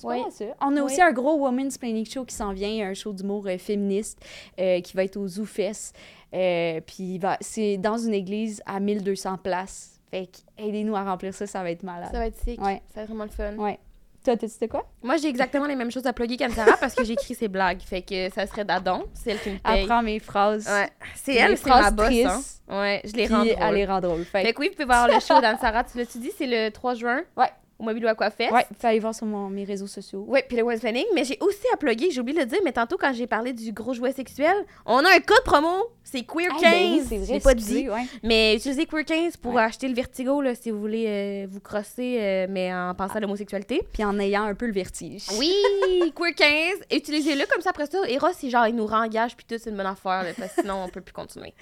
C'est 0.00 0.06
Oui. 0.06 0.16
pas 0.18 0.22
mal 0.22 0.32
ça. 0.32 0.44
On 0.60 0.70
a 0.70 0.74
Oui. 0.74 0.80
aussi 0.80 1.02
un 1.02 1.12
gros 1.12 1.34
Women's 1.36 1.78
Planning 1.78 2.06
Show 2.06 2.24
qui 2.24 2.34
s'en 2.34 2.52
vient, 2.52 2.88
un 2.88 2.94
show 2.94 3.12
d'humour 3.12 3.44
euh, 3.46 3.58
féministe 3.58 4.18
euh, 4.58 4.80
qui 4.80 4.96
va 4.96 5.04
être 5.04 5.16
au 5.16 5.26
ZooFest. 5.28 5.94
Euh, 6.34 6.80
puis 6.86 7.20
c'est 7.40 7.76
dans 7.76 7.98
une 7.98 8.14
église 8.14 8.62
à 8.66 8.80
1200 8.80 9.38
places. 9.38 10.00
Fait 10.10 10.26
que 10.26 10.38
aidez-nous 10.62 10.96
à 10.96 11.04
remplir 11.04 11.34
ça, 11.34 11.46
ça 11.46 11.62
va 11.62 11.70
être 11.70 11.82
malade. 11.82 12.08
Ça 12.12 12.18
va 12.18 12.26
être 12.26 12.38
sick. 12.38 12.60
Ouais. 12.60 12.82
Ça 12.88 12.96
va 12.96 13.02
être 13.02 13.08
vraiment 13.08 13.24
le 13.24 13.30
fun. 13.30 13.54
Ouais. 13.56 13.78
Toi, 14.22 14.36
t'as 14.36 14.46
dit 14.46 14.56
de 14.60 14.66
quoi? 14.66 14.86
Moi, 15.02 15.16
j'ai 15.16 15.28
exactement 15.28 15.64
les 15.66 15.76
mêmes 15.76 15.90
choses 15.90 16.04
à 16.06 16.12
plugger 16.12 16.36
qu'Anne-Sarah 16.36 16.76
parce 16.80 16.94
que 16.94 17.04
j'ai 17.04 17.14
écrit 17.14 17.34
ses 17.34 17.48
blagues. 17.48 17.80
Fait 17.80 18.02
que 18.02 18.28
ça 18.30 18.46
serait 18.46 18.66
Dadon. 18.66 19.04
C'est 19.14 19.30
elle 19.30 19.40
qui 19.40 19.50
me 19.50 19.58
paye. 19.58 19.84
Apprends 19.84 20.02
mes 20.02 20.18
phrases. 20.18 20.66
Ouais. 20.66 20.90
C'est 21.14 21.36
elle, 21.36 21.56
c'est 21.56 21.70
ma 21.70 21.90
boss. 21.90 22.06
Hein. 22.26 22.40
Ouais, 22.68 23.00
je 23.04 23.12
les 23.14 23.26
rends 23.28 23.44
elle 23.44 23.56
drôles. 23.56 23.74
les 23.74 23.86
rend 23.86 24.00
drôles. 24.00 24.24
Fait, 24.26 24.42
Fait 24.42 24.52
que 24.52 24.60
oui, 24.60 24.66
vous 24.68 24.74
pouvez 24.74 24.84
voir 24.84 25.08
le 25.08 25.18
show 25.20 25.40
d'Anne-Sarah. 25.40 25.84
Tu 25.84 25.96
l'as-tu 25.96 26.18
dit? 26.18 26.30
C'est 26.36 26.46
le 26.46 26.68
3 26.70 26.94
juin? 26.96 27.22
Ouais. 27.36 27.48
Au 27.80 27.82
Mobile 27.82 28.06
Aquafest. 28.06 28.52
ouais, 28.52 28.66
faut 28.78 28.86
aller 28.86 28.98
voir 29.00 29.14
sur 29.14 29.24
mon- 29.26 29.48
mes 29.48 29.64
réseaux 29.64 29.86
sociaux. 29.86 30.24
Ouais, 30.28 30.44
puis 30.46 30.56
le 30.58 30.62
West 30.62 30.82
Planning. 30.82 31.06
Mais 31.14 31.24
j'ai 31.24 31.38
aussi 31.40 31.64
à 31.72 31.76
plugger, 31.78 32.10
j'ai 32.10 32.20
oublié 32.20 32.36
de 32.38 32.44
le 32.44 32.46
dire, 32.50 32.60
mais 32.64 32.72
tantôt 32.72 32.96
quand 32.98 33.12
j'ai 33.14 33.26
parlé 33.26 33.52
du 33.54 33.72
gros 33.72 33.94
jouet 33.94 34.12
sexuel, 34.12 34.54
on 34.84 34.98
a 35.04 35.08
un 35.16 35.20
code 35.20 35.42
promo. 35.44 35.86
C'est 36.04 36.22
Queer 36.22 36.48
15. 36.58 36.62
Ah, 36.64 36.70
ben 37.10 37.20
oui, 37.20 37.26
l'ai 37.28 37.40
pas 37.40 37.54
dit. 37.54 37.88
ouais. 37.88 38.02
Mais 38.24 38.56
utilisez 38.56 38.84
Queer 38.86 39.04
15 39.04 39.36
pour 39.36 39.54
Ouais. 39.54 39.62
acheter 39.62 39.86
le 39.88 39.94
vertigo 39.94 40.42
là, 40.42 40.54
si 40.56 40.70
vous 40.72 40.80
voulez 40.80 41.06
euh, 41.06 41.46
vous 41.48 41.60
crosser, 41.60 42.18
euh, 42.20 42.46
mais 42.50 42.74
en 42.74 42.94
pensant 42.96 43.14
à 43.14 43.20
l'homosexualité. 43.20 43.80
Puis 43.92 44.04
en 44.04 44.18
ayant 44.18 44.42
un 44.44 44.54
peu 44.54 44.66
le 44.66 44.72
vertige. 44.72 45.22
Oui, 45.38 45.52
Queer 46.16 46.34
15. 46.34 46.48
Utilisez-le 46.92 47.46
comme 47.46 47.62
ça 47.62 47.70
après 47.70 47.86
ça. 47.86 47.98
Eros, 48.08 48.26
c'est 48.36 48.50
genre, 48.50 48.66
il 48.66 48.74
nous 48.74 48.86
rengage, 48.86 49.36
puis 49.36 49.46
tout, 49.48 49.54
c'est 49.62 49.70
une 49.70 49.76
bonne 49.76 49.86
affaire, 49.86 50.24
là, 50.24 50.30
parce 50.36 50.52
que 50.54 50.60
sinon, 50.62 50.84
on 50.84 50.88
peut 50.88 51.00
plus 51.00 51.12
continuer. 51.12 51.54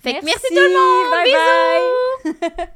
Fait 0.00 0.14
que 0.14 0.24
merci, 0.24 0.46
tout 0.48 0.54
le 0.54 0.68
monde. 0.68 1.10
Bye 1.10 2.34
Bisous! 2.34 2.48
bye. 2.56 2.66